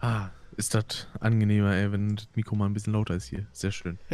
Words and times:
Ah, 0.00 0.30
ist 0.56 0.74
das 0.74 1.06
angenehmer, 1.20 1.74
ey, 1.74 1.92
wenn 1.92 2.16
das 2.16 2.28
Mikro 2.34 2.56
mal 2.56 2.66
ein 2.66 2.74
bisschen 2.74 2.92
lauter 2.92 3.14
ist 3.14 3.26
hier. 3.26 3.46
Sehr 3.52 3.72
schön. 3.72 3.98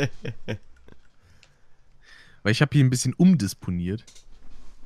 Weil 2.43 2.53
ich 2.53 2.61
habe 2.61 2.71
hier 2.73 2.85
ein 2.85 2.91
bisschen 2.91 3.15
umdisponiert. 3.15 4.05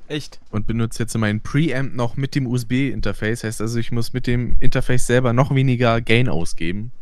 Echt? 0.07 0.41
Und 0.51 0.67
benutze 0.67 1.03
jetzt 1.03 1.17
meinen 1.19 1.43
Preamp 1.43 1.95
noch 1.95 2.17
mit 2.17 2.35
dem 2.35 2.47
USB-Interface. 2.47 3.45
Heißt 3.45 3.61
also, 3.61 3.79
ich 3.79 3.93
muss 3.93 4.13
mit 4.13 4.27
dem 4.27 4.57
Interface 4.61 5.07
selber 5.07 5.33
noch 5.33 5.55
weniger 5.55 6.01
Gain 6.01 6.29
ausgeben. 6.29 6.93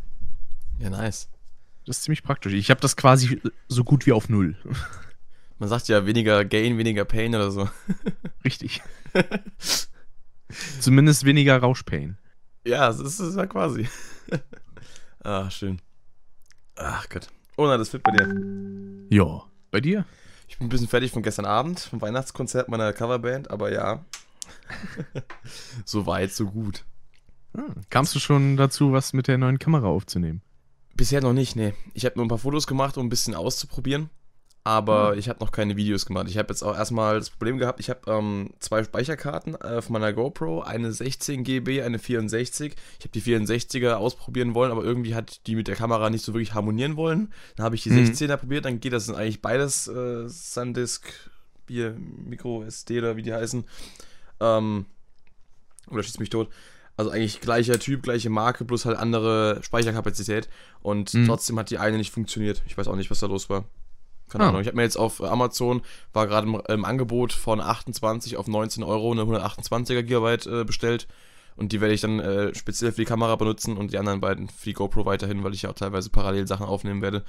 Ja, 0.79 0.91
nice. 0.91 1.29
Das 1.87 1.99
ist 1.99 2.05
ziemlich 2.05 2.25
praktisch. 2.25 2.53
Ich 2.53 2.71
habe 2.71 2.81
das 2.81 2.97
quasi 2.97 3.41
so 3.69 3.85
gut 3.85 4.07
wie 4.07 4.13
auf 4.13 4.29
Null. 4.29 4.57
Man 5.59 5.69
sagt 5.69 5.89
ja 5.89 6.05
weniger 6.05 6.45
Gain, 6.45 6.79
weniger 6.79 7.05
Pain 7.05 7.35
oder 7.35 7.51
so. 7.51 7.71
Richtig. 8.45 8.83
Zumindest 10.81 11.25
weniger 11.25 11.57
Rauschpain. 11.59 12.19
Ja, 12.67 12.89
das 12.89 12.99
ist 12.99 13.21
es 13.21 13.37
ja 13.37 13.47
quasi. 13.47 13.89
ah, 15.23 15.49
schön. 15.51 15.81
Ach 16.75 17.09
Gott. 17.09 17.29
Oh 17.57 17.67
nein, 17.67 17.79
das 17.79 17.93
wird 17.93 18.03
bei 18.03 18.11
dir. 18.11 19.07
Ja. 19.09 19.45
Bei 19.71 19.81
dir? 19.81 20.05
Ich 20.49 20.59
bin 20.59 20.67
ein 20.67 20.71
bisschen 20.71 20.89
fertig 20.89 21.13
von 21.13 21.23
gestern 21.23 21.45
Abend, 21.45 21.79
vom 21.79 22.01
Weihnachtskonzert 22.01 22.69
meiner 22.69 22.93
Coverband, 22.93 23.53
aber 23.53 23.73
ja. 23.73 24.05
so 25.85 26.07
weit, 26.07 26.33
so 26.33 26.47
gut. 26.47 26.85
Ah, 27.57 27.73
kamst 27.89 28.17
du 28.17 28.19
schon 28.19 28.57
dazu, 28.57 28.91
was 28.91 29.13
mit 29.13 29.29
der 29.29 29.39
neuen 29.39 29.61
Kamera 29.61 29.87
aufzunehmen? 29.87 30.43
Bisher 30.97 31.21
noch 31.21 31.35
nicht, 31.35 31.55
nee. 31.55 31.73
Ich 31.95 32.05
habe 32.05 32.17
nur 32.17 32.25
ein 32.25 32.29
paar 32.29 32.39
Fotos 32.39 32.67
gemacht, 32.67 32.97
um 32.97 33.07
ein 33.07 33.11
bisschen 33.11 33.37
auszuprobieren. 33.37 34.11
Aber 34.67 35.13
mhm. 35.13 35.21
ich 35.21 35.29
habe 35.29 35.39
noch 35.39 35.53
keine 35.53 35.77
Videos 35.77 36.07
gemacht. 36.07 36.27
Ich 36.29 36.39
habe 36.39 36.49
jetzt 36.49 36.65
auch 36.65 36.77
erstmal 36.77 37.21
das 37.21 37.31
Problem 37.31 37.59
gehabt, 37.59 37.79
ich 37.79 37.89
habe 37.89 38.01
ähm, 38.09 38.51
zwei 38.59 38.83
Speicherkarten 38.83 39.55
äh, 39.55 39.81
von 39.81 39.93
meiner 39.93 40.13
GoPro, 40.13 40.61
eine 40.63 40.91
16 40.91 41.45
GB, 41.45 41.83
eine 41.83 42.01
64. 42.01 42.75
Ich 42.99 43.05
habe 43.05 43.13
die 43.13 43.23
64er 43.23 43.93
ausprobieren 43.93 44.57
wollen, 44.57 44.73
aber 44.73 44.83
irgendwie 44.83 45.15
hat 45.15 45.47
die 45.47 45.55
mit 45.55 45.69
der 45.69 45.77
Kamera 45.77 46.11
nicht 46.11 46.25
so 46.25 46.35
wirklich 46.35 46.55
harmonieren 46.55 46.97
wollen. 46.97 47.33
Dann 47.55 47.65
habe 47.65 47.77
ich 47.77 47.85
die 47.85 47.91
mhm. 47.91 48.07
16er 48.07 48.39
probiert, 48.39 48.65
dann 48.65 48.81
geht 48.81 48.93
das 48.93 49.09
eigentlich 49.09 49.41
beides 49.41 49.87
äh, 49.87 50.29
SanDisk, 50.29 51.13
hier 51.69 51.95
Micro 52.25 52.65
SD 52.65 52.99
oder 52.99 53.17
wie 53.17 53.23
die 53.23 53.33
heißen. 53.33 53.65
Ähm, 54.41 54.87
oder 55.89 56.03
schießt 56.03 56.19
mich 56.19 56.31
tot. 56.31 56.49
Also 56.97 57.13
eigentlich 57.13 57.41
gleicher 57.41 57.79
Typ, 57.79 58.03
gleiche 58.03 58.31
Marke, 58.31 58.65
plus 58.65 58.85
halt 58.85 58.99
andere 58.99 59.61
Speicherkapazität. 59.63 60.49
Und 60.83 61.15
mhm. 61.15 61.27
trotzdem 61.27 61.57
hat 61.57 61.71
die 61.71 61.79
eine 61.79 61.99
nicht 61.99 62.11
funktioniert. 62.11 62.65
Ich 62.67 62.77
weiß 62.77 62.89
auch 62.89 62.97
nicht, 62.97 63.13
was 63.13 63.21
da 63.21 63.29
los 63.29 63.49
war. 63.49 63.65
Keine 64.29 64.45
ah. 64.45 64.49
Ahnung. 64.49 64.61
Ich 64.61 64.67
habe 64.67 64.77
mir 64.77 64.83
jetzt 64.83 64.97
auf 64.97 65.23
Amazon, 65.23 65.83
war 66.13 66.27
gerade 66.27 66.47
im, 66.47 66.61
im, 66.69 66.85
Angebot 66.85 67.33
von 67.33 67.61
28 67.61 68.37
auf 68.37 68.49
19 68.49 68.83
Euro 68.83 69.13
eine 69.13 69.23
128er 69.23 70.03
Gigabyte 70.03 70.47
äh, 70.47 70.65
bestellt. 70.65 71.07
Und 71.57 71.73
die 71.73 71.81
werde 71.81 71.95
ich 71.95 72.03
dann 72.03 72.21
äh, 72.21 72.55
speziell 72.55 72.93
für 72.93 73.01
die 73.01 73.07
Kamera 73.07 73.35
benutzen 73.37 73.77
und 73.77 73.93
die 73.93 73.99
anderen 73.99 74.21
beiden 74.21 74.49
für 74.49 74.67
die 74.67 74.75
GoPro 74.75 75.07
weiterhin, 75.07 75.43
weil 75.43 75.55
ich 75.55 75.63
ja 75.63 75.71
auch 75.71 75.75
teilweise 75.75 76.11
parallel 76.11 76.47
Sachen 76.47 76.67
aufnehmen 76.67 77.01
werde. 77.01 77.25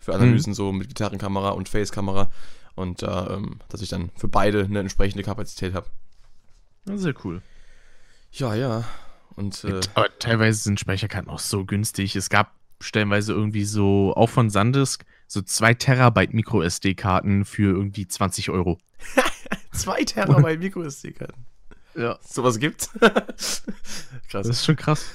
Für 0.00 0.14
Analysen 0.14 0.50
mhm. 0.50 0.54
so 0.54 0.72
mit 0.72 0.88
Gitarrenkamera 0.88 1.50
und 1.50 1.68
Face-Kamera. 1.68 2.30
Und 2.74 3.02
äh, 3.02 3.06
ähm, 3.06 3.58
dass 3.68 3.82
ich 3.82 3.88
dann 3.88 4.10
für 4.16 4.28
beide 4.28 4.64
eine 4.64 4.80
entsprechende 4.80 5.24
Kapazität 5.24 5.74
habe. 5.74 5.86
Sehr 6.86 7.14
cool. 7.24 7.42
Ja, 8.32 8.54
ja. 8.54 8.84
Und, 9.36 9.64
äh, 9.64 9.80
Aber 9.94 10.08
teilweise 10.18 10.60
sind 10.60 10.80
Speicherkarten 10.80 11.30
auch 11.30 11.38
so 11.38 11.64
günstig. 11.64 12.16
Es 12.16 12.30
gab 12.30 12.54
stellenweise 12.80 13.32
irgendwie 13.32 13.64
so, 13.64 14.12
auch 14.16 14.28
von 14.28 14.50
Sandisk, 14.50 15.04
so 15.28 15.42
2 15.42 15.74
Terabyte 15.74 16.34
Micro-SD-Karten 16.34 17.44
für 17.44 17.76
irgendwie 17.76 18.08
20 18.08 18.50
Euro. 18.50 18.78
2 19.72 20.04
Terabyte 20.04 20.58
Micro-SD-Karten. 20.58 21.46
Ja. 21.94 22.18
Sowas 22.22 22.58
gibt's. 22.58 22.90
krass. 23.00 23.32
Das 24.30 24.48
ist 24.48 24.64
schon 24.64 24.76
krass. 24.76 25.06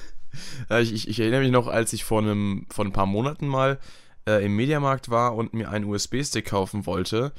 Ich, 0.80 0.92
ich, 0.92 1.08
ich, 1.08 1.20
erinnere 1.20 1.42
mich 1.42 1.50
noch, 1.50 1.68
als 1.68 1.92
ich 1.92 2.04
vor, 2.04 2.20
einem, 2.22 2.66
vor 2.70 2.84
ein 2.84 2.92
paar 2.92 3.06
Monaten 3.06 3.46
mal 3.46 3.78
äh, 4.26 4.44
im 4.44 4.56
Mediamarkt 4.56 5.10
war 5.10 5.34
und 5.34 5.52
mir 5.52 5.68
einen 5.68 5.84
USB-Stick 5.84 6.46
kaufen 6.46 6.86
wollte 6.86 7.32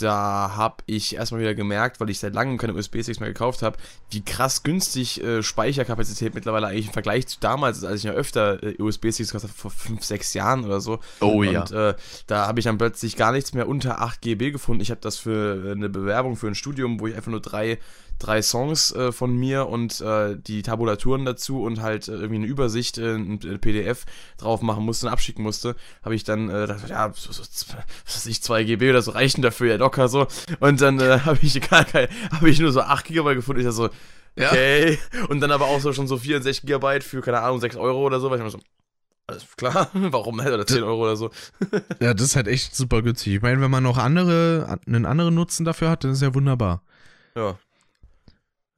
da 0.00 0.52
habe 0.56 0.76
ich 0.86 1.16
erstmal 1.16 1.40
wieder 1.40 1.54
gemerkt, 1.54 2.00
weil 2.00 2.10
ich 2.10 2.18
seit 2.18 2.34
langem 2.34 2.58
keine 2.58 2.74
USB-Sticks 2.74 3.20
mehr 3.20 3.28
gekauft 3.28 3.62
habe, 3.62 3.76
wie 4.10 4.24
krass 4.24 4.62
günstig 4.62 5.22
äh, 5.22 5.42
Speicherkapazität 5.42 6.34
mittlerweile 6.34 6.68
eigentlich 6.68 6.86
im 6.86 6.92
Vergleich 6.92 7.26
zu 7.26 7.38
damals 7.40 7.78
ist, 7.78 7.84
als 7.84 7.98
ich 7.98 8.04
ja 8.04 8.12
öfter 8.12 8.62
äh, 8.62 8.80
USB-Sticks 8.80 9.30
gekauft 9.30 9.44
habe, 9.44 9.54
vor 9.54 9.70
5, 9.70 10.02
6 10.02 10.34
Jahren 10.34 10.64
oder 10.64 10.80
so. 10.80 11.00
Oh 11.20 11.42
ja. 11.42 11.60
Und 11.60 11.72
äh, 11.72 11.94
da 12.26 12.46
habe 12.46 12.60
ich 12.60 12.64
dann 12.64 12.78
plötzlich 12.78 13.16
gar 13.16 13.32
nichts 13.32 13.52
mehr 13.52 13.68
unter 13.68 14.00
8 14.00 14.22
GB 14.22 14.50
gefunden. 14.50 14.82
Ich 14.82 14.90
habe 14.90 15.00
das 15.00 15.18
für 15.18 15.66
äh, 15.66 15.72
eine 15.72 15.88
Bewerbung 15.88 16.36
für 16.36 16.48
ein 16.48 16.54
Studium, 16.54 17.00
wo 17.00 17.06
ich 17.06 17.14
einfach 17.14 17.30
nur 17.30 17.40
drei 17.40 17.78
drei 18.18 18.42
Songs 18.42 18.92
äh, 18.92 19.12
von 19.12 19.36
mir 19.36 19.68
und 19.68 20.00
äh, 20.00 20.36
die 20.36 20.62
Tabulaturen 20.62 21.24
dazu 21.24 21.62
und 21.62 21.80
halt 21.80 22.08
äh, 22.08 22.12
irgendwie 22.12 22.36
eine 22.36 22.46
Übersicht, 22.46 22.98
äh, 22.98 23.14
ein 23.14 23.38
PDF 23.60 24.04
drauf 24.38 24.62
machen 24.62 24.84
musste 24.84 25.06
und 25.06 25.12
abschicken 25.12 25.42
musste, 25.42 25.76
habe 26.02 26.14
ich 26.14 26.24
dann 26.24 26.48
äh, 26.48 26.62
gedacht, 26.62 26.88
ja, 26.88 27.12
so, 27.14 27.32
so, 27.32 27.42
was 27.42 28.16
weiß 28.16 28.26
ich, 28.26 28.42
2 28.42 28.64
GB 28.64 28.90
oder 28.90 29.02
so 29.02 29.10
reichen 29.10 29.42
dafür 29.42 29.68
ja 29.68 29.76
locker 29.76 30.08
so. 30.08 30.26
Und 30.60 30.80
dann 30.80 31.00
äh, 31.00 31.20
habe 31.24 31.38
ich 31.42 31.60
gar 31.68 31.84
kein, 31.84 32.08
habe 32.32 32.48
ich 32.48 32.60
nur 32.60 32.72
so 32.72 32.80
8 32.80 33.06
GB 33.06 33.34
gefunden. 33.34 33.60
Ich 33.60 33.66
dachte 33.66 33.76
so, 33.76 33.90
okay. 34.36 34.98
Ja. 35.12 35.24
Und 35.26 35.40
dann 35.40 35.50
aber 35.50 35.66
auch 35.66 35.80
so 35.80 35.92
schon 35.92 36.06
so 36.06 36.16
64 36.16 36.66
GB 36.66 37.00
für, 37.00 37.20
keine 37.20 37.40
Ahnung, 37.40 37.60
6 37.60 37.76
Euro 37.76 38.06
oder 38.06 38.20
so, 38.20 38.30
weil 38.30 38.38
ich 38.38 38.44
mir 38.44 38.50
so, 38.50 38.60
alles 39.26 39.46
klar, 39.56 39.90
warum 39.94 40.36
nicht? 40.36 40.48
Oder 40.48 40.66
10 40.66 40.82
Euro 40.82 41.02
oder 41.02 41.16
so. 41.16 41.30
ja, 42.00 42.14
das 42.14 42.28
ist 42.28 42.36
halt 42.36 42.48
echt 42.48 42.76
super 42.76 43.02
günstig. 43.02 43.34
Ich 43.34 43.42
meine, 43.42 43.60
wenn 43.60 43.70
man 43.70 43.82
noch 43.82 43.98
andere, 43.98 44.78
einen 44.86 45.06
anderen 45.06 45.34
Nutzen 45.34 45.64
dafür 45.64 45.90
hat, 45.90 46.04
dann 46.04 46.12
ist 46.12 46.22
ja 46.22 46.34
wunderbar. 46.34 46.82
Ja, 47.34 47.58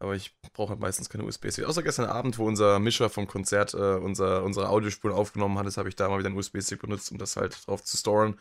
aber 0.04 0.14
ich 0.14 0.34
brauche 0.52 0.70
halt 0.70 0.80
meistens 0.80 1.08
keine 1.08 1.24
USB-Stick. 1.24 1.64
Außer 1.64 1.82
gestern 1.82 2.04
Abend, 2.04 2.38
wo 2.38 2.46
unser 2.46 2.78
Mischer 2.78 3.08
vom 3.08 3.26
Konzert 3.26 3.72
äh, 3.72 3.96
unser, 3.96 4.44
unsere 4.44 4.68
Audiospuren 4.68 5.16
aufgenommen 5.16 5.58
hat, 5.58 5.76
habe 5.76 5.88
ich 5.88 5.96
da 5.96 6.08
mal 6.08 6.18
wieder 6.18 6.28
einen 6.28 6.36
USB-Stick 6.36 6.80
benutzt, 6.80 7.10
um 7.10 7.18
das 7.18 7.36
halt 7.36 7.66
drauf 7.66 7.82
zu 7.82 7.96
storen. 7.96 8.38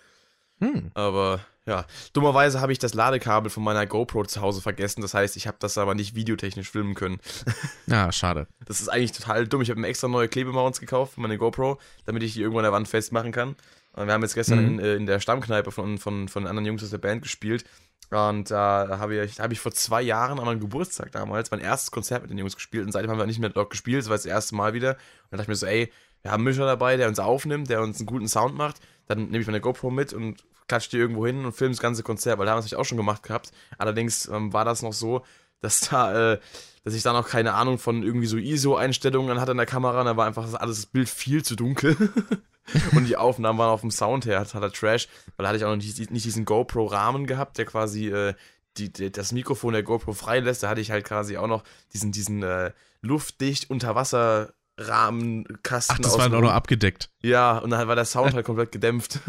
Hm. 0.59 0.91
Aber 0.94 1.40
ja, 1.66 1.85
dummerweise 2.12 2.59
habe 2.59 2.74
ich 2.74 2.79
das 2.79 2.94
Ladekabel 2.94 3.50
von 3.50 3.63
meiner 3.63 3.85
GoPro 3.85 4.25
zu 4.25 4.41
Hause 4.41 4.62
vergessen. 4.62 5.01
Das 5.01 5.13
heißt, 5.13 5.38
ich 5.38 5.47
habe 5.47 5.57
das 5.59 5.78
aber 5.78 5.96
nicht 5.96 6.16
videotechnisch 6.16 6.69
filmen 6.69 6.96
können. 6.96 7.19
Ja, 7.85 8.12
schade. 8.12 8.47
Das 8.66 8.81
ist 8.81 8.88
eigentlich 8.88 9.12
total 9.12 9.45
dumm. 9.45 9.62
Ich 9.62 9.69
habe 9.69 9.80
mir 9.80 9.88
extra 9.88 10.07
neue 10.07 10.28
Klebemounts 10.28 10.80
gekauft 10.80 11.16
für 11.16 11.22
meine 11.22 11.38
GoPro, 11.38 11.80
damit 12.06 12.24
ich 12.24 12.34
die 12.34 12.41
irgendwo 12.41 12.59
an 12.59 12.63
der 12.63 12.72
Wand 12.72 12.88
festmachen 12.88 13.31
kann. 13.31 13.56
Und 13.94 14.07
wir 14.07 14.13
haben 14.13 14.22
jetzt 14.22 14.35
gestern 14.35 14.59
mhm. 14.59 14.66
in, 14.66 14.80
äh, 14.80 14.95
in, 14.95 15.06
der 15.06 15.19
Stammkneipe 15.19 15.72
von, 15.72 15.97
von, 15.97 16.28
von 16.28 16.47
anderen 16.47 16.66
Jungs 16.66 16.84
aus 16.84 16.90
der 16.90 16.97
Band 16.97 17.22
gespielt. 17.22 17.66
Und 18.13 18.51
da 18.51 18.85
äh, 18.85 18.97
habe 18.97 19.24
ich, 19.24 19.40
hab 19.40 19.51
ich 19.51 19.59
vor 19.59 19.72
zwei 19.72 20.01
Jahren 20.01 20.40
an 20.40 20.46
meinem 20.46 20.59
Geburtstag 20.59 21.12
damals 21.12 21.51
mein 21.51 21.59
erstes 21.59 21.91
Konzert 21.91 22.22
mit 22.22 22.31
den 22.31 22.38
Jungs 22.38 22.56
gespielt. 22.56 22.85
Und 22.85 22.91
seitdem 22.91 23.12
haben 23.12 23.18
wir 23.18 23.25
nicht 23.25 23.40
mehr 23.40 23.50
dort 23.50 23.69
gespielt. 23.69 24.00
Das 24.00 24.09
war 24.09 24.18
das 24.18 24.25
erste 24.25 24.56
Mal 24.56 24.74
wieder. 24.74 24.91
Und 24.91 24.97
dann 25.31 25.38
dachte 25.40 25.44
ich 25.44 25.47
mir 25.50 25.56
so, 25.56 25.66
ey, 25.66 25.91
wir 26.22 26.31
haben 26.31 26.41
einen 26.41 26.46
Mischer 26.46 26.66
dabei, 26.66 26.97
der 26.97 27.07
uns 27.07 27.19
aufnimmt, 27.19 27.69
der 27.69 27.81
uns 27.81 28.00
einen 28.00 28.06
guten 28.06 28.28
Sound 28.28 28.56
macht. 28.56 28.79
Dann 29.07 29.25
nehme 29.25 29.40
ich 29.40 29.47
meine 29.47 29.62
GoPro 29.62 29.90
mit 29.90 30.13
und 30.13 30.44
klatsche 30.68 30.91
die 30.91 30.97
irgendwo 30.97 31.25
hin 31.25 31.44
und 31.46 31.53
filme 31.53 31.74
das 31.74 31.81
ganze 31.81 32.03
Konzert. 32.03 32.40
Weil 32.40 32.46
da 32.46 32.53
haben 32.53 32.62
wir 32.62 32.66
es 32.66 32.74
auch 32.74 32.85
schon 32.85 32.97
gemacht 32.97 33.24
gehabt. 33.24 33.51
Allerdings 33.78 34.28
ähm, 34.28 34.53
war 34.53 34.66
das 34.66 34.81
noch 34.81 34.94
so, 34.94 35.24
dass 35.59 35.81
da, 35.81 36.34
äh, 36.34 36.40
dass 36.84 36.94
ich 36.94 37.03
da 37.03 37.13
noch 37.13 37.28
keine 37.28 37.53
Ahnung 37.53 37.78
von 37.78 38.03
irgendwie 38.03 38.28
so 38.28 38.38
ISO-Einstellungen 38.38 39.41
hatte 39.41 39.51
in 39.51 39.57
der 39.57 39.66
Kamera. 39.66 40.03
Da 40.03 40.18
war 40.18 40.28
einfach 40.28 40.53
alles 40.53 40.78
das 40.78 40.85
Bild 40.85 41.09
viel 41.09 41.44
zu 41.44 41.56
dunkel. 41.56 41.97
und 42.96 43.06
die 43.06 43.18
Aufnahmen 43.18 43.59
waren 43.59 43.69
auf 43.69 43.81
dem 43.81 43.91
Sound 43.91 44.25
her 44.25 44.44
totaler 44.44 44.72
Trash, 44.72 45.07
weil 45.35 45.44
da 45.44 45.50
hatte 45.50 45.57
ich 45.57 45.66
auch 45.66 45.69
noch 45.69 45.78
nicht, 45.78 46.12
nicht 46.12 46.25
diesen 46.25 46.46
GoPro-Rahmen 46.46 47.28
gehabt, 47.28 47.57
der 47.57 47.66
quasi 47.66 48.09
äh, 48.09 48.34
die, 48.78 48.91
die, 48.91 49.12
das 49.12 49.31
Mikrofon 49.31 49.74
der 49.74 49.84
GoPro 49.84 50.13
freilässt. 50.13 50.63
Da 50.63 50.69
hatte 50.69 50.81
ich 50.81 50.91
halt 50.91 51.06
quasi 51.06 51.38
auch 51.38 51.47
noch 51.47 51.63
diesen, 51.94 52.12
diesen 52.12 52.44
äh, 52.44 52.72
luftdicht 53.01 53.69
Unterwasser. 53.69 54.53
Rahmenkasten. 54.75 55.97
Ach, 55.97 56.01
das 56.01 56.18
war 56.18 56.29
doch 56.29 56.41
noch 56.41 56.51
abgedeckt. 56.51 57.12
Ja, 57.22 57.59
und 57.59 57.69
dann 57.69 57.88
war 57.88 57.96
der 57.96 58.06
Sound 58.06 58.34
halt 58.34 58.44
komplett 58.44 58.72
gedämpft. 58.72 59.19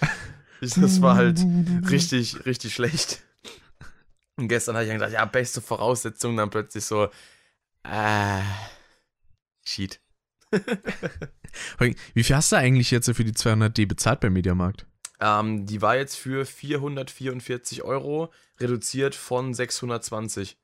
das 0.62 1.02
war 1.02 1.16
halt 1.16 1.38
richtig, 1.90 2.46
richtig 2.46 2.72
schlecht. 2.72 3.20
Und 4.36 4.48
gestern 4.48 4.74
hatte 4.74 4.84
ich 4.84 4.90
dann 4.90 4.98
gedacht, 4.98 5.12
ja, 5.12 5.24
beste 5.26 5.60
Voraussetzungen, 5.60 6.38
dann 6.38 6.48
plötzlich 6.48 6.84
so, 6.84 7.10
äh, 7.84 8.40
Cheat. 9.64 10.00
Wie 12.14 12.22
viel 12.22 12.36
hast 12.36 12.52
du 12.52 12.56
eigentlich 12.56 12.90
jetzt 12.90 13.10
für 13.12 13.24
die 13.24 13.32
200D 13.32 13.86
bezahlt 13.86 14.20
beim 14.20 14.32
Mediamarkt? 14.32 14.86
Ähm, 15.20 15.66
die 15.66 15.80
war 15.82 15.96
jetzt 15.96 16.16
für 16.16 16.44
444 16.44 17.82
Euro, 17.82 18.32
reduziert 18.60 19.14
von 19.14 19.54
620. 19.54 20.56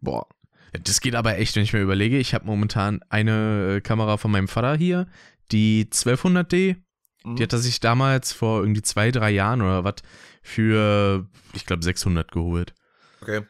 Boah. 0.00 0.26
Das 0.72 1.00
geht 1.00 1.14
aber 1.14 1.38
echt, 1.38 1.56
wenn 1.56 1.62
ich 1.62 1.72
mir 1.72 1.80
überlege. 1.80 2.18
Ich 2.18 2.34
habe 2.34 2.46
momentan 2.46 3.00
eine 3.08 3.76
äh, 3.76 3.80
Kamera 3.80 4.16
von 4.18 4.30
meinem 4.30 4.48
Vater 4.48 4.76
hier, 4.76 5.08
die 5.50 5.86
1200D. 5.90 6.76
Mhm. 7.24 7.36
Die 7.36 7.42
hat 7.42 7.52
er 7.52 7.58
sich 7.58 7.80
damals 7.80 8.32
vor 8.32 8.60
irgendwie 8.60 8.82
zwei, 8.82 9.10
drei 9.10 9.30
Jahren 9.30 9.62
oder 9.62 9.84
was 9.84 9.96
für, 10.42 11.26
ich 11.54 11.66
glaube, 11.66 11.82
600 11.82 12.30
geholt. 12.30 12.74
Okay. 13.20 13.42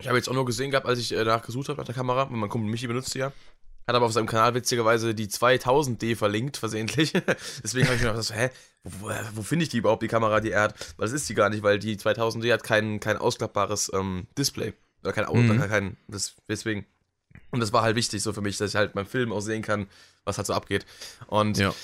Ich 0.00 0.08
habe 0.08 0.16
jetzt 0.16 0.28
auch 0.28 0.34
nur 0.34 0.46
gesehen 0.46 0.70
gehabt, 0.70 0.86
als 0.86 0.98
ich 0.98 1.14
äh, 1.14 1.24
nachgesucht 1.24 1.68
habe 1.68 1.78
nach 1.78 1.86
der 1.86 1.94
Kamera, 1.94 2.26
mein 2.30 2.48
Kumpel 2.48 2.70
Michi 2.70 2.86
benutzt 2.86 3.14
ja. 3.14 3.32
Hat 3.90 3.96
aber 3.96 4.06
auf 4.06 4.12
seinem 4.12 4.28
Kanal 4.28 4.54
witzigerweise 4.54 5.16
die 5.16 5.26
2000D 5.26 6.14
verlinkt, 6.14 6.56
versehentlich. 6.56 7.12
Deswegen 7.64 7.86
habe 7.86 7.96
ich 7.96 8.02
mir 8.02 8.12
gedacht, 8.12 8.32
hä, 8.32 8.50
wo, 8.84 9.10
wo 9.34 9.42
finde 9.42 9.64
ich 9.64 9.68
die 9.68 9.78
überhaupt, 9.78 10.04
die 10.04 10.06
Kamera, 10.06 10.38
die 10.38 10.52
er 10.52 10.62
hat? 10.62 10.74
Weil 10.96 11.06
das 11.08 11.12
ist 11.12 11.28
die 11.28 11.34
gar 11.34 11.50
nicht, 11.50 11.64
weil 11.64 11.80
die 11.80 11.96
2000D 11.96 12.52
hat 12.52 12.62
kein, 12.62 13.00
kein 13.00 13.16
ausklappbares 13.16 13.90
ähm, 13.92 14.28
Display. 14.38 14.74
Oder 15.02 15.12
kein, 15.12 15.26
mhm. 15.34 15.58
kein 15.68 15.96
das, 16.06 16.36
deswegen. 16.48 16.86
Und 17.50 17.58
das 17.58 17.72
war 17.72 17.82
halt 17.82 17.96
wichtig 17.96 18.22
so 18.22 18.32
für 18.32 18.42
mich, 18.42 18.58
dass 18.58 18.70
ich 18.70 18.76
halt 18.76 18.92
beim 18.92 19.06
Film 19.06 19.32
auch 19.32 19.40
sehen 19.40 19.62
kann, 19.62 19.88
was 20.24 20.36
halt 20.38 20.46
so 20.46 20.52
abgeht. 20.54 20.86
Und 21.26 21.58
Ja. 21.58 21.74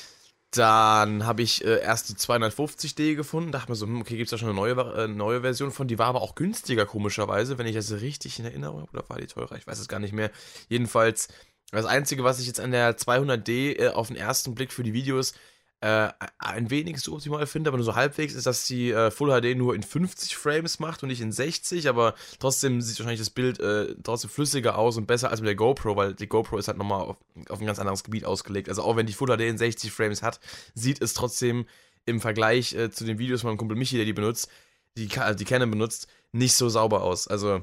dann 0.52 1.26
habe 1.26 1.42
ich 1.42 1.64
äh, 1.64 1.80
erst 1.80 2.08
die 2.08 2.14
250D 2.14 3.16
gefunden, 3.16 3.50
dachte 3.50 3.72
mir 3.72 3.74
so, 3.74 3.86
hm, 3.86 4.00
okay, 4.00 4.16
gibt 4.16 4.28
es 4.28 4.30
da 4.30 4.38
schon 4.38 4.50
eine 4.50 4.56
neue, 4.56 4.74
äh, 4.94 5.08
neue 5.08 5.40
Version 5.40 5.72
von, 5.72 5.88
die 5.88 5.98
war 5.98 6.06
aber 6.06 6.22
auch 6.22 6.36
günstiger 6.36 6.86
komischerweise, 6.86 7.58
wenn 7.58 7.66
ich 7.66 7.74
das 7.74 7.90
richtig 7.90 8.38
in 8.38 8.44
Erinnerung 8.44 8.82
habe, 8.82 8.92
oder 8.92 9.08
war 9.08 9.18
die 9.18 9.26
teurer, 9.26 9.56
ich 9.56 9.66
weiß 9.66 9.80
es 9.80 9.88
gar 9.88 9.98
nicht 9.98 10.12
mehr. 10.14 10.30
Jedenfalls, 10.68 11.26
das 11.72 11.84
Einzige, 11.86 12.24
was 12.24 12.38
ich 12.40 12.46
jetzt 12.46 12.60
an 12.60 12.70
der 12.70 12.96
200D 12.96 13.78
äh, 13.80 13.88
auf 13.88 14.08
den 14.08 14.16
ersten 14.16 14.54
Blick 14.54 14.72
für 14.72 14.82
die 14.82 14.92
Videos 14.92 15.34
äh, 15.80 16.08
ein 16.38 16.70
wenig 16.70 17.00
suboptimal 17.00 17.46
finde, 17.46 17.68
aber 17.68 17.76
nur 17.76 17.84
so 17.84 17.94
halbwegs, 17.96 18.32
ist, 18.34 18.46
dass 18.46 18.64
die 18.66 18.90
äh, 18.92 19.10
Full 19.10 19.28
HD 19.30 19.56
nur 19.58 19.74
in 19.74 19.82
50 19.82 20.34
Frames 20.36 20.78
macht 20.78 21.02
und 21.02 21.10
nicht 21.10 21.20
in 21.20 21.32
60, 21.32 21.88
aber 21.88 22.14
trotzdem 22.38 22.80
sieht 22.80 22.98
wahrscheinlich 22.98 23.20
das 23.20 23.28
Bild 23.30 23.60
äh, 23.60 23.94
trotzdem 24.02 24.30
flüssiger 24.30 24.78
aus 24.78 24.96
und 24.96 25.06
besser 25.06 25.30
als 25.30 25.40
mit 25.40 25.48
der 25.48 25.54
GoPro, 25.54 25.94
weil 25.96 26.14
die 26.14 26.28
GoPro 26.28 26.56
ist 26.56 26.68
halt 26.68 26.78
nochmal 26.78 27.02
auf, 27.02 27.16
auf 27.50 27.60
ein 27.60 27.66
ganz 27.66 27.78
anderes 27.78 28.04
Gebiet 28.04 28.24
ausgelegt. 28.24 28.70
Also 28.70 28.82
auch 28.82 28.96
wenn 28.96 29.06
die 29.06 29.12
Full 29.12 29.28
HD 29.28 29.42
in 29.42 29.58
60 29.58 29.92
Frames 29.92 30.22
hat, 30.22 30.40
sieht 30.74 31.02
es 31.02 31.12
trotzdem 31.12 31.66
im 32.06 32.20
Vergleich 32.22 32.74
äh, 32.74 32.90
zu 32.90 33.04
den 33.04 33.18
Videos 33.18 33.42
von 33.42 33.50
meinem 33.50 33.58
Kumpel 33.58 33.76
Michi, 33.76 33.96
der 33.96 34.06
die 34.06 34.12
benutzt, 34.14 34.48
die, 34.96 35.08
Ka- 35.08 35.34
die 35.34 35.44
Canon 35.44 35.70
benutzt, 35.70 36.06
nicht 36.32 36.54
so 36.54 36.70
sauber 36.70 37.02
aus. 37.02 37.28
Also 37.28 37.62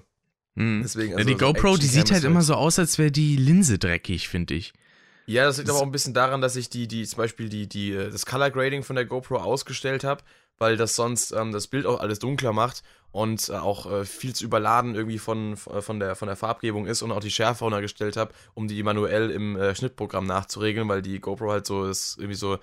Mhm. 0.55 0.81
deswegen. 0.83 1.11
Ja, 1.11 1.17
Also 1.17 1.27
die 1.29 1.37
so 1.39 1.45
GoPro, 1.45 1.77
die 1.77 1.85
sieht 1.87 2.05
ist 2.05 2.11
halt 2.11 2.23
immer 2.23 2.41
so 2.41 2.53
aus, 2.55 2.77
als 2.79 2.97
wäre 2.97 3.11
die 3.11 3.35
Linse 3.35 3.79
dreckig, 3.79 4.27
finde 4.29 4.53
ich. 4.53 4.73
Ja, 5.25 5.45
das 5.45 5.57
liegt 5.57 5.69
Das- 5.69 5.75
aber 5.75 5.83
auch 5.83 5.87
ein 5.87 5.91
bisschen 5.91 6.13
daran, 6.13 6.41
dass 6.41 6.55
ich 6.55 6.69
die, 6.69 6.87
die, 6.87 7.05
zum 7.05 7.17
Beispiel 7.17 7.49
die, 7.49 7.67
die, 7.67 7.91
äh, 7.93 8.09
das 8.11 8.25
Color 8.25 8.51
Grading 8.51 8.83
von 8.83 8.95
der 8.95 9.05
GoPro 9.05 9.37
ausgestellt 9.37 10.03
habe, 10.03 10.21
weil 10.59 10.75
das 10.77 10.95
sonst 10.95 11.31
ähm, 11.31 11.51
das 11.51 11.67
Bild 11.67 11.85
auch 11.85 11.99
alles 12.01 12.19
dunkler 12.19 12.51
macht 12.53 12.83
und 13.11 13.49
äh, 13.49 13.53
auch 13.53 13.89
äh, 13.91 14.05
viel 14.05 14.35
zu 14.35 14.43
überladen 14.43 14.95
irgendwie 14.95 15.19
von, 15.19 15.55
von, 15.55 15.99
der, 15.99 16.15
von 16.15 16.27
der 16.27 16.35
Farbgebung 16.35 16.85
ist 16.87 17.01
und 17.01 17.11
auch 17.11 17.19
die 17.21 17.31
Schärfe 17.31 17.63
runtergestellt 17.63 18.17
habe, 18.17 18.33
um 18.53 18.67
die 18.67 18.83
manuell 18.83 19.29
im 19.31 19.55
äh, 19.55 19.73
Schnittprogramm 19.75 20.25
nachzuregeln, 20.27 20.87
weil 20.89 21.01
die 21.01 21.19
GoPro 21.19 21.51
halt 21.51 21.65
so 21.65 21.85
ist 21.85 22.17
irgendwie 22.17 22.35
so 22.35 22.57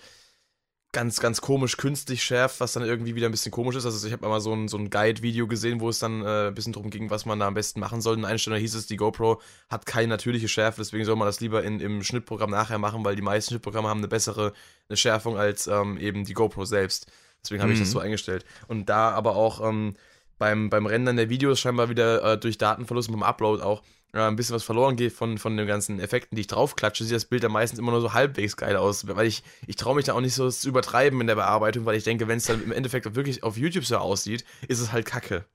ganz, 0.93 1.21
ganz 1.21 1.41
komisch 1.41 1.77
künstlich 1.77 2.23
schärft, 2.25 2.59
was 2.61 2.73
dann 2.73 2.83
irgendwie 2.83 3.15
wieder 3.15 3.29
ein 3.29 3.31
bisschen 3.31 3.53
komisch 3.53 3.77
ist. 3.77 3.85
Also 3.85 4.05
ich 4.07 4.13
habe 4.13 4.25
einmal 4.25 4.41
so 4.41 4.53
ein, 4.53 4.67
so 4.67 4.77
ein 4.77 4.91
Guide-Video 4.91 5.47
gesehen, 5.47 5.81
wo 5.81 5.89
es 5.89 6.01
dann 6.01 6.23
äh, 6.25 6.49
ein 6.49 6.55
bisschen 6.55 6.73
darum 6.73 6.91
ging, 6.91 7.11
was 7.11 7.27
man 7.27 7.39
da 7.39 7.47
am 7.47 7.55
besten 7.55 7.79
machen 7.79 8.01
soll. 8.01 8.19
In 8.19 8.25
Einstellung 8.25 8.59
hieß 8.59 8.75
es, 8.75 8.87
die 8.87 8.97
GoPro 8.97 9.41
hat 9.69 9.87
keine 9.87 10.09
natürliche 10.09 10.49
Schärfe, 10.49 10.81
deswegen 10.81 11.05
soll 11.05 11.15
man 11.17 11.27
das 11.27 11.41
lieber 11.41 11.63
in, 11.63 11.79
im 11.79 12.03
Schnittprogramm 12.03 12.51
nachher 12.51 12.79
machen, 12.79 13.05
weil 13.05 13.15
die 13.15 13.23
meisten 13.23 13.51
Schnittprogramme 13.53 13.89
haben 13.89 13.99
eine 13.99 14.09
bessere 14.09 14.53
eine 14.89 14.97
Schärfung 14.97 15.39
als 15.39 15.69
ähm, 15.69 15.97
eben 15.99 16.25
die 16.25 16.35
GoPro 16.35 16.65
selbst. 16.65 17.07
Deswegen 17.45 17.63
habe 17.63 17.73
ich 17.73 17.79
Mhm. 17.79 17.85
das 17.85 17.93
so 17.93 18.01
eingestellt. 18.01 18.45
Und 18.67 18.89
da 18.89 19.11
aber 19.11 19.37
auch 19.37 19.67
ähm, 19.67 19.95
beim, 20.39 20.71
beim 20.71 20.87
Rendern 20.87 21.17
der 21.17 21.29
Videos 21.31 21.61
scheinbar 21.61 21.89
wieder 21.89 22.33
äh, 22.33 22.39
durch 22.39 22.59
Datenverlust 22.59 23.09
und 23.09 23.15
beim 23.15 23.23
Upload 23.23 23.63
auch 23.63 23.83
äh, 24.13 24.21
ein 24.21 24.37
bisschen 24.37 24.55
was 24.55 24.63
verloren 24.63 24.97
geht 24.97 25.13
von, 25.13 25.39
von 25.39 25.57
den 25.57 25.67
ganzen 25.67 26.01
Effekten, 26.01 26.37
die 26.37 26.43
ich 26.43 26.47
draufklatsche, 26.47 27.05
sieht 27.05 27.15
das 27.15 27.25
Bild 27.25 27.45
dann 27.45 27.53
meistens 27.53 27.79
immer 27.79 27.93
nur 27.93 28.01
so 28.01 28.13
halbwegs 28.13 28.57
geil 28.57 28.77
aus. 28.77 29.07
Weil 29.07 29.27
ich, 29.27 29.43
ich 29.67 29.77
traue 29.77 29.95
mich 29.95 30.07
da 30.07 30.15
auch 30.15 30.21
nicht 30.21 30.35
so 30.35 30.51
zu 30.51 30.69
übertreiben 30.69 31.21
in 31.21 31.27
der 31.27 31.37
Bearbeitung, 31.37 31.85
weil 31.85 31.97
ich 31.97 32.05
denke, 32.05 32.29
wenn 32.29 32.39
es 32.39 32.47
dann 32.47 32.63
im 32.63 32.73
Endeffekt 32.73 33.15
wirklich 33.15 33.43
auf 33.43 33.57
YouTube 33.57 33.85
so 33.85 33.97
aussieht, 33.99 34.45
ist 34.69 34.81
es 34.81 34.93
halt 34.93 35.07
kacke. 35.07 35.45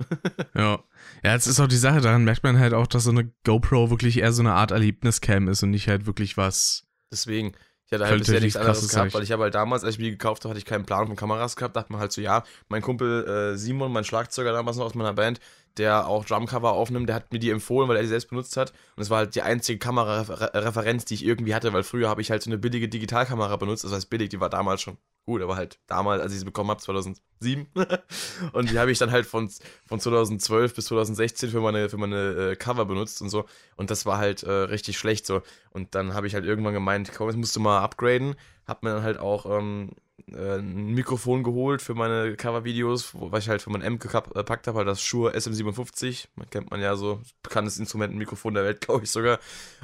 Ja. 0.56 0.84
Ja, 1.24 1.34
jetzt 1.34 1.48
ist 1.48 1.60
auch 1.60 1.68
die 1.68 1.75
Sache, 1.75 2.02
daran 2.02 2.24
merkt 2.24 2.44
man 2.44 2.60
halt 2.60 2.74
auch, 2.74 2.88
dass 2.88 3.04
so 3.04 3.12
eine 3.12 3.31
GoPro 3.44 3.90
wirklich 3.90 4.19
eher 4.19 4.31
so 4.31 4.42
eine 4.42 4.54
Art 4.54 4.72
Erlebniscam 4.72 5.48
ist 5.48 5.63
und 5.63 5.72
nicht 5.72 5.88
halt 5.88 6.06
wirklich 6.06 6.38
was. 6.38 6.86
Deswegen, 7.12 7.54
ich 7.86 7.94
hatte 7.94 8.06
halt 8.06 8.19
bisher 8.19 8.40
nichts 8.40 8.58
anderes 8.58 8.88
gehabt, 8.90 9.13
weil 9.13 9.24
ich 9.24 9.31
habe 9.31 9.44
halt 9.44 9.56
damals, 9.56 9.84
als 9.84 9.96
ich 9.96 10.00
mir 10.00 10.06
die 10.06 10.12
gekauft 10.12 10.44
habe, 10.44 10.51
hatte 10.51 10.60
ich 10.60 10.66
keinen 10.66 10.86
Plan 10.86 11.08
von 11.08 11.16
Kameras 11.16 11.56
gehabt, 11.56 11.75
dachte 11.75 11.94
mir 11.94 12.00
halt 12.00 12.12
so, 12.12 12.22
ja, 12.22 12.44
mein 12.68 12.81
Kumpel 12.81 13.54
äh, 13.54 13.58
Simon, 13.58 13.92
mein 13.92 14.04
Schlagzeuger 14.04 14.54
damals 14.54 14.78
noch 14.78 14.86
aus 14.86 14.96
meiner 14.96 15.13
Band, 15.13 15.40
der 15.77 16.07
auch 16.07 16.25
Drumcover 16.25 16.72
aufnimmt, 16.74 17.10
der 17.10 17.16
hat 17.16 17.31
mir 17.31 17.39
die 17.39 17.50
empfohlen, 17.50 17.89
weil 17.89 17.98
er 17.98 18.01
die 18.01 18.07
selbst 18.07 18.30
benutzt 18.30 18.57
hat. 18.57 18.72
Und 18.95 19.04
es 19.04 19.10
war 19.10 19.19
halt 19.19 19.36
die 19.36 19.42
einzige 19.42 19.77
Kamerareferenz, 19.80 21.06
die 21.06 21.16
ich 21.16 21.25
irgendwie 21.25 21.54
hatte, 21.54 21.74
weil 21.74 21.83
früher 21.83 22.10
habe 22.10 22.22
ich 22.22 22.31
halt 22.31 22.44
so 22.44 22.50
eine 22.50 22.57
billige 22.57 22.88
Digitalkamera 22.88 23.56
benutzt. 23.57 23.83
Das 23.83 23.92
heißt 23.92 24.10
billig, 24.10 24.30
die 24.30 24.39
war 24.39 24.50
damals 24.50 24.81
schon 24.81 24.98
gut, 25.25 25.42
aber 25.42 25.56
halt 25.56 25.80
damals, 25.88 26.22
als 26.22 26.33
ich 26.33 26.39
sie 26.39 26.45
bekommen 26.45 26.69
habe, 26.69 26.81
2007. 26.81 27.68
und 28.54 28.72
die 28.72 28.80
habe 28.80 28.92
ich 28.92 29.00
dann 29.00 29.12
halt 29.12 29.25
von, 29.25 29.50
von 29.86 30.00
2012 30.00 30.75
bis 30.75 30.86
2016 30.86 31.50
für 31.50 31.62
meine, 31.62 31.89
für 31.89 31.98
meine 31.98 32.51
äh, 32.51 32.56
Cover 32.56 32.86
benutzt 32.86 33.22
und 33.22 33.30
so. 33.30 33.45
Und 33.75 33.92
das 33.92 34.06
war 34.06 34.18
halt 34.18 34.44
äh, 34.44 34.51
richtig 34.51 34.98
schlecht 34.98 35.25
so. 35.25 35.42
Und 35.72 35.95
dann 35.95 36.13
habe 36.13 36.27
ich 36.27 36.36
halt 36.36 36.45
irgendwann 36.45 36.74
gemeint, 36.74 37.12
komm, 37.16 37.27
jetzt 37.27 37.38
musst 37.38 37.56
du 37.56 37.60
mal 37.60 37.81
upgraden. 37.81 38.36
Hab 38.68 38.83
mir 38.83 38.94
dann 38.94 39.04
halt 39.04 39.18
auch 39.18 39.45
ähm, 39.45 39.92
äh, 40.31 40.57
ein 40.57 40.94
Mikrofon 40.94 41.44
geholt 41.44 41.81
für 41.81 41.94
meine 41.94 42.36
Covervideos, 42.36 43.10
was 43.13 43.44
ich 43.44 43.50
halt 43.50 43.62
für 43.62 43.69
mein 43.69 43.83
Amp 43.83 44.01
gekap- 44.04 44.31
äh, 44.31 44.39
gepackt 44.39 44.68
habe, 44.68 44.80
halt 44.80 44.88
das 44.88 45.01
Shure 45.01 45.33
SM57. 45.36 46.27
Man 46.36 46.50
kennt 46.50 46.72
man 46.72 46.81
ja 46.81 46.95
so, 46.95 47.22
bekanntes 47.44 47.77
Instrument, 47.80 48.16
Mikrofon 48.16 48.54
der 48.54 48.63
Welt, 48.63 48.81
glaube 48.86 49.04
ich 49.04 49.12
sogar. 49.12 49.39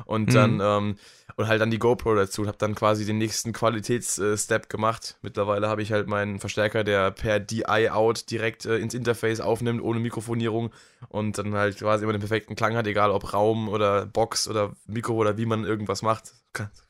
Und 0.05 0.29
Mhm. 0.29 0.33
dann, 0.33 0.59
ähm, 0.61 0.95
und 1.37 1.47
halt 1.47 1.61
dann 1.61 1.71
die 1.71 1.79
GoPro 1.79 2.13
dazu 2.15 2.41
und 2.41 2.47
habe 2.47 2.57
dann 2.57 2.75
quasi 2.75 3.05
den 3.05 3.17
nächsten 3.17 3.53
Qualitätsstep 3.53 4.67
gemacht. 4.69 5.17
Mittlerweile 5.21 5.67
habe 5.69 5.81
ich 5.81 5.91
halt 5.91 6.07
meinen 6.07 6.39
Verstärker, 6.39 6.83
der 6.83 7.11
per 7.11 7.39
DI-Out 7.39 8.29
direkt 8.31 8.65
äh, 8.65 8.77
ins 8.77 8.93
Interface 8.93 9.39
aufnimmt, 9.39 9.81
ohne 9.81 9.99
Mikrofonierung 9.99 10.71
und 11.09 11.37
dann 11.37 11.53
halt 11.53 11.77
quasi 11.77 12.03
immer 12.03 12.13
den 12.13 12.19
perfekten 12.19 12.55
Klang 12.55 12.75
hat, 12.75 12.85
egal 12.87 13.11
ob 13.11 13.33
Raum 13.33 13.69
oder 13.69 14.05
Box 14.05 14.47
oder 14.47 14.73
Mikro 14.87 15.13
oder 15.13 15.37
wie 15.37 15.45
man 15.45 15.63
irgendwas 15.63 16.01
macht. 16.01 16.33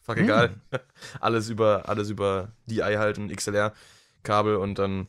Fuck 0.02 0.18
Mhm. 0.18 0.24
egal. 0.24 0.62
alles 1.20 1.50
über, 1.50 1.88
alles 1.88 2.10
über 2.10 2.52
DI 2.66 2.96
halt 2.98 3.18
und 3.18 3.32
XLR-Kabel 3.36 4.56
und 4.56 4.80
dann 4.80 5.08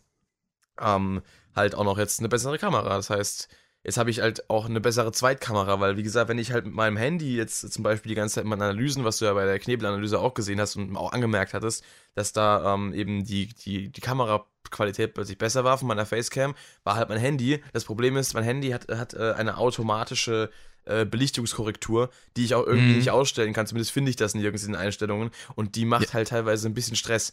ähm, 0.81 1.23
halt 1.55 1.75
auch 1.75 1.85
noch 1.85 1.99
jetzt 1.99 2.21
eine 2.21 2.29
bessere 2.29 2.59
Kamera. 2.59 2.97
Das 2.97 3.11
heißt, 3.11 3.49
jetzt 3.85 3.97
habe 3.99 4.11
ich 4.11 4.21
halt 4.21 4.49
auch 4.49 4.67
eine 4.67 4.81
bessere 4.81 5.13
Zweitkamera, 5.13 5.81
weil 5.81 5.97
wie 5.97 6.03
gesagt, 6.03 6.29
wenn 6.29 6.39
ich 6.39 6.53
halt 6.53 6.67
mit 6.67 6.75
meinem 6.75 6.97
Handy 6.97 7.37
jetzt 7.37 7.73
zum 7.73 7.83
Beispiel 7.83 8.11
die 8.11 8.15
ganze 8.15 8.37
Zeit 8.37 8.45
in 8.45 8.51
meinen 8.51 8.63
Analysen, 8.63 9.05
was 9.05 9.19
du 9.19 9.25
ja 9.25 9.35
bei 9.35 9.45
der 9.45 9.59
Knebelanalyse 9.59 10.19
auch 10.19 10.35
gesehen 10.35 10.61
hast 10.61 10.77
und 10.77 10.97
auch 10.97 11.13
angemerkt 11.13 11.53
hattest, 11.55 11.85
dass 12.15 12.33
da 12.33 12.75
ähm, 12.75 12.95
eben 12.95 13.25
die, 13.25 13.49
die, 13.49 13.91
die 13.91 14.01
Kameraqualität 14.01 15.15
plötzlich 15.15 15.39
besser 15.39 15.65
war 15.65 15.79
von 15.79 15.89
meiner 15.89 16.07
Facecam, 16.07 16.55
war 16.85 16.97
halt 16.97 17.09
mein 17.09 17.19
Handy. 17.19 17.63
Das 17.73 17.85
Problem 17.85 18.17
ist, 18.17 18.35
mein 18.35 18.45
Handy 18.45 18.71
hat, 18.71 18.89
hat 18.89 19.15
äh, 19.15 19.33
eine 19.33 19.59
automatische 19.59 20.51
äh, 20.84 21.05
Belichtungskorrektur, 21.05 22.11
die 22.37 22.44
ich 22.44 22.55
auch 22.55 22.67
irgendwie 22.67 22.90
Mhm. 22.93 22.96
nicht 22.99 23.11
ausstellen 23.11 23.52
kann. 23.52 23.67
Zumindest 23.67 23.93
finde 23.93 24.11
ich 24.11 24.17
das 24.17 24.34
nirgends 24.34 24.64
in 24.64 24.73
den 24.73 24.81
Einstellungen. 24.81 25.31
Und 25.55 25.76
die 25.76 25.84
macht 25.84 26.14
halt 26.14 26.29
teilweise 26.29 26.69
ein 26.69 26.75
bisschen 26.75 26.96
Stress. 26.96 27.32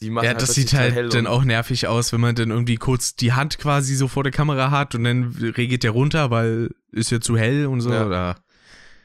Die 0.00 0.10
macht 0.10 0.24
Ja, 0.26 0.34
das 0.34 0.44
plötzlich 0.44 0.70
sieht 0.70 0.78
halt 0.78 1.14
dann 1.14 1.26
auch 1.26 1.42
nervig 1.44 1.88
aus, 1.88 2.12
wenn 2.12 2.20
man 2.20 2.34
dann 2.34 2.50
irgendwie 2.50 2.76
kurz 2.76 3.16
die 3.16 3.32
Hand 3.32 3.58
quasi 3.58 3.96
so 3.96 4.06
vor 4.06 4.22
der 4.22 4.32
Kamera 4.32 4.70
hat 4.70 4.94
und 4.94 5.04
dann 5.04 5.34
regelt 5.56 5.82
der 5.82 5.90
runter, 5.90 6.30
weil 6.30 6.70
ist 6.92 7.10
ja 7.10 7.20
zu 7.20 7.36
hell 7.36 7.66
und 7.66 7.80
so. 7.80 7.92
Ja. 7.92 8.06
Oder? 8.06 8.36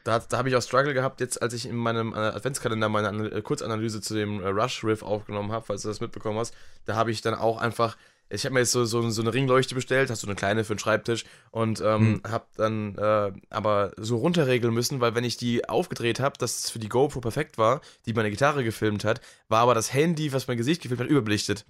Da, 0.04 0.18
da 0.18 0.36
habe 0.38 0.50
ich 0.50 0.54
auch 0.56 0.62
Struggle 0.62 0.92
gehabt, 0.94 1.20
jetzt 1.20 1.40
als 1.42 1.54
ich 1.54 1.66
in 1.66 1.76
meinem 1.76 2.12
äh, 2.12 2.16
Adventskalender 2.18 2.88
meine 2.90 3.26
äh, 3.28 3.40
Kurzanalyse 3.42 4.02
zu 4.02 4.14
dem 4.14 4.40
äh, 4.42 4.48
Rush-Riff 4.48 5.02
aufgenommen 5.02 5.50
habe, 5.50 5.64
falls 5.66 5.82
du 5.82 5.88
das 5.88 6.00
mitbekommen 6.00 6.38
hast. 6.38 6.54
Da 6.84 6.94
habe 6.94 7.10
ich 7.10 7.22
dann 7.22 7.34
auch 7.34 7.56
einfach, 7.58 7.96
ich 8.30 8.44
habe 8.44 8.54
mir 8.54 8.60
jetzt 8.60 8.72
so, 8.72 8.84
so, 8.84 9.08
so 9.10 9.22
eine 9.22 9.32
Ringleuchte 9.32 9.74
bestellt, 9.74 10.10
hast 10.10 10.22
du 10.22 10.26
eine 10.26 10.34
kleine 10.34 10.64
für 10.64 10.74
den 10.74 10.78
Schreibtisch 10.78 11.24
und 11.50 11.80
ähm, 11.80 12.20
habe 12.26 12.46
dann 12.56 12.96
äh, 12.96 13.32
aber 13.50 13.92
so 13.96 14.16
runterregeln 14.16 14.72
müssen, 14.72 15.00
weil 15.00 15.14
wenn 15.14 15.24
ich 15.24 15.36
die 15.36 15.68
aufgedreht 15.68 16.20
habe, 16.20 16.38
dass 16.38 16.64
es 16.64 16.70
für 16.70 16.78
die 16.78 16.88
GoPro 16.88 17.20
perfekt 17.20 17.58
war, 17.58 17.80
die 18.06 18.12
meine 18.12 18.30
Gitarre 18.30 18.64
gefilmt 18.64 19.04
hat, 19.04 19.20
war 19.48 19.60
aber 19.60 19.74
das 19.74 19.92
Handy, 19.92 20.32
was 20.32 20.48
mein 20.48 20.56
Gesicht 20.56 20.82
gefilmt 20.82 21.02
hat, 21.02 21.08
überbelichtet. 21.08 21.64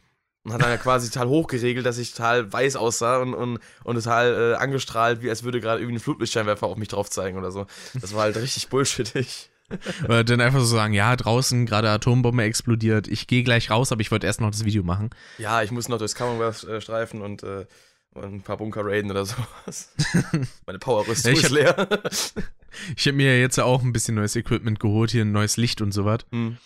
Und 0.45 0.53
hat 0.53 0.61
dann 0.61 0.69
ja 0.71 0.77
quasi 0.77 1.11
total 1.11 1.29
hochgeregelt, 1.29 1.87
dass 1.87 1.97
ich 1.97 2.13
total 2.13 2.53
weiß 2.53 2.77
aussah 2.77 3.17
und, 3.23 3.33
und, 3.33 3.61
und 3.83 3.97
total 3.97 4.53
äh, 4.53 4.55
angestrahlt, 4.57 5.23
wie 5.23 5.31
als 5.31 5.43
würde 5.43 5.59
gerade 5.61 5.81
irgendwie 5.81 5.97
ein 5.97 6.01
Flutlichtscheinwerfer 6.01 6.67
auf 6.67 6.77
mich 6.77 6.89
drauf 6.89 7.09
zeigen 7.09 7.39
oder 7.39 7.51
so. 7.51 7.67
Das 7.99 8.15
war 8.15 8.25
halt 8.25 8.37
richtig 8.37 8.69
bullshittig. 8.69 9.51
Oder 10.05 10.25
dann 10.25 10.41
einfach 10.41 10.61
so 10.61 10.67
sagen, 10.67 10.93
ja, 10.95 11.15
draußen 11.17 11.67
gerade 11.67 11.91
Atombombe 11.91 12.43
explodiert, 12.43 13.09
ich 13.09 13.27
gehe 13.27 13.43
gleich 13.43 13.71
raus, 13.71 13.93
aber 13.93 14.01
ich 14.01 14.11
wollte 14.11 14.27
erst 14.27 14.41
noch 14.41 14.51
das 14.51 14.65
Video 14.65 14.83
machen. 14.83 15.11
Ja, 15.39 15.63
ich 15.63 15.71
muss 15.71 15.89
noch 15.89 15.99
durchs 15.99 16.15
Commonwealth 16.15 16.65
äh, 16.65 16.81
streifen 16.81 17.23
und, 17.23 17.43
äh, 17.43 17.67
ein 18.17 18.43
paar 18.43 18.59
Bunker 18.59 18.83
raiden 18.85 19.11
oder 19.11 19.25
sowas. 19.25 19.93
Meine 20.67 20.79
Powerrüstung 20.79 21.35
Ja, 21.35 21.41
ist 21.41 21.51
leer. 21.51 21.89
Ich 22.97 23.07
habe 23.07 23.17
mir 23.17 23.39
jetzt 23.39 23.61
auch 23.61 23.83
ein 23.83 23.93
bisschen 23.93 24.17
neues 24.17 24.35
Equipment 24.35 24.81
geholt, 24.81 25.13
hier 25.13 25.25
ein 25.25 25.31
neues 25.31 25.57
Licht 25.57 25.81
und 25.81 25.93
sowas. 25.93 26.21
hm. 26.33 26.59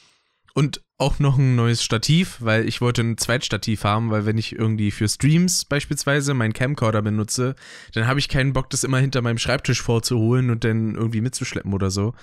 Und 0.54 0.82
auch 0.96 1.18
noch 1.20 1.38
ein 1.38 1.54
neues 1.54 1.84
Stativ, 1.84 2.38
weil 2.40 2.66
ich 2.66 2.80
wollte 2.80 3.02
ein 3.02 3.18
Zweitstativ 3.18 3.84
haben, 3.84 4.10
weil 4.10 4.26
wenn 4.26 4.38
ich 4.38 4.58
irgendwie 4.58 4.90
für 4.90 5.06
Streams 5.06 5.64
beispielsweise 5.66 6.34
meinen 6.34 6.54
Camcorder 6.54 7.02
benutze, 7.02 7.54
dann 7.92 8.08
habe 8.08 8.18
ich 8.18 8.28
keinen 8.28 8.54
Bock, 8.54 8.68
das 8.70 8.82
immer 8.82 8.98
hinter 8.98 9.22
meinem 9.22 9.38
Schreibtisch 9.38 9.82
vorzuholen 9.82 10.50
und 10.50 10.64
dann 10.64 10.96
irgendwie 10.96 11.20
mitzuschleppen 11.20 11.72
oder 11.74 11.90
so. 11.90 12.14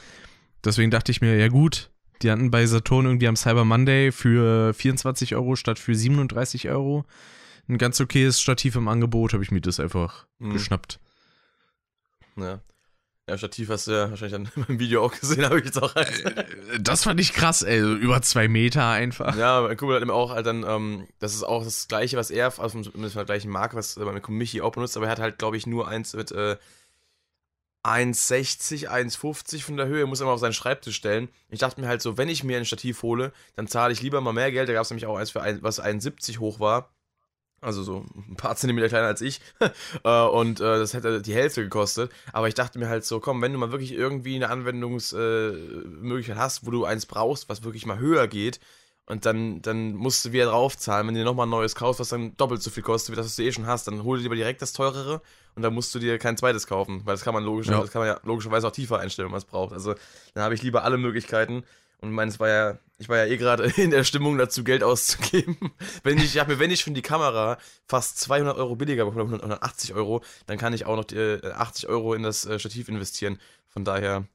Deswegen 0.65 0.91
dachte 0.91 1.11
ich 1.11 1.21
mir, 1.21 1.37
ja 1.37 1.47
gut, 1.47 1.91
die 2.21 2.31
hatten 2.31 2.49
bei 2.51 2.65
Saturn 2.65 3.05
irgendwie 3.05 3.27
am 3.27 3.35
Cyber 3.35 3.65
Monday 3.65 4.11
für 4.11 4.73
24 4.73 5.35
Euro 5.35 5.55
statt 5.55 5.77
für 5.79 5.93
37 5.95 6.69
Euro 6.69 7.05
ein 7.67 7.77
ganz 7.77 7.99
okayes 8.01 8.39
Stativ 8.41 8.75
im 8.75 8.87
Angebot, 8.87 9.33
habe 9.33 9.43
ich 9.43 9.51
mir 9.51 9.61
das 9.61 9.79
einfach 9.79 10.25
Mhm. 10.39 10.53
geschnappt. 10.53 10.99
Ja. 12.37 12.59
Ja, 13.27 13.39
Stativ 13.39 13.69
hast 13.69 13.87
du 13.87 13.91
ja 13.91 14.09
wahrscheinlich 14.11 14.33
dann 14.33 14.51
in 14.55 14.61
meinem 14.67 14.79
Video 14.79 15.03
auch 15.03 15.11
gesehen, 15.19 15.45
habe 15.45 15.57
ich 15.59 15.65
jetzt 15.65 15.81
auch. 15.81 15.95
Äh, 15.95 16.05
Das 16.79 17.03
fand 17.03 17.19
ich 17.19 17.33
krass, 17.33 17.63
ey, 17.63 17.81
so 17.81 17.93
über 17.95 18.21
zwei 18.21 18.47
Meter 18.47 18.87
einfach. 18.87 19.35
Ja, 19.35 19.61
mein 19.61 19.75
Kumpel 19.77 19.95
hat 19.95 20.03
eben 20.03 20.11
auch 20.11 20.29
halt 20.29 20.45
dann, 20.45 20.63
ähm, 20.67 21.07
das 21.19 21.33
ist 21.33 21.41
auch 21.43 21.63
das 21.63 21.87
gleiche, 21.87 22.17
was 22.17 22.29
er, 22.29 22.53
also 22.59 22.83
von 22.83 23.01
der 23.01 23.25
gleichen 23.25 23.49
Marke, 23.49 23.75
was 23.77 23.97
äh, 23.97 24.01
mein 24.05 24.21
Kumpel 24.21 24.37
Michi 24.37 24.61
auch 24.61 24.71
benutzt, 24.73 24.95
aber 24.95 25.07
er 25.07 25.11
hat 25.13 25.19
halt, 25.19 25.39
glaube 25.39 25.57
ich, 25.57 25.65
nur 25.65 25.87
eins 25.87 26.13
mit, 26.13 26.31
äh, 26.31 26.57
1,60, 27.85 28.89
1,50 28.89 29.61
von 29.61 29.77
der 29.77 29.85
Höhe, 29.85 30.07
muss 30.07 30.19
immer 30.19 30.31
auf 30.31 30.39
seinen 30.39 30.53
Schreibtisch 30.53 30.95
stellen. 30.95 31.29
Ich 31.49 31.59
dachte 31.59 31.79
mir 31.79 31.87
halt 31.87 32.01
so, 32.01 32.17
wenn 32.17 32.29
ich 32.29 32.43
mir 32.43 32.57
ein 32.57 32.65
Stativ 32.65 33.03
hole, 33.03 33.31
dann 33.55 33.67
zahle 33.67 33.93
ich 33.93 34.01
lieber 34.01 34.21
mal 34.21 34.33
mehr 34.33 34.51
Geld. 34.51 34.67
Da 34.67 34.73
gab 34.73 34.83
es 34.83 34.89
nämlich 34.89 35.05
auch 35.05 35.17
eins 35.17 35.29
für 35.29 35.41
ein, 35.41 35.61
was 35.61 35.81
1,70 35.81 36.39
hoch 36.39 36.59
war. 36.59 36.89
Also 37.61 37.83
so 37.83 38.05
ein 38.15 38.35
paar 38.35 38.55
Zentimeter 38.55 38.89
kleiner 38.89 39.07
als 39.07 39.21
ich. 39.21 39.39
Äh, 40.03 40.25
und 40.25 40.59
äh, 40.59 40.77
das 40.77 40.93
hätte 40.93 41.21
die 41.21 41.33
Hälfte 41.33 41.63
gekostet. 41.63 42.11
Aber 42.33 42.47
ich 42.47 42.53
dachte 42.53 42.77
mir 42.79 42.89
halt 42.89 43.05
so, 43.05 43.19
komm, 43.19 43.41
wenn 43.41 43.53
du 43.53 43.59
mal 43.59 43.71
wirklich 43.71 43.93
irgendwie 43.93 44.35
eine 44.35 44.49
Anwendungsmöglichkeit 44.49 46.37
hast, 46.37 46.65
wo 46.65 46.71
du 46.71 46.85
eins 46.85 47.05
brauchst, 47.05 47.49
was 47.49 47.63
wirklich 47.63 47.85
mal 47.85 47.97
höher 47.97 48.27
geht, 48.27 48.59
und 49.07 49.25
dann, 49.25 49.61
dann 49.61 49.93
musst 49.93 50.25
du 50.25 50.31
wieder 50.31 50.45
draufzahlen, 50.45 51.07
wenn 51.07 51.13
du 51.13 51.21
dir 51.21 51.25
nochmal 51.25 51.45
ein 51.45 51.51
neues 51.51 51.75
kaufst, 51.75 51.99
was 51.99 52.09
dann 52.09 52.35
doppelt 52.37 52.61
so 52.61 52.71
viel 52.71 52.83
kostet, 52.83 53.11
wie 53.11 53.17
das, 53.17 53.27
was 53.27 53.35
du 53.35 53.43
eh 53.43 53.51
schon 53.51 53.67
hast, 53.67 53.87
dann 53.87 54.03
hol 54.03 54.17
dir 54.17 54.23
lieber 54.23 54.35
direkt 54.35 54.61
das 54.61 54.73
teurere 54.73 55.21
und 55.55 55.61
dann 55.61 55.73
musst 55.73 55.93
du 55.93 55.99
dir 55.99 56.17
kein 56.17 56.37
zweites 56.37 56.65
kaufen, 56.65 57.01
weil 57.05 57.13
das 57.13 57.23
kann 57.23 57.33
man 57.33 57.43
logisch, 57.43 57.67
ja. 57.67 57.79
das 57.79 57.91
kann 57.91 58.01
man 58.01 58.07
ja 58.07 58.19
logischerweise 58.23 58.67
auch 58.67 58.71
tiefer 58.71 58.99
einstellen, 58.99 59.27
wenn 59.27 59.31
man 59.31 59.39
es 59.39 59.45
braucht. 59.45 59.73
Also 59.73 59.95
dann 60.33 60.43
habe 60.43 60.55
ich 60.55 60.63
lieber 60.63 60.83
alle 60.83 60.97
Möglichkeiten 60.97 61.63
und 62.01 62.11
meines 62.11 62.39
war 62.39 62.49
ja, 62.49 62.77
ich 62.97 63.09
war 63.09 63.17
ja 63.17 63.25
eh 63.25 63.37
gerade 63.37 63.65
in 63.81 63.91
der 63.91 64.03
Stimmung 64.03 64.37
dazu, 64.37 64.63
Geld 64.63 64.83
auszugeben. 64.83 65.57
wenn 66.03 66.17
ich, 66.17 66.25
ich 66.25 66.39
habe 66.39 66.53
mir, 66.53 66.59
wenn 66.59 66.71
ich 66.71 66.81
schon 66.81 66.93
die 66.93 67.01
Kamera 67.01 67.57
fast 67.87 68.19
200 68.19 68.57
Euro 68.57 68.75
billiger 68.75 69.05
bekomme, 69.05 69.35
180 69.35 69.93
Euro, 69.93 70.21
dann 70.47 70.57
kann 70.57 70.73
ich 70.73 70.85
auch 70.85 70.95
noch 70.95 71.05
die, 71.05 71.17
äh, 71.17 71.51
80 71.51 71.87
Euro 71.87 72.13
in 72.13 72.23
das 72.23 72.45
äh, 72.45 72.59
Stativ 72.59 72.89
investieren. 72.89 73.39
Von 73.67 73.85
daher. 73.85 74.25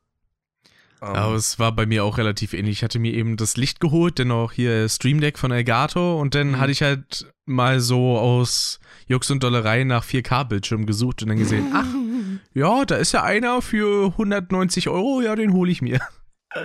Aber 1.01 1.35
es 1.35 1.59
war 1.59 1.73
bei 1.73 1.87
mir 1.87 2.05
auch 2.05 2.19
relativ 2.19 2.53
ähnlich. 2.53 2.79
Ich 2.79 2.85
hatte 2.85 2.99
mir 2.99 3.15
eben 3.15 3.37
das 3.37 3.57
Licht 3.57 3.81
geholt, 3.81 4.19
dann 4.19 4.31
auch 4.31 4.53
hier 4.53 4.89
Stream 4.89 5.21
Deck 5.21 5.39
von 5.39 5.51
Elgato 5.51 6.21
und 6.21 6.35
dann 6.35 6.53
mhm. 6.53 6.61
hatte 6.61 6.73
ich 6.73 6.83
halt 6.83 7.33
mal 7.47 7.81
so 7.81 8.19
aus 8.19 8.81
Jux 9.07 9.31
und 9.31 9.43
Dollerei 9.43 9.85
nach 9.85 10.05
4K-Bildschirm 10.05 10.87
gesucht 10.87 11.23
und 11.23 11.29
dann 11.31 11.39
gesehen, 11.39 11.71
ach, 11.75 11.87
ja, 12.53 12.85
da 12.85 12.97
ist 12.97 13.13
ja 13.13 13.23
einer 13.23 13.63
für 13.63 14.09
190 14.13 14.89
Euro, 14.89 15.23
ja, 15.23 15.35
den 15.37 15.53
hole 15.53 15.71
ich 15.71 15.81
mir. 15.81 16.01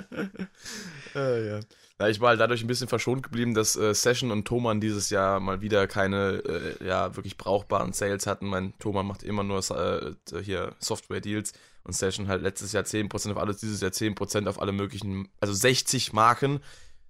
äh, 1.15 1.49
ja. 1.49 1.59
Ja, 1.97 2.09
ich 2.09 2.19
war 2.19 2.29
halt 2.29 2.41
dadurch 2.41 2.61
ein 2.61 2.67
bisschen 2.67 2.89
verschont 2.89 3.23
geblieben, 3.23 3.53
dass 3.53 3.77
äh, 3.77 3.93
Session 3.93 4.29
und 4.29 4.45
Thomann 4.45 4.81
dieses 4.81 5.09
Jahr 5.11 5.39
mal 5.39 5.61
wieder 5.61 5.87
keine 5.87 6.43
äh, 6.45 6.85
ja, 6.85 7.15
wirklich 7.15 7.37
brauchbaren 7.37 7.93
Sales 7.93 8.27
hatten. 8.27 8.47
Mein 8.47 8.73
Thomann 8.79 9.05
macht 9.05 9.23
immer 9.23 9.43
nur 9.43 9.59
äh, 9.59 10.41
hier 10.43 10.75
Software-Deals 10.79 11.53
und 11.85 11.93
Session 11.93 12.27
halt 12.27 12.41
letztes 12.41 12.73
Jahr 12.73 12.83
10% 12.83 13.31
auf 13.31 13.37
alles, 13.37 13.57
dieses 13.57 13.79
Jahr 13.79 13.91
10% 13.91 14.47
auf 14.47 14.61
alle 14.61 14.71
möglichen, 14.71 15.29
also 15.39 15.53
60 15.53 16.13
Marken. 16.13 16.59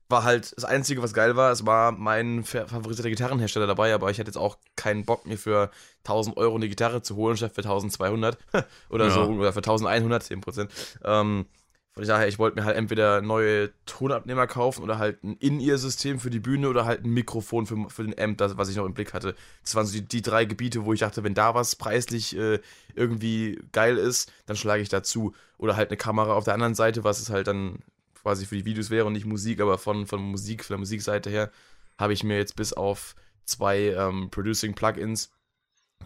War 0.08 0.24
halt 0.24 0.56
das 0.56 0.66
Einzige, 0.66 1.02
was 1.02 1.14
geil 1.14 1.36
war. 1.36 1.52
Es 1.52 1.66
war 1.66 1.92
mein 1.92 2.44
favorisierter 2.44 3.10
Gitarrenhersteller 3.10 3.66
dabei, 3.66 3.92
aber 3.92 4.12
ich 4.12 4.20
hatte 4.20 4.28
jetzt 4.28 4.38
auch 4.38 4.60
keinen 4.76 5.04
Bock, 5.04 5.26
mir 5.26 5.38
für 5.38 5.72
1000 6.04 6.38
Euro 6.38 6.56
eine 6.56 6.70
Gitarre 6.70 7.02
zu 7.02 7.16
holen, 7.16 7.38
statt 7.38 7.54
für 7.56 7.62
1200 7.62 8.38
oder 8.90 9.08
ja. 9.08 9.12
so, 9.12 9.22
oder 9.22 9.52
für 9.52 9.60
1100, 9.60 10.24
10%. 10.24 10.70
Ähm, 11.04 11.48
von 11.96 12.06
daher, 12.06 12.28
ich 12.28 12.40
wollte 12.40 12.60
mir 12.60 12.66
halt 12.66 12.76
entweder 12.76 13.22
neue 13.22 13.72
Tonabnehmer 13.86 14.48
kaufen 14.48 14.84
oder 14.84 14.98
halt 14.98 15.24
ein 15.24 15.38
In-Ear-System 15.38 16.20
für 16.20 16.30
die 16.30 16.42
Bühne 16.42 16.68
oder 16.68 16.84
halt 16.84 17.06
ein 17.06 17.12
Mikrofon 17.12 17.66
für, 17.66 17.90
für 17.90 18.04
den 18.04 18.20
Amp, 18.20 18.38
das, 18.38 18.58
was 18.58 18.68
ich 18.68 18.76
noch 18.76 18.86
im 18.86 18.94
Blick 18.94 19.14
hatte. 19.14 19.34
Das 19.64 19.76
waren 19.76 19.86
so 19.86 19.94
die, 19.94 20.06
die 20.06 20.22
drei 20.22 20.44
Gebiete, 20.44 20.84
wo 20.84 20.92
ich 20.92 21.00
dachte, 21.00 21.24
wenn 21.24 21.34
da 21.34 21.56
was 21.56 21.78
preislich 21.78 22.36
äh, 22.36 22.60
irgendwie 22.96 23.62
geil 23.72 23.98
ist, 23.98 24.30
dann 24.46 24.58
schlage 24.58 24.82
ich 24.82 24.90
dazu. 24.90 25.34
Oder 25.58 25.78
halt 25.78 25.90
eine 25.90 25.96
Kamera 25.96 26.34
auf 26.34 26.44
der 26.44 26.54
anderen 26.54 26.76
Seite, 26.76 27.06
was 27.06 27.22
es 27.22 27.30
halt 27.30 27.48
dann 27.48 27.80
quasi 28.22 28.46
für 28.46 28.58
die 28.58 28.66
Videos 28.66 28.90
wäre 28.90 29.06
und 29.06 29.14
nicht 29.14 29.26
Musik, 29.26 29.62
aber 29.62 29.78
von, 29.78 30.06
von 30.06 30.22
Musik, 30.22 30.66
von 30.66 30.74
der 30.74 30.80
Musikseite 30.80 31.30
her, 31.30 31.50
habe 31.98 32.12
ich 32.12 32.26
mir 32.26 32.36
jetzt 32.36 32.58
bis 32.58 32.74
auf 32.74 33.16
zwei 33.46 33.92
ähm, 33.92 34.30
Producing-Plugins 34.32 35.32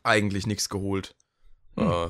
eigentlich 0.03 0.45
nichts 0.45 0.69
geholt. 0.69 1.15
Hm. 1.77 1.89
Äh, 1.89 2.07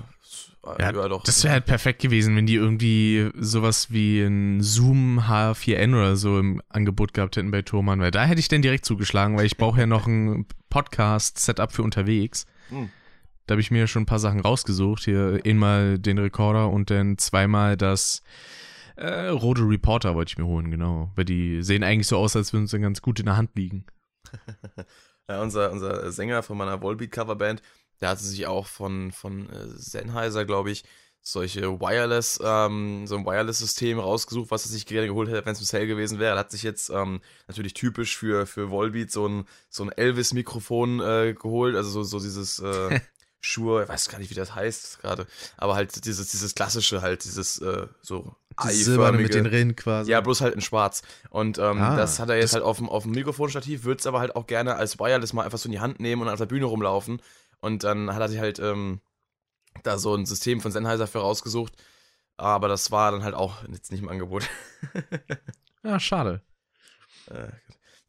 ja, 0.65 0.91
ja, 0.91 1.07
doch. 1.07 1.23
Das 1.23 1.43
wäre 1.43 1.53
halt 1.53 1.65
perfekt 1.65 2.01
gewesen, 2.01 2.35
wenn 2.35 2.45
die 2.45 2.55
irgendwie 2.55 3.31
sowas 3.35 3.91
wie 3.91 4.21
ein 4.21 4.61
Zoom 4.61 5.19
H4n 5.21 5.91
oder 5.95 6.15
so 6.15 6.39
im 6.39 6.61
Angebot 6.69 7.13
gehabt 7.13 7.37
hätten 7.37 7.51
bei 7.51 7.61
Thomann, 7.61 8.01
weil 8.01 8.11
da 8.11 8.25
hätte 8.25 8.39
ich 8.39 8.49
dann 8.49 8.61
direkt 8.61 8.85
zugeschlagen, 8.85 9.37
weil 9.37 9.45
ich 9.45 9.57
brauche 9.57 9.79
ja 9.79 9.87
noch 9.87 10.05
ein 10.05 10.45
Podcast-Setup 10.69 11.71
für 11.71 11.83
unterwegs. 11.83 12.45
Hm. 12.69 12.89
Da 13.45 13.53
habe 13.53 13.61
ich 13.61 13.71
mir 13.71 13.87
schon 13.87 14.03
ein 14.03 14.05
paar 14.05 14.19
Sachen 14.19 14.41
rausgesucht. 14.41 15.05
Hier 15.05 15.41
einmal 15.43 15.97
den 15.97 16.19
Recorder 16.19 16.69
und 16.69 16.91
dann 16.91 17.17
zweimal 17.17 17.77
das 17.77 18.21
äh, 18.95 19.27
Rode 19.29 19.61
Reporter 19.61 20.13
wollte 20.13 20.33
ich 20.33 20.37
mir 20.37 20.45
holen, 20.45 20.69
genau. 20.69 21.11
Weil 21.15 21.25
die 21.25 21.63
sehen 21.63 21.83
eigentlich 21.83 22.07
so 22.07 22.17
aus, 22.17 22.35
als 22.35 22.51
würden 22.51 22.67
sie 22.67 22.79
ganz 22.79 23.01
gut 23.01 23.19
in 23.19 23.25
der 23.25 23.37
Hand 23.37 23.51
liegen. 23.55 23.85
ja, 25.29 25.41
unser, 25.41 25.71
unser 25.71 26.11
Sänger 26.11 26.43
von 26.43 26.57
meiner 26.57 26.81
Volbeat-Coverband, 26.81 27.61
der 28.01 28.09
hatte 28.09 28.23
sich 28.23 28.47
auch 28.47 28.67
von, 28.67 29.11
von 29.11 29.49
äh, 29.49 29.67
Sennheiser, 29.75 30.45
glaube 30.45 30.71
ich, 30.71 30.83
solche 31.21 31.79
Wireless, 31.79 32.39
ähm, 32.43 33.05
so 33.05 33.17
ein 33.17 33.25
Wireless-System 33.25 33.99
rausgesucht, 33.99 34.51
was 34.51 34.65
er 34.65 34.71
sich 34.71 34.85
gerne 34.85 35.07
geholt 35.07 35.29
hätte, 35.29 35.45
wenn 35.45 35.53
es 35.53 35.59
im 35.59 35.65
Sale 35.65 35.87
gewesen 35.87 36.19
wäre. 36.19 36.35
Er 36.35 36.39
hat 36.39 36.51
sich 36.51 36.63
jetzt 36.63 36.89
ähm, 36.89 37.21
natürlich 37.47 37.73
typisch 37.73 38.17
für, 38.17 38.45
für 38.45 38.71
Volbeat 38.71 39.11
so 39.11 39.27
ein, 39.27 39.45
so 39.69 39.83
ein 39.83 39.91
Elvis-Mikrofon 39.91 40.99
äh, 41.01 41.33
geholt, 41.33 41.75
also 41.75 41.89
so, 41.89 42.03
so 42.03 42.19
dieses 42.19 42.59
äh, 42.59 42.99
Shure, 43.41 43.83
ich 43.83 43.89
weiß 43.89 44.09
gar 44.09 44.19
nicht, 44.19 44.29
wie 44.31 44.35
das 44.35 44.53
heißt 44.53 44.99
gerade, 45.01 45.25
aber 45.55 45.75
halt 45.75 46.05
dieses, 46.05 46.29
dieses 46.29 46.55
klassische, 46.55 47.01
halt 47.01 47.23
dieses 47.23 47.59
äh, 47.59 47.87
so 48.01 48.35
Silberne 48.67 49.17
mit 49.17 49.33
den 49.33 49.45
Rillen 49.45 49.75
quasi. 49.77 50.11
Ja, 50.11 50.19
bloß 50.19 50.41
halt 50.41 50.53
in 50.53 50.61
schwarz. 50.61 51.03
Und 51.29 51.57
ähm, 51.57 51.81
ah, 51.81 51.95
das 51.95 52.19
hat 52.19 52.29
er 52.29 52.37
jetzt 52.37 52.53
halt 52.53 52.63
auf 52.63 52.77
dem, 52.77 52.89
auf 52.89 53.03
dem 53.03 53.13
Mikrofonstativ, 53.13 53.85
würde 53.85 53.99
es 53.99 54.07
aber 54.07 54.19
halt 54.19 54.35
auch 54.35 54.47
gerne 54.47 54.75
als 54.75 54.99
Wireless 54.99 55.31
mal 55.31 55.43
einfach 55.43 55.57
so 55.57 55.67
in 55.67 55.71
die 55.71 55.79
Hand 55.79 56.01
nehmen 56.01 56.21
und 56.21 56.27
auf 56.27 56.39
der 56.39 56.47
Bühne 56.47 56.65
rumlaufen. 56.65 57.21
Und 57.61 57.83
dann 57.83 58.13
hat 58.13 58.21
er 58.21 58.29
sich 58.29 58.39
halt 58.39 58.59
ähm, 58.59 59.01
da 59.83 59.97
so 59.97 60.15
ein 60.15 60.25
System 60.25 60.61
von 60.61 60.71
Sennheiser 60.71 61.07
für 61.07 61.19
rausgesucht. 61.19 61.73
Aber 62.37 62.67
das 62.67 62.91
war 62.91 63.11
dann 63.11 63.23
halt 63.23 63.35
auch 63.35 63.67
jetzt 63.67 63.91
nicht 63.91 64.01
im 64.01 64.09
Angebot. 64.09 64.49
ja, 65.83 65.99
schade. 65.99 66.41
Äh, 67.27 67.49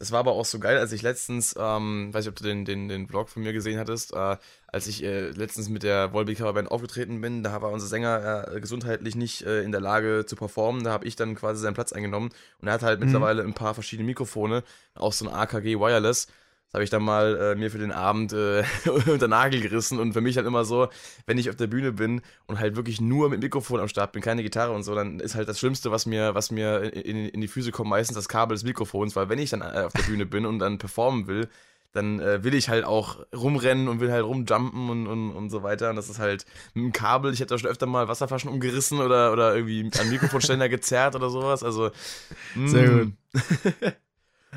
das 0.01 0.13
war 0.13 0.21
aber 0.21 0.33
auch 0.33 0.47
so 0.47 0.59
geil, 0.59 0.79
als 0.79 0.93
ich 0.93 1.03
letztens, 1.03 1.55
ähm, 1.59 2.09
weiß 2.15 2.25
ich, 2.25 2.31
ob 2.31 2.37
du 2.37 2.45
den, 2.45 2.65
den, 2.65 2.89
den 2.89 3.07
Vlog 3.07 3.29
von 3.29 3.43
mir 3.43 3.53
gesehen 3.53 3.79
hattest, 3.79 4.15
äh, 4.15 4.39
als 4.67 4.87
ich 4.87 5.05
äh, 5.05 5.29
letztens 5.29 5.69
mit 5.69 5.83
der 5.83 6.15
Volbeat 6.15 6.39
Coverband 6.39 6.71
aufgetreten 6.71 7.21
bin, 7.21 7.43
da 7.43 7.61
war 7.61 7.71
unser 7.71 7.87
Sänger 7.87 8.49
äh, 8.51 8.61
gesundheitlich 8.63 9.15
nicht 9.15 9.43
äh, 9.43 9.63
in 9.63 9.73
der 9.73 9.83
Lage 9.83 10.25
zu 10.25 10.37
performen, 10.37 10.85
da 10.85 10.93
habe 10.93 11.05
ich 11.05 11.17
dann 11.17 11.35
quasi 11.35 11.61
seinen 11.61 11.75
Platz 11.75 11.93
eingenommen 11.93 12.31
und 12.61 12.69
er 12.69 12.75
hat 12.75 12.83
halt 12.83 13.01
mhm. 13.01 13.07
mittlerweile 13.07 13.43
ein 13.43 13.53
paar 13.53 13.75
verschiedene 13.75 14.07
Mikrofone, 14.07 14.65
auch 14.95 15.13
so 15.13 15.29
ein 15.29 15.35
AKG 15.35 15.79
Wireless 15.79 16.29
das 16.71 16.75
habe 16.75 16.85
ich 16.85 16.91
dann 16.91 17.03
mal 17.03 17.37
äh, 17.37 17.55
mir 17.57 17.69
für 17.69 17.79
den 17.79 17.91
Abend 17.91 18.33
äh, 18.33 18.63
unter 19.11 19.27
Nagel 19.27 19.61
gerissen 19.61 19.99
und 19.99 20.13
für 20.13 20.21
mich 20.21 20.37
halt 20.37 20.47
immer 20.47 20.65
so, 20.65 20.89
wenn 21.27 21.37
ich 21.37 21.51
auf 21.51 21.57
der 21.57 21.67
Bühne 21.67 21.91
bin 21.91 22.21
und 22.47 22.61
halt 22.61 22.77
wirklich 22.77 23.01
nur 23.01 23.29
mit 23.29 23.43
Mikrofon 23.43 23.81
am 23.81 23.89
Start 23.89 24.13
bin, 24.13 24.23
keine 24.23 24.45
Gitarre 24.45 24.71
und 24.73 24.85
so, 24.85 24.95
dann 24.95 25.19
ist 25.19 25.35
halt 25.35 25.49
das 25.49 25.59
Schlimmste, 25.59 25.91
was 25.91 26.07
mir, 26.07 26.37
was 26.37 26.53
mir 26.53 26.95
in, 26.95 27.29
in 27.29 27.41
die 27.41 27.49
Füße 27.49 27.73
kommt, 27.73 27.91
meistens 27.91 28.15
das 28.15 28.29
Kabel 28.29 28.55
des 28.55 28.63
Mikrofons, 28.63 29.17
weil 29.17 29.29
wenn 29.29 29.41
ich 29.41 29.51
dann 29.51 29.63
äh, 29.63 29.83
auf 29.87 29.93
der 29.93 30.05
Bühne 30.05 30.27
bin 30.27 30.47
und 30.47 30.61
dann 30.61 30.79
performen 30.79 31.27
will, 31.27 31.49
dann 31.93 32.21
äh, 32.21 32.45
will 32.45 32.55
ich 32.55 32.69
halt 32.69 32.85
auch 32.85 33.19
rumrennen 33.35 33.89
und 33.89 33.99
will 33.99 34.13
halt 34.13 34.25
rumjumpen 34.25 34.91
und, 34.91 35.09
und, 35.09 35.33
und 35.33 35.51
so 35.51 35.65
weiter. 35.65 35.91
Und 35.91 35.97
das 35.97 36.09
ist 36.09 36.21
halt 36.21 36.47
mit 36.75 36.85
dem 36.85 36.93
Kabel, 36.93 37.33
ich 37.33 37.41
hätte 37.41 37.55
da 37.55 37.59
schon 37.59 37.69
öfter 37.69 37.87
mal 37.87 38.07
Wasserflaschen 38.07 38.49
umgerissen 38.49 39.01
oder, 39.01 39.33
oder 39.33 39.57
irgendwie 39.57 39.91
an 39.99 40.09
Mikrofonständer 40.09 40.69
gezerrt 40.69 41.17
oder 41.17 41.31
sowas. 41.31 41.65
Also. 41.65 41.91
Mh. 42.55 42.69
Sehr 42.69 42.89
gut. 42.91 43.13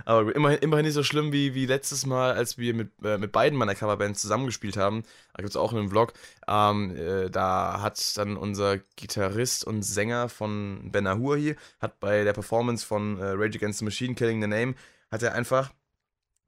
Aber 0.05 0.35
immerhin, 0.35 0.59
immerhin 0.59 0.85
nicht 0.85 0.95
so 0.95 1.03
schlimm 1.03 1.31
wie, 1.31 1.53
wie 1.53 1.65
letztes 1.65 2.05
Mal, 2.05 2.33
als 2.33 2.57
wir 2.57 2.73
mit, 2.73 2.91
äh, 3.03 3.17
mit 3.17 3.31
beiden 3.31 3.57
meiner 3.57 3.75
Coverbands 3.75 4.21
zusammengespielt 4.21 4.77
haben. 4.77 5.03
Da 5.33 5.43
gibt 5.43 5.51
es 5.51 5.55
auch 5.55 5.73
einen 5.73 5.89
Vlog. 5.89 6.13
Ähm, 6.47 6.95
äh, 6.95 7.29
da 7.29 7.81
hat 7.81 8.17
dann 8.17 8.37
unser 8.37 8.79
Gitarrist 8.95 9.65
und 9.65 9.83
Sänger 9.83 10.29
von 10.29 10.89
Ben 10.91 11.07
Ahurahi, 11.07 11.55
hat 11.79 11.99
bei 11.99 12.23
der 12.23 12.33
Performance 12.33 12.85
von 12.85 13.19
äh, 13.19 13.25
Rage 13.25 13.57
Against 13.57 13.79
the 13.79 13.85
Machine, 13.85 14.15
Killing 14.15 14.41
the 14.41 14.47
Name, 14.47 14.75
hat 15.11 15.23
er 15.23 15.33
einfach 15.33 15.71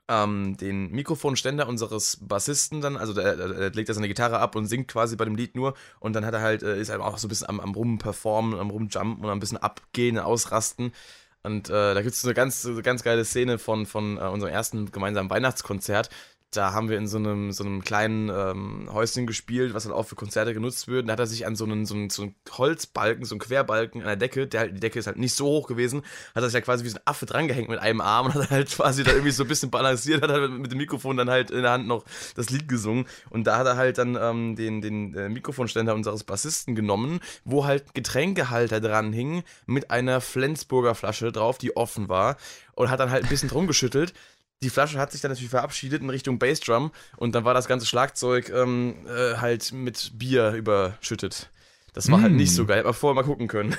ähm, 0.07 0.55
den 0.57 0.91
Mikrofonständer 0.91 1.67
unseres 1.67 2.17
Bassisten 2.21 2.81
dann, 2.81 2.95
also 2.97 3.13
der, 3.13 3.35
der, 3.35 3.47
der 3.47 3.69
legt 3.71 3.89
er 3.89 3.95
seine 3.95 4.07
Gitarre 4.07 4.39
ab 4.39 4.55
und 4.55 4.67
singt 4.67 4.87
quasi 4.87 5.15
bei 5.15 5.25
dem 5.25 5.35
Lied 5.35 5.55
nur 5.55 5.73
und 5.99 6.13
dann 6.13 6.25
hat 6.25 6.33
er 6.33 6.41
halt, 6.41 6.63
äh, 6.63 6.79
ist 6.79 6.89
er 6.89 7.03
auch 7.03 7.17
so 7.17 7.27
ein 7.27 7.29
bisschen 7.29 7.49
am, 7.49 7.59
am 7.59 7.73
Rumperformen, 7.73 8.59
am 8.59 8.69
Rumjumpen 8.69 9.25
und 9.25 9.31
ein 9.31 9.39
bisschen 9.39 9.57
abgehen, 9.57 10.19
ausrasten. 10.19 10.93
Und 11.45 11.69
äh, 11.69 11.93
da 11.93 12.01
gibt 12.01 12.15
es 12.15 12.25
eine 12.25 12.33
ganz, 12.33 12.67
ganz 12.81 13.03
geile 13.03 13.23
Szene 13.23 13.59
von, 13.59 13.85
von 13.85 14.17
äh, 14.17 14.21
unserem 14.21 14.51
ersten 14.51 14.91
gemeinsamen 14.91 15.29
Weihnachtskonzert 15.29 16.09
da 16.55 16.74
haben 16.74 16.89
wir 16.89 16.97
in 16.97 17.07
so 17.07 17.17
einem, 17.17 17.51
so 17.51 17.63
einem 17.63 17.83
kleinen 17.83 18.29
ähm, 18.29 18.89
Häuschen 18.91 19.27
gespielt, 19.27 19.74
was 19.74 19.83
dann 19.83 19.93
auch 19.93 20.03
für 20.03 20.15
Konzerte 20.15 20.53
genutzt 20.53 20.88
wird. 20.88 21.01
Und 21.01 21.07
da 21.07 21.13
hat 21.13 21.19
er 21.19 21.27
sich 21.27 21.45
an 21.45 21.55
so 21.55 21.65
einen, 21.65 21.85
so 21.85 21.95
einen, 21.95 22.09
so 22.09 22.24
einen 22.24 22.35
Holzbalken, 22.51 23.25
so 23.25 23.35
einen 23.35 23.39
Querbalken 23.39 24.01
an 24.01 24.07
der 24.07 24.15
Decke, 24.15 24.47
der 24.47 24.62
halt, 24.62 24.75
die 24.75 24.79
Decke 24.79 25.00
ist 25.00 25.07
halt 25.07 25.17
nicht 25.17 25.35
so 25.35 25.45
hoch 25.45 25.67
gewesen, 25.67 26.01
hat 26.33 26.43
er 26.43 26.50
sich 26.50 26.53
ja 26.53 26.62
quasi 26.62 26.83
wie 26.83 26.89
so 26.89 26.97
ein 26.97 27.01
Affe 27.05 27.25
drangehängt 27.25 27.69
mit 27.69 27.79
einem 27.79 28.01
Arm 28.01 28.27
und 28.27 28.35
hat 28.35 28.50
halt 28.50 28.69
quasi 28.69 29.03
da 29.03 29.12
irgendwie 29.12 29.31
so 29.31 29.43
ein 29.43 29.47
bisschen 29.47 29.69
balanciert, 29.69 30.21
hat 30.21 30.31
halt 30.31 30.51
mit 30.51 30.71
dem 30.71 30.77
Mikrofon 30.77 31.17
dann 31.17 31.29
halt 31.29 31.51
in 31.51 31.62
der 31.62 31.71
Hand 31.71 31.88
noch 31.88 32.05
das 32.35 32.50
Lied 32.50 32.67
gesungen. 32.67 33.05
Und 33.29 33.45
da 33.47 33.57
hat 33.57 33.67
er 33.67 33.77
halt 33.77 33.97
dann 33.97 34.17
ähm, 34.19 34.55
den, 34.55 34.81
den 34.81 35.13
äh, 35.15 35.29
Mikrofonständer 35.29 35.93
unseres 35.93 36.24
Bassisten 36.24 36.75
genommen, 36.75 37.19
wo 37.43 37.65
halt 37.65 37.93
Getränkehalter 37.93 38.79
dran 38.79 39.13
hing 39.13 39.43
mit 39.65 39.91
einer 39.91 40.21
Flensburger 40.21 40.95
Flasche 40.95 41.31
drauf, 41.31 41.57
die 41.57 41.75
offen 41.75 42.09
war 42.09 42.38
und 42.75 42.89
hat 42.89 43.00
dann 43.00 43.09
halt 43.09 43.24
ein 43.24 43.29
bisschen 43.29 43.50
drum 43.50 43.67
geschüttelt 43.67 44.13
die 44.63 44.69
Flasche 44.69 44.97
hat 44.97 45.12
sich 45.12 45.21
dann 45.21 45.31
natürlich 45.31 45.50
verabschiedet 45.50 46.01
in 46.01 46.09
Richtung 46.09 46.39
Bassdrum 46.39 46.91
und 47.17 47.35
dann 47.35 47.45
war 47.45 47.53
das 47.53 47.67
ganze 47.67 47.85
Schlagzeug 47.85 48.50
ähm, 48.50 48.95
äh, 49.07 49.38
halt 49.38 49.71
mit 49.74 50.13
Bier 50.17 50.51
überschüttet. 50.51 51.50
Das 51.93 52.12
war 52.12 52.17
mm. 52.17 52.24
halt 52.24 52.33
nicht 52.33 52.53
so 52.53 52.65
geil. 52.65 52.81
Aber 52.81 52.93
vorher 52.93 53.15
mal 53.15 53.27
gucken 53.27 53.47
können, 53.47 53.75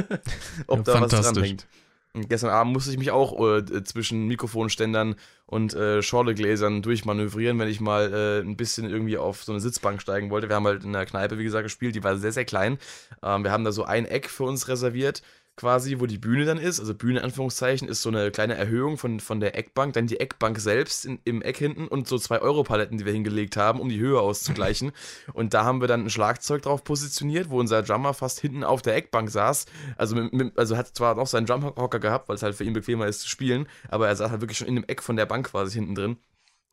ob 0.66 0.84
da 0.84 1.00
was 1.00 1.10
dranhängt. 1.10 1.66
Und 2.14 2.28
gestern 2.28 2.50
Abend 2.50 2.72
musste 2.72 2.90
ich 2.90 2.98
mich 2.98 3.10
auch 3.10 3.38
äh, 3.38 3.84
zwischen 3.84 4.26
Mikrofonständern 4.28 5.16
und 5.46 5.74
äh, 5.74 6.02
Schorlegläsern 6.02 6.82
durchmanövrieren, 6.82 7.58
wenn 7.58 7.68
ich 7.68 7.80
mal 7.80 8.12
äh, 8.12 8.40
ein 8.40 8.56
bisschen 8.56 8.88
irgendwie 8.88 9.18
auf 9.18 9.44
so 9.44 9.52
eine 9.52 9.60
Sitzbank 9.60 10.00
steigen 10.00 10.30
wollte. 10.30 10.48
Wir 10.48 10.56
haben 10.56 10.66
halt 10.66 10.84
in 10.84 10.92
der 10.92 11.04
Kneipe, 11.04 11.38
wie 11.38 11.44
gesagt, 11.44 11.64
gespielt, 11.64 11.94
die 11.94 12.02
war 12.04 12.16
sehr, 12.16 12.32
sehr 12.32 12.44
klein. 12.44 12.78
Ähm, 13.22 13.44
wir 13.44 13.52
haben 13.52 13.64
da 13.64 13.72
so 13.72 13.84
ein 13.84 14.06
Eck 14.06 14.30
für 14.30 14.44
uns 14.44 14.68
reserviert 14.68 15.22
quasi, 15.58 15.98
wo 15.98 16.06
die 16.06 16.18
Bühne 16.18 16.44
dann 16.44 16.58
ist. 16.58 16.80
Also 16.80 16.94
Bühne 16.94 17.18
in 17.18 17.24
Anführungszeichen 17.24 17.88
ist 17.88 18.00
so 18.00 18.08
eine 18.08 18.30
kleine 18.30 18.54
Erhöhung 18.54 18.96
von, 18.96 19.20
von 19.20 19.40
der 19.40 19.58
Eckbank, 19.58 19.92
dann 19.92 20.06
die 20.06 20.20
Eckbank 20.20 20.58
selbst 20.58 21.04
in, 21.04 21.18
im 21.24 21.42
Eck 21.42 21.58
hinten 21.58 21.88
und 21.88 22.08
so 22.08 22.18
zwei 22.18 22.40
Euro-Paletten, 22.40 22.96
die 22.96 23.04
wir 23.04 23.12
hingelegt 23.12 23.56
haben, 23.56 23.80
um 23.80 23.88
die 23.88 23.98
Höhe 23.98 24.20
auszugleichen. 24.20 24.92
und 25.34 25.52
da 25.52 25.64
haben 25.64 25.80
wir 25.80 25.88
dann 25.88 26.04
ein 26.04 26.10
Schlagzeug 26.10 26.62
drauf 26.62 26.84
positioniert, 26.84 27.50
wo 27.50 27.58
unser 27.58 27.82
Drummer 27.82 28.14
fast 28.14 28.40
hinten 28.40 28.64
auf 28.64 28.80
der 28.80 28.96
Eckbank 28.96 29.30
saß. 29.30 29.66
Also, 29.96 30.16
mit, 30.16 30.32
mit, 30.32 30.58
also 30.58 30.76
hat 30.76 30.96
zwar 30.96 31.16
noch 31.16 31.26
seinen 31.26 31.46
Drumhocker 31.46 31.98
gehabt, 31.98 32.28
weil 32.28 32.36
es 32.36 32.42
halt 32.42 32.54
für 32.54 32.64
ihn 32.64 32.72
bequemer 32.72 33.06
ist 33.06 33.20
zu 33.20 33.28
spielen, 33.28 33.68
aber 33.88 34.08
er 34.08 34.16
saß 34.16 34.30
halt 34.30 34.40
wirklich 34.40 34.58
schon 34.58 34.68
in 34.68 34.76
dem 34.76 34.84
Eck 34.84 35.02
von 35.02 35.16
der 35.16 35.26
Bank 35.26 35.50
quasi 35.50 35.74
hinten 35.78 35.94
drin. 35.94 36.16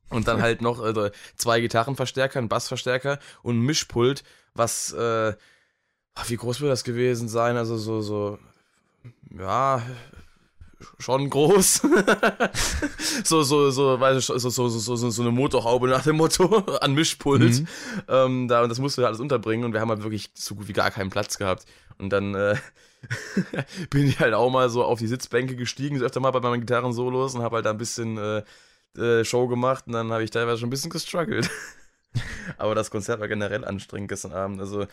Und 0.10 0.28
dann 0.28 0.42
halt 0.42 0.62
noch 0.62 0.86
äh, 0.86 1.12
zwei 1.36 1.60
Gitarrenverstärker, 1.62 2.38
ein 2.40 2.50
Bassverstärker 2.50 3.18
und 3.42 3.58
ein 3.58 3.62
Mischpult, 3.62 4.24
was, 4.54 4.94
äh, 4.94 5.34
wie 6.28 6.38
groß 6.38 6.62
wird 6.62 6.72
das 6.72 6.84
gewesen 6.84 7.28
sein? 7.28 7.58
Also 7.58 7.78
so, 7.78 8.02
so 8.02 8.38
ja, 9.38 9.82
schon 11.00 11.30
groß. 11.30 11.82
so, 13.24 13.44
so, 13.44 13.72
so, 13.72 14.00
weiß 14.00 14.18
ich, 14.18 14.26
so, 14.26 14.38
so, 14.38 14.68
so, 14.70 14.96
so, 14.96 15.10
so 15.10 15.22
eine 15.22 15.32
Motorhaube 15.32 15.88
nach 15.88 16.04
dem 16.04 16.18
Motto 16.18 16.58
an 16.82 16.94
Mischpult. 16.94 17.62
Mhm. 17.62 17.68
Ähm, 18.08 18.48
da, 18.48 18.64
und 18.64 18.70
das 18.70 18.80
mussten 18.80 19.02
wir 19.02 19.08
alles 19.08 19.20
unterbringen 19.20 19.66
und 19.66 19.74
wir 19.74 19.82
haben 19.82 19.90
halt 19.90 20.04
wirklich 20.04 20.32
so 20.34 20.56
gut 20.56 20.68
wie 20.68 20.74
gar 20.74 20.92
keinen 20.92 21.10
Platz 21.10 21.38
gehabt. 21.38 21.66
Und 21.98 22.10
dann 22.10 22.36
äh, 22.36 22.56
bin 23.90 24.08
ich 24.08 24.20
halt 24.20 24.34
auch 24.34 24.50
mal 24.50 24.70
so 24.70 24.84
auf 24.84 25.00
die 25.00 25.08
Sitzbänke 25.08 25.56
gestiegen, 25.56 25.98
so 26.00 26.06
öfter 26.06 26.20
mal 26.20 26.32
bei 26.32 26.40
meinen 26.40 26.62
Gitarren-Solos 26.62 27.36
und 27.36 27.42
habe 27.42 27.58
halt 27.58 27.66
da 27.66 27.72
ein 27.72 27.78
bisschen 27.78 28.18
äh, 28.18 28.44
äh, 28.98 29.24
Show 29.26 29.48
gemacht 29.48 29.86
und 29.88 29.94
dann 29.94 30.12
habe 30.12 30.24
ich 30.24 30.32
teilweise 30.32 30.60
schon 30.60 30.68
ein 30.68 30.72
bisschen 30.72 30.92
gestruggelt. 30.92 31.50
Aber 32.58 32.76
das 32.76 32.92
Konzert 32.92 33.20
war 33.20 33.28
generell 33.28 33.66
anstrengend 33.66 34.10
gestern 34.10 34.32
Abend. 34.32 34.62
Also 34.62 34.88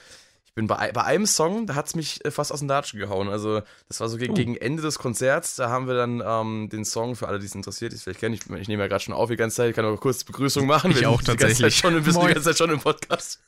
ich 0.53 0.57
bin 0.57 0.67
bei, 0.67 0.93
bei 0.93 1.03
einem 1.05 1.25
Song, 1.25 1.67
da 1.67 1.77
hat 1.77 1.87
es 1.87 1.95
mich 1.95 2.23
äh, 2.27 2.31
fast 2.31 2.53
aus 2.53 2.59
dem 2.59 2.69
Datschen 2.69 3.01
gehauen. 3.01 3.31
Also, 3.31 3.63
das 3.89 4.01
war 4.01 4.11
so 4.11 4.19
ge 4.19 4.29
oh. 4.29 4.35
gegen 4.35 4.55
Ende 4.55 4.83
des 4.83 4.99
Konzerts. 4.99 5.57
Da 5.57 5.71
haben 5.71 5.87
wir 5.87 5.95
dann 5.95 6.23
ähm, 6.23 6.69
den 6.71 6.85
Song, 6.85 7.17
für 7.17 7.27
alle, 7.27 7.39
die 7.39 7.47
es 7.47 7.55
interessiert, 7.55 7.93
die 7.93 7.97
es 7.97 8.03
vielleicht 8.03 8.21
kennen. 8.21 8.35
Ich, 8.35 8.43
ich 8.51 8.69
nehme 8.69 8.83
ja 8.83 8.87
gerade 8.87 9.03
schon 9.03 9.15
auf 9.15 9.31
die 9.31 9.37
ganze 9.37 9.57
Zeit. 9.57 9.71
Ich 9.71 9.77
kann 9.77 9.87
aber 9.87 9.97
kurz 9.97 10.25
Begrüßung 10.25 10.67
machen. 10.67 10.91
Ich 10.91 11.07
auch 11.07 11.23
tatsächlich. 11.23 11.75
Schon, 11.75 11.95
wir 11.95 12.13
sind 12.13 12.23
die 12.23 12.35
ganze 12.35 12.43
Zeit 12.43 12.59
schon 12.59 12.69
im 12.69 12.81
Podcast. 12.81 13.43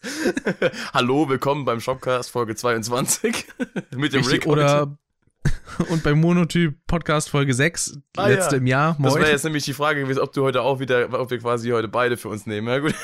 Hallo, 0.95 1.29
willkommen 1.29 1.67
beim 1.67 1.79
Shopcast 1.79 2.31
Folge 2.31 2.57
22. 2.57 3.49
mit 3.95 4.15
dem 4.15 4.21
Richtig, 4.21 4.33
Rick. 4.33 4.47
Oder 4.47 4.97
und 5.91 6.03
beim 6.05 6.19
Monotyp 6.19 6.87
Podcast 6.87 7.29
Folge 7.29 7.53
6, 7.53 7.99
ah, 8.17 8.29
letzte 8.29 8.57
ja. 8.57 8.61
im 8.61 8.67
Jahr. 8.67 8.97
Moin. 8.99 9.13
Das 9.13 9.21
wäre 9.21 9.31
jetzt 9.31 9.45
nämlich 9.45 9.67
die 9.67 9.75
Frage 9.75 10.01
gewesen, 10.01 10.21
ob 10.21 10.33
du 10.33 10.43
heute 10.43 10.63
auch 10.63 10.81
wieder, 10.81 11.21
ob 11.21 11.31
wir 11.31 11.39
quasi 11.39 11.69
heute 11.69 11.89
beide 11.89 12.17
für 12.17 12.31
uns 12.31 12.47
nehmen. 12.47 12.67
Ja, 12.67 12.79
gut. 12.79 12.95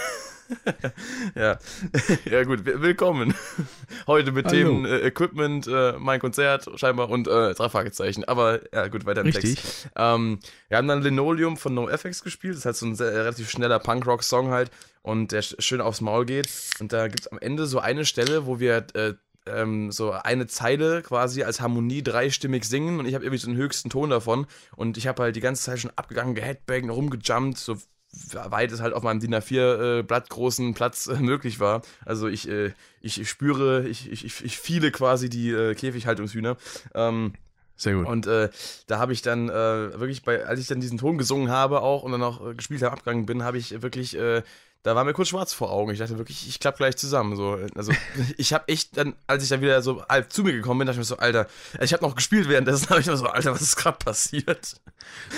ja. 1.34 1.58
ja, 2.24 2.44
gut, 2.44 2.64
willkommen. 2.64 3.34
Heute 4.06 4.32
mit 4.32 4.46
Hallo. 4.46 4.56
Themen 4.56 4.84
äh, 4.84 5.06
Equipment, 5.06 5.66
äh, 5.66 5.94
mein 5.98 6.20
Konzert 6.20 6.68
scheinbar 6.76 7.10
und 7.10 7.28
äh, 7.28 7.54
drei 7.54 7.68
Fragezeichen. 7.68 8.24
Aber 8.24 8.60
ja, 8.72 8.88
gut, 8.88 9.06
weiter 9.06 9.20
im 9.20 9.28
Richtig. 9.28 9.56
Text. 9.56 9.90
Ähm, 9.96 10.40
wir 10.68 10.78
haben 10.78 10.88
dann 10.88 11.02
Linoleum 11.02 11.56
von 11.56 11.74
NoFX 11.74 12.22
gespielt. 12.22 12.54
Das 12.54 12.60
ist 12.60 12.66
halt 12.66 12.76
so 12.76 12.86
ein 12.86 12.94
sehr, 12.94 13.12
relativ 13.12 13.50
schneller 13.50 13.78
Punkrock-Song 13.78 14.50
halt 14.50 14.70
und 15.02 15.32
der 15.32 15.42
schön 15.42 15.80
aufs 15.80 16.00
Maul 16.00 16.26
geht. 16.26 16.48
Und 16.80 16.92
da 16.92 17.08
gibt 17.08 17.20
es 17.20 17.28
am 17.28 17.38
Ende 17.38 17.66
so 17.66 17.78
eine 17.78 18.04
Stelle, 18.04 18.46
wo 18.46 18.60
wir 18.60 18.86
äh, 18.94 19.14
ähm, 19.46 19.90
so 19.90 20.12
eine 20.12 20.46
Zeile 20.46 21.02
quasi 21.02 21.42
als 21.42 21.60
Harmonie 21.60 22.02
dreistimmig 22.02 22.64
singen 22.64 22.98
und 22.98 23.06
ich 23.06 23.14
habe 23.14 23.24
irgendwie 23.24 23.40
so 23.40 23.48
den 23.48 23.56
höchsten 23.56 23.90
Ton 23.90 24.10
davon 24.10 24.46
und 24.76 24.98
ich 24.98 25.06
habe 25.06 25.22
halt 25.22 25.36
die 25.36 25.40
ganze 25.40 25.62
Zeit 25.62 25.80
schon 25.80 25.92
abgegangen, 25.96 26.34
geheadbanged, 26.34 26.90
rumgejumpt, 26.90 27.58
so 27.58 27.76
weit 28.32 28.72
es 28.72 28.80
halt 28.80 28.94
auf 28.94 29.02
meinem 29.02 29.20
DIN 29.20 29.34
A4-Blatt 29.34 30.26
äh, 30.26 30.28
großen 30.28 30.74
Platz 30.74 31.06
äh, 31.06 31.16
möglich 31.20 31.60
war. 31.60 31.82
Also 32.04 32.28
ich, 32.28 32.48
äh, 32.48 32.72
ich 33.00 33.28
spüre, 33.28 33.88
ich, 33.88 34.10
ich, 34.10 34.24
ich 34.44 34.58
fiele 34.58 34.90
quasi 34.90 35.28
die 35.28 35.50
äh, 35.50 35.74
Käfighaltungshühner. 35.74 36.56
Ähm, 36.94 37.34
sehr 37.76 37.94
gut. 37.94 38.06
Und 38.06 38.26
äh, 38.26 38.50
da 38.88 38.98
habe 38.98 39.12
ich 39.12 39.22
dann 39.22 39.48
äh, 39.48 39.52
wirklich 39.52 40.22
bei, 40.22 40.44
als 40.44 40.60
ich 40.60 40.66
dann 40.66 40.80
diesen 40.80 40.98
Ton 40.98 41.16
gesungen 41.18 41.50
habe 41.50 41.80
auch 41.80 42.02
und 42.02 42.12
dann 42.12 42.22
auch 42.22 42.54
gespielt 42.56 42.82
habe, 42.82 42.92
abgegangen 42.92 43.26
bin, 43.26 43.42
habe 43.42 43.56
ich 43.58 43.80
wirklich 43.80 44.18
da 44.82 44.94
war 44.96 45.04
mir 45.04 45.12
kurz 45.12 45.28
schwarz 45.28 45.52
vor 45.52 45.70
Augen. 45.70 45.92
Ich 45.92 45.98
dachte 45.98 46.16
wirklich, 46.16 46.48
ich 46.48 46.58
klappe 46.58 46.78
gleich 46.78 46.96
zusammen. 46.96 47.36
So. 47.36 47.58
Also 47.74 47.92
ich 48.38 48.52
habe 48.52 48.66
echt 48.68 48.96
dann, 48.96 49.14
als 49.26 49.42
ich 49.42 49.50
dann 49.50 49.60
wieder 49.60 49.82
so 49.82 50.02
halb 50.08 50.32
zu 50.32 50.42
mir 50.42 50.52
gekommen 50.52 50.78
bin, 50.78 50.86
dachte 50.86 50.96
ich 50.96 51.00
mir 51.00 51.04
so, 51.04 51.18
Alter, 51.18 51.46
ich 51.80 51.92
habe 51.92 52.02
noch 52.02 52.14
gespielt 52.14 52.48
währenddessen, 52.48 52.88
habe 52.90 53.00
ich 53.00 53.06
mir 53.06 53.16
so, 53.16 53.26
Alter, 53.26 53.52
was 53.52 53.62
ist 53.62 53.76
gerade 53.76 53.98
passiert? 53.98 54.76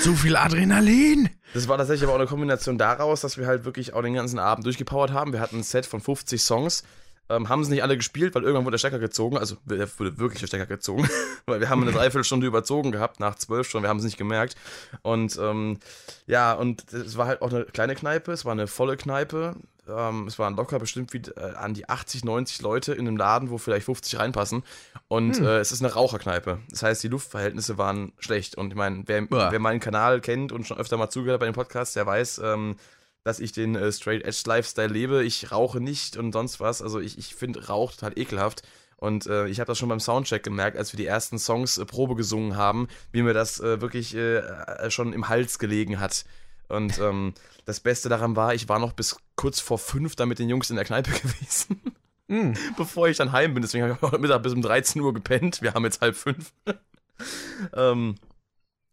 Zu 0.01 0.15
viel 0.15 0.37
Adrenalin! 0.37 1.29
Das 1.55 1.69
war 1.69 1.77
tatsächlich 1.77 2.05
aber 2.05 2.13
auch 2.13 2.21
eine 2.21 2.29
Kombination 2.29 2.79
daraus, 2.79 3.21
dass 3.21 3.37
wir 3.37 3.47
halt 3.47 3.65
wirklich 3.65 3.95
auch 3.95 4.03
den 4.03 4.15
ganzen 4.15 4.39
Abend 4.39 4.65
durchgepowert 4.65 5.11
haben. 5.11 5.33
Wir 5.33 5.41
hatten 5.41 5.59
ein 5.59 5.63
Set 5.63 5.87
von 5.87 6.01
50 6.01 6.41
Songs 6.41 6.85
ähm, 7.33 7.49
haben 7.49 7.65
sie 7.65 7.71
nicht 7.71 7.83
alle 7.83 7.97
gespielt, 7.97 8.35
weil 8.35 8.43
irgendwann 8.43 8.65
wurde 8.65 8.75
der 8.75 8.79
Stecker 8.79 8.99
gezogen. 8.99 9.39
Also 9.39 9.57
wurde 9.65 10.19
wirklich 10.19 10.41
der 10.41 10.47
Stecker 10.47 10.67
gezogen. 10.67 11.09
weil 11.47 11.61
wir 11.61 11.69
haben 11.69 11.83
eine 11.83 11.93
Dreiviertelstunde 11.93 12.47
überzogen 12.47 12.93
gehabt, 12.93 13.21
nach 13.21 13.37
zwölf 13.37 13.69
Stunden. 13.69 13.85
Wir 13.85 13.89
haben 13.89 13.99
es 13.99 14.05
nicht 14.05 14.19
gemerkt. 14.19 14.57
Und 15.03 15.39
ähm, 15.41 15.79
ja, 16.27 16.53
und 16.53 16.93
es 16.93 17.17
war 17.17 17.27
halt 17.27 17.43
auch 17.43 17.53
eine 17.53 17.65
kleine 17.65 17.95
Kneipe. 17.95 18.33
Es 18.33 18.45
war 18.45 18.53
eine 18.53 18.67
volle 18.67 18.97
Kneipe. 18.97 19.57
Ähm, 19.89 20.27
es 20.29 20.39
waren 20.39 20.55
locker 20.55 20.79
bestimmt 20.79 21.13
wie 21.13 21.23
äh, 21.37 21.55
an 21.55 21.75
die 21.75 21.89
80, 21.89 22.25
90 22.25 22.63
Leute 22.63 22.93
in 22.93 23.09
einem 23.09 23.17
Laden, 23.17 23.51
wo 23.51 23.59
vielleicht 23.59 23.87
50 23.87 24.19
reinpassen. 24.19 24.63
Und 25.09 25.39
hm. 25.39 25.45
äh, 25.45 25.59
es 25.59 25.73
ist 25.73 25.83
eine 25.83 25.93
Raucherkneipe. 25.93 26.61
Das 26.71 26.83
heißt, 26.83 27.03
die 27.03 27.09
Luftverhältnisse 27.09 27.79
waren 27.79 28.13
schlecht. 28.19 28.57
Und 28.57 28.69
ich 28.71 28.77
meine, 28.77 29.03
wer, 29.07 29.27
wer, 29.29 29.59
meinen 29.59 29.81
Kanal 29.81 30.21
kennt 30.21 30.53
und 30.53 30.67
schon 30.67 30.79
öfter 30.79 30.97
mal 30.97 31.11
zugehört 31.11 31.41
bei 31.41 31.47
dem 31.47 31.55
Podcast, 31.55 31.97
der 31.97 32.07
weiß, 32.07 32.41
ähm, 32.45 32.77
dass 33.25 33.41
ich 33.41 33.53
den 33.53 33.77
äh, 33.77 33.93
Straight 33.93 34.25
Edge 34.25 34.43
Lifestyle 34.47 34.89
lebe. 34.89 35.25
Ich 35.25 35.53
rauche 35.53 35.81
nicht 35.81 36.17
und 36.17 36.33
sonst 36.33 36.61
was. 36.61 36.83
Also 36.83 37.01
ich, 37.01 37.19
ich 37.19 37.35
finde 37.35 37.69
Rauch 37.69 37.93
total 37.93 38.19
ekelhaft. 38.19 38.63
Und 38.97 39.27
äh, 39.27 39.49
ich 39.49 39.59
habe 39.59 39.67
das 39.67 39.79
schon 39.79 39.89
beim 39.89 39.99
Soundcheck 39.99 40.45
gemerkt, 40.45 40.77
als 40.77 40.93
wir 40.93 40.97
die 40.97 41.07
ersten 41.07 41.39
Songs 41.39 41.77
äh, 41.77 41.85
Probe 41.85 42.15
gesungen 42.15 42.57
haben, 42.57 42.87
wie 43.11 43.23
mir 43.23 43.35
das 43.35 43.59
äh, 43.59 43.81
wirklich 43.81 44.15
äh, 44.15 44.37
äh, 44.37 44.91
schon 44.91 45.13
im 45.13 45.29
Hals 45.29 45.59
gelegen 45.59 45.99
hat. 45.99 46.25
Und 46.69 46.99
ähm, 47.01 47.35
das 47.65 47.81
Beste 47.81 48.09
daran 48.09 48.37
war, 48.37 48.55
ich 48.55 48.69
war 48.69 48.79
noch 48.79 48.93
bis 48.93 49.17
kurz 49.35 49.61
vor 49.61 49.79
fünf 49.79 50.15
da 50.15 50.25
mit 50.25 50.39
den 50.39 50.49
Jungs 50.49 50.71
in 50.71 50.77
der 50.77 50.85
Kneipe 50.85 51.11
gewesen. 51.21 51.81
Mm. 52.29 52.53
Bevor 52.77 53.09
ich 53.09 53.17
dann 53.17 53.33
heim 53.33 53.55
bin. 53.55 53.63
Deswegen 53.63 53.85
habe 53.85 53.95
ich 53.95 54.03
heute 54.03 54.19
Mittag 54.19 54.43
bis 54.43 54.53
um 54.53 54.63
13 54.63 55.03
Uhr 55.03 55.13
gepennt. 55.13 55.63
Wir 55.63 55.75
haben 55.75 55.85
jetzt 55.85 56.01
halb 56.01 56.17
fünf. 56.17 56.53
ähm, 57.75 58.15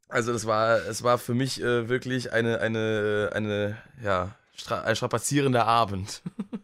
also 0.09 0.33
das 0.33 0.45
war, 0.45 0.77
es 0.87 1.03
war 1.03 1.17
für 1.17 1.33
mich 1.33 1.61
äh, 1.61 1.87
wirklich 1.87 2.33
eine, 2.33 2.59
eine, 2.59 3.29
eine, 3.33 3.77
ja, 4.03 4.35
ein 4.69 4.95
strapazierender 4.95 5.65
Abend. 5.65 6.21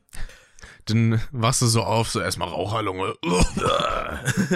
Dann 0.86 1.20
wachst 1.32 1.64
du 1.64 1.66
so 1.66 1.82
auf, 1.82 2.10
so 2.10 2.22
erstmal 2.22 2.50
Raucherlunge. 2.50 3.16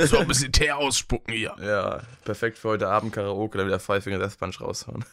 so 0.06 0.17
ein 0.19 0.28
bisschen 0.28 0.52
Teer 0.52 0.78
ausspucken 0.78 1.34
hier. 1.34 1.56
Ja, 1.60 2.02
perfekt 2.23 2.60
für 2.60 2.69
heute 2.69 2.88
Abend 2.88 3.13
Karaoke, 3.13 3.58
dann 3.58 3.65
wieder 3.65 3.80
Five 3.80 4.04
Finger 4.04 4.19
Death 4.19 4.38
Punch 4.38 4.62
raushauen. 4.62 5.04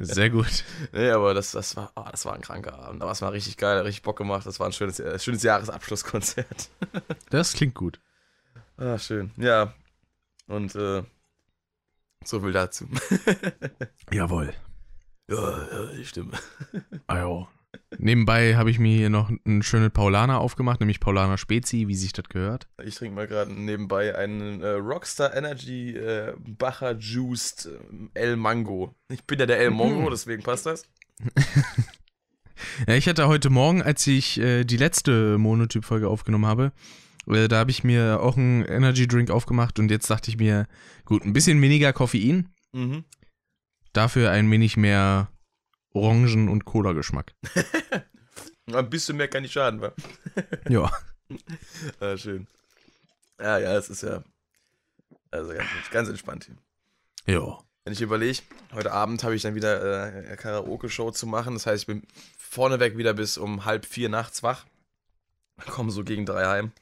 Sehr 0.00 0.28
gut. 0.28 0.64
Nee, 0.92 1.10
aber 1.12 1.32
das, 1.32 1.52
das, 1.52 1.76
war, 1.76 1.92
oh, 1.96 2.04
das 2.10 2.26
war 2.26 2.34
ein 2.34 2.42
kranker 2.42 2.78
Abend. 2.78 3.00
Aber 3.00 3.10
es 3.10 3.22
war 3.22 3.32
richtig 3.32 3.56
geil, 3.56 3.80
richtig 3.80 4.02
Bock 4.02 4.18
gemacht. 4.18 4.44
Das 4.44 4.60
war 4.60 4.66
ein 4.66 4.74
schönes, 4.74 5.00
äh, 5.00 5.18
schönes 5.18 5.42
Jahresabschlusskonzert. 5.42 6.68
das 7.30 7.54
klingt 7.54 7.74
gut. 7.74 7.98
Ah, 8.76 8.98
schön. 8.98 9.30
Ja. 9.38 9.72
Und 10.46 10.74
äh, 10.74 11.04
so 12.24 12.40
viel 12.40 12.52
dazu. 12.52 12.86
Jawohl. 14.12 14.52
Ja, 15.30 15.66
ja, 15.72 15.86
die 15.96 16.04
Stimme. 16.04 16.32
Ah, 17.06 17.46
Nebenbei 17.98 18.56
habe 18.56 18.70
ich 18.70 18.78
mir 18.78 18.96
hier 18.96 19.10
noch 19.10 19.30
ein 19.46 19.62
schönes 19.62 19.90
Paulaner 19.90 20.40
aufgemacht, 20.40 20.80
nämlich 20.80 21.00
Paulaner 21.00 21.38
Spezi, 21.38 21.86
wie 21.88 21.94
sich 21.94 22.12
das 22.12 22.28
gehört. 22.28 22.68
Ich 22.82 22.96
trinke 22.96 23.14
mal 23.14 23.26
gerade 23.26 23.52
nebenbei 23.52 24.16
einen 24.16 24.60
äh, 24.60 24.70
Rockstar 24.70 25.36
Energy 25.36 25.96
äh, 25.96 26.34
Bacher 26.38 26.96
Juiced 26.96 27.66
äh, 28.14 28.20
El 28.20 28.36
Mango. 28.36 28.94
Ich 29.08 29.24
bin 29.24 29.38
ja 29.38 29.46
der 29.46 29.58
El 29.58 29.70
Mongo, 29.70 30.02
mhm. 30.02 30.10
deswegen 30.10 30.42
passt 30.42 30.66
das. 30.66 30.84
ja, 32.88 32.94
ich 32.94 33.08
hatte 33.08 33.28
heute 33.28 33.50
Morgen, 33.50 33.82
als 33.82 34.06
ich 34.06 34.38
äh, 34.40 34.64
die 34.64 34.76
letzte 34.76 35.38
Monotyp-Folge 35.38 36.08
aufgenommen 36.08 36.46
habe, 36.46 36.72
da 37.26 37.58
habe 37.58 37.70
ich 37.70 37.84
mir 37.84 38.20
auch 38.20 38.36
einen 38.36 38.64
Energy 38.64 39.06
Drink 39.06 39.30
aufgemacht 39.30 39.78
und 39.78 39.90
jetzt 39.90 40.08
dachte 40.10 40.30
ich 40.30 40.36
mir, 40.36 40.66
gut, 41.04 41.24
ein 41.24 41.32
bisschen 41.32 41.60
weniger 41.60 41.92
Koffein. 41.92 42.48
Mhm. 42.72 43.04
Dafür 43.92 44.30
ein 44.30 44.50
wenig 44.50 44.76
mehr 44.76 45.30
Orangen- 45.92 46.48
und 46.48 46.64
Cola-Geschmack. 46.64 47.32
ein 48.72 48.90
bisschen 48.90 49.16
mehr 49.16 49.28
kann 49.28 49.42
nicht 49.42 49.52
schaden, 49.52 49.80
wa? 49.80 49.92
ja. 50.68 50.90
Ah, 52.00 52.16
schön. 52.16 52.48
Ja, 53.40 53.58
ja, 53.58 53.76
es 53.76 53.88
ist 53.88 54.02
ja. 54.02 54.24
Also 55.30 55.52
ganz, 55.52 55.68
ganz 55.92 56.08
entspannt 56.08 56.46
hier. 56.46 56.56
Ja. 57.32 57.58
Wenn 57.84 57.92
ich 57.92 58.00
überlege, 58.00 58.40
heute 58.72 58.92
Abend 58.92 59.22
habe 59.22 59.36
ich 59.36 59.42
dann 59.42 59.54
wieder 59.54 60.12
äh, 60.12 60.36
Karaoke-Show 60.36 61.12
zu 61.12 61.26
machen. 61.26 61.54
Das 61.54 61.66
heißt, 61.66 61.82
ich 61.82 61.86
bin 61.86 62.02
vorneweg 62.36 62.96
wieder 62.96 63.14
bis 63.14 63.38
um 63.38 63.64
halb 63.64 63.86
vier 63.86 64.08
nachts 64.08 64.42
wach. 64.42 64.66
Kommen 65.66 65.90
so 65.90 66.04
gegen 66.04 66.26
drei 66.26 66.46
heim. 66.46 66.72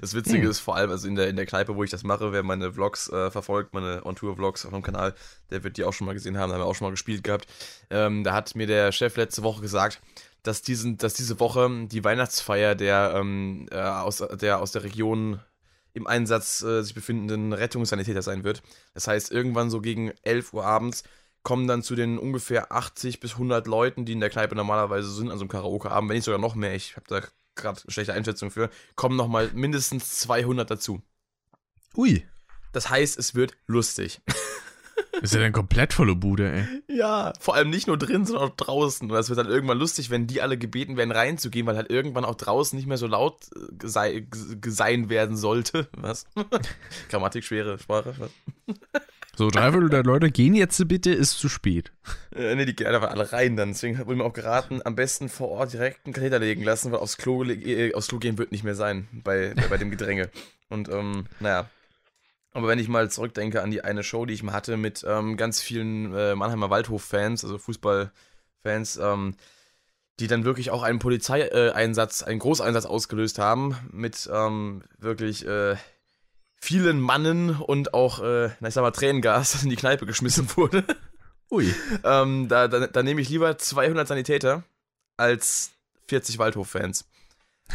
Das 0.00 0.14
Witzige 0.14 0.44
hm. 0.44 0.50
ist 0.50 0.60
vor 0.60 0.76
allem, 0.76 0.90
also 0.90 1.08
in 1.08 1.14
der, 1.14 1.28
in 1.28 1.36
der 1.36 1.46
Kneipe, 1.46 1.76
wo 1.76 1.84
ich 1.84 1.90
das 1.90 2.02
mache, 2.02 2.32
wer 2.32 2.42
meine 2.42 2.72
Vlogs 2.72 3.08
äh, 3.08 3.30
verfolgt, 3.30 3.74
meine 3.74 4.04
On-Tour-Vlogs 4.04 4.64
auf 4.64 4.72
dem 4.72 4.82
Kanal, 4.82 5.14
der 5.50 5.64
wird 5.64 5.76
die 5.76 5.84
auch 5.84 5.92
schon 5.92 6.06
mal 6.06 6.14
gesehen 6.14 6.38
haben, 6.38 6.50
da 6.50 6.54
haben 6.54 6.62
wir 6.62 6.66
auch 6.66 6.74
schon 6.74 6.86
mal 6.86 6.92
gespielt 6.92 7.24
gehabt. 7.24 7.46
Ähm, 7.90 8.24
da 8.24 8.32
hat 8.32 8.54
mir 8.54 8.66
der 8.66 8.92
Chef 8.92 9.16
letzte 9.16 9.42
Woche 9.42 9.60
gesagt, 9.60 10.00
dass, 10.42 10.62
diesen, 10.62 10.98
dass 10.98 11.14
diese 11.14 11.38
Woche 11.40 11.86
die 11.86 12.04
Weihnachtsfeier 12.04 12.74
der, 12.74 13.14
ähm, 13.16 13.66
äh, 13.70 13.78
aus, 13.80 14.24
der 14.40 14.60
aus 14.60 14.72
der 14.72 14.84
Region 14.84 15.40
im 15.94 16.06
Einsatz 16.06 16.62
äh, 16.62 16.82
sich 16.82 16.94
befindenden 16.94 17.52
Rettungssanitäter 17.52 18.22
sein 18.22 18.44
wird. 18.44 18.62
Das 18.94 19.06
heißt, 19.06 19.30
irgendwann 19.30 19.70
so 19.70 19.80
gegen 19.80 20.12
11 20.22 20.54
Uhr 20.54 20.64
abends 20.64 21.04
kommen 21.42 21.66
dann 21.66 21.82
zu 21.82 21.94
den 21.94 22.18
ungefähr 22.18 22.72
80 22.72 23.20
bis 23.20 23.32
100 23.32 23.66
Leuten, 23.66 24.04
die 24.04 24.12
in 24.12 24.20
der 24.20 24.30
Kneipe 24.30 24.54
normalerweise 24.54 25.10
sind, 25.10 25.30
also 25.30 25.42
im 25.42 25.48
Karaoke-Abend, 25.48 26.08
wenn 26.08 26.16
nicht 26.16 26.24
sogar 26.24 26.40
noch 26.40 26.54
mehr, 26.54 26.74
ich 26.74 26.96
habe 26.96 27.06
da 27.08 27.20
gerade 27.54 27.80
schlechte 27.88 28.14
Einschätzung 28.14 28.50
für, 28.50 28.70
kommen 28.94 29.16
nochmal 29.16 29.50
mindestens 29.54 30.20
200 30.20 30.70
dazu. 30.70 31.02
Ui. 31.96 32.26
Das 32.72 32.88
heißt, 32.88 33.18
es 33.18 33.34
wird 33.34 33.54
lustig. 33.66 34.20
Ist 35.20 35.34
ja 35.34 35.40
dann 35.40 35.52
komplett 35.52 35.92
volle 35.92 36.14
Bude, 36.14 36.50
ey. 36.50 36.66
Ja, 36.88 37.32
vor 37.38 37.54
allem 37.54 37.70
nicht 37.70 37.86
nur 37.86 37.98
drin, 37.98 38.24
sondern 38.24 38.50
auch 38.50 38.56
draußen. 38.56 39.10
Und 39.10 39.14
das 39.14 39.28
wird 39.28 39.38
dann 39.38 39.48
irgendwann 39.48 39.78
lustig, 39.78 40.10
wenn 40.10 40.26
die 40.26 40.40
alle 40.40 40.56
gebeten 40.56 40.96
werden, 40.96 41.12
reinzugehen, 41.12 41.66
weil 41.66 41.76
halt 41.76 41.90
irgendwann 41.90 42.24
auch 42.24 42.34
draußen 42.34 42.76
nicht 42.76 42.88
mehr 42.88 42.96
so 42.96 43.06
laut 43.06 43.36
äh, 43.54 43.86
sei, 43.86 44.26
sein 44.66 45.10
werden 45.10 45.36
sollte. 45.36 45.88
Was? 45.96 46.24
Grammatik, 47.08 47.44
schwere 47.44 47.78
Sprache. 47.78 48.14
Was? 48.18 48.30
So, 49.34 49.48
drei 49.48 49.72
Viertel 49.72 49.88
der 49.88 50.02
Leute 50.02 50.30
gehen 50.30 50.54
jetzt 50.54 50.86
bitte, 50.88 51.10
ist 51.10 51.38
zu 51.38 51.48
spät. 51.48 51.90
Äh, 52.34 52.54
ne, 52.54 52.66
die 52.66 52.76
gehen 52.76 52.86
einfach 52.86 53.10
alle 53.10 53.32
rein 53.32 53.56
dann. 53.56 53.70
Deswegen 53.70 53.98
wurde 53.98 54.16
mir 54.16 54.24
auch 54.24 54.32
geraten, 54.34 54.80
am 54.84 54.94
besten 54.94 55.28
vor 55.28 55.48
Ort 55.48 55.72
direkt 55.72 56.04
einen 56.04 56.12
Katheter 56.12 56.38
legen 56.38 56.62
lassen, 56.62 56.92
weil 56.92 57.00
aufs 57.00 57.16
Klo, 57.16 57.44
äh, 57.44 57.94
aufs 57.94 58.08
Klo 58.08 58.18
gehen 58.18 58.36
wird 58.36 58.52
nicht 58.52 58.64
mehr 58.64 58.74
sein 58.74 59.08
bei, 59.12 59.54
bei 59.70 59.78
dem 59.78 59.90
Gedränge. 59.90 60.30
Und, 60.68 60.88
ähm, 60.90 61.26
naja. 61.40 61.70
Aber 62.52 62.68
wenn 62.68 62.78
ich 62.78 62.88
mal 62.88 63.10
zurückdenke 63.10 63.62
an 63.62 63.70
die 63.70 63.82
eine 63.82 64.02
Show, 64.02 64.26
die 64.26 64.34
ich 64.34 64.42
mal 64.42 64.52
hatte 64.52 64.76
mit 64.76 65.04
ähm, 65.08 65.38
ganz 65.38 65.62
vielen 65.62 66.14
äh, 66.14 66.34
Mannheimer 66.34 66.68
Waldhof-Fans, 66.68 67.44
also 67.44 67.56
Fußballfans, 67.56 68.98
ähm, 68.98 69.34
die 70.20 70.26
dann 70.26 70.44
wirklich 70.44 70.70
auch 70.70 70.82
einen 70.82 70.98
Polizeieinsatz, 70.98 72.22
einen 72.22 72.38
Großeinsatz 72.38 72.84
ausgelöst 72.84 73.38
haben, 73.38 73.76
mit 73.90 74.28
ähm, 74.30 74.82
wirklich 74.98 75.46
äh, 75.46 75.76
vielen 76.62 77.00
Mannen 77.00 77.50
und 77.50 77.92
auch, 77.92 78.22
äh, 78.22 78.50
na, 78.60 78.68
ich 78.68 78.74
sag 78.74 78.82
mal, 78.82 78.92
Tränengas, 78.92 79.52
das 79.52 79.62
in 79.64 79.70
die 79.70 79.76
Kneipe 79.76 80.06
geschmissen 80.06 80.48
wurde. 80.56 80.84
Ui. 81.50 81.74
ähm, 82.04 82.48
da, 82.48 82.68
da, 82.68 82.86
da 82.86 83.02
nehme 83.02 83.20
ich 83.20 83.28
lieber 83.28 83.58
200 83.58 84.06
Sanitäter 84.06 84.62
als 85.16 85.72
40 86.08 86.38
Waldhof-Fans. 86.38 87.04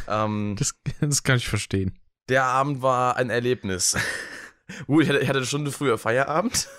Ähm, 0.08 0.56
das, 0.58 0.74
das 1.02 1.24
kann 1.24 1.38
ich 1.38 1.50
verstehen. 1.50 2.00
Der 2.30 2.46
Abend 2.46 2.82
war 2.82 3.18
ein 3.18 3.30
Erlebnis. 3.30 3.98
Gut, 4.88 5.04
ich 5.04 5.10
hatte, 5.10 5.20
ich 5.20 5.28
hatte 5.28 5.40
eine 5.40 5.46
Stunde 5.46 5.72
früher 5.72 5.98
Feierabend. 5.98 6.70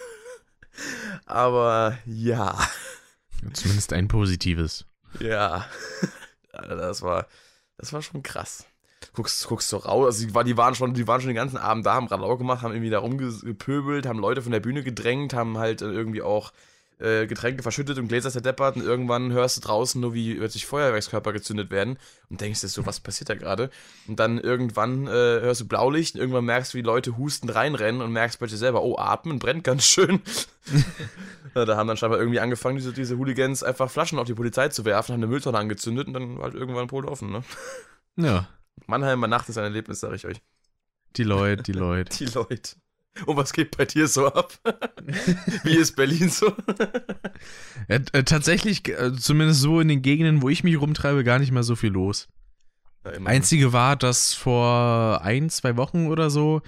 Aber 1.26 1.98
ja. 2.06 2.58
Zumindest 3.52 3.92
ein 3.92 4.08
positives. 4.08 4.86
Ja. 5.20 5.66
Das 6.52 7.02
war, 7.02 7.28
das 7.76 7.92
war 7.92 8.02
schon 8.02 8.22
krass. 8.22 8.66
Guckst, 9.14 9.46
guckst 9.46 9.72
du 9.72 9.76
raus, 9.76 10.06
also 10.06 10.26
die, 10.26 10.44
die, 10.44 10.56
waren 10.56 10.74
schon, 10.74 10.94
die 10.94 11.06
waren 11.06 11.20
schon 11.20 11.28
den 11.28 11.36
ganzen 11.36 11.56
Abend 11.56 11.86
da, 11.86 11.94
haben 11.94 12.08
Radau 12.08 12.36
gemacht, 12.36 12.62
haben 12.62 12.72
irgendwie 12.72 12.90
da 12.90 12.98
rumgepöbelt, 12.98 14.06
haben 14.06 14.18
Leute 14.18 14.42
von 14.42 14.52
der 14.52 14.60
Bühne 14.60 14.82
gedrängt, 14.82 15.34
haben 15.34 15.58
halt 15.58 15.82
irgendwie 15.82 16.22
auch 16.22 16.52
äh, 17.00 17.26
Getränke 17.26 17.62
verschüttet 17.62 17.98
und 17.98 18.08
Gläser 18.08 18.30
zerdeppert 18.30 18.76
und 18.76 18.82
irgendwann 18.82 19.32
hörst 19.32 19.56
du 19.56 19.60
draußen 19.60 20.00
nur, 20.00 20.14
wie 20.14 20.34
plötzlich 20.34 20.66
Feuerwerkskörper 20.66 21.32
gezündet 21.32 21.70
werden 21.70 21.96
und 22.28 22.40
denkst 22.40 22.60
dir 22.60 22.68
so, 22.68 22.86
was 22.86 23.00
passiert 23.00 23.30
da 23.30 23.34
gerade? 23.34 23.70
Und 24.08 24.18
dann 24.18 24.38
irgendwann 24.38 25.06
äh, 25.06 25.10
hörst 25.10 25.60
du 25.60 25.68
Blaulicht 25.68 26.14
und 26.14 26.20
irgendwann 26.20 26.44
merkst 26.44 26.74
du, 26.74 26.78
wie 26.78 26.82
Leute 26.82 27.16
hustend 27.16 27.54
reinrennen 27.54 28.02
und 28.02 28.12
merkst 28.12 28.40
bei 28.40 28.46
dir 28.46 28.56
selber, 28.56 28.82
oh, 28.82 28.98
atmen 28.98 29.38
brennt 29.38 29.62
ganz 29.64 29.84
schön. 29.84 30.20
ja, 31.54 31.64
da 31.64 31.76
haben 31.76 31.86
dann 31.86 31.96
scheinbar 31.96 32.18
irgendwie 32.18 32.40
angefangen, 32.40 32.76
diese, 32.76 32.92
diese 32.92 33.16
Hooligans 33.16 33.62
einfach 33.62 33.90
Flaschen 33.90 34.18
auf 34.18 34.26
die 34.26 34.34
Polizei 34.34 34.68
zu 34.68 34.84
werfen, 34.84 35.12
haben 35.12 35.20
eine 35.22 35.30
Mülltonne 35.30 35.58
angezündet 35.58 36.08
und 36.08 36.14
dann 36.14 36.38
war 36.38 36.44
halt 36.44 36.54
irgendwann 36.54 36.88
Pol 36.88 37.06
offen, 37.06 37.30
ne? 37.30 37.42
Ja. 38.16 38.48
Mannheimer 38.86 39.28
Nacht 39.28 39.48
ist 39.48 39.58
ein 39.58 39.64
Erlebnis, 39.64 40.00
sag 40.00 40.14
ich 40.14 40.26
euch. 40.26 40.40
Die 41.16 41.24
Leute, 41.24 41.62
die 41.62 41.72
Leute. 41.72 42.16
Die 42.24 42.32
Leute. 42.32 42.76
Und 43.26 43.36
was 43.36 43.52
geht 43.52 43.76
bei 43.76 43.84
dir 43.84 44.06
so 44.06 44.26
ab? 44.28 44.52
Wie 45.64 45.76
ist 45.76 45.96
Berlin 45.96 46.28
so? 46.28 46.54
ja, 47.88 47.98
äh, 48.12 48.22
tatsächlich, 48.22 48.88
äh, 48.88 49.12
zumindest 49.14 49.60
so 49.60 49.80
in 49.80 49.88
den 49.88 50.02
Gegenden, 50.02 50.40
wo 50.42 50.48
ich 50.48 50.62
mich 50.62 50.80
rumtreibe, 50.80 51.24
gar 51.24 51.40
nicht 51.40 51.50
mehr 51.50 51.64
so 51.64 51.74
viel 51.74 51.90
los. 51.90 52.28
Ja, 53.04 53.12
Einzige 53.24 53.72
war, 53.72 53.96
dass 53.96 54.34
vor 54.34 55.22
ein, 55.22 55.50
zwei 55.50 55.76
Wochen 55.76 56.06
oder 56.06 56.30
so 56.30 56.62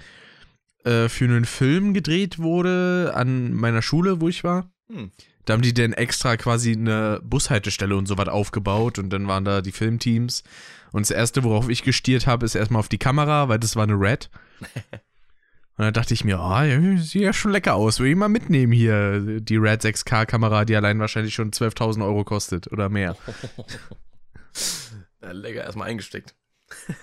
äh, 0.83 1.07
für 1.07 1.25
einen 1.25 1.45
Film 1.45 1.93
gedreht 1.93 2.39
wurde 2.39 3.13
an 3.15 3.53
meiner 3.53 3.81
Schule, 3.81 4.19
wo 4.19 4.27
ich 4.27 4.43
war. 4.43 4.69
Hm. 4.91 5.11
Da 5.45 5.53
haben 5.53 5.61
die 5.61 5.73
dann 5.73 5.93
extra 5.93 6.37
quasi 6.37 6.73
eine 6.73 7.19
Bushaltestelle 7.23 7.95
und 7.95 8.07
so 8.07 8.17
was 8.17 8.27
aufgebaut 8.27 8.99
und 8.99 9.09
dann 9.09 9.27
waren 9.27 9.45
da 9.45 9.61
die 9.61 9.71
Filmteams. 9.71 10.43
Und 10.91 11.03
das 11.03 11.11
erste, 11.11 11.43
worauf 11.43 11.69
ich 11.69 11.83
gestiert 11.83 12.27
habe, 12.27 12.45
ist 12.45 12.55
erstmal 12.55 12.79
auf 12.79 12.89
die 12.89 12.97
Kamera, 12.97 13.49
weil 13.49 13.59
das 13.59 13.75
war 13.75 13.83
eine 13.83 13.93
Red. 13.93 14.29
Und 15.77 15.85
dann 15.85 15.93
dachte 15.93 16.13
ich 16.13 16.23
mir, 16.23 16.39
oh, 16.39 16.97
sieht 16.99 17.23
ja 17.23 17.33
schon 17.33 17.51
lecker 17.51 17.73
aus. 17.75 17.99
Will 17.99 18.11
ich 18.11 18.15
mal 18.15 18.29
mitnehmen 18.29 18.71
hier, 18.71 19.39
die 19.39 19.55
Red 19.55 19.81
6K-Kamera, 19.81 20.65
die 20.65 20.75
allein 20.75 20.99
wahrscheinlich 20.99 21.33
schon 21.33 21.49
12.000 21.51 22.05
Euro 22.05 22.23
kostet 22.23 22.71
oder 22.71 22.89
mehr. 22.89 23.15
ja, 25.23 25.31
lecker, 25.31 25.63
erstmal 25.63 25.89
eingesteckt. 25.89 26.35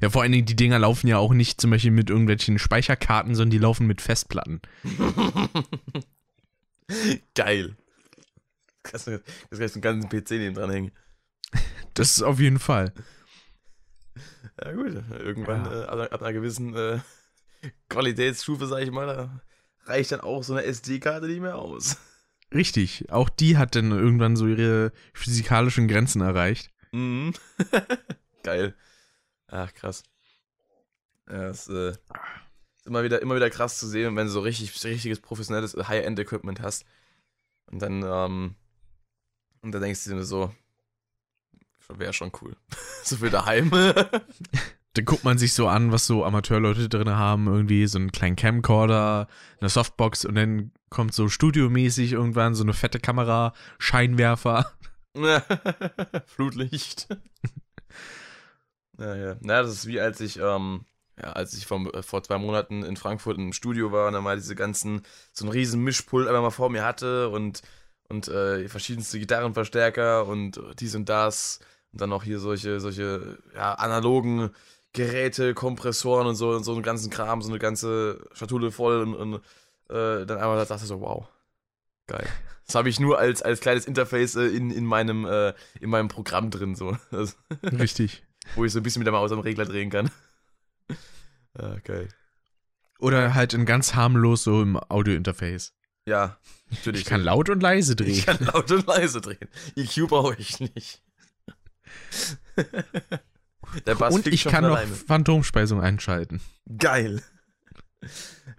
ja, 0.00 0.10
vor 0.10 0.22
allen 0.22 0.32
Dingen, 0.32 0.46
die 0.46 0.56
Dinger 0.56 0.78
laufen 0.78 1.06
ja 1.06 1.18
auch 1.18 1.32
nicht 1.32 1.60
zum 1.60 1.70
Beispiel 1.70 1.92
mit 1.92 2.10
irgendwelchen 2.10 2.58
Speicherkarten, 2.58 3.34
sondern 3.34 3.50
die 3.50 3.58
laufen 3.58 3.86
mit 3.86 4.00
Festplatten. 4.00 4.60
Geil. 7.34 7.76
Das 8.90 9.04
kannst 9.04 9.06
du 9.06 9.22
einen 9.60 9.80
ganzen 9.80 10.08
PC 10.08 10.30
neben 10.32 10.54
dran 10.54 10.70
hängen. 10.70 10.92
Das 11.94 12.16
ist 12.16 12.22
auf 12.22 12.40
jeden 12.40 12.58
Fall. 12.58 12.94
Ja 14.64 14.72
gut, 14.72 14.94
irgendwann 15.10 15.66
ja. 15.66 15.82
Äh, 15.82 16.08
ab 16.08 16.22
einer 16.22 16.32
gewissen 16.32 16.74
äh, 16.74 17.00
Qualitätsstufe, 17.90 18.66
sag 18.66 18.82
ich 18.82 18.90
mal, 18.90 19.06
da 19.06 19.40
reicht 19.84 20.12
dann 20.12 20.20
auch 20.20 20.42
so 20.42 20.54
eine 20.54 20.64
SD-Karte 20.64 21.26
nicht 21.26 21.40
mehr 21.40 21.56
aus. 21.56 21.98
Richtig, 22.54 23.10
auch 23.10 23.28
die 23.28 23.56
hat 23.56 23.74
dann 23.74 23.90
irgendwann 23.90 24.36
so 24.36 24.46
ihre 24.46 24.92
physikalischen 25.14 25.88
Grenzen 25.88 26.20
erreicht. 26.20 26.70
Mhm. 26.92 27.34
Geil. 28.42 28.74
Ach, 29.48 29.72
krass. 29.72 30.02
Ja, 31.28 31.48
es 31.48 31.68
äh, 31.68 31.90
ist 31.90 32.00
immer 32.86 33.04
wieder, 33.04 33.22
immer 33.22 33.36
wieder 33.36 33.50
krass 33.50 33.78
zu 33.78 33.86
sehen, 33.86 34.16
wenn 34.16 34.26
du 34.26 34.32
so 34.32 34.40
richtig, 34.40 34.84
richtiges 34.84 35.20
professionelles 35.20 35.74
High-End-Equipment 35.74 36.60
hast. 36.60 36.84
Und 37.66 37.80
dann, 37.80 38.02
ähm, 38.02 38.56
und 39.62 39.72
dann 39.72 39.82
denkst 39.82 40.04
du 40.04 40.14
dir 40.14 40.24
so, 40.24 40.54
Wäre 41.98 42.12
schon 42.12 42.32
cool. 42.40 42.56
so 43.02 43.16
viel 43.16 43.30
daheim. 43.30 43.70
Dann 44.94 45.06
guckt 45.06 45.24
man 45.24 45.38
sich 45.38 45.54
so 45.54 45.68
an, 45.68 45.90
was 45.90 46.06
so 46.06 46.22
Amateurleute 46.24 46.88
drin 46.88 47.08
haben, 47.08 47.46
irgendwie 47.46 47.86
so 47.86 47.98
einen 47.98 48.12
kleinen 48.12 48.36
Camcorder, 48.36 49.26
eine 49.58 49.70
Softbox 49.70 50.26
und 50.26 50.34
dann 50.34 50.70
kommt 50.90 51.14
so 51.14 51.30
studiomäßig 51.30 52.12
irgendwann 52.12 52.54
so 52.54 52.62
eine 52.62 52.74
fette 52.74 53.00
Kamera, 53.00 53.54
Scheinwerfer. 53.78 54.70
Flutlicht. 56.26 57.08
naja, 58.98 59.36
na, 59.40 59.62
das 59.62 59.72
ist 59.72 59.86
wie 59.86 59.98
als 59.98 60.20
ich, 60.20 60.38
ähm, 60.38 60.84
ja, 61.18 61.32
als 61.32 61.54
ich 61.54 61.66
vom, 61.66 61.90
äh, 61.90 62.02
vor 62.02 62.22
zwei 62.22 62.36
Monaten 62.36 62.82
in 62.82 62.96
Frankfurt 62.96 63.38
im 63.38 63.54
Studio 63.54 63.92
war 63.92 64.08
und 64.08 64.12
dann 64.12 64.24
mal 64.24 64.36
diese 64.36 64.54
ganzen, 64.54 65.02
so 65.32 65.46
einen 65.46 65.52
riesen 65.52 65.82
Mischpult 65.82 66.28
einfach 66.28 66.42
mal 66.42 66.50
vor 66.50 66.68
mir 66.68 66.84
hatte 66.84 67.30
und, 67.30 67.62
und 68.10 68.28
äh, 68.28 68.68
verschiedenste 68.68 69.18
Gitarrenverstärker 69.18 70.26
und 70.26 70.60
dies 70.78 70.94
und 70.94 71.08
das 71.08 71.60
und 71.92 72.00
dann 72.00 72.10
noch 72.10 72.24
hier 72.24 72.38
solche, 72.38 72.80
solche 72.80 73.38
ja, 73.54 73.74
analogen 73.74 74.50
Geräte, 74.92 75.54
Kompressoren 75.54 76.26
und 76.26 76.36
so 76.36 76.50
und 76.50 76.64
so 76.64 76.72
einen 76.72 76.82
ganzen 76.82 77.10
Kram, 77.10 77.40
so 77.42 77.48
eine 77.48 77.58
ganze 77.58 78.26
Schatulle 78.34 78.70
voll 78.70 79.02
und, 79.02 79.14
und 79.14 79.34
äh, 79.88 80.26
dann 80.26 80.38
einmal 80.38 80.58
dachte 80.58 80.82
ich 80.82 80.88
so, 80.88 81.00
wow, 81.00 81.28
geil. 82.06 82.28
Das 82.66 82.74
habe 82.74 82.88
ich 82.88 83.00
nur 83.00 83.18
als, 83.18 83.42
als 83.42 83.60
kleines 83.60 83.86
Interface 83.86 84.36
äh, 84.36 84.46
in, 84.46 84.70
in, 84.70 84.84
meinem, 84.84 85.24
äh, 85.26 85.52
in 85.80 85.90
meinem 85.90 86.08
Programm 86.08 86.50
drin. 86.50 86.74
So. 86.74 86.96
Richtig. 87.62 88.22
Wo 88.54 88.64
ich 88.64 88.72
so 88.72 88.80
ein 88.80 88.82
bisschen 88.82 89.00
mit 89.00 89.06
der 89.06 89.12
Maus 89.12 89.32
am 89.32 89.40
Regler 89.40 89.64
drehen 89.64 89.90
kann. 89.90 90.10
ah, 91.54 91.76
geil. 91.84 92.08
Oder 92.98 93.34
halt 93.34 93.52
in 93.52 93.66
ganz 93.66 93.94
harmlos 93.94 94.44
so 94.44 94.62
im 94.62 94.76
Audio-Interface. 94.76 95.74
Ja, 96.06 96.38
natürlich. 96.70 97.02
Ich 97.02 97.06
kann 97.06 97.22
laut 97.22 97.48
und 97.50 97.60
leise 97.60 97.96
drehen. 97.96 98.10
Ich 98.10 98.26
kann 98.26 98.38
laut 98.40 98.70
und 98.70 98.86
leise 98.86 99.20
drehen. 99.20 99.48
EQ 99.76 100.08
brauche 100.08 100.36
ich 100.38 100.60
nicht. 100.60 101.02
und 104.10 104.26
ich 104.26 104.44
kann 104.44 104.64
noch 104.64 104.76
alleine. 104.76 104.94
Phantomspeisung 104.94 105.80
einschalten. 105.80 106.40
Geil. 106.78 107.22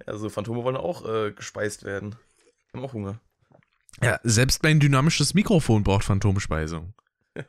Also 0.06 0.30
Phantome 0.30 0.63
wollen 0.63 0.78
auch 0.78 1.06
äh, 1.06 1.32
gespeist 1.32 1.84
werden. 1.84 2.15
Haben 2.74 2.84
auch 2.84 2.93
Hunger. 2.93 3.19
Ja, 4.02 4.19
selbst 4.24 4.63
mein 4.63 4.80
dynamisches 4.80 5.34
Mikrofon 5.34 5.84
braucht 5.84 6.06
Phantomspeisung. 6.06 6.93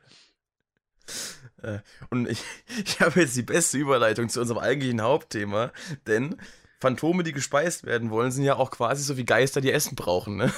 Äh, 1.62 1.78
und 2.10 2.28
ich, 2.28 2.42
ich 2.84 3.00
habe 3.00 3.20
jetzt 3.20 3.36
die 3.36 3.42
beste 3.42 3.78
Überleitung 3.78 4.28
zu 4.28 4.40
unserem 4.40 4.60
eigentlichen 4.60 5.00
Hauptthema, 5.00 5.72
denn 6.06 6.36
Phantome, 6.78 7.22
die 7.22 7.32
gespeist 7.32 7.84
werden 7.84 8.10
wollen, 8.10 8.30
sind 8.30 8.44
ja 8.44 8.56
auch 8.56 8.70
quasi 8.70 9.02
so 9.02 9.16
wie 9.16 9.24
Geister, 9.24 9.62
die 9.62 9.72
Essen 9.72 9.96
brauchen, 9.96 10.36
ne? 10.36 10.52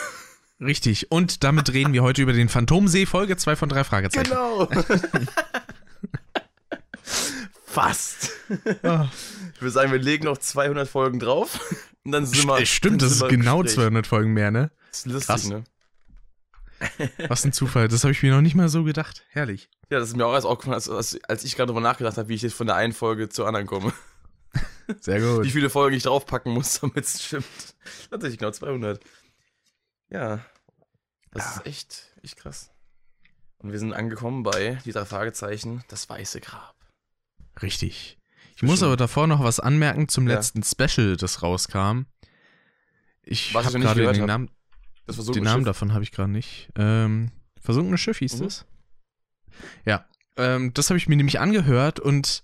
Richtig. 0.61 1.11
Und 1.11 1.45
damit 1.45 1.73
reden 1.73 1.93
wir 1.93 2.03
heute 2.03 2.23
über 2.23 2.33
den 2.33 2.49
Phantomsee, 2.49 3.07
Folge 3.07 3.37
2 3.37 3.57
von 3.57 3.69
drei 3.69 3.85
Fragezeichen. 3.85 4.31
Genau. 4.31 4.69
Fast. 7.67 8.31
Oh. 8.83 9.05
Ich 9.55 9.61
würde 9.61 9.71
sagen, 9.71 9.93
wir 9.93 9.99
legen 9.99 10.25
noch 10.25 10.39
200 10.39 10.89
Folgen 10.89 11.19
drauf. 11.19 11.61
Und 12.05 12.13
dann 12.13 12.25
sind 12.25 12.47
wir. 12.47 12.65
Stimmt, 12.65 13.03
dann 13.03 13.09
das 13.11 13.19
ist 13.19 13.29
genau 13.29 13.63
Gespräch. 13.63 13.85
200 13.85 14.07
Folgen 14.07 14.33
mehr, 14.33 14.51
ne? 14.51 14.71
Das 14.91 15.01
ist 15.01 15.07
lustig, 15.07 15.27
Krass. 15.27 15.49
ne? 15.49 15.65
Was 17.29 17.45
ein 17.45 17.53
Zufall. 17.53 17.89
Das 17.89 18.05
habe 18.05 18.13
ich 18.13 18.23
mir 18.23 18.35
noch 18.35 18.41
nicht 18.41 18.55
mal 18.55 18.69
so 18.69 18.85
gedacht. 18.85 19.25
Herrlich. 19.29 19.69
Ja, 19.91 19.99
das 19.99 20.09
ist 20.09 20.17
mir 20.17 20.27
auch 20.27 20.35
erst 20.35 20.47
aufgefallen, 20.47 20.75
als, 20.75 20.89
als, 20.89 21.19
als 21.25 21.45
ich 21.45 21.57
gerade 21.57 21.69
darüber 21.69 21.81
nachgedacht 21.81 22.17
habe, 22.17 22.29
wie 22.29 22.35
ich 22.35 22.43
jetzt 22.43 22.55
von 22.55 22.67
der 22.67 22.77
einen 22.77 22.93
Folge 22.93 23.29
zur 23.29 23.47
anderen 23.47 23.67
komme. 23.67 23.93
Sehr 25.01 25.21
Wie 25.21 25.37
gut. 25.43 25.47
viele 25.49 25.71
Folgen 25.71 25.97
ich 25.97 26.05
draufpacken 26.05 26.53
muss, 26.53 26.81
damit 26.81 27.05
es 27.05 27.23
stimmt. 27.25 27.45
Tatsächlich 28.11 28.39
genau 28.39 28.53
200. 28.53 29.01
Ja. 30.11 30.45
Das 31.33 31.45
Ja. 31.45 31.51
ist 31.61 31.67
echt, 31.67 32.15
echt 32.23 32.37
krass. 32.37 32.71
Und 33.59 33.73
wir 33.73 33.79
sind 33.79 33.93
angekommen 33.93 34.43
bei 34.43 34.79
die 34.85 34.93
drei 34.93 35.05
Fragezeichen, 35.05 35.83
das 35.89 36.09
weiße 36.09 36.41
Grab. 36.41 36.75
Richtig. 37.63 38.19
Ich 38.55 38.63
muss 38.63 38.83
aber 38.83 38.97
davor 38.97 39.27
noch 39.27 39.43
was 39.43 39.61
anmerken 39.61 40.09
zum 40.09 40.29
Ja. 40.29 40.35
letzten 40.37 40.63
Special, 40.63 41.17
das 41.17 41.43
rauskam. 41.43 42.03
Ich 43.23 43.55
habe 43.55 43.79
gerade 43.81 44.01
den 44.13 44.21
hab. 44.23 44.27
Namen, 44.29 44.51
Das 45.07 45.17
den 45.17 45.43
Namen 45.45 45.61
Schiff. 45.61 45.67
davon 45.67 45.93
habe 45.93 46.05
ich 46.05 46.13
gerade 46.13 46.31
nicht. 46.31 46.71
Ähm, 46.77 47.33
Versunkenes 47.61 48.01
Schiff 48.01 48.19
hieß 48.19 48.35
Mhm. 48.39 48.45
das? 48.45 48.67
Ja. 49.85 50.07
Ähm, 50.37 50.73
das 50.75 50.91
habe 50.91 50.99
ich 50.99 51.09
mir 51.09 51.17
nämlich 51.17 51.41
angehört 51.41 51.99
und 51.99 52.43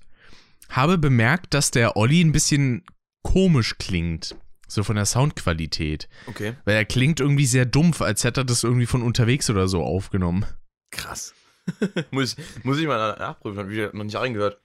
habe 0.71 0.99
bemerkt, 0.99 1.55
dass 1.55 1.71
der 1.71 1.97
Olli 1.97 2.21
ein 2.23 2.33
bisschen 2.33 2.85
komisch 3.23 3.77
klingt. 3.79 4.35
So 4.75 4.83
von 4.85 4.97
der 4.97 5.07
Soundqualität. 5.07 6.09
Okay. 6.27 6.55
Weil 6.65 6.77
er 6.77 6.85
klingt 6.85 7.21
irgendwie 7.21 7.47
sehr 7.47 7.67
dumpf, 7.67 8.01
als 8.01 8.25
hätte 8.25 8.41
er 8.43 8.45
das 8.45 8.65
irgendwie 8.65 8.87
von 8.87 9.03
unterwegs 9.03 9.51
oder 9.51 9.69
so 9.69 9.83
aufgenommen. 9.83 10.47
Krass. 10.91 11.35
muss, 12.11 12.37
ich, 12.37 12.65
muss 12.65 12.79
ich 12.79 12.87
mal 12.87 13.17
nachprüfen, 13.19 13.59
hab 13.59 13.69
ich 13.71 13.93
noch 13.93 14.05
nicht 14.05 14.17
reingehört. 14.17 14.61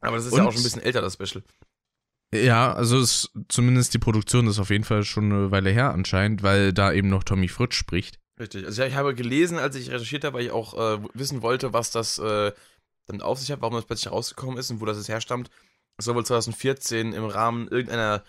Aber 0.00 0.16
das 0.16 0.26
ist 0.26 0.32
ja 0.32 0.42
Und- 0.42 0.48
auch 0.48 0.52
schon 0.52 0.60
ein 0.60 0.64
bisschen 0.64 0.82
älter, 0.82 1.00
das 1.00 1.14
Special. 1.14 1.42
Ja, 2.34 2.72
also 2.72 2.98
ist 2.98 3.30
zumindest 3.48 3.92
die 3.92 3.98
Produktion 3.98 4.46
ist 4.46 4.58
auf 4.58 4.70
jeden 4.70 4.84
Fall 4.84 5.04
schon 5.04 5.30
eine 5.30 5.50
Weile 5.50 5.70
her 5.70 5.92
anscheinend, 5.92 6.42
weil 6.42 6.72
da 6.72 6.90
eben 6.90 7.08
noch 7.08 7.24
Tommy 7.24 7.48
Fritsch 7.48 7.74
spricht. 7.76 8.18
Richtig. 8.40 8.64
Also 8.64 8.82
ich 8.84 8.94
habe 8.94 9.14
gelesen, 9.14 9.58
als 9.58 9.76
ich 9.76 9.90
recherchiert 9.90 10.24
habe, 10.24 10.38
weil 10.38 10.46
ich 10.46 10.50
auch 10.50 10.72
äh, 10.74 11.02
wissen 11.12 11.42
wollte, 11.42 11.74
was 11.74 11.90
das 11.90 12.18
äh, 12.18 12.52
damit 13.06 13.22
auf 13.22 13.38
sich 13.38 13.50
hat, 13.52 13.60
warum 13.60 13.74
das 13.76 13.84
plötzlich 13.84 14.10
rausgekommen 14.10 14.56
ist 14.56 14.70
und 14.70 14.80
wo 14.80 14.86
das 14.86 14.96
jetzt 14.96 15.10
herstammt. 15.10 15.50
Es 15.98 16.06
soll 16.06 16.14
wohl 16.14 16.24
2014 16.24 17.12
im 17.12 17.24
Rahmen 17.26 17.68
irgendeiner 17.68 18.22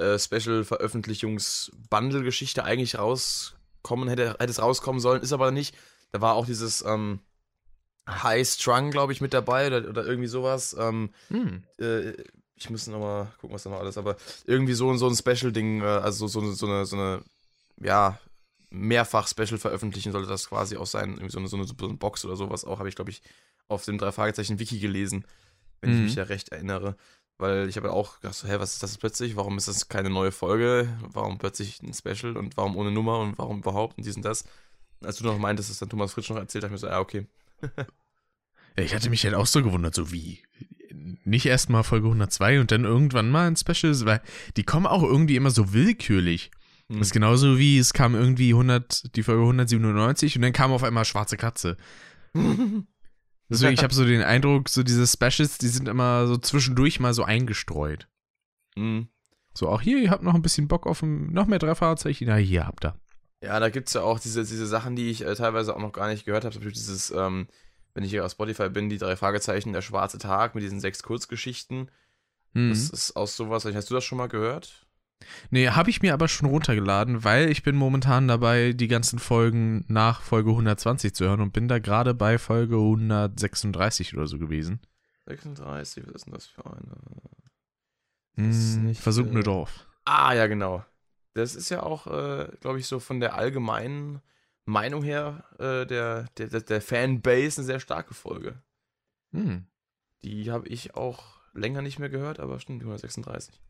äh, 0.00 0.18
Special-Veröffentlichungs-Bundle-Geschichte 0.18 2.64
eigentlich 2.64 2.98
rauskommen, 2.98 4.08
hätte, 4.08 4.30
hätte 4.38 4.50
es 4.50 4.62
rauskommen 4.62 5.00
sollen, 5.00 5.22
ist 5.22 5.32
aber 5.32 5.50
nicht. 5.50 5.74
Da 6.12 6.20
war 6.20 6.34
auch 6.34 6.46
dieses 6.46 6.82
ähm, 6.84 7.20
High 8.08 8.46
Strung, 8.48 8.90
glaube 8.90 9.12
ich, 9.12 9.20
mit 9.20 9.34
dabei 9.34 9.66
oder, 9.68 9.88
oder 9.88 10.04
irgendwie 10.06 10.28
sowas. 10.28 10.74
Ähm, 10.78 11.10
Hm. 11.28 11.62
äh, 11.78 12.12
ich 12.56 12.68
muss 12.68 12.86
nochmal 12.88 13.28
gucken, 13.40 13.54
was 13.54 13.62
da 13.62 13.70
noch 13.70 13.80
alles, 13.80 13.96
aber 13.96 14.16
irgendwie 14.44 14.74
so, 14.74 14.94
so 14.96 15.08
ein 15.08 15.16
Special-Ding, 15.16 15.80
äh, 15.82 15.84
also 15.84 16.26
so, 16.26 16.40
so, 16.40 16.52
so, 16.52 16.66
eine, 16.66 16.84
so 16.84 16.96
eine, 16.96 17.22
ja, 17.80 18.18
mehrfach 18.70 19.28
Special 19.28 19.58
veröffentlichen 19.58 20.12
sollte 20.12 20.28
das 20.28 20.48
quasi 20.48 20.76
auch 20.76 20.86
sein. 20.86 21.12
Irgendwie 21.14 21.30
so 21.30 21.38
eine, 21.38 21.48
so 21.48 21.56
eine, 21.56 21.66
so 21.66 21.74
eine 21.78 21.94
Box 21.94 22.24
oder 22.24 22.36
sowas 22.36 22.64
auch, 22.64 22.78
habe 22.78 22.88
ich, 22.88 22.96
glaube 22.96 23.10
ich, 23.10 23.22
auf 23.68 23.84
dem 23.84 23.98
drei 23.98 24.12
Fragezeichen 24.12 24.58
Wiki 24.58 24.78
gelesen, 24.78 25.24
wenn 25.80 25.90
ich 25.90 25.98
Mhm. 25.98 26.04
mich 26.04 26.14
da 26.14 26.24
recht 26.24 26.50
erinnere. 26.50 26.96
Weil 27.40 27.68
ich 27.68 27.76
habe 27.76 27.88
ja 27.88 27.92
auch 27.94 28.20
gedacht, 28.20 28.34
so, 28.34 28.46
hä, 28.46 28.56
was 28.58 28.74
ist 28.74 28.82
das 28.82 28.98
plötzlich? 28.98 29.34
Warum 29.34 29.56
ist 29.56 29.66
das 29.66 29.88
keine 29.88 30.10
neue 30.10 30.30
Folge? 30.30 30.88
Warum 31.00 31.38
plötzlich 31.38 31.82
ein 31.82 31.94
Special 31.94 32.36
und 32.36 32.56
warum 32.56 32.76
ohne 32.76 32.90
Nummer 32.90 33.18
und 33.20 33.38
warum 33.38 33.60
überhaupt 33.60 33.96
und 33.96 34.06
dies 34.06 34.16
und 34.16 34.24
das? 34.24 34.44
Als 35.02 35.16
du 35.16 35.24
noch 35.24 35.38
meintest, 35.38 35.70
dass 35.70 35.78
dann 35.78 35.88
Thomas 35.88 36.12
Fritsch 36.12 36.28
noch 36.28 36.36
erzählt, 36.36 36.64
habe 36.64 36.74
ich 36.74 36.82
mir 36.82 36.86
so, 36.86 36.92
ja, 36.92 37.00
okay. 37.00 37.26
Ja, 38.78 38.84
ich 38.84 38.94
hatte 38.94 39.10
mich 39.10 39.24
halt 39.24 39.34
auch 39.34 39.46
so 39.46 39.64
gewundert, 39.64 39.96
so 39.96 40.12
wie 40.12 40.44
nicht 41.24 41.46
erst 41.46 41.70
mal 41.70 41.82
Folge 41.82 42.06
102 42.06 42.60
und 42.60 42.70
dann 42.70 42.84
irgendwann 42.84 43.28
mal 43.28 43.48
ein 43.48 43.56
Special, 43.56 43.98
weil 44.04 44.22
die 44.56 44.62
kommen 44.62 44.86
auch 44.86 45.02
irgendwie 45.02 45.34
immer 45.34 45.50
so 45.50 45.72
willkürlich. 45.72 46.52
Hm. 46.88 46.98
Das 46.98 47.08
ist 47.08 47.12
genauso 47.12 47.58
wie 47.58 47.78
es 47.78 47.92
kam 47.92 48.14
irgendwie 48.14 48.50
100, 48.50 49.16
die 49.16 49.24
Folge 49.24 49.42
197 49.42 50.36
und 50.36 50.42
dann 50.42 50.52
kam 50.52 50.72
auf 50.72 50.84
einmal 50.84 51.04
Schwarze 51.04 51.36
Katze. 51.36 51.76
Deswegen, 53.50 53.74
ich 53.74 53.82
habe 53.82 53.92
so 53.92 54.04
den 54.04 54.22
Eindruck, 54.22 54.68
so 54.68 54.82
diese 54.82 55.06
Specials, 55.06 55.58
die 55.58 55.68
sind 55.68 55.88
immer 55.88 56.26
so 56.26 56.36
zwischendurch 56.36 57.00
mal 57.00 57.12
so 57.12 57.24
eingestreut. 57.24 58.08
Mhm. 58.76 59.08
So, 59.52 59.68
auch 59.68 59.80
hier, 59.80 59.98
ihr 59.98 60.10
habt 60.10 60.22
noch 60.22 60.34
ein 60.34 60.42
bisschen 60.42 60.68
Bock 60.68 60.86
auf 60.86 61.02
ein, 61.02 61.32
noch 61.32 61.46
mehr 61.46 61.58
drei 61.58 61.74
Fahrzeichen. 61.74 62.28
Na, 62.28 62.36
hier 62.36 62.66
habt 62.66 62.84
ihr. 62.84 62.94
Ja, 63.42 63.58
da 63.58 63.68
gibt's 63.68 63.94
ja 63.94 64.02
auch 64.02 64.20
diese, 64.20 64.44
diese 64.44 64.66
Sachen, 64.66 64.96
die 64.96 65.10
ich 65.10 65.24
äh, 65.24 65.34
teilweise 65.34 65.74
auch 65.74 65.80
noch 65.80 65.92
gar 65.92 66.08
nicht 66.08 66.24
gehört 66.24 66.44
habe. 66.44 66.52
Zum 66.52 66.60
Beispiel 66.60 66.72
dieses, 66.72 67.10
ähm, 67.10 67.48
wenn 67.94 68.04
ich 68.04 68.10
hier 68.10 68.24
auf 68.24 68.32
Spotify 68.32 68.68
bin, 68.68 68.88
die 68.88 68.98
drei 68.98 69.16
Fragezeichen, 69.16 69.72
der 69.72 69.82
schwarze 69.82 70.18
Tag 70.18 70.54
mit 70.54 70.62
diesen 70.62 70.80
sechs 70.80 71.02
Kurzgeschichten. 71.02 71.90
Mhm. 72.52 72.70
Das 72.70 72.90
ist 72.90 73.16
aus 73.16 73.36
sowas. 73.36 73.64
Hast 73.64 73.90
du 73.90 73.94
das 73.94 74.04
schon 74.04 74.18
mal 74.18 74.28
gehört? 74.28 74.86
Nee, 75.50 75.68
habe 75.68 75.90
ich 75.90 76.02
mir 76.02 76.14
aber 76.14 76.28
schon 76.28 76.48
runtergeladen, 76.48 77.24
weil 77.24 77.50
ich 77.50 77.62
bin 77.62 77.76
momentan 77.76 78.28
dabei, 78.28 78.72
die 78.72 78.88
ganzen 78.88 79.18
Folgen 79.18 79.84
nach 79.88 80.22
Folge 80.22 80.50
120 80.50 81.14
zu 81.14 81.24
hören 81.24 81.40
und 81.40 81.52
bin 81.52 81.68
da 81.68 81.78
gerade 81.78 82.14
bei 82.14 82.38
Folge 82.38 82.76
136 82.76 84.16
oder 84.16 84.26
so 84.26 84.38
gewesen. 84.38 84.80
36, 85.26 86.06
was 86.06 86.14
ist 86.14 86.26
denn 86.26 86.32
das 86.32 86.46
für 86.46 86.66
eine? 86.66 86.96
Das 88.36 88.76
Hm, 88.76 88.84
nicht, 88.84 89.00
versunkene 89.00 89.40
äh, 89.40 89.44
Dorf. 89.44 89.86
Ah, 90.04 90.32
ja, 90.34 90.46
genau. 90.46 90.84
Das 91.34 91.54
ist 91.54 91.68
ja 91.68 91.82
auch, 91.82 92.06
äh, 92.06 92.48
glaube 92.60 92.78
ich, 92.78 92.86
so 92.86 92.98
von 92.98 93.20
der 93.20 93.34
allgemeinen 93.34 94.20
Meinung 94.64 95.02
her 95.02 95.44
äh, 95.58 95.86
der, 95.86 96.24
der, 96.36 96.48
der, 96.48 96.60
der 96.60 96.80
Fanbase 96.80 97.60
eine 97.60 97.66
sehr 97.66 97.80
starke 97.80 98.14
Folge. 98.14 98.62
Hm. 99.32 99.66
Die 100.22 100.50
habe 100.50 100.68
ich 100.68 100.94
auch 100.94 101.40
länger 101.54 101.82
nicht 101.82 101.98
mehr 101.98 102.08
gehört, 102.08 102.40
aber 102.40 102.58
stimmt, 102.60 102.82
die 102.82 102.86
136. 102.86 103.60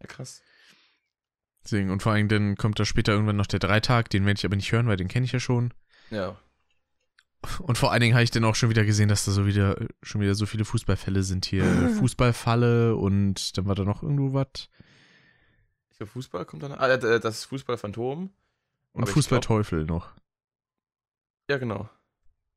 Ja, 0.00 0.06
krass. 0.06 0.42
Deswegen, 1.68 1.90
und 1.90 2.02
vor 2.02 2.12
allem 2.12 2.28
dann 2.28 2.56
kommt 2.56 2.80
da 2.80 2.86
später 2.86 3.12
irgendwann 3.12 3.36
noch 3.36 3.46
der 3.46 3.58
Dreitag, 3.58 4.08
den 4.08 4.24
werde 4.24 4.38
ich 4.38 4.46
aber 4.46 4.56
nicht 4.56 4.72
hören, 4.72 4.86
weil 4.86 4.96
den 4.96 5.08
kenne 5.08 5.26
ich 5.26 5.32
ja 5.32 5.38
schon. 5.38 5.74
Ja. 6.08 6.34
Und 7.60 7.76
vor 7.76 7.92
allen 7.92 8.00
Dingen 8.00 8.14
habe 8.14 8.24
ich 8.24 8.30
dann 8.30 8.44
auch 8.44 8.54
schon 8.54 8.70
wieder 8.70 8.86
gesehen, 8.86 9.10
dass 9.10 9.26
da 9.26 9.32
so 9.32 9.44
wieder 9.44 9.76
schon 10.02 10.22
wieder 10.22 10.34
so 10.34 10.46
viele 10.46 10.64
Fußballfälle 10.64 11.22
sind 11.22 11.44
hier. 11.44 11.64
Fußballfalle 11.98 12.96
und 12.96 13.58
dann 13.58 13.66
war 13.66 13.74
da 13.74 13.84
noch 13.84 14.02
irgendwo 14.02 14.32
was. 14.32 14.70
Ich 15.90 15.98
glaube, 15.98 16.10
Fußball 16.10 16.46
kommt 16.46 16.62
dann. 16.62 16.72
Ah, 16.72 16.88
äh, 16.88 17.20
das 17.20 17.44
Fußballphantom. 17.44 18.30
Und 18.92 19.08
Fußballteufel 19.10 19.84
noch. 19.84 20.14
Ja, 21.50 21.58
genau. 21.58 21.90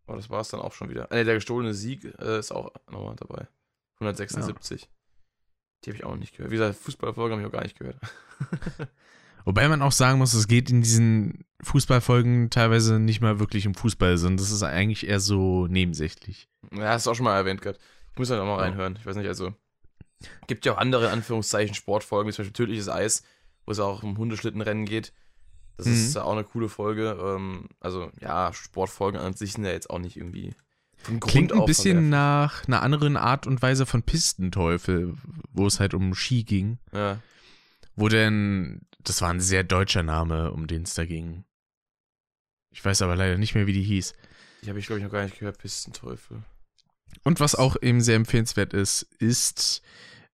Aber 0.07 0.15
das 0.15 0.29
war 0.29 0.39
es 0.39 0.47
dann 0.47 0.61
auch 0.61 0.73
schon 0.73 0.89
wieder. 0.89 1.09
Nee, 1.11 1.25
der 1.25 1.35
gestohlene 1.35 1.73
Sieg 1.73 2.05
äh, 2.17 2.39
ist 2.39 2.53
auch 2.53 2.71
nochmal 2.89 3.17
dabei. 3.17 3.49
176. 3.95 4.89
Die 5.83 5.89
habe 5.89 5.97
ich 5.97 6.03
auch 6.03 6.15
nicht 6.15 6.33
gehört. 6.35 6.51
Wie 6.51 6.55
gesagt, 6.57 6.77
Fußballfolgen 6.77 7.31
habe 7.37 7.41
ich 7.41 7.47
auch 7.47 7.51
gar 7.57 7.63
nicht 7.63 7.77
gehört. 7.77 7.97
Wobei 9.45 9.67
man 9.67 9.81
auch 9.81 9.91
sagen 9.91 10.19
muss, 10.19 10.33
es 10.33 10.47
geht 10.47 10.69
in 10.69 10.81
diesen 10.81 11.45
Fußballfolgen 11.63 12.51
teilweise 12.51 12.99
nicht 12.99 13.21
mal 13.21 13.39
wirklich 13.39 13.65
um 13.65 13.73
Fußball, 13.73 14.17
sondern 14.17 14.37
das 14.37 14.51
ist 14.51 14.61
eigentlich 14.61 15.07
eher 15.07 15.19
so 15.19 15.65
nebensächlich. 15.67 16.47
Ja, 16.71 16.89
hast 16.89 17.07
du 17.07 17.11
auch 17.11 17.15
schon 17.15 17.23
mal 17.23 17.35
erwähnt 17.35 17.61
gehabt. 17.61 17.79
Ich 18.13 18.19
muss 18.19 18.29
halt 18.29 18.39
auch 18.39 18.45
mal 18.45 18.59
reinhören. 18.59 18.95
Ich 18.99 19.05
weiß 19.05 19.15
nicht, 19.15 19.27
also. 19.27 19.53
Gibt 20.45 20.65
ja 20.67 20.73
auch 20.73 20.77
andere, 20.77 21.05
in 21.05 21.11
Anführungszeichen, 21.11 21.73
Sportfolgen, 21.73 22.29
wie 22.29 22.35
zum 22.35 22.43
Beispiel 22.43 22.53
Tödliches 22.53 22.87
Eis, 22.89 23.23
wo 23.65 23.71
es 23.71 23.79
auch 23.79 24.03
um 24.03 24.17
Hundeschlittenrennen 24.17 24.85
geht. 24.85 25.13
Das 25.77 25.87
Mhm. 25.87 25.93
ist 25.93 26.13
ja 26.13 26.23
auch 26.23 26.33
eine 26.33 26.43
coole 26.43 26.69
Folge. 26.69 27.17
Ähm, 27.19 27.69
also, 27.79 28.11
ja, 28.19 28.53
Sportfolgen 28.53 29.19
an 29.19 29.33
sich 29.33 29.53
sind 29.53 29.65
ja 29.65 29.71
jetzt 29.71 29.89
auch 29.89 29.97
nicht 29.97 30.17
irgendwie. 30.17 30.53
Klingt 31.19 31.51
ein 31.51 31.65
bisschen 31.65 32.09
nach 32.09 32.67
einer 32.67 32.81
anderen 32.81 33.17
Art 33.17 33.47
und 33.47 33.61
Weise 33.61 33.85
von 33.85 34.03
Pistenteufel, 34.03 35.15
wo 35.51 35.65
es 35.65 35.79
halt 35.79 35.93
um 35.93 36.13
Ski 36.13 36.43
ging. 36.43 36.79
Ja. 36.93 37.19
Wo 37.95 38.07
denn, 38.07 38.81
das 39.03 39.21
war 39.21 39.29
ein 39.29 39.41
sehr 39.41 39.63
deutscher 39.63 40.03
Name, 40.03 40.51
um 40.51 40.67
den 40.67 40.83
es 40.83 40.93
da 40.93 41.05
ging. 41.05 41.43
Ich 42.71 42.83
weiß 42.83 43.01
aber 43.01 43.15
leider 43.15 43.37
nicht 43.37 43.55
mehr, 43.55 43.67
wie 43.67 43.73
die 43.73 43.83
hieß. 43.83 44.13
Die 44.63 44.69
habe 44.69 44.79
ich, 44.79 44.85
glaube 44.85 44.99
ich, 44.99 45.03
noch 45.03 45.11
gar 45.11 45.23
nicht 45.23 45.39
gehört. 45.39 45.57
Pistenteufel. 45.57 46.43
Und 47.23 47.39
was 47.39 47.55
auch 47.55 47.75
eben 47.81 48.01
sehr 48.01 48.15
empfehlenswert 48.15 48.73
ist, 48.73 49.03
ist 49.19 49.81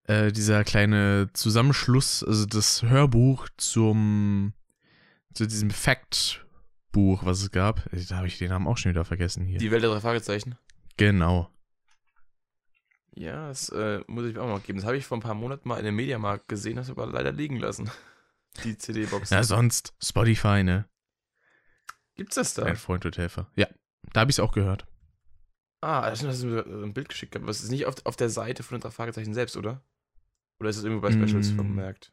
äh, 0.03 0.31
dieser 0.31 0.63
kleine 0.63 1.29
Zusammenschluss, 1.33 2.23
also 2.23 2.45
das 2.45 2.83
Hörbuch 2.83 3.47
zum 3.57 4.53
zu 5.33 5.45
diesem 5.45 5.69
Fact-Buch, 6.87 7.25
was 7.25 7.41
es 7.41 7.51
gab. 7.51 7.91
Äh, 7.93 8.03
Da 8.09 8.17
habe 8.17 8.27
ich 8.27 8.37
den 8.37 8.49
Namen 8.49 8.67
auch 8.67 8.77
schon 8.77 8.91
wieder 8.91 9.05
vergessen 9.05 9.45
hier. 9.45 9.59
Die 9.59 9.71
Welt 9.71 9.83
der 9.83 9.91
drei 9.91 9.99
Fragezeichen. 10.01 10.57
genau. 10.97 11.49
Ja, 13.19 13.47
das 13.47 13.69
äh, 13.69 14.01
muss 14.05 14.27
ich 14.27 14.35
mir 14.35 14.43
auch 14.43 14.47
mal 14.47 14.59
geben. 14.59 14.77
Das 14.77 14.85
habe 14.85 14.95
ich 14.95 15.03
vor 15.07 15.17
ein 15.17 15.21
paar 15.21 15.33
Monaten 15.33 15.67
mal 15.67 15.79
in 15.79 15.85
dem 15.85 15.95
Mediamarkt 15.95 16.47
gesehen, 16.47 16.75
das 16.75 16.91
aber 16.91 17.07
leider 17.07 17.31
liegen 17.31 17.57
lassen. 17.57 17.89
Die 18.63 18.77
CD-Box. 18.77 19.31
Ja, 19.31 19.43
sonst 19.43 19.93
Spotify, 20.03 20.63
ne? 20.63 20.85
Gibt's 22.13 22.35
das 22.35 22.53
da? 22.53 22.63
Ein 22.65 22.75
Freund 22.75 23.05
und 23.07 23.17
Helfer. 23.17 23.49
Ja, 23.55 23.67
da 24.13 24.19
habe 24.21 24.29
ich 24.29 24.35
es 24.35 24.39
auch 24.39 24.51
gehört. 24.51 24.85
Ah, 25.81 26.07
das 26.11 26.23
hast 26.23 26.43
du 26.43 26.47
mir 26.47 26.65
ein 26.67 26.93
Bild 26.93 27.09
geschickt. 27.09 27.35
Aber 27.35 27.49
es 27.49 27.63
ist 27.63 27.71
nicht 27.71 27.87
auf, 27.87 27.95
auf 28.05 28.15
der 28.17 28.29
Seite 28.29 28.61
von 28.61 28.77
den 28.77 28.81
drei 28.83 28.91
Fragezeichen 28.91 29.33
selbst, 29.33 29.57
oder? 29.57 29.81
Oder 30.59 30.69
ist 30.69 30.77
es 30.77 30.83
irgendwo 30.83 31.01
bei 31.01 31.11
Specials 31.11 31.51
Mm. 31.53 31.55
vermerkt? 31.55 32.11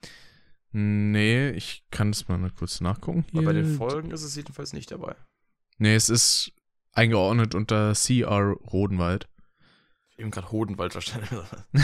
Nee, 0.76 1.50
ich 1.50 1.84
kann 1.92 2.10
das 2.10 2.26
mal 2.26 2.50
kurz 2.50 2.80
nachgucken. 2.80 3.24
Weil 3.30 3.44
bei 3.44 3.52
den. 3.52 3.76
Folgen 3.76 4.10
ist 4.10 4.24
es 4.24 4.34
jedenfalls 4.34 4.72
nicht 4.72 4.90
dabei. 4.90 5.14
Nee, 5.78 5.94
es 5.94 6.08
ist 6.08 6.52
eingeordnet 6.90 7.54
unter 7.54 7.92
CR 7.94 8.56
Rodenwald. 8.72 9.28
Ich 10.16 10.24
habe 10.24 10.30
gerade 10.30 10.50
Hodenwald 10.50 10.90
verstanden. 10.90 11.28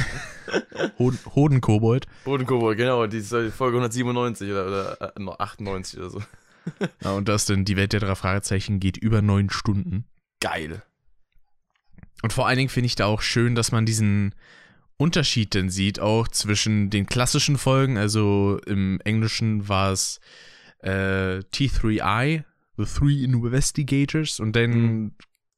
Hoden, 0.98 1.20
Hodenkobold. 1.36 2.08
Bodenkobold, 2.24 2.76
genau, 2.76 3.06
die 3.06 3.20
Folge 3.20 3.76
197 3.76 4.50
oder, 4.50 4.66
oder 4.66 5.16
äh, 5.16 5.20
noch 5.20 5.38
98 5.38 6.00
oder 6.00 6.10
so. 6.10 6.22
Ja, 7.04 7.12
und 7.12 7.28
das 7.28 7.46
denn, 7.46 7.64
die 7.64 7.76
Welt 7.76 7.92
der 7.92 8.00
drei 8.00 8.16
Fragezeichen 8.16 8.80
geht 8.80 8.96
über 8.96 9.22
neun 9.22 9.50
Stunden. 9.50 10.04
Geil. 10.40 10.82
Und 12.22 12.32
vor 12.32 12.48
allen 12.48 12.58
Dingen 12.58 12.70
finde 12.70 12.86
ich 12.86 12.96
da 12.96 13.06
auch 13.06 13.22
schön, 13.22 13.54
dass 13.54 13.70
man 13.70 13.86
diesen 13.86 14.34
Unterschied 15.00 15.54
dann 15.54 15.70
sieht, 15.70 15.98
auch 15.98 16.28
zwischen 16.28 16.90
den 16.90 17.06
klassischen 17.06 17.56
Folgen, 17.56 17.96
also 17.96 18.60
im 18.66 19.00
Englischen 19.04 19.68
war 19.68 19.92
es 19.92 20.20
äh, 20.82 21.38
T3I, 21.52 22.44
The 22.76 22.84
Three 22.84 23.24
Investigators, 23.24 24.40
und 24.40 24.54
dann 24.56 24.70
Mhm. 24.70 25.12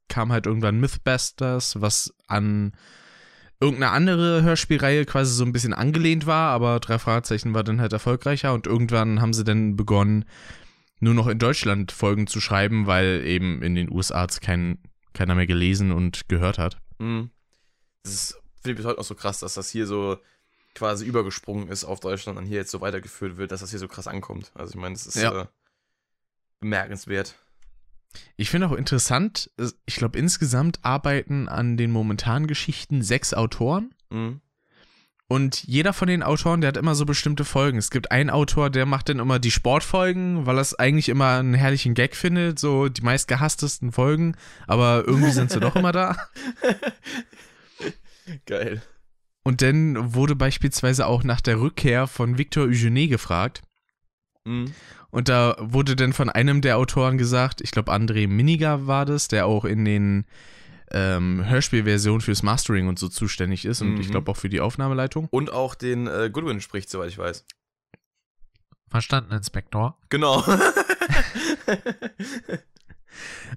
kam 0.09 0.31
halt 0.33 0.47
irgendwann 0.47 0.79
Mythbusters, 0.81 1.81
was 1.81 2.15
an 2.29 2.73
irgendeine 3.61 3.93
andere 3.93 4.43
Hörspielreihe 4.43 5.05
quasi 5.07 5.33
so 5.35 5.45
ein 5.45 5.53
bisschen 5.53 5.73
angelehnt 5.75 6.27
war, 6.27 6.51
aber 6.51 6.81
drei 6.81 6.99
Fragezeichen 6.99 7.55
war 7.55 7.65
dann 7.65 7.81
halt 7.81 7.93
erfolgreicher 7.93 8.53
und 8.55 8.67
irgendwann 8.67 9.21
haben 9.21 9.33
sie 9.33 9.45
dann 9.45 9.77
begonnen, 9.77 10.25
nur 11.01 11.15
noch 11.15 11.27
in 11.29 11.39
Deutschland 11.39 11.91
Folgen 11.93 12.27
zu 12.27 12.41
schreiben, 12.41 12.87
weil 12.87 13.23
eben 13.25 13.63
in 13.63 13.75
den 13.75 13.91
USA 13.91 14.25
es 14.25 14.41
kein, 14.41 14.79
keiner 15.15 15.35
mehr 15.35 15.47
gelesen 15.47 15.91
und 15.93 16.29
gehört 16.29 16.59
hat. 16.59 16.79
Mhm. 16.99 17.31
Das 18.05 18.13
ist, 18.15 18.42
finde 18.63 18.73
ich 18.73 18.77
bis 18.77 18.87
heute 18.87 18.99
noch 18.99 19.05
so 19.07 19.15
krass, 19.15 19.41
dass 19.41 19.55
das 19.55 19.69
hier 19.71 19.87
so 19.87 20.19
quasi 20.75 21.05
übergesprungen 21.05 21.69
ist 21.69 21.85
auf 21.85 22.01
Deutschland 22.01 22.39
und 22.39 22.47
hier 22.47 22.57
jetzt 22.59 22.71
so 22.71 22.81
weitergeführt 22.81 23.37
wird, 23.37 23.53
dass 23.53 23.61
das 23.61 23.71
hier 23.71 23.79
so 23.79 23.89
krass 23.89 24.07
ankommt. 24.09 24.51
Also 24.55 24.71
ich 24.71 24.77
meine, 24.81 24.95
das 24.95 25.07
ist 25.07 25.17
Ja. 25.17 25.43
äh, 25.43 25.47
bemerkenswert. 26.61 27.35
Ich 28.37 28.51
finde 28.51 28.69
auch 28.69 28.73
interessant, 28.73 29.51
es- 29.57 29.77
ich 29.87 29.97
glaube, 29.97 30.19
insgesamt 30.19 30.79
arbeiten 30.83 31.49
an 31.49 31.77
den 31.77 31.91
momentanen 31.91 32.47
Geschichten 32.47 33.03
sechs 33.03 33.35
Autoren. 33.35 33.95
Mhm. 34.11 34.41
Und 35.29 35.65
jeder 35.65 35.95
von 35.95 36.09
den 36.09 36.23
Autoren, 36.23 36.61
der 36.61 36.69
hat 36.69 36.77
immer 36.77 36.95
so 36.95 37.07
bestimmte 37.07 37.47
Folgen. 37.47 37.79
Es 37.79 37.91
gibt 37.91 38.11
einen 38.11 38.29
Autor, 38.29 38.69
der 38.69 38.85
macht 38.85 39.09
dann 39.09 39.19
immer 39.19 39.39
die 39.39 39.51
Sportfolgen, 39.51 40.45
weil 40.45 40.59
er 40.59 40.61
es 40.61 40.79
eigentlich 40.79 41.09
immer 41.09 41.39
einen 41.39 41.55
herrlichen 41.55 41.95
Gag 41.95 42.15
findet, 42.17 42.59
so 42.59 42.91
die 42.91 43.01
meistgehasstesten 43.01 43.93
Folgen, 43.93 44.37
aber 44.67 45.05
irgendwie 45.07 45.31
sind 45.31 45.51
sie 45.51 45.61
doch 45.61 45.75
immer 45.75 45.93
da. 45.93 46.17
Geil. 48.47 48.83
Und 49.45 49.61
dann 49.63 50.15
wurde 50.15 50.37
beispielsweise 50.37 51.07
auch 51.07 51.25
nach 51.25 51.41
der 51.41 51.61
Rückkehr 51.61 52.07
von 52.07 52.39
Victor 52.39 52.65
Eugenie 52.65 53.09
gefragt. 53.09 53.63
Mhm. 54.45 54.73
Und 55.11 55.29
da 55.29 55.57
wurde 55.59 55.97
dann 55.97 56.13
von 56.13 56.31
einem 56.31 56.61
der 56.61 56.79
Autoren 56.79 57.19
gesagt, 57.19 57.61
ich 57.61 57.71
glaube 57.71 57.93
André 57.93 58.29
Miniger 58.29 58.87
war 58.87 59.05
das, 59.05 59.29
der 59.29 59.47
auch 59.47 59.65
in 59.65 59.85
den 59.85 60.25
ähm, 60.91 61.45
Hörspielversionen 61.45 62.21
fürs 62.21 62.43
Mastering 62.43 62.87
und 62.89 62.99
so 62.99 63.09
zuständig 63.09 63.65
ist 63.65 63.81
und 63.83 63.95
Mhm. 63.95 64.01
ich 64.01 64.11
glaube 64.11 64.31
auch 64.31 64.37
für 64.37 64.49
die 64.49 64.61
Aufnahmeleitung. 64.61 65.29
Und 65.31 65.51
auch 65.53 65.75
den 65.75 66.07
äh, 66.07 66.31
Goodwin 66.33 66.61
spricht, 66.61 66.89
soweit 66.91 67.09
ich 67.09 67.19
weiß. 67.19 67.45
Verstanden, 68.91 69.33
Inspektor. 69.33 69.99
Genau. 70.09 70.45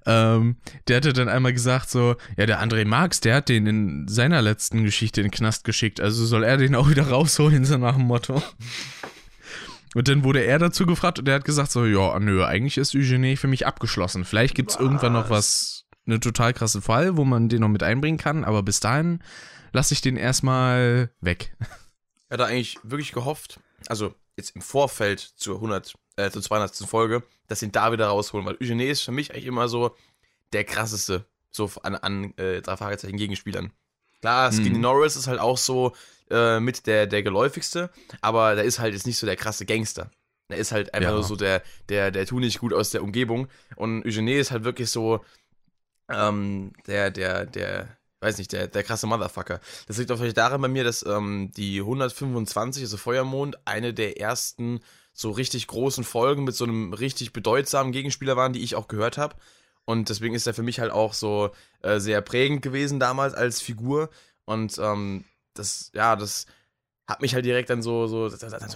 Ähm, 0.06 0.58
der 0.88 0.98
hatte 0.98 1.14
dann 1.14 1.30
einmal 1.30 1.54
gesagt 1.54 1.90
so, 1.90 2.16
ja, 2.38 2.46
der 2.46 2.62
André 2.62 2.86
Marx, 2.86 3.22
der 3.22 3.36
hat 3.36 3.50
den 3.50 3.68
in 3.68 4.08
seiner 4.08 4.42
letzten 4.42 4.84
Geschichte 4.84 5.22
in 5.22 5.28
den 5.28 5.32
Knast 5.32 5.64
geschickt, 5.64 6.00
also 6.00 6.26
soll 6.26 6.44
er 6.44 6.58
den 6.58 6.76
auch 6.76 6.90
wieder 6.90 7.08
rausholen, 7.10 7.66
so 7.66 7.78
nach 7.78 7.96
dem 7.96 8.06
Motto. 8.06 8.42
Und 9.96 10.10
dann 10.10 10.24
wurde 10.26 10.42
er 10.42 10.60
dazu 10.60 10.86
gefragt 10.86 11.20
und 11.20 11.26
der 11.26 11.36
hat 11.36 11.46
gesagt 11.46 11.72
so, 11.72 11.86
ja, 11.86 12.20
nö, 12.20 12.44
eigentlich 12.44 12.78
ist 12.78 12.94
Eugenie 12.96 13.38
für 13.38 13.48
mich 13.48 13.66
abgeschlossen. 13.66 14.26
Vielleicht 14.26 14.54
gibt's 14.54 14.76
irgendwann 14.76 15.14
noch 15.14 15.30
was, 15.30 15.86
einen 16.06 16.22
total 16.22 16.54
krassen 16.54 16.82
Fall, 16.82 17.18
wo 17.18 17.26
man 17.26 17.50
den 17.50 17.62
noch 17.62 17.70
mit 17.70 17.82
einbringen 17.82 18.18
kann, 18.18 18.44
aber 18.44 18.62
bis 18.62 18.80
dahin 18.80 19.24
lasse 19.72 19.94
ich 19.94 20.02
den 20.02 20.18
erstmal 20.18 21.12
weg. 21.22 21.56
Er 22.30 22.40
hat 22.40 22.50
eigentlich 22.50 22.78
wirklich 22.84 23.12
gehofft, 23.12 23.60
also 23.88 24.16
jetzt 24.36 24.56
im 24.56 24.62
Vorfeld 24.62 25.20
zur 25.20 25.56
100, 25.56 25.94
äh, 26.18 26.30
zur 26.32 26.42
200. 26.42 26.76
Folge, 26.88 27.24
dass 27.48 27.60
sie 27.60 27.68
ihn 27.68 27.72
da 27.72 27.92
wieder 27.92 28.08
rausholen, 28.08 28.46
weil 28.46 28.58
Eugenie 28.62 28.86
ist 28.88 29.02
für 29.02 29.12
mich 29.12 29.32
eigentlich 29.32 29.46
immer 29.46 29.68
so 29.68 29.96
der 30.54 30.64
krasseste, 30.64 31.26
so 31.52 31.70
an, 31.84 31.96
an 31.96 32.34
äh, 32.38 32.62
drei 32.62 32.78
Fragezeichen 32.78 33.18
Gegenspielern. 33.18 33.72
Klar, 34.22 34.52
Skinny 34.52 34.70
Mhm. 34.76 34.82
Norris 34.82 35.16
ist 35.16 35.28
halt 35.28 35.40
auch 35.40 35.58
so 35.58 35.94
äh, 36.32 36.60
mit 36.60 36.88
der, 36.88 37.06
der 37.08 37.22
geläufigste, 37.24 37.90
aber 38.22 38.56
der 38.56 38.64
ist 38.64 38.80
halt 38.80 38.94
jetzt 38.94 39.06
nicht 39.06 39.18
so 39.18 39.26
der 39.28 39.36
krasse 39.36 39.66
Gangster. 39.66 40.10
Der 40.50 40.58
ist 40.58 40.72
halt 40.72 40.94
einfach 40.94 41.10
Ja. 41.10 41.16
nur 41.16 41.24
so 41.24 41.36
der, 41.36 41.62
der, 41.90 42.12
der 42.12 42.26
tut 42.26 42.40
nicht 42.40 42.60
gut 42.60 42.74
aus 42.74 42.92
der 42.92 43.04
Umgebung. 43.04 43.48
Und 43.76 44.06
Eugenie 44.06 44.34
ist 44.36 44.52
halt 44.52 44.64
wirklich 44.64 44.90
so 44.92 45.24
ähm, 46.10 46.72
der, 46.88 47.12
der, 47.12 47.46
der, 47.46 47.88
weiß 48.22 48.38
nicht, 48.38 48.52
der, 48.52 48.68
der 48.68 48.84
krasse 48.84 49.08
Motherfucker. 49.08 49.60
Das 49.88 49.98
liegt 49.98 50.12
auch 50.12 50.18
vielleicht 50.18 50.38
daran 50.38 50.62
bei 50.62 50.68
mir, 50.68 50.84
dass 50.84 51.06
ähm, 51.06 51.52
die 51.56 51.80
125, 51.80 52.84
also 52.84 52.98
Feuermond, 52.98 53.58
eine 53.66 53.94
der 53.94 54.20
ersten 54.20 54.82
so 55.16 55.32
richtig 55.32 55.68
großen 55.68 56.04
Folgen 56.04 56.44
mit 56.44 56.56
so 56.56 56.66
einem 56.66 56.94
richtig 56.94 57.32
bedeutsamen 57.32 57.94
Gegenspieler 57.94 58.36
waren, 58.36 58.54
die 58.54 58.62
ich 58.62 58.76
auch 58.76 58.90
gehört 58.90 59.18
habe. 59.18 59.36
Und 59.86 60.10
deswegen 60.10 60.36
ist 60.36 60.46
er 60.46 60.54
für 60.54 60.64
mich 60.64 60.80
halt 60.80 60.92
auch 60.92 61.14
so 61.14 61.52
äh, 61.82 62.00
sehr 62.00 62.22
prägend 62.22 62.62
gewesen 62.62 63.00
damals 63.00 63.34
als 63.34 63.62
Figur. 63.62 64.10
Und 64.44 64.78
ähm, 64.78 65.24
das, 65.54 65.92
ja, 65.94 66.18
das 66.18 66.48
hat 67.08 67.22
mich 67.22 67.34
halt 67.34 67.46
direkt 67.46 67.70
dann 67.70 67.82
so, 67.82 68.08
so, 68.08 68.30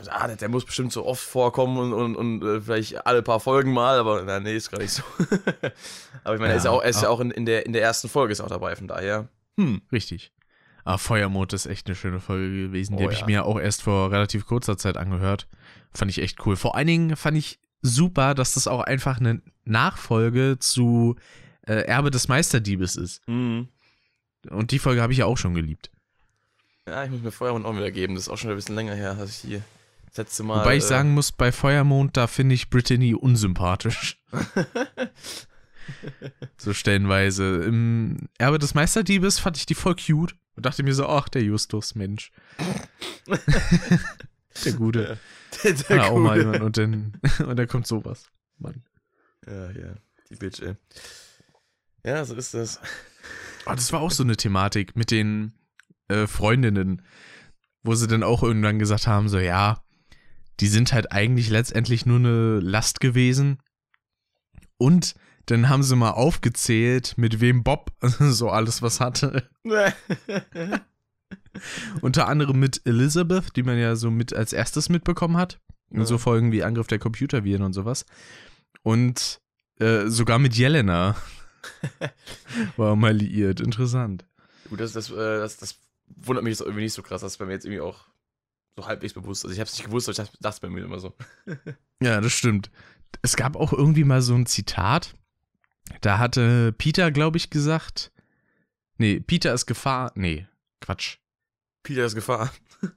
ah, 0.09 0.27
der, 0.27 0.49
muss 0.49 0.63
bestimmt 0.63 0.93
so 0.93 1.05
oft 1.05 1.21
vorkommen 1.21 1.77
und, 1.77 1.93
und, 1.93 2.15
und 2.15 2.43
äh, 2.43 2.61
vielleicht 2.61 3.05
alle 3.05 3.21
paar 3.21 3.39
Folgen 3.39 3.73
mal, 3.73 3.97
aber 3.97 4.23
na, 4.23 4.39
nee, 4.39 4.55
ist 4.55 4.71
gar 4.71 4.79
nicht 4.79 4.93
so. 4.93 5.03
aber 6.23 6.35
ich 6.35 6.39
meine, 6.39 6.53
er 6.53 6.57
ist 6.57 6.63
ja 6.63 6.71
Ja, 6.71 6.77
auch, 6.77 6.83
er 6.83 6.89
ist 6.89 7.01
ja 7.01 7.09
ah. 7.09 7.11
auch 7.11 7.19
in, 7.19 7.31
in, 7.31 7.45
der, 7.45 7.65
in 7.65 7.73
der 7.73 7.81
ersten 7.81 8.07
Folge 8.07 8.31
ist 8.31 8.39
auch 8.39 8.47
dabei, 8.47 8.75
von 8.75 8.87
daher. 8.87 9.27
Hm. 9.57 9.81
Richtig. 9.91 10.31
Aber 10.85 10.99
Feuermond 10.99 11.53
ist 11.53 11.65
echt 11.65 11.87
eine 11.87 11.95
schöne 11.95 12.19
Folge 12.19 12.67
gewesen. 12.67 12.97
Die 12.97 13.03
Oh 13.03 13.05
habe 13.05 13.13
ich 13.13 13.21
ja. 13.21 13.25
mir 13.25 13.45
auch 13.45 13.59
erst 13.59 13.81
vor 13.81 14.11
relativ 14.11 14.45
kurzer 14.45 14.77
Zeit 14.77 14.95
angehört. 14.95 15.47
Fand 15.93 16.11
ich 16.11 16.21
echt 16.21 16.45
cool. 16.45 16.55
Vor 16.55 16.75
allen 16.75 16.87
Dingen 16.87 17.15
fand 17.15 17.37
ich 17.37 17.59
super, 17.81 18.35
dass 18.35 18.53
das 18.53 18.67
auch 18.67 18.81
einfach 18.81 19.19
eine 19.19 19.41
Nachfolge 19.65 20.57
zu 20.59 21.15
äh, 21.65 21.85
Erbe 21.85 22.11
des 22.11 22.27
Meisterdiebes 22.27 22.95
ist. 22.95 23.27
Mhm. 23.27 23.69
Und 24.49 24.71
die 24.71 24.79
Folge 24.79 25.01
habe 25.01 25.13
ich 25.13 25.19
ja 25.19 25.25
auch 25.25 25.37
schon 25.37 25.53
geliebt. 25.53 25.91
Ja, 26.87 27.03
ich 27.03 27.11
muss 27.11 27.21
mir 27.21 27.31
Feuermond 27.31 27.65
auch 27.65 27.75
wieder 27.75 27.91
geben. 27.91 28.15
Das 28.15 28.23
ist 28.23 28.29
auch 28.29 28.37
schon 28.37 28.49
ein 28.49 28.55
bisschen 28.55 28.75
länger 28.75 28.95
her, 28.95 29.15
dass 29.15 29.29
ich 29.29 29.49
die 29.49 29.61
letzte 30.15 30.43
Mal. 30.43 30.61
Wobei 30.61 30.77
ich 30.77 30.83
äh, 30.83 30.87
sagen 30.87 31.13
muss, 31.13 31.31
bei 31.31 31.51
Feuermond, 31.51 32.17
da 32.17 32.27
finde 32.27 32.55
ich 32.55 32.69
Brittany 32.69 33.13
unsympathisch. 33.13 34.17
so 36.57 36.73
stellenweise. 36.73 37.63
Im 37.63 38.29
Erbe 38.37 38.59
des 38.59 38.73
Meisterdiebes 38.73 39.39
fand 39.39 39.57
ich 39.57 39.65
die 39.65 39.75
voll 39.75 39.95
cute. 39.95 40.35
Und 40.55 40.65
dachte 40.65 40.83
mir 40.83 40.93
so, 40.93 41.07
ach, 41.07 41.29
der 41.29 41.43
Justus, 41.43 41.95
Mensch. 41.95 42.31
der 44.65 44.73
Gute. 44.73 45.19
der, 45.63 45.73
der 45.73 45.97
ja, 45.97 46.03
auch 46.09 46.17
mal 46.17 46.43
Gute. 46.43 46.63
und 46.63 46.77
dann, 46.77 47.13
und 47.45 47.55
dann 47.55 47.67
kommt 47.67 47.87
sowas. 47.87 48.29
Mann. 48.57 48.83
Ja, 49.45 49.71
ja, 49.71 49.95
die 50.29 50.35
Bitch, 50.35 50.61
ey. 50.61 50.75
Ja, 52.03 52.23
so 52.25 52.35
ist 52.35 52.53
das. 52.53 52.79
Oh, 53.65 53.71
das 53.71 53.91
war 53.91 54.01
auch 54.01 54.11
so 54.11 54.23
eine 54.23 54.37
Thematik 54.37 54.95
mit 54.95 55.11
den 55.11 55.53
äh, 56.07 56.27
Freundinnen, 56.27 57.01
wo 57.83 57.95
sie 57.95 58.07
dann 58.07 58.23
auch 58.23 58.43
irgendwann 58.43 58.79
gesagt 58.79 59.07
haben, 59.07 59.29
so 59.29 59.39
ja, 59.39 59.83
die 60.59 60.67
sind 60.67 60.93
halt 60.93 61.11
eigentlich 61.11 61.49
letztendlich 61.49 62.05
nur 62.05 62.19
eine 62.19 62.59
Last 62.59 62.99
gewesen. 62.99 63.59
Und 64.77 65.15
dann 65.45 65.69
haben 65.69 65.83
sie 65.83 65.95
mal 65.95 66.11
aufgezählt, 66.11 67.15
mit 67.17 67.41
wem 67.41 67.63
Bob 67.63 67.91
so 68.01 68.49
alles 68.49 68.81
was 68.81 68.99
hatte. 68.99 69.49
Unter 72.01 72.27
anderem 72.27 72.59
mit 72.59 72.81
Elizabeth, 72.85 73.55
die 73.55 73.63
man 73.63 73.77
ja 73.77 73.95
so 73.95 74.11
mit 74.11 74.33
als 74.33 74.53
erstes 74.53 74.89
mitbekommen 74.89 75.37
hat. 75.37 75.59
In 75.91 75.99
Ja. 75.99 76.05
so 76.05 76.17
Folgen 76.17 76.51
wie 76.51 76.63
Angriff 76.63 76.87
der 76.87 76.99
Computerviren 76.99 77.63
und 77.63 77.73
sowas. 77.73 78.05
Und 78.83 79.41
äh, 79.79 80.07
sogar 80.07 80.37
mit 80.39 80.55
Jelena 80.55 81.15
war 82.77 82.95
mal 82.95 83.13
liiert. 83.15 83.59
Interessant. 83.59 84.25
Gut, 84.69 84.79
das, 84.79 84.93
das, 84.93 85.09
äh, 85.09 85.15
das, 85.15 85.57
das 85.57 85.75
wundert 86.07 86.43
mich 86.43 86.51
jetzt 86.51 86.61
irgendwie 86.61 86.83
nicht 86.83 86.93
so 86.93 87.01
krass. 87.01 87.21
Das 87.21 87.33
ist 87.33 87.37
bei 87.37 87.45
mir 87.45 87.53
jetzt 87.53 87.65
irgendwie 87.65 87.81
auch 87.81 88.05
so 88.75 88.85
halbwegs 88.85 89.13
bewusst. 89.13 89.43
Also 89.43 89.53
ich 89.53 89.59
hab's 89.59 89.73
nicht 89.77 89.85
gewusst, 89.85 90.07
aber 90.09 90.21
ich 90.21 90.29
dachte 90.39 90.61
bei 90.61 90.69
mir 90.69 90.83
immer 90.83 90.99
so. 90.99 91.15
Ja, 92.01 92.21
das 92.21 92.31
stimmt. 92.31 92.71
Es 93.23 93.35
gab 93.35 93.57
auch 93.57 93.73
irgendwie 93.73 94.05
mal 94.05 94.21
so 94.21 94.33
ein 94.33 94.45
Zitat. 94.45 95.15
Da 96.01 96.17
hatte 96.17 96.71
Peter, 96.71 97.11
glaube 97.11 97.35
ich, 97.37 97.49
gesagt. 97.49 98.11
Nee, 98.97 99.19
Peter 99.19 99.53
ist 99.53 99.65
Gefahr. 99.65 100.11
Nee, 100.15 100.47
Quatsch. 100.79 101.17
Peter 101.89 102.05
ist 102.05 102.13
Gefahr. 102.15 102.51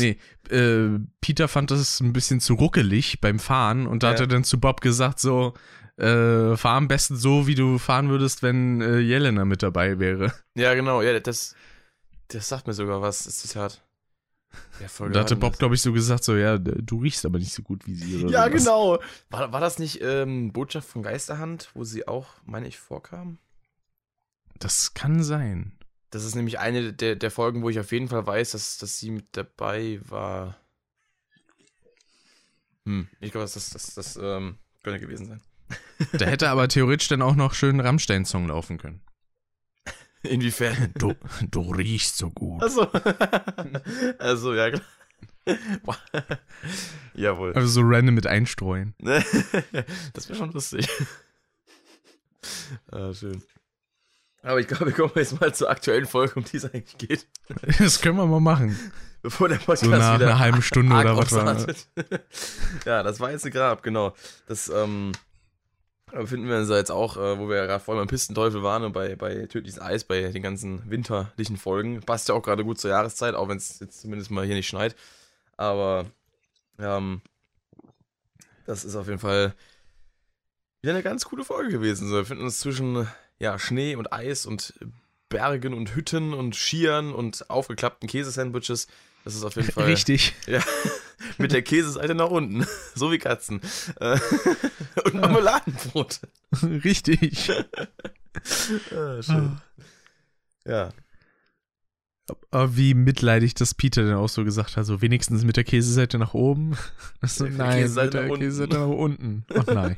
Nee, 0.00 0.18
äh, 0.50 0.98
Peter 1.20 1.46
fand 1.46 1.70
das 1.70 2.00
ein 2.00 2.12
bisschen 2.12 2.40
zu 2.40 2.54
ruckelig 2.54 3.20
beim 3.20 3.38
Fahren 3.38 3.86
und 3.86 4.02
da 4.02 4.08
hat 4.10 4.16
Ja. 4.18 4.24
er 4.24 4.26
dann 4.28 4.42
zu 4.42 4.58
Bob 4.58 4.80
gesagt 4.80 5.20
so, 5.20 5.54
äh, 5.96 6.56
fahr 6.56 6.74
am 6.76 6.88
besten 6.88 7.14
so, 7.16 7.46
wie 7.46 7.54
du 7.54 7.78
fahren 7.78 8.08
würdest, 8.08 8.42
wenn 8.42 8.80
äh, 8.80 8.98
Jelena 8.98 9.44
mit 9.44 9.62
dabei 9.62 10.00
wäre. 10.00 10.32
Ja, 10.56 10.74
genau, 10.74 11.02
ja, 11.02 11.20
das, 11.20 11.54
das 12.28 12.48
sagt 12.48 12.66
mir 12.66 12.72
sogar 12.72 13.00
was, 13.00 13.22
das 13.22 13.36
Zitat. 13.38 13.84
Ja, 14.80 14.88
voll 14.88 15.10
da 15.12 15.20
hatte 15.20 15.36
Bob, 15.36 15.56
glaube 15.56 15.76
ich, 15.76 15.82
so 15.82 15.92
gesagt, 15.92 16.24
so, 16.24 16.36
ja, 16.36 16.58
du 16.58 16.98
riechst 16.98 17.24
aber 17.24 17.38
nicht 17.38 17.52
so 17.54 17.62
gut 17.62 17.86
wie 17.86 17.94
sie. 17.94 18.22
ja, 18.26 18.48
sowas. 18.48 18.50
genau. 18.50 18.98
War, 19.30 19.52
war 19.52 19.60
das 19.60 19.78
nicht 19.78 20.00
ähm, 20.02 20.52
Botschaft 20.52 20.88
von 20.88 21.02
Geisterhand, 21.04 21.70
wo 21.74 21.84
sie 21.84 22.08
auch, 22.08 22.26
meine 22.44 22.66
ich, 22.66 22.78
vorkam? 22.80 23.38
Das 24.58 24.94
kann 24.94 25.22
sein. 25.22 25.72
Das 26.12 26.24
ist 26.24 26.34
nämlich 26.34 26.58
eine 26.58 26.92
der, 26.92 27.16
der 27.16 27.30
Folgen, 27.30 27.62
wo 27.62 27.70
ich 27.70 27.80
auf 27.80 27.90
jeden 27.90 28.08
Fall 28.08 28.26
weiß, 28.26 28.50
dass, 28.52 28.76
dass 28.76 28.98
sie 29.00 29.10
mit 29.10 29.28
dabei 29.32 29.98
war. 30.04 30.58
Hm, 32.84 33.08
ich 33.18 33.32
glaube, 33.32 33.44
das, 33.44 33.54
das, 33.54 33.70
das, 33.70 33.94
das 33.94 34.16
ähm, 34.22 34.58
könnte 34.84 35.00
gewesen 35.00 35.26
sein. 35.26 35.42
Da 36.12 36.26
hätte 36.26 36.50
aber 36.50 36.68
theoretisch 36.68 37.08
dann 37.08 37.22
auch 37.22 37.34
noch 37.34 37.54
schön 37.54 37.80
Rammstein-Song 37.80 38.48
laufen 38.48 38.76
können. 38.76 39.00
Inwiefern? 40.22 40.92
Du, 40.98 41.14
du 41.50 41.72
riechst 41.72 42.18
so 42.18 42.28
gut. 42.28 42.62
Also, 42.62 42.90
also 44.18 44.54
ja, 44.54 44.70
klar. 44.70 45.98
Jawohl. 47.14 47.54
Also 47.54 47.68
so 47.68 47.80
random 47.84 48.16
mit 48.16 48.26
einstreuen. 48.26 48.94
das 48.98 50.28
wäre 50.28 50.34
schon 50.38 50.52
lustig. 50.52 50.88
ah, 52.90 53.14
schön. 53.14 53.42
Aber 54.42 54.58
ich 54.58 54.66
glaube, 54.66 54.86
wir 54.86 54.92
kommen 54.92 55.12
jetzt 55.14 55.40
mal 55.40 55.54
zur 55.54 55.70
aktuellen 55.70 56.06
Folge, 56.06 56.34
um 56.34 56.44
die 56.44 56.56
es 56.56 56.64
eigentlich 56.64 56.98
geht. 56.98 57.26
Das 57.78 58.00
können 58.00 58.16
wir 58.16 58.26
mal 58.26 58.40
machen. 58.40 58.76
Bevor 59.22 59.48
der 59.48 59.56
Podcast 59.56 59.84
so 59.84 59.90
nach 59.90 60.16
wieder 60.16 60.26
einer 60.26 60.38
halben 60.40 60.62
Stunde 60.62 60.96
oder 60.96 61.16
was 61.16 61.30
war. 61.30 61.56
ja, 62.84 63.04
das 63.04 63.20
war 63.20 63.30
jetzt 63.30 63.46
ein 63.46 63.52
Grab, 63.52 63.84
genau. 63.84 64.16
Das 64.48 64.68
ähm, 64.68 65.12
befinden 66.10 66.48
wir 66.48 66.56
uns 66.56 66.68
jetzt 66.68 66.90
auch, 66.90 67.16
äh, 67.16 67.38
wo 67.38 67.48
wir 67.48 67.56
ja 67.56 67.66
gerade 67.66 67.82
vorhin 67.82 68.00
beim 68.00 68.08
Pistenteufel 68.08 68.64
waren 68.64 68.82
und 68.82 68.92
bei, 68.92 69.14
bei 69.14 69.46
Tödliches 69.46 69.80
Eis, 69.80 70.02
bei 70.02 70.22
den 70.22 70.42
ganzen 70.42 70.90
winterlichen 70.90 71.56
Folgen. 71.56 72.00
Passt 72.00 72.28
ja 72.28 72.34
auch 72.34 72.42
gerade 72.42 72.64
gut 72.64 72.80
zur 72.80 72.90
Jahreszeit, 72.90 73.36
auch 73.36 73.48
wenn 73.48 73.58
es 73.58 73.78
jetzt 73.78 74.00
zumindest 74.00 74.32
mal 74.32 74.44
hier 74.44 74.56
nicht 74.56 74.66
schneit. 74.66 74.96
Aber 75.56 76.06
ähm, 76.80 77.22
das 78.66 78.84
ist 78.84 78.96
auf 78.96 79.06
jeden 79.06 79.20
Fall 79.20 79.54
wieder 80.80 80.94
eine 80.94 81.04
ganz 81.04 81.24
coole 81.26 81.44
Folge 81.44 81.70
gewesen. 81.70 82.08
So, 82.08 82.16
wir 82.16 82.24
finden 82.24 82.42
uns 82.42 82.58
zwischen 82.58 83.06
ja, 83.42 83.58
Schnee 83.58 83.96
und 83.96 84.12
Eis 84.12 84.46
und 84.46 84.72
Bergen 85.28 85.74
und 85.74 85.96
Hütten 85.96 86.32
und 86.32 86.54
Skiern 86.54 87.12
und 87.12 87.50
aufgeklappten 87.50 88.08
Käsesandwiches. 88.08 88.86
Das 89.24 89.34
ist 89.34 89.42
auf 89.42 89.56
jeden 89.56 89.72
Fall. 89.72 89.86
Richtig. 89.86 90.34
Ja, 90.46 90.62
mit 91.38 91.50
der 91.50 91.62
Käseseite 91.62 92.14
nach 92.14 92.30
unten. 92.30 92.64
So 92.94 93.10
wie 93.10 93.18
Katzen. 93.18 93.60
Äh, 93.98 94.18
und 95.04 95.14
Marmeladenbrot. 95.14 96.20
Richtig. 96.62 97.50
ah, 98.94 99.22
schön. 99.22 99.60
Ja. 100.64 100.92
Aber 102.52 102.76
wie 102.76 102.94
mitleidig 102.94 103.54
das 103.54 103.74
Peter 103.74 104.04
dann 104.04 104.18
auch 104.18 104.28
so 104.28 104.44
gesagt 104.44 104.76
hat, 104.76 104.86
so 104.86 105.02
wenigstens 105.02 105.42
mit 105.42 105.56
der 105.56 105.64
Käseseite 105.64 106.18
nach 106.18 106.34
oben. 106.34 106.76
So, 107.22 107.46
nein, 107.46 107.92
mit 107.92 108.14
der 108.14 108.28
Käseseite 108.28 108.78
nach 108.78 108.86
unten. 108.86 109.44
Ach 109.52 109.66
nein. 109.66 109.96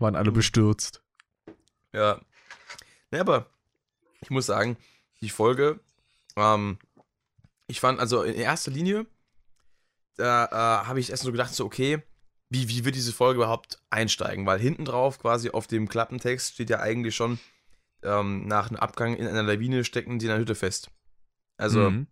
Waren 0.00 0.16
alle 0.16 0.32
bestürzt. 0.32 1.02
Ja. 1.92 2.20
Ja, 3.12 3.20
aber 3.20 3.50
ich 4.20 4.30
muss 4.30 4.46
sagen, 4.46 4.76
die 5.20 5.30
Folge, 5.30 5.80
ähm, 6.36 6.78
ich 7.66 7.80
fand, 7.80 7.98
also 7.98 8.22
in 8.22 8.34
erster 8.34 8.70
Linie, 8.70 9.06
da 10.16 10.46
äh, 10.46 10.86
habe 10.86 11.00
ich 11.00 11.10
erst 11.10 11.22
so 11.22 11.32
gedacht, 11.32 11.54
so, 11.54 11.64
okay, 11.64 12.02
wie, 12.48 12.68
wie 12.68 12.84
wird 12.84 12.94
diese 12.94 13.12
Folge 13.12 13.38
überhaupt 13.38 13.82
einsteigen? 13.90 14.46
Weil 14.46 14.60
hinten 14.60 14.84
drauf, 14.84 15.18
quasi 15.18 15.50
auf 15.50 15.66
dem 15.66 15.88
Klappentext, 15.88 16.54
steht 16.54 16.70
ja 16.70 16.80
eigentlich 16.80 17.14
schon, 17.14 17.38
ähm, 18.02 18.46
nach 18.46 18.68
einem 18.68 18.80
Abgang 18.80 19.16
in 19.16 19.26
einer 19.26 19.42
Lawine 19.42 19.84
stecken 19.84 20.18
die 20.18 20.26
in 20.26 20.32
einer 20.32 20.40
Hütte 20.40 20.54
fest. 20.54 20.90
Also, 21.56 21.90
mhm 21.90 22.06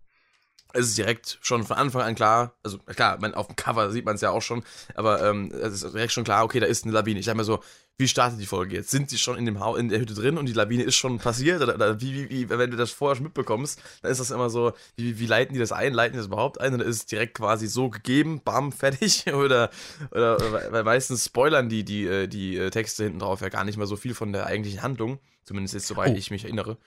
es 0.73 0.89
ist 0.89 0.99
direkt 0.99 1.39
schon 1.41 1.65
von 1.65 1.77
Anfang 1.77 2.03
an 2.03 2.15
klar, 2.15 2.55
also 2.63 2.79
klar, 2.79 3.19
man, 3.21 3.35
auf 3.35 3.47
dem 3.47 3.57
Cover 3.57 3.91
sieht 3.91 4.05
man 4.05 4.17
es 4.17 4.21
ja 4.21 4.31
auch 4.31 4.43
schon, 4.43 4.63
aber 4.95 5.23
ähm, 5.23 5.51
es 5.51 5.83
ist 5.83 5.95
direkt 5.95 6.13
schon 6.13 6.25
klar, 6.25 6.45
okay, 6.45 6.61
da 6.61 6.67
ist 6.67 6.85
eine 6.85 6.93
Lawine. 6.93 7.21
Ich 7.21 7.27
sag 7.27 7.37
mir 7.37 7.45
so, 7.45 7.61
wie 7.97 8.07
startet 8.07 8.39
die 8.41 8.47
Folge 8.47 8.77
jetzt? 8.77 8.91
Sind 8.91 9.11
sie 9.11 9.19
schon 9.19 9.37
in, 9.37 9.45
dem 9.45 9.59
ha 9.59 9.77
in 9.77 9.89
der 9.89 9.99
Hütte 9.99 10.15
drin 10.15 10.39
und 10.39 10.47
die 10.47 10.53
Lawine 10.53 10.85
ist 10.85 10.95
schon 10.95 11.19
passiert? 11.19 11.61
Oder, 11.61 11.75
oder 11.75 12.01
wie, 12.01 12.15
wie, 12.15 12.31
wie, 12.31 12.49
wenn 12.49 12.71
du 12.71 12.77
das 12.77 12.93
vorher 12.93 13.17
schon 13.17 13.25
mitbekommst, 13.25 13.83
dann 14.03 14.13
ist 14.13 14.21
das 14.21 14.31
immer 14.31 14.51
so, 14.51 14.73
wie, 14.97 15.19
wie 15.19 15.27
leiten 15.27 15.55
die 15.55 15.59
das 15.59 15.73
ein? 15.73 15.93
Leiten 15.93 16.13
die 16.13 16.19
das 16.19 16.27
überhaupt 16.27 16.61
ein? 16.61 16.73
Dann 16.73 16.81
ist 16.81 16.97
es 16.97 17.07
direkt 17.07 17.35
quasi 17.35 17.67
so 17.67 17.91
gegeben, 17.91 18.41
bam, 18.45 18.71
fertig. 18.73 19.25
Oder, 19.33 19.71
oder 20.13 20.73
weil 20.73 20.85
meistens 20.85 21.25
spoilern 21.25 21.69
die, 21.69 21.85
die, 21.85 22.07
äh, 22.07 22.29
die 22.29 22.57
äh, 22.57 22.71
Texte 22.71 23.03
hinten 23.03 23.19
drauf 23.19 23.41
ja 23.41 23.49
gar 23.49 23.65
nicht 23.65 23.79
mehr 23.79 23.87
so 23.87 23.97
viel 23.97 24.15
von 24.15 24.33
der 24.33 24.47
eigentlichen 24.47 24.83
Handlung. 24.83 25.19
Zumindest 25.43 25.75
jetzt, 25.75 25.89
soweit 25.89 26.13
oh. 26.13 26.17
ich 26.17 26.31
mich 26.31 26.45
erinnere. 26.45 26.79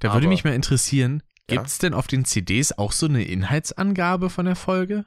Da 0.00 0.14
würde 0.14 0.26
mich 0.26 0.44
mal 0.44 0.54
interessieren, 0.54 1.22
Gibt 1.50 1.66
es 1.66 1.78
denn 1.78 1.94
auf 1.94 2.06
den 2.06 2.24
CDs 2.24 2.72
auch 2.72 2.92
so 2.92 3.06
eine 3.06 3.24
Inhaltsangabe 3.24 4.30
von 4.30 4.46
der 4.46 4.56
Folge? 4.56 5.04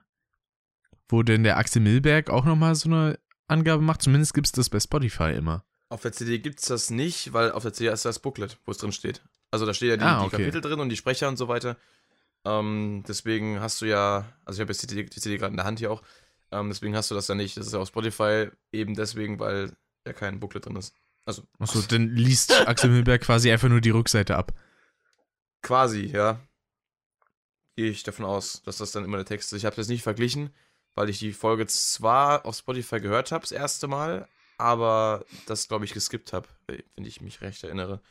Wo 1.10 1.24
denn 1.24 1.44
der 1.44 1.58
Axel 1.58 1.82
Milberg 1.82 2.30
auch 2.30 2.46
nochmal 2.46 2.76
so 2.76 2.90
eine 2.90 3.20
Angabe 3.48 3.82
macht? 3.82 4.02
Zumindest 4.02 4.34
gibt 4.34 4.48
es 4.48 4.52
das 4.52 4.70
bei 4.70 4.80
Spotify 4.80 5.34
immer. 5.34 5.66
Auf 5.90 6.02
der 6.02 6.12
CD 6.12 6.40
gibt 6.40 6.60
es 6.60 6.66
das 6.66 6.90
nicht, 6.90 7.34
weil 7.34 7.52
auf 7.52 7.64
der 7.64 7.74
CD 7.74 7.92
ist 7.92 8.06
das 8.06 8.20
Booklet, 8.20 8.58
wo 8.66 8.72
es 8.72 8.78
drin 8.78 8.92
steht. 8.92 9.22
Also 9.52 9.66
da 9.66 9.74
steht 9.74 9.90
ja 9.90 9.98
die, 9.98 10.04
ah, 10.04 10.24
okay. 10.24 10.38
die 10.38 10.44
Kapitel 10.44 10.62
drin 10.62 10.80
und 10.80 10.90
die 10.90 10.98
Sprecher 10.98 11.28
und 11.28 11.38
so 11.38 11.48
weiter. 11.48 11.78
Ähm, 12.46 13.04
deswegen 13.08 13.60
hast 13.60 13.82
du 13.82 13.86
ja, 13.86 14.26
also 14.44 14.58
ich 14.58 14.62
habe 14.62 14.72
jetzt 14.72 14.82
die 14.82 14.88
CD, 14.88 15.10
CD 15.10 15.38
gerade 15.38 15.52
in 15.52 15.58
der 15.58 15.66
Hand 15.66 15.80
hier 15.80 15.92
auch, 15.92 16.02
ähm, 16.52 16.70
deswegen 16.70 16.96
hast 16.96 17.12
du 17.12 17.16
das 17.16 17.28
ja 17.28 17.36
nicht. 17.36 17.58
Das 17.58 17.68
ist 17.68 17.74
ja 17.74 17.80
auf 17.80 17.88
Spotify 17.88 18.48
eben 18.72 18.96
deswegen, 18.96 19.40
weil 19.40 19.74
ja 20.06 20.14
kein 20.14 20.40
Booklet 20.40 20.66
drin 20.66 20.76
ist. 20.76 20.96
Also. 21.26 21.44
Achso, 21.60 21.82
dann 21.82 22.10
liest 22.10 22.68
Axel 22.68 22.90
Milberg 22.90 23.22
quasi 23.22 23.52
einfach 23.52 23.70
nur 23.70 23.82
die 23.82 23.92
Rückseite 23.92 24.36
ab. 24.36 24.54
Quasi, 25.64 26.06
ja. 26.06 26.40
Gehe 27.76 27.90
ich 27.90 28.04
davon 28.04 28.26
aus, 28.26 28.62
dass 28.64 28.78
das 28.78 28.92
dann 28.92 29.04
immer 29.04 29.18
der 29.18 29.26
Text 29.26 29.52
ist. 29.52 29.58
Ich 29.58 29.66
habe 29.66 29.76
das 29.76 29.88
nicht 29.88 30.04
verglichen, 30.04 30.52
weil 30.94 31.10
ich 31.10 31.18
die 31.18 31.34
Folge 31.34 31.66
zwar 31.66 32.46
auf 32.46 32.56
Spotify 32.56 33.00
gehört 33.00 33.32
habe, 33.32 33.42
das 33.42 33.52
erste 33.52 33.88
Mal, 33.88 34.28
aber 34.60 35.26
das, 35.48 35.68
glaube 35.68 35.86
ich, 35.86 35.94
geskippt 35.94 36.34
habe, 36.34 36.48
wenn 36.68 37.06
ich 37.06 37.22
mich 37.22 37.42
recht 37.42 37.64
erinnere. 37.64 38.02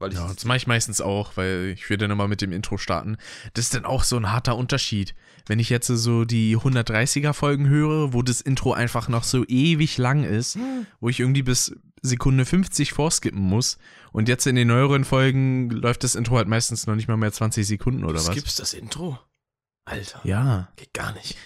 Weil 0.00 0.14
ja, 0.14 0.32
das 0.32 0.46
mache 0.46 0.56
ich 0.56 0.66
meistens 0.66 1.02
auch, 1.02 1.36
weil 1.36 1.72
ich 1.74 1.90
würde 1.90 2.04
dann 2.04 2.10
nochmal 2.10 2.28
mit 2.28 2.40
dem 2.40 2.52
Intro 2.52 2.78
starten. 2.78 3.18
Das 3.52 3.66
ist 3.66 3.74
dann 3.74 3.84
auch 3.84 4.02
so 4.02 4.16
ein 4.16 4.32
harter 4.32 4.56
Unterschied. 4.56 5.14
Wenn 5.46 5.58
ich 5.58 5.68
jetzt 5.68 5.88
so 5.88 6.24
die 6.24 6.56
130er 6.56 7.34
Folgen 7.34 7.68
höre, 7.68 8.14
wo 8.14 8.22
das 8.22 8.40
Intro 8.40 8.72
einfach 8.72 9.08
noch 9.08 9.24
so 9.24 9.44
ewig 9.46 9.98
lang 9.98 10.24
ist, 10.24 10.54
hm. 10.54 10.86
wo 11.00 11.10
ich 11.10 11.20
irgendwie 11.20 11.42
bis 11.42 11.76
Sekunde 12.02 12.44
50 12.44 12.92
vorskippen 12.92 13.40
muss 13.40 13.78
und 14.12 14.28
jetzt 14.28 14.46
in 14.46 14.56
den 14.56 14.68
neueren 14.68 15.04
Folgen 15.04 15.70
läuft 15.70 16.04
das 16.04 16.14
Intro 16.14 16.36
halt 16.36 16.48
meistens 16.48 16.86
noch 16.86 16.94
nicht 16.94 17.08
mal 17.08 17.16
mehr 17.16 17.32
20 17.32 17.66
Sekunden 17.66 18.04
oder 18.04 18.14
du 18.14 18.26
was. 18.26 18.26
Skippst 18.26 18.58
das 18.58 18.74
Intro? 18.74 19.18
Alter. 19.84 20.20
Ja. 20.24 20.72
Geht 20.76 20.94
gar 20.94 21.12
nicht. 21.12 21.36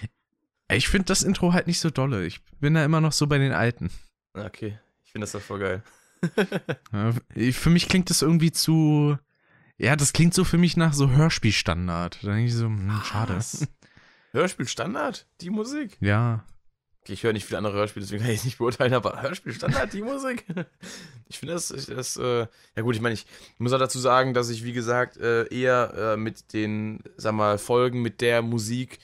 Ich 0.69 0.87
finde 0.87 1.05
das 1.05 1.23
Intro 1.23 1.53
halt 1.53 1.67
nicht 1.67 1.79
so 1.79 1.89
dolle. 1.89 2.25
Ich 2.25 2.43
bin 2.59 2.73
da 2.73 2.83
immer 2.83 3.01
noch 3.01 3.11
so 3.11 3.27
bei 3.27 3.37
den 3.37 3.51
alten. 3.51 3.91
Okay. 4.33 4.79
Ich 5.03 5.11
finde 5.11 5.25
das 5.25 5.31
doch 5.31 5.41
voll 5.41 5.59
geil 5.59 5.83
für 7.51 7.69
mich 7.69 7.87
klingt 7.87 8.09
das 8.09 8.21
irgendwie 8.21 8.51
zu. 8.51 9.17
Ja, 9.77 9.95
das 9.95 10.13
klingt 10.13 10.33
so 10.33 10.43
für 10.43 10.57
mich 10.57 10.77
nach 10.77 10.93
so 10.93 11.11
Hörspielstandard. 11.11 12.23
Da 12.23 12.27
denke 12.31 12.45
ich 12.45 12.53
so, 12.53 12.65
hm, 12.65 13.01
schade. 13.03 13.39
Hörspielstandard? 14.31 15.27
Die 15.41 15.49
Musik? 15.49 15.97
Ja. 15.99 16.45
Ich 17.07 17.23
höre 17.23 17.33
nicht 17.33 17.45
viele 17.45 17.59
andere 17.59 17.73
Hörspiele, 17.73 18.05
deswegen 18.05 18.23
kann 18.23 18.31
ich 18.31 18.39
es 18.39 18.45
nicht 18.45 18.57
beurteilen, 18.57 18.93
aber 18.93 19.21
Hörspielstandard, 19.21 19.93
die 19.93 20.01
Musik? 20.01 20.45
Ich 21.27 21.39
finde 21.39 21.55
das, 21.55 21.71
ich, 21.71 21.87
das 21.87 22.17
äh, 22.17 22.45
ja 22.75 22.81
gut, 22.83 22.93
ich 22.93 23.01
meine, 23.01 23.15
ich 23.15 23.25
muss 23.57 23.73
auch 23.73 23.79
dazu 23.79 23.97
sagen, 23.97 24.35
dass 24.35 24.51
ich, 24.51 24.63
wie 24.63 24.73
gesagt, 24.73 25.17
äh, 25.17 25.45
eher 25.47 26.13
äh, 26.13 26.17
mit 26.17 26.53
den, 26.53 26.99
sag 27.17 27.33
mal, 27.33 27.57
Folgen 27.57 28.03
mit 28.03 28.21
der 28.21 28.43
Musik, 28.43 28.99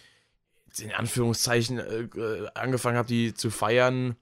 in 0.77 0.91
Anführungszeichen, 0.91 1.79
äh, 1.79 2.01
äh, 2.01 2.47
angefangen 2.53 2.97
habe, 2.97 3.07
die 3.07 3.33
zu 3.33 3.49
feiern, 3.49 4.15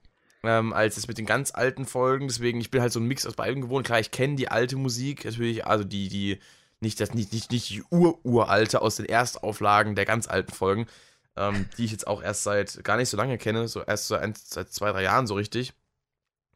ähm, 0.44 0.72
als 0.72 0.96
es 0.96 1.10
mit 1.10 1.18
den 1.18 1.26
ganz 1.26 1.52
alten 1.54 1.86
Folgen. 1.86 2.30
Deswegen, 2.30 2.62
ich 2.62 2.72
bin 2.72 2.82
halt 2.82 2.94
so 2.94 3.02
ein 3.02 3.06
Mix 3.06 3.26
aus 3.26 3.36
beiden 3.36 3.62
gewohnt. 3.62 3.86
Klar, 3.86 4.00
ich 4.00 4.12
kenne 4.12 4.36
die 4.36 4.50
alte 4.50 4.78
Musik 4.78 5.26
natürlich, 5.26 5.66
also 5.66 5.84
die, 5.84 6.08
die, 6.08 6.40
nicht 6.80 7.00
das, 7.02 7.14
nicht, 7.14 7.34
nicht, 7.34 7.52
nicht 7.52 7.70
die 7.70 7.84
Ur-Uralte 7.92 8.82
aus 8.82 8.96
den 8.96 9.06
Erstauflagen 9.06 9.96
der 9.96 10.06
ganz 10.06 10.28
alten 10.28 10.54
Folgen, 10.54 10.88
ähm, 11.36 11.70
die 11.78 11.86
ich 11.86 11.92
jetzt 11.92 12.08
auch 12.08 12.22
erst 12.22 12.44
seit 12.44 12.84
gar 12.84 12.98
nicht 12.98 13.10
so 13.10 13.18
lange 13.18 13.38
kenne, 13.38 13.68
so 13.68 13.82
erst 13.82 14.08
so 14.08 14.16
ein, 14.16 14.34
seit 14.36 14.72
zwei, 14.72 14.92
drei 14.92 15.04
Jahren 15.04 15.28
so 15.28 15.36
richtig, 15.36 15.74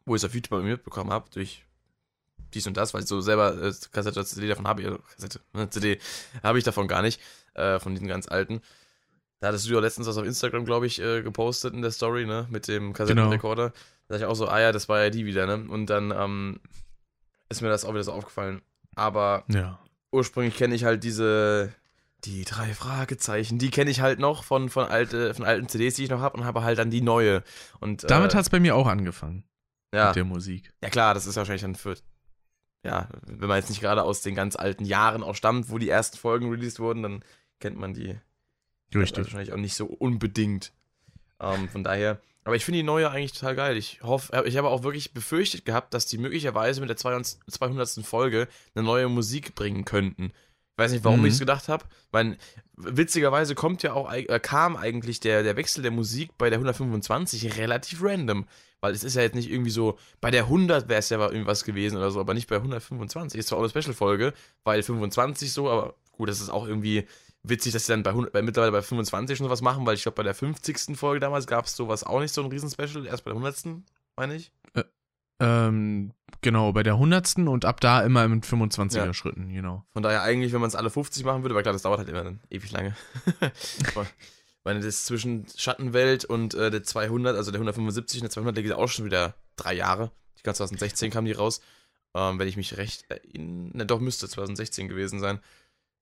wo 0.04 0.14
ich 0.14 0.20
es 0.20 0.24
auf 0.24 0.34
YouTube 0.34 0.50
bei 0.50 0.60
mir 0.60 0.72
mitbekommen 0.72 1.10
habe, 1.10 1.30
durch 1.30 1.64
dies 2.52 2.66
und 2.66 2.76
das, 2.76 2.94
weil 2.94 3.02
ich 3.02 3.08
so 3.08 3.20
selber 3.20 3.54
äh, 3.60 3.72
Kassette 3.92 4.18
oder 4.18 4.26
CD 4.26 4.48
davon 4.48 4.66
habe, 4.66 4.82
äh, 4.82 4.98
Kassette, 5.14 5.40
ne, 5.52 5.68
CD 5.70 5.98
habe 6.42 6.58
ich 6.58 6.64
davon 6.64 6.88
gar 6.88 7.02
nicht, 7.02 7.20
äh, 7.54 7.78
von 7.78 7.94
diesen 7.94 8.08
ganz 8.08 8.28
alten. 8.28 8.60
Da 9.40 9.48
hattest 9.48 9.68
du 9.68 9.74
ja 9.74 9.80
letztens 9.80 10.06
was 10.06 10.16
auf 10.16 10.24
Instagram, 10.24 10.64
glaube 10.64 10.86
ich, 10.86 11.00
äh, 11.00 11.22
gepostet 11.22 11.74
in 11.74 11.82
der 11.82 11.90
Story, 11.90 12.24
ne? 12.24 12.46
Mit 12.50 12.66
dem 12.66 12.94
Kassettenrekorder. 12.94 13.70
Genau. 13.70 13.78
Da 14.08 14.14
dachte 14.14 14.24
ich 14.24 14.30
auch 14.30 14.36
so, 14.36 14.48
ah 14.48 14.60
ja, 14.60 14.72
das 14.72 14.88
war 14.88 15.02
ja 15.02 15.10
die 15.10 15.26
wieder, 15.26 15.46
ne? 15.46 15.66
Und 15.68 15.86
dann 15.86 16.12
ähm, 16.12 16.60
ist 17.50 17.60
mir 17.60 17.68
das 17.68 17.84
auch 17.84 17.92
wieder 17.92 18.04
so 18.04 18.12
aufgefallen. 18.12 18.62
Aber 18.94 19.44
ja. 19.48 19.78
ursprünglich 20.12 20.56
kenne 20.56 20.74
ich 20.74 20.84
halt 20.84 21.04
diese 21.04 21.74
Die 22.24 22.44
drei 22.44 22.72
Fragezeichen, 22.72 23.58
die 23.58 23.70
kenne 23.70 23.90
ich 23.90 24.00
halt 24.00 24.18
noch 24.18 24.44
von, 24.44 24.70
von, 24.70 24.86
alte, 24.86 25.34
von 25.34 25.44
alten 25.44 25.68
CDs, 25.68 25.94
die 25.94 26.04
ich 26.04 26.10
noch 26.10 26.20
habe 26.20 26.38
und 26.38 26.44
habe 26.44 26.62
halt 26.62 26.78
dann 26.78 26.90
die 26.90 27.02
neue. 27.02 27.42
Und, 27.80 28.08
Damit 28.10 28.32
äh, 28.32 28.36
hat 28.36 28.42
es 28.44 28.50
bei 28.50 28.60
mir 28.60 28.74
auch 28.76 28.86
angefangen. 28.86 29.44
ja. 29.94 30.06
Mit 30.06 30.16
der 30.16 30.24
Musik. 30.24 30.72
Ja 30.82 30.90
klar, 30.90 31.14
das 31.14 31.26
ist 31.26 31.36
wahrscheinlich 31.36 31.62
dann 31.62 31.74
für, 31.74 31.96
ja, 32.82 33.08
wenn 33.26 33.48
man 33.48 33.58
jetzt 33.58 33.68
nicht 33.68 33.80
gerade 33.80 34.02
aus 34.02 34.22
den 34.22 34.34
ganz 34.34 34.56
alten 34.56 34.84
Jahren 34.84 35.22
auch 35.22 35.34
stammt, 35.34 35.68
wo 35.70 35.78
die 35.78 35.88
ersten 35.88 36.16
Folgen 36.16 36.50
released 36.50 36.80
wurden, 36.80 37.02
dann 37.02 37.24
kennt 37.60 37.78
man 37.78 37.92
die 37.92 38.18
Richtig. 38.94 39.24
wahrscheinlich 39.24 39.52
auch 39.52 39.58
nicht 39.58 39.74
so 39.74 39.86
unbedingt. 39.86 40.72
Ähm, 41.40 41.68
von 41.68 41.84
daher, 41.84 42.20
aber 42.44 42.56
ich 42.56 42.64
finde 42.64 42.78
die 42.78 42.84
neue 42.84 43.10
eigentlich 43.10 43.32
total 43.32 43.56
geil. 43.56 43.76
Ich 43.76 44.02
hoffe, 44.02 44.44
ich 44.46 44.56
habe 44.56 44.68
auch 44.68 44.82
wirklich 44.82 45.14
befürchtet 45.14 45.64
gehabt, 45.64 45.94
dass 45.94 46.06
die 46.06 46.18
möglicherweise 46.18 46.80
mit 46.80 46.90
der 46.90 46.96
200. 46.96 47.38
200. 47.48 47.88
Folge 48.04 48.48
eine 48.74 48.84
neue 48.84 49.08
Musik 49.08 49.54
bringen 49.54 49.84
könnten. 49.84 50.32
Weiß 50.76 50.90
nicht, 50.92 51.04
warum 51.04 51.20
Mhm. 51.20 51.26
ich 51.26 51.34
es 51.34 51.38
gedacht 51.38 51.68
habe. 51.68 51.84
Weil 52.10 52.36
witzigerweise 52.76 53.54
kommt 53.54 53.82
ja 53.82 53.92
auch, 53.92 54.12
äh, 54.12 54.40
kam 54.40 54.76
eigentlich 54.76 55.20
der, 55.20 55.42
der 55.42 55.56
Wechsel 55.56 55.82
der 55.82 55.92
Musik 55.92 56.36
bei 56.36 56.50
der 56.50 56.58
125 56.58 57.56
relativ 57.56 58.02
random. 58.02 58.46
Weil 58.80 58.92
es 58.92 59.04
ist 59.04 59.14
ja 59.16 59.22
jetzt 59.22 59.34
nicht 59.34 59.50
irgendwie 59.50 59.70
so, 59.70 59.98
bei 60.20 60.30
der 60.30 60.44
100 60.44 60.88
wäre 60.88 60.98
es 60.98 61.08
ja 61.08 61.18
irgendwas 61.18 61.64
gewesen 61.64 61.96
oder 61.96 62.10
so, 62.10 62.20
aber 62.20 62.34
nicht 62.34 62.48
bei 62.48 62.56
125. 62.56 63.38
Ist 63.38 63.48
zwar 63.48 63.58
auch 63.58 63.62
eine 63.62 63.70
Special-Folge, 63.70 64.34
weil 64.64 64.82
25 64.82 65.52
so, 65.52 65.70
aber 65.70 65.94
gut, 66.12 66.28
das 66.28 66.40
ist 66.40 66.50
auch 66.50 66.66
irgendwie 66.66 67.06
witzig, 67.44 67.72
dass 67.72 67.86
sie 67.86 67.92
dann 67.92 68.02
bei, 68.02 68.10
100, 68.10 68.32
bei 68.32 68.42
mittlerweile 68.42 68.72
bei 68.72 68.82
25 68.82 69.38
schon 69.38 69.48
was 69.48 69.62
machen, 69.62 69.86
weil 69.86 69.94
ich 69.94 70.02
glaube, 70.02 70.16
bei 70.16 70.22
der 70.22 70.34
50. 70.34 70.96
Folge 70.96 71.20
damals 71.20 71.46
gab 71.46 71.66
es 71.66 71.76
sowas 71.76 72.04
auch 72.04 72.20
nicht, 72.20 72.34
so 72.34 72.42
ein 72.42 72.48
Riesen-Special, 72.50 73.06
erst 73.06 73.24
bei 73.24 73.30
der 73.30 73.36
100. 73.40 73.82
meine 74.16 74.34
ich. 74.34 74.50
Ähm, 75.44 76.12
genau, 76.40 76.72
bei 76.72 76.82
der 76.82 76.94
100. 76.94 77.38
und 77.38 77.64
ab 77.64 77.80
da 77.80 78.02
immer 78.02 78.26
mit 78.28 78.44
25er 78.44 78.96
Ja. 78.96 79.14
Schritten, 79.14 79.52
genau. 79.52 79.84
Von 79.92 80.02
daher 80.02 80.22
eigentlich, 80.22 80.52
wenn 80.52 80.60
man 80.60 80.68
es 80.68 80.74
alle 80.74 80.90
50 80.90 81.24
machen 81.24 81.42
würde, 81.42 81.54
weil 81.54 81.62
klar, 81.62 81.72
das 81.72 81.82
dauert 81.82 81.98
halt 81.98 82.08
immer 82.08 82.24
dann 82.24 82.40
ewig 82.50 82.70
lange. 82.72 82.94
Weil 84.64 84.80
das 84.80 85.04
zwischen 85.04 85.46
Schattenwelt 85.54 86.24
und 86.24 86.54
äh, 86.54 86.70
der 86.70 86.82
200, 86.82 87.36
also 87.36 87.50
der 87.50 87.58
175 87.58 88.20
und 88.20 88.24
der 88.24 88.30
200, 88.30 88.56
liegt 88.56 88.72
auch 88.72 88.88
schon 88.88 89.04
wieder 89.04 89.34
drei 89.56 89.74
Jahre. 89.74 90.10
Ich 90.36 90.42
glaube, 90.42 90.56
2016 90.56 91.10
kam 91.10 91.26
die 91.26 91.32
raus. 91.32 91.60
Ähm, 92.14 92.38
wenn 92.38 92.48
ich 92.48 92.56
mich 92.56 92.78
recht 92.78 93.04
erinnere, 93.10 93.76
ne, 93.76 93.86
doch 93.86 94.00
müsste 94.00 94.26
2016 94.26 94.88
gewesen 94.88 95.20
sein. 95.20 95.40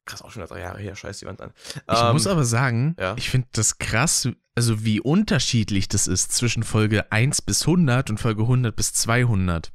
Krass, 0.04 0.22
auch 0.22 0.30
schon 0.30 0.44
drei 0.44 0.60
Jahre 0.60 0.80
her, 0.80 0.96
scheiß 0.96 1.18
die 1.18 1.26
Wand 1.26 1.40
an. 1.40 1.52
Ich 1.74 1.82
Ähm, 1.88 2.12
muss 2.12 2.26
aber 2.26 2.44
sagen, 2.44 2.96
ja. 2.98 3.14
ich 3.16 3.30
finde 3.30 3.48
das 3.52 3.78
krass, 3.78 4.28
also 4.54 4.84
wie 4.84 5.00
unterschiedlich 5.00 5.88
das 5.88 6.06
ist 6.06 6.32
zwischen 6.32 6.62
Folge 6.64 7.10
1 7.12 7.42
bis 7.42 7.62
100 7.62 8.10
und 8.10 8.18
Folge 8.18 8.42
100 8.42 8.74
bis 8.74 8.92
200. 8.94 9.72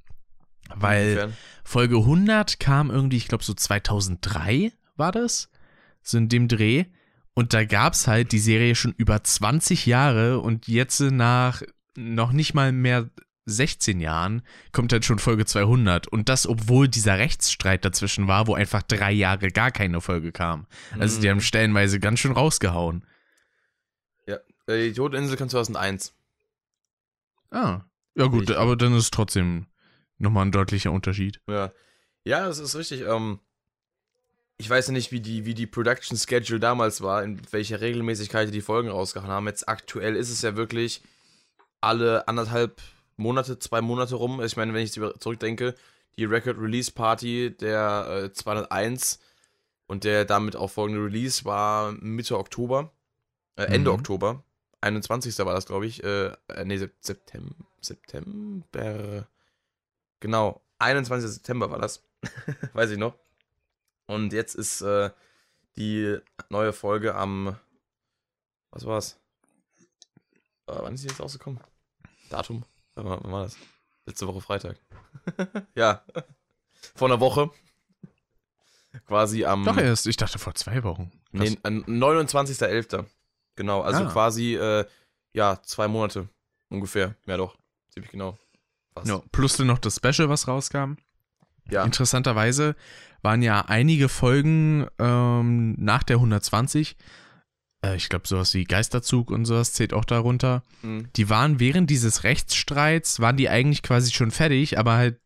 Weil 0.76 1.06
inwiefern? 1.06 1.34
Folge 1.64 1.98
100 1.98 2.60
kam 2.60 2.90
irgendwie, 2.92 3.18
ich 3.18 3.28
glaube 3.28 3.44
so 3.44 3.54
2003 3.54 4.74
war 4.98 5.12
das, 5.12 5.50
so 6.02 6.18
in 6.18 6.30
dem 6.30 6.48
Dreh. 6.48 6.86
Und 7.34 7.54
da 7.54 7.64
gab 7.66 7.94
es 7.94 8.08
halt 8.08 8.32
die 8.32 8.40
Serie 8.40 8.76
schon 8.76 8.94
über 8.98 9.24
20 9.24 9.86
Jahre 9.86 10.40
und 10.40 10.68
jetzt 10.68 11.00
nach 11.00 11.62
noch 11.96 12.32
nicht 12.32 12.54
mal 12.54 12.72
mehr 12.72 13.10
16 13.48 14.00
Jahren 14.00 14.42
kommt 14.72 14.92
halt 14.94 15.06
schon 15.06 15.20
Folge 15.20 15.46
200. 15.46 16.08
Und 16.08 16.30
das, 16.30 16.46
obwohl 16.48 16.88
dieser 16.88 17.18
Rechtsstreit 17.18 17.84
dazwischen 17.86 18.28
war, 18.28 18.46
wo 18.48 18.54
einfach 18.56 18.84
drei 18.84 19.12
Jahre 19.12 19.48
gar 19.50 19.72
keine 19.72 20.02
Folge 20.02 20.32
kam. 20.32 20.68
Also 21.00 21.20
die 21.22 21.28
Mhm. 21.28 21.32
haben 21.32 21.42
stellenweise 21.42 22.00
ganz 22.00 22.20
schön 22.20 22.34
rausgehauen. 22.34 23.06
Äh, 24.70 24.90
die 24.90 24.94
Todeninsel 24.94 25.38
kam 25.38 25.48
2001. 25.48 26.14
Ah, 27.52 27.82
ja 28.16 28.26
gut, 28.26 28.42
Richtig. 28.42 28.58
aber 28.58 28.76
dann 28.76 28.94
ist 28.94 29.14
trotzdem 29.14 29.66
nochmal 30.18 30.46
ein 30.46 30.52
deutlicher 30.52 30.92
Unterschied. 30.92 31.40
Ja. 31.48 31.72
Ja, 32.26 32.46
das 32.46 32.60
ist 32.60 32.76
richtig. 32.76 33.04
Ähm, 33.04 33.40
ich 34.58 34.70
weiß 34.70 34.88
ja 34.88 34.94
nicht, 34.94 35.14
wie 35.14 35.22
die, 35.22 35.46
wie 35.46 35.54
die 35.54 35.68
Production 35.68 36.18
Schedule 36.18 36.60
damals 36.60 37.00
war, 37.00 37.24
in 37.24 37.40
welcher 37.52 37.80
Regelmäßigkeit 37.80 38.50
die 38.50 38.52
die 38.52 38.60
Folgen 38.62 38.90
rausgehauen 38.90 39.32
haben. 39.32 39.48
Jetzt 39.48 39.70
aktuell 39.70 40.18
ist 40.18 40.30
es 40.30 40.42
ja 40.42 40.58
wirklich 40.58 41.02
alle 41.80 42.28
anderthalb 42.28 42.82
Monate, 43.18 43.60
zwei 43.60 43.82
Monate 43.82 44.16
rum. 44.16 44.42
Ich 44.44 44.56
meine, 44.58 44.74
wenn 44.74 44.84
ich 44.84 44.94
zurückdenke, 44.94 45.76
die 46.18 46.26
Record 46.26 46.58
Release 46.60 46.92
Party 46.92 47.56
der 47.56 48.24
äh, 48.26 48.34
201 48.34 49.20
und 49.88 50.04
der 50.04 50.26
damit 50.26 50.56
auch 50.56 50.70
folgende 50.70 51.04
Release 51.04 51.46
war 51.46 51.92
Mitte 51.94 52.38
Oktober, 52.38 52.92
äh, 53.56 53.64
Ende 53.64 53.92
Mhm. 53.92 53.98
Oktober. 53.98 54.44
21. 54.82 55.38
war 55.40 55.54
das, 55.54 55.66
glaube 55.66 55.86
ich. 55.88 56.04
Äh, 56.04 56.28
äh, 56.48 56.66
nee, 56.66 56.78
Sep- 56.78 56.94
September. 57.02 57.56
September. 57.82 59.28
Genau, 60.20 60.62
21. 60.80 61.30
September 61.32 61.70
war 61.72 61.80
das. 61.80 62.04
Weiß 62.74 62.92
ich 62.92 62.98
noch. 62.98 63.16
Und 64.06 64.34
jetzt 64.34 64.56
ist 64.56 64.82
äh, 64.82 65.10
die 65.78 66.18
neue 66.50 66.74
Folge 66.74 67.16
am. 67.16 67.56
Was 68.72 68.86
war's? 68.86 69.20
Äh, 70.68 70.74
wann 70.78 70.94
ist 70.94 71.04
die 71.04 71.08
jetzt 71.08 71.20
rausgekommen? 71.20 71.60
Datum? 72.30 72.64
Wann 72.98 73.32
war, 73.32 73.44
das? 73.44 73.58
Letzte 74.06 74.28
Woche 74.28 74.42
Freitag. 74.42 74.78
ja. 75.76 76.04
Vor 76.96 77.08
einer 77.10 77.20
Woche. 77.20 77.50
Quasi 79.06 79.46
am. 79.46 79.64
Doch 79.64 79.78
erst, 79.78 80.08
ich 80.08 80.18
dachte 80.18 80.40
vor 80.40 80.56
zwei 80.56 80.84
Wochen. 80.84 81.12
Krass. 81.36 81.50
Nee, 81.52 81.58
an 81.64 81.84
29.11. 81.86 83.06
Genau, 83.56 83.82
also 83.82 84.04
Ah. 84.04 84.10
quasi, 84.12 84.56
äh, 84.56 84.86
ja, 85.34 85.62
zwei 85.64 85.88
Monate 85.88 86.30
ungefähr. 86.70 87.16
Ja, 87.26 87.38
doch. 87.38 87.58
Ziemlich 87.90 88.12
genau. 88.12 88.38
Fast. 88.94 89.08
Ja, 89.08 89.22
plus 89.32 89.58
dann 89.58 89.68
noch 89.68 89.80
das 89.80 89.96
Special, 89.98 90.30
was 90.30 90.48
rauskam. 90.48 90.94
Ja. 91.70 91.84
Interessanterweise 91.84 92.76
waren 93.22 93.42
ja 93.42 93.62
einige 93.62 94.10
Folgen 94.10 94.88
ähm, 95.00 95.76
nach 95.78 96.04
der 96.04 96.18
120, 96.18 96.92
äh, 96.92 96.96
ich 97.96 98.10
glaube 98.10 98.28
sowas 98.28 98.54
wie 98.54 98.64
Geisterzug 98.64 99.30
und 99.32 99.46
sowas 99.46 99.74
zählt 99.74 99.94
auch 99.94 100.06
darunter, 100.06 100.64
Mhm. 100.82 101.08
die 101.16 101.30
waren 101.30 101.60
während 101.60 101.90
dieses 101.90 102.24
Rechtsstreits, 102.24 103.20
waren 103.20 103.38
die 103.38 103.50
eigentlich 103.50 103.84
quasi 103.84 104.12
schon 104.12 104.32
fertig, 104.32 104.78
aber 104.80 104.94
halt 104.96 105.20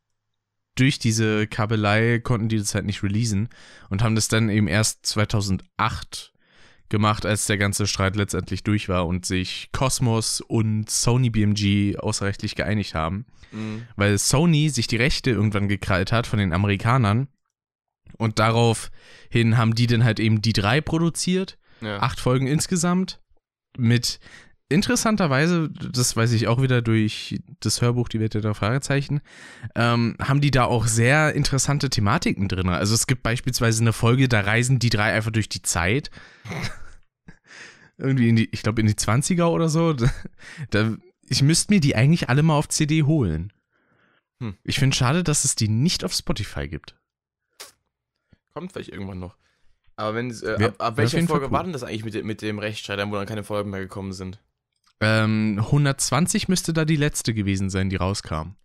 durch 0.75 0.99
diese 0.99 1.47
Kabelei 1.47 2.19
konnten 2.19 2.47
die 2.49 2.57
das 2.57 2.73
halt 2.75 2.85
nicht 2.85 3.03
releasen 3.03 3.49
und 3.89 4.01
haben 4.03 4.15
das 4.15 4.27
dann 4.29 4.49
eben 4.49 4.67
erst 4.67 5.05
2008 5.05 6.31
gemacht, 6.89 7.25
als 7.25 7.45
der 7.45 7.57
ganze 7.57 7.87
Streit 7.87 8.15
letztendlich 8.15 8.63
durch 8.63 8.89
war 8.89 9.07
und 9.07 9.25
sich 9.25 9.69
Cosmos 9.71 10.41
und 10.41 10.89
Sony 10.89 11.29
BMG 11.29 11.97
außerrechtlich 11.97 12.55
geeinigt 12.55 12.95
haben 12.95 13.25
Mhm. 13.53 13.83
weil 13.97 14.17
Sony 14.17 14.69
sich 14.69 14.87
die 14.87 14.95
Rechte 14.95 15.29
irgendwann 15.31 15.67
gekrallt 15.67 16.13
hat 16.13 16.25
von 16.25 16.39
den 16.39 16.53
Amerikanern. 16.53 17.27
Und 18.17 18.39
daraufhin 18.39 19.57
haben 19.57 19.75
die 19.75 19.87
dann 19.87 20.03
halt 20.05 20.19
eben 20.21 20.41
die 20.41 20.53
drei 20.53 20.79
produziert. 20.79 21.57
Ja. 21.81 21.99
Acht 21.99 22.19
Folgen 22.19 22.47
insgesamt. 22.47 23.19
Mit 23.77 24.19
interessanterweise, 24.71 25.69
das 25.69 26.15
weiß 26.15 26.31
ich 26.31 26.47
auch 26.47 26.61
wieder 26.61 26.81
durch 26.81 27.39
das 27.59 27.81
Hörbuch 27.81 28.09
Die 28.09 28.19
Welt 28.19 28.33
der 28.33 28.53
Fragezeichen, 28.53 29.21
ähm, 29.75 30.15
haben 30.19 30.41
die 30.41 30.51
da 30.51 30.65
auch 30.65 30.87
sehr 30.87 31.33
interessante 31.35 31.89
Thematiken 31.89 32.47
drin. 32.47 32.69
Also 32.69 32.93
es 32.93 33.07
gibt 33.07 33.23
beispielsweise 33.23 33.81
eine 33.81 33.93
Folge, 33.93 34.27
da 34.27 34.41
reisen 34.41 34.79
die 34.79 34.89
drei 34.89 35.13
einfach 35.13 35.31
durch 35.31 35.49
die 35.49 35.61
Zeit. 35.61 36.09
Irgendwie 37.97 38.29
in 38.29 38.35
die, 38.35 38.49
ich 38.51 38.63
glaube 38.63 38.81
in 38.81 38.87
die 38.87 38.95
20er 38.95 39.45
oder 39.45 39.69
so. 39.69 39.95
Da, 40.71 40.95
ich 41.21 41.43
müsste 41.43 41.73
mir 41.73 41.79
die 41.79 41.95
eigentlich 41.95 42.29
alle 42.29 42.43
mal 42.43 42.57
auf 42.57 42.67
CD 42.69 43.03
holen. 43.03 43.53
Hm. 44.39 44.55
Ich 44.63 44.79
finde 44.79 44.95
schade, 44.95 45.23
dass 45.23 45.45
es 45.45 45.55
die 45.55 45.67
nicht 45.67 46.03
auf 46.03 46.13
Spotify 46.13 46.67
gibt. 46.67 46.95
Kommt 48.53 48.73
vielleicht 48.73 48.89
irgendwann 48.89 49.19
noch. 49.19 49.37
Aber 50.01 50.15
wenn, 50.15 50.31
äh, 50.43 50.63
ab, 50.63 50.75
ab 50.79 50.97
welcher 50.97 51.21
Folge 51.27 51.45
cool. 51.45 51.51
war 51.51 51.63
denn 51.63 51.73
das 51.73 51.83
eigentlich 51.83 52.03
mit, 52.03 52.13
dem- 52.15 52.25
mit 52.25 52.41
dem 52.41 52.59
Rechtsstreit, 52.59 52.99
wo 53.09 53.15
dann 53.15 53.25
keine 53.27 53.43
Folgen 53.43 53.69
mehr 53.69 53.81
gekommen 53.81 54.13
sind? 54.13 54.39
Ähm, 54.99 55.57
120 55.59 56.47
müsste 56.47 56.73
da 56.73 56.85
die 56.85 56.95
letzte 56.95 57.33
gewesen 57.33 57.69
sein, 57.69 57.89
die 57.89 57.95
rauskam. 57.95 58.55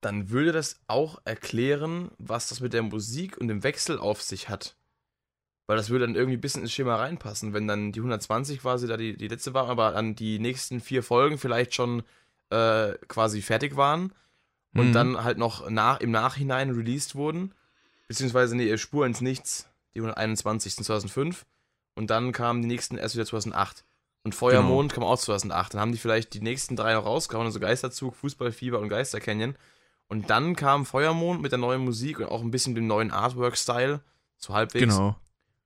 Dann 0.00 0.30
würde 0.30 0.52
das 0.52 0.80
auch 0.86 1.20
erklären, 1.24 2.10
was 2.18 2.48
das 2.48 2.60
mit 2.60 2.72
der 2.72 2.82
Musik 2.82 3.36
und 3.38 3.48
dem 3.48 3.62
Wechsel 3.64 3.98
auf 3.98 4.22
sich 4.22 4.48
hat. 4.48 4.76
Weil 5.66 5.76
das 5.76 5.90
würde 5.90 6.06
dann 6.06 6.14
irgendwie 6.14 6.36
ein 6.36 6.40
bisschen 6.40 6.62
ins 6.62 6.72
Schema 6.72 6.96
reinpassen, 6.96 7.52
wenn 7.52 7.66
dann 7.68 7.92
die 7.92 8.00
120 8.00 8.60
quasi 8.60 8.86
da 8.86 8.96
die, 8.96 9.16
die 9.16 9.28
letzte 9.28 9.52
war, 9.54 9.68
aber 9.68 9.92
dann 9.92 10.14
die 10.14 10.38
nächsten 10.38 10.80
vier 10.80 11.02
Folgen 11.02 11.36
vielleicht 11.38 11.74
schon 11.74 12.02
äh, 12.50 12.92
quasi 13.08 13.42
fertig 13.42 13.76
waren 13.76 14.12
und 14.74 14.88
Mhm. 14.88 14.92
dann 14.92 15.24
halt 15.24 15.38
noch 15.38 15.68
nach, 15.68 16.00
im 16.00 16.10
Nachhinein 16.10 16.70
released 16.70 17.14
wurden. 17.16 17.52
Beziehungsweise, 18.06 18.56
nee, 18.56 18.76
Spur 18.78 19.04
ins 19.04 19.20
Nichts, 19.20 19.67
die 19.94 20.00
121. 20.00 20.76
2005. 20.76 21.46
Und 21.94 22.10
dann 22.10 22.32
kamen 22.32 22.62
die 22.62 22.68
nächsten 22.68 22.96
erst 22.96 23.14
wieder 23.14 23.26
2008. 23.26 23.84
Und 24.22 24.34
Feuermond 24.34 24.92
kam 24.92 25.04
auch 25.04 25.18
2008. 25.18 25.74
Dann 25.74 25.80
haben 25.80 25.92
die 25.92 25.98
vielleicht 25.98 26.34
die 26.34 26.40
nächsten 26.40 26.76
drei 26.76 26.94
noch 26.94 27.06
rausgehauen, 27.06 27.46
also 27.46 27.60
Geisterzug, 27.60 28.14
Fußballfieber 28.14 28.78
und 28.78 28.88
Geister 28.88 29.20
Canyon. 29.20 29.56
Und 30.08 30.30
dann 30.30 30.56
kam 30.56 30.86
Feuermond 30.86 31.42
mit 31.42 31.52
der 31.52 31.58
neuen 31.58 31.84
Musik 31.84 32.18
und 32.18 32.26
auch 32.26 32.42
ein 32.42 32.50
bisschen 32.50 32.74
dem 32.74 32.86
neuen 32.86 33.10
Artwork-Style, 33.10 34.00
so 34.36 34.54
halbwegs. 34.54 34.94
Genau. 34.94 35.16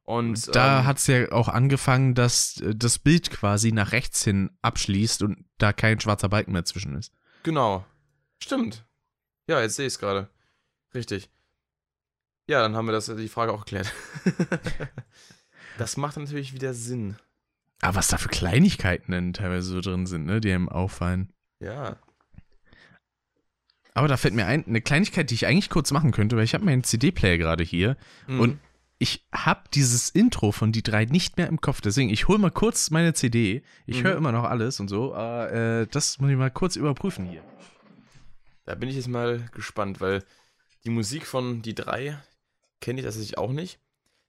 Und 0.04 0.54
Da 0.54 0.80
ähm, 0.80 0.86
hat 0.86 0.98
es 0.98 1.06
ja 1.06 1.30
auch 1.30 1.48
angefangen, 1.48 2.14
dass 2.14 2.60
äh, 2.60 2.74
das 2.74 2.98
Bild 2.98 3.30
quasi 3.30 3.72
nach 3.72 3.92
rechts 3.92 4.24
hin 4.24 4.50
abschließt 4.62 5.22
und 5.22 5.44
da 5.58 5.72
kein 5.72 6.00
schwarzer 6.00 6.28
Balken 6.28 6.52
mehr 6.52 6.64
zwischen 6.64 6.96
ist. 6.96 7.12
Genau. 7.44 7.84
Stimmt. 8.40 8.84
Ja, 9.46 9.60
jetzt 9.60 9.76
sehe 9.76 9.86
ich 9.86 9.94
es 9.94 9.98
gerade. 9.98 10.28
Richtig. 10.94 11.30
Ja, 12.48 12.60
dann 12.60 12.74
haben 12.76 12.86
wir 12.86 12.92
das 12.92 13.06
die 13.06 13.28
Frage 13.28 13.52
auch 13.52 13.60
geklärt. 13.64 13.92
Das 15.78 15.96
macht 15.96 16.18
natürlich 16.18 16.52
wieder 16.52 16.74
Sinn. 16.74 17.16
Aber 17.80 17.94
was 17.96 18.08
da 18.08 18.18
für 18.18 18.28
Kleinigkeiten 18.28 19.10
denn 19.10 19.32
teilweise 19.32 19.68
so 19.70 19.80
drin 19.80 20.06
sind, 20.06 20.26
ne, 20.26 20.38
die 20.40 20.52
einem 20.52 20.68
auffallen. 20.68 21.32
Ja. 21.60 21.96
Aber 23.94 24.06
da 24.06 24.18
fällt 24.18 24.34
mir 24.34 24.46
ein, 24.46 24.66
eine 24.66 24.82
Kleinigkeit, 24.82 25.30
die 25.30 25.34
ich 25.34 25.46
eigentlich 25.46 25.70
kurz 25.70 25.90
machen 25.90 26.12
könnte, 26.12 26.36
weil 26.36 26.44
ich 26.44 26.52
habe 26.54 26.64
meinen 26.66 26.84
CD-Player 26.84 27.38
gerade 27.38 27.64
hier 27.64 27.96
Mhm. 28.26 28.40
und 28.40 28.60
ich 28.98 29.26
habe 29.34 29.62
dieses 29.74 30.10
Intro 30.10 30.52
von 30.52 30.72
die 30.72 30.82
drei 30.82 31.06
nicht 31.06 31.38
mehr 31.38 31.48
im 31.48 31.60
Kopf. 31.60 31.80
Deswegen, 31.80 32.10
ich 32.10 32.28
hole 32.28 32.38
mal 32.38 32.50
kurz 32.52 32.90
meine 32.90 33.14
CD. 33.14 33.62
Ich 33.86 34.00
Mhm. 34.00 34.06
höre 34.06 34.16
immer 34.16 34.32
noch 34.32 34.44
alles 34.44 34.78
und 34.78 34.88
so. 34.88 35.14
Aber 35.14 35.50
äh, 35.52 35.86
das 35.90 36.20
muss 36.20 36.30
ich 36.30 36.36
mal 36.36 36.50
kurz 36.50 36.76
überprüfen 36.76 37.24
hier. 37.26 37.42
Da 38.66 38.74
bin 38.74 38.90
ich 38.90 38.94
jetzt 38.96 39.08
mal 39.08 39.40
gespannt, 39.52 40.00
weil 40.02 40.22
die 40.84 40.90
Musik 40.90 41.26
von 41.26 41.62
die 41.62 41.74
drei 41.74 42.18
kenne 42.82 43.00
ich 43.00 43.06
tatsächlich 43.06 43.38
auch 43.38 43.52
nicht. 43.52 43.78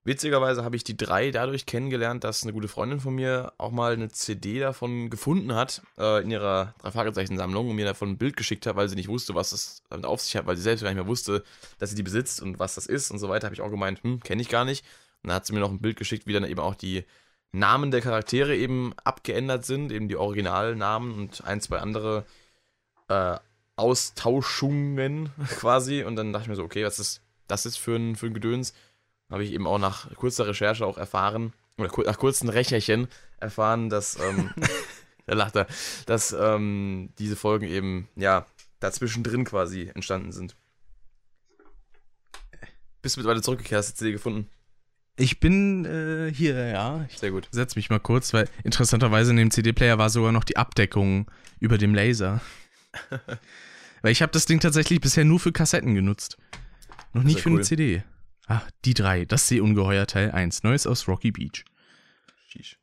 Witzigerweise 0.05 0.65
habe 0.65 0.75
ich 0.75 0.83
die 0.83 0.97
drei 0.97 1.31
dadurch 1.31 1.65
kennengelernt, 1.65 2.25
dass 2.25 2.43
eine 2.43 2.51
gute 2.51 2.67
Freundin 2.67 2.99
von 2.99 3.15
mir 3.15 3.53
auch 3.57 3.71
mal 3.71 3.93
eine 3.93 4.09
CD 4.09 4.59
davon 4.59 5.09
gefunden 5.09 5.55
hat 5.55 5.81
äh, 5.97 6.21
in 6.21 6.29
ihrer 6.29 6.75
drei 6.79 6.91
Fragezeichen 6.91 7.37
Sammlung 7.37 7.69
und 7.69 7.77
mir 7.77 7.85
davon 7.85 8.09
ein 8.09 8.17
Bild 8.17 8.35
geschickt 8.35 8.65
hat, 8.65 8.75
weil 8.75 8.89
sie 8.89 8.97
nicht 8.97 9.07
wusste, 9.07 9.33
was 9.33 9.53
es 9.53 9.81
damit 9.89 10.05
auf 10.05 10.19
sich 10.19 10.35
hat, 10.35 10.45
weil 10.45 10.57
sie 10.57 10.61
selbst 10.61 10.81
gar 10.81 10.89
nicht 10.89 10.97
mehr 10.97 11.07
wusste, 11.07 11.43
dass 11.79 11.89
sie 11.89 11.95
die 11.95 12.03
besitzt 12.03 12.41
und 12.41 12.59
was 12.59 12.75
das 12.75 12.85
ist 12.85 13.11
und 13.11 13.19
so 13.19 13.29
weiter. 13.29 13.47
Habe 13.47 13.55
ich 13.55 13.61
auch 13.61 13.69
gemeint, 13.69 14.03
hm, 14.03 14.19
kenne 14.19 14.41
ich 14.41 14.49
gar 14.49 14.65
nicht. 14.65 14.83
Und 15.21 15.29
dann 15.29 15.35
hat 15.35 15.45
sie 15.45 15.53
mir 15.53 15.61
noch 15.61 15.71
ein 15.71 15.79
Bild 15.79 15.95
geschickt, 15.95 16.27
wie 16.27 16.33
dann 16.33 16.43
eben 16.43 16.59
auch 16.59 16.75
die 16.75 17.05
Namen 17.53 17.91
der 17.91 18.01
Charaktere 18.01 18.57
eben 18.57 18.93
abgeändert 19.05 19.65
sind, 19.65 19.89
eben 19.93 20.09
die 20.09 20.17
Originalnamen 20.17 21.13
und 21.13 21.45
ein, 21.45 21.61
zwei 21.61 21.77
andere 21.77 22.25
äh, 23.07 23.37
Austauschungen 23.77 25.29
quasi. 25.59 26.03
Und 26.03 26.17
dann 26.17 26.33
dachte 26.33 26.43
ich 26.43 26.49
mir 26.49 26.55
so, 26.55 26.63
okay, 26.63 26.83
was 26.83 26.99
ist 26.99 27.22
das 27.47 27.65
ist 27.65 27.77
für 27.77 27.95
ein, 27.95 28.15
für 28.15 28.27
ein 28.27 28.33
Gedöns? 28.33 28.73
Habe 29.29 29.43
ich 29.43 29.51
eben 29.51 29.67
auch 29.67 29.79
nach 29.79 30.13
kurzer 30.15 30.47
Recherche 30.47 30.85
auch 30.85 30.97
erfahren, 30.97 31.53
oder 31.77 31.89
nach 32.05 32.19
kurzen 32.19 32.49
Recherchen 32.49 33.07
erfahren, 33.39 33.89
dass, 33.89 34.19
ähm, 34.19 34.51
da 35.25 35.33
lacht 35.33 35.55
er, 35.55 35.67
dass 36.05 36.33
ähm, 36.33 37.09
diese 37.17 37.35
Folgen 37.35 37.67
eben, 37.67 38.07
ja, 38.15 38.45
dazwischen 38.79 39.23
drin 39.23 39.45
quasi 39.45 39.89
entstanden 39.93 40.31
sind. 40.31 40.55
Bist 43.01 43.15
du 43.15 43.19
mittlerweile 43.19 43.41
zurückgekehrt, 43.41 43.79
hast 43.79 43.89
du 43.89 43.93
die 43.93 43.97
CD 43.97 44.11
gefunden? 44.13 44.49
Ich 45.15 45.39
bin 45.39 45.85
äh, 45.85 46.33
hier, 46.33 46.67
ja. 46.67 47.05
Ich 47.09 47.19
Sehr 47.19 47.31
gut. 47.31 47.47
setze 47.51 47.77
mich 47.77 47.89
mal 47.89 47.99
kurz, 47.99 48.33
weil 48.33 48.49
interessanterweise 48.63 49.31
in 49.31 49.37
dem 49.37 49.51
CD-Player 49.51 49.97
war 49.97 50.09
sogar 50.09 50.31
noch 50.31 50.43
die 50.43 50.57
Abdeckung 50.57 51.29
über 51.59 51.77
dem 51.77 51.93
Laser. 51.93 52.41
weil 54.01 54.11
ich 54.11 54.21
habe 54.21 54.31
das 54.31 54.45
Ding 54.45 54.59
tatsächlich 54.59 55.01
bisher 55.01 55.23
nur 55.23 55.39
für 55.39 55.51
Kassetten 55.51 55.93
genutzt. 55.93 56.37
Noch 57.13 57.23
nicht 57.23 57.41
für 57.41 57.49
cool. 57.49 57.57
eine 57.57 57.63
CD. 57.63 58.03
Ah, 58.47 58.61
die 58.85 58.93
drei. 58.93 59.25
Das 59.25 59.47
Seeungeheuer 59.47 60.05
Teil 60.07 60.31
1. 60.31 60.63
Neues 60.63 60.85
aus 60.85 61.07
Rocky 61.07 61.31
Beach. 61.31 61.63
Sheesh. 62.47 62.77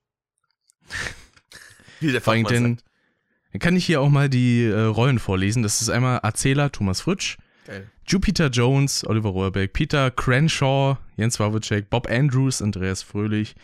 Wie 2.01 2.13
der 2.13 2.21
Vor 2.21 2.33
allem 2.33 2.45
denn, 2.45 2.81
dann 3.53 3.61
kann 3.61 3.77
ich 3.77 3.85
hier 3.85 4.01
auch 4.01 4.09
mal 4.09 4.29
die 4.29 4.65
äh, 4.65 4.81
Rollen 4.81 5.19
vorlesen. 5.19 5.63
Das 5.63 5.83
ist 5.83 5.91
einmal 5.91 6.21
Erzähler 6.23 6.73
Thomas 6.73 7.03
Fritsch, 7.03 7.37
Geil. 7.67 7.91
Jupiter 8.07 8.49
Jones, 8.49 9.07
Oliver 9.07 9.29
Rohrbeck, 9.29 9.73
Peter 9.73 10.11
Crenshaw, 10.11 10.97
Jens 11.17 11.39
Wawacek, 11.39 11.91
Bob 11.91 12.09
Andrews, 12.09 12.63
Andreas 12.63 13.03
Fröhlich, 13.03 13.55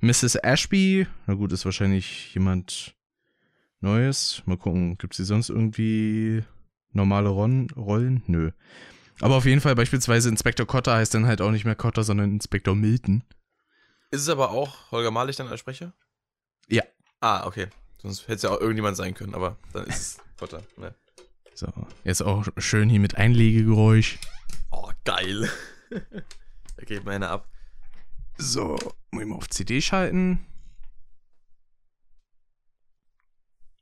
Mrs. 0.00 0.36
Ashby, 0.36 1.06
na 1.26 1.34
gut, 1.34 1.52
ist 1.52 1.64
wahrscheinlich 1.64 2.34
jemand 2.34 2.94
Neues. 3.80 4.42
Mal 4.46 4.56
gucken, 4.56 4.98
gibt 4.98 5.14
es 5.14 5.16
hier 5.18 5.26
sonst 5.26 5.48
irgendwie 5.48 6.44
normale 6.92 7.28
Rollen? 7.28 8.22
Nö. 8.26 8.50
Aber 9.20 9.36
auf 9.36 9.46
jeden 9.46 9.60
Fall 9.60 9.74
beispielsweise 9.74 10.28
Inspektor 10.28 10.66
Cotter 10.66 10.94
heißt 10.94 11.14
dann 11.14 11.26
halt 11.26 11.40
auch 11.40 11.50
nicht 11.50 11.64
mehr 11.64 11.74
Cotter, 11.74 12.04
sondern 12.04 12.30
Inspektor 12.30 12.74
Milton. 12.74 13.24
Ist 14.10 14.22
es 14.22 14.28
aber 14.28 14.50
auch 14.50 14.90
Holger 14.90 15.10
Malich 15.10 15.36
dann 15.36 15.48
als 15.48 15.60
Sprecher? 15.60 15.92
Ja. 16.68 16.82
Ah, 17.20 17.46
okay. 17.46 17.68
Sonst 18.00 18.22
hätte 18.22 18.34
es 18.34 18.42
ja 18.42 18.50
auch 18.50 18.60
irgendjemand 18.60 18.96
sein 18.96 19.14
können, 19.14 19.34
aber 19.34 19.56
dann 19.72 19.86
ist 19.86 19.98
es 19.98 20.18
Potter. 20.36 20.62
Ne? 20.76 20.94
So, 21.54 21.72
jetzt 22.04 22.22
auch 22.22 22.46
schön 22.58 22.88
hier 22.88 23.00
mit 23.00 23.16
Einlegegeräusch. 23.16 24.18
Oh, 24.70 24.90
geil. 25.04 25.50
da 25.90 26.84
geht 26.84 27.04
mir 27.04 27.12
einer 27.12 27.30
ab. 27.30 27.48
So, 28.36 28.76
muss 29.10 29.22
ich 29.22 29.28
mal 29.28 29.36
auf 29.36 29.48
CD 29.48 29.80
schalten. 29.80 30.44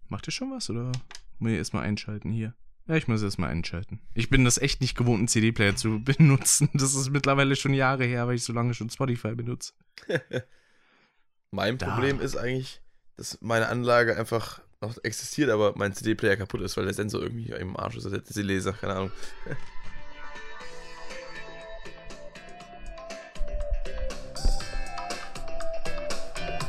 Macht 0.08 0.28
ihr 0.28 0.32
schon 0.32 0.52
was 0.52 0.70
oder 0.70 0.92
muss 1.40 1.50
ich 1.50 1.58
erstmal 1.58 1.82
einschalten 1.82 2.30
hier? 2.30 2.54
Ja, 2.86 2.96
ich 2.96 3.08
muss 3.08 3.22
erstmal 3.22 3.50
einschalten. 3.50 4.00
Ich 4.12 4.28
bin 4.28 4.44
das 4.44 4.58
echt 4.58 4.82
nicht 4.82 4.94
gewohnt, 4.96 5.18
einen 5.18 5.28
CD-Player 5.28 5.74
zu 5.74 6.00
benutzen. 6.04 6.68
Das 6.74 6.94
ist 6.94 7.10
mittlerweile 7.10 7.56
schon 7.56 7.72
Jahre 7.72 8.04
her, 8.04 8.26
weil 8.26 8.34
ich 8.36 8.44
so 8.44 8.52
lange 8.52 8.74
schon 8.74 8.90
Spotify 8.90 9.34
benutze. 9.34 9.72
Mein 11.50 11.78
Da. 11.78 11.94
Problem 11.94 12.20
ist 12.20 12.36
eigentlich, 12.36 12.82
dass 13.16 13.38
meine 13.40 13.68
Anlage 13.68 14.18
einfach 14.18 14.60
noch 14.80 14.96
existiert, 15.04 15.50
aber 15.50 15.72
mein 15.76 15.94
CD-Player 15.94 16.36
kaputt 16.36 16.60
ist, 16.62 16.76
weil 16.76 16.84
der 16.84 16.94
Sensor 16.94 17.22
irgendwie 17.22 17.52
im 17.52 17.76
Arsch 17.76 17.96
ist, 17.96 18.10
der 18.10 18.24
CD-Leser, 18.24 18.72
keine 18.72 18.94
Ahnung. 18.94 19.12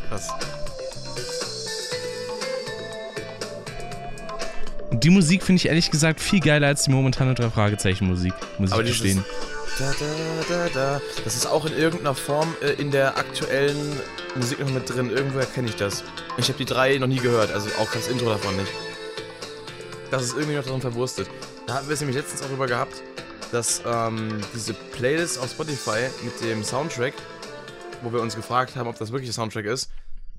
Krass. 0.08 0.55
Die 5.06 5.12
Musik 5.12 5.44
finde 5.44 5.60
ich 5.60 5.68
ehrlich 5.68 5.92
gesagt 5.92 6.20
viel 6.20 6.40
geiler 6.40 6.66
als 6.66 6.86
die 6.86 6.90
momentane 6.90 7.36
drei 7.36 7.52
Fragezeichen 7.52 8.08
Musik, 8.08 8.34
muss 8.58 8.72
Aber 8.72 8.82
ich 8.82 8.90
gestehen. 8.90 9.24
Da, 9.78 9.94
da, 10.00 10.46
da, 10.50 10.70
da. 10.74 11.02
Das 11.24 11.36
ist 11.36 11.46
auch 11.46 11.66
in 11.68 11.78
irgendeiner 11.78 12.16
Form 12.16 12.56
äh, 12.64 12.72
in 12.82 12.90
der 12.90 13.16
aktuellen 13.16 13.78
Musik 14.36 14.60
noch 14.62 14.72
mit 14.72 14.90
drin. 14.90 15.12
Irgendwoher 15.12 15.46
kenne 15.46 15.68
ich 15.68 15.76
das. 15.76 16.04
Ich 16.38 16.48
habe 16.48 16.58
die 16.58 16.66
drei 16.66 16.98
noch 16.98 17.06
nie 17.06 17.20
gehört, 17.20 17.52
also 17.52 17.70
auch 17.80 17.92
das 17.92 18.08
Intro 18.08 18.30
davon 18.30 18.56
nicht. 18.56 18.72
Das 20.10 20.24
ist 20.24 20.36
irgendwie 20.36 20.56
noch 20.56 20.66
drin 20.66 20.82
verwurstet. 20.82 21.30
Da 21.68 21.76
hatten 21.76 21.88
wir 21.88 21.94
es 21.94 22.00
nämlich 22.00 22.18
letztens 22.18 22.42
auch 22.42 22.48
drüber 22.48 22.66
gehabt, 22.66 23.04
dass 23.52 23.84
ähm, 23.86 24.42
diese 24.56 24.74
Playlist 24.74 25.38
auf 25.38 25.52
Spotify 25.52 26.08
mit 26.24 26.42
dem 26.42 26.64
Soundtrack, 26.64 27.14
wo 28.02 28.12
wir 28.12 28.22
uns 28.22 28.36
gefragt 28.36 28.76
haben, 28.76 28.88
ob 28.88 28.98
das 28.98 29.12
wirklich 29.12 29.30
der 29.30 29.36
Soundtrack 29.36 29.66
ist, 29.66 29.92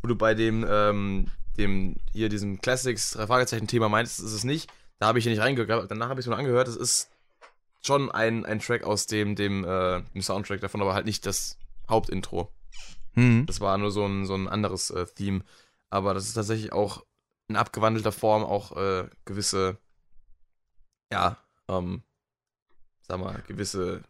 wo 0.02 0.08
du 0.08 0.16
bei 0.16 0.34
dem, 0.34 0.66
ähm, 0.68 1.28
dem 1.56 1.96
hier 2.12 2.28
diesem 2.28 2.60
Classics 2.60 3.12
Fragezeichen 3.12 3.66
Thema 3.66 3.88
meintest, 3.88 4.20
ist 4.20 4.32
es 4.32 4.44
nicht. 4.44 4.70
Da 4.98 5.06
habe 5.06 5.18
ich 5.18 5.24
hier 5.24 5.32
nicht 5.32 5.42
reingehört. 5.42 5.90
Danach 5.90 6.08
habe 6.08 6.20
ich 6.20 6.26
es 6.26 6.30
mir 6.30 6.36
angehört. 6.36 6.68
Es 6.68 6.76
ist 6.76 7.10
schon 7.82 8.10
ein, 8.10 8.44
ein 8.44 8.60
Track 8.60 8.84
aus 8.84 9.06
dem, 9.06 9.36
dem, 9.36 9.64
äh, 9.64 10.02
dem 10.14 10.22
Soundtrack 10.22 10.60
davon, 10.60 10.80
aber 10.80 10.94
halt 10.94 11.06
nicht 11.06 11.26
das 11.26 11.58
Hauptintro. 11.88 12.50
Hm. 13.14 13.46
Das 13.46 13.60
war 13.60 13.78
nur 13.78 13.90
so 13.90 14.04
ein, 14.04 14.26
so 14.26 14.34
ein 14.34 14.48
anderes 14.48 14.90
äh, 14.90 15.06
Theme. 15.06 15.42
Aber 15.90 16.14
das 16.14 16.26
ist 16.26 16.34
tatsächlich 16.34 16.72
auch 16.72 17.04
in 17.48 17.56
abgewandelter 17.56 18.12
Form 18.12 18.44
auch 18.44 18.76
äh, 18.76 19.08
gewisse, 19.24 19.78
ja, 21.12 21.38
ähm, 21.68 22.02
sag 23.02 23.20
mal, 23.20 23.42
gewisse 23.46 24.02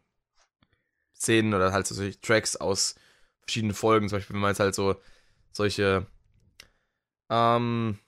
Szenen 1.15 1.55
oder 1.55 1.73
halt 1.73 1.87
so 1.87 1.95
solche 1.95 2.21
Tracks 2.21 2.57
aus 2.57 2.95
verschiedenen 3.43 3.75
Folgen. 3.75 4.09
Zum 4.09 4.17
Beispiel, 4.19 4.35
wenn 4.35 4.41
man 4.41 4.51
jetzt 4.51 4.61
halt 4.61 4.75
so 4.75 4.97
solche 5.53 6.07
ähm, 7.31 7.99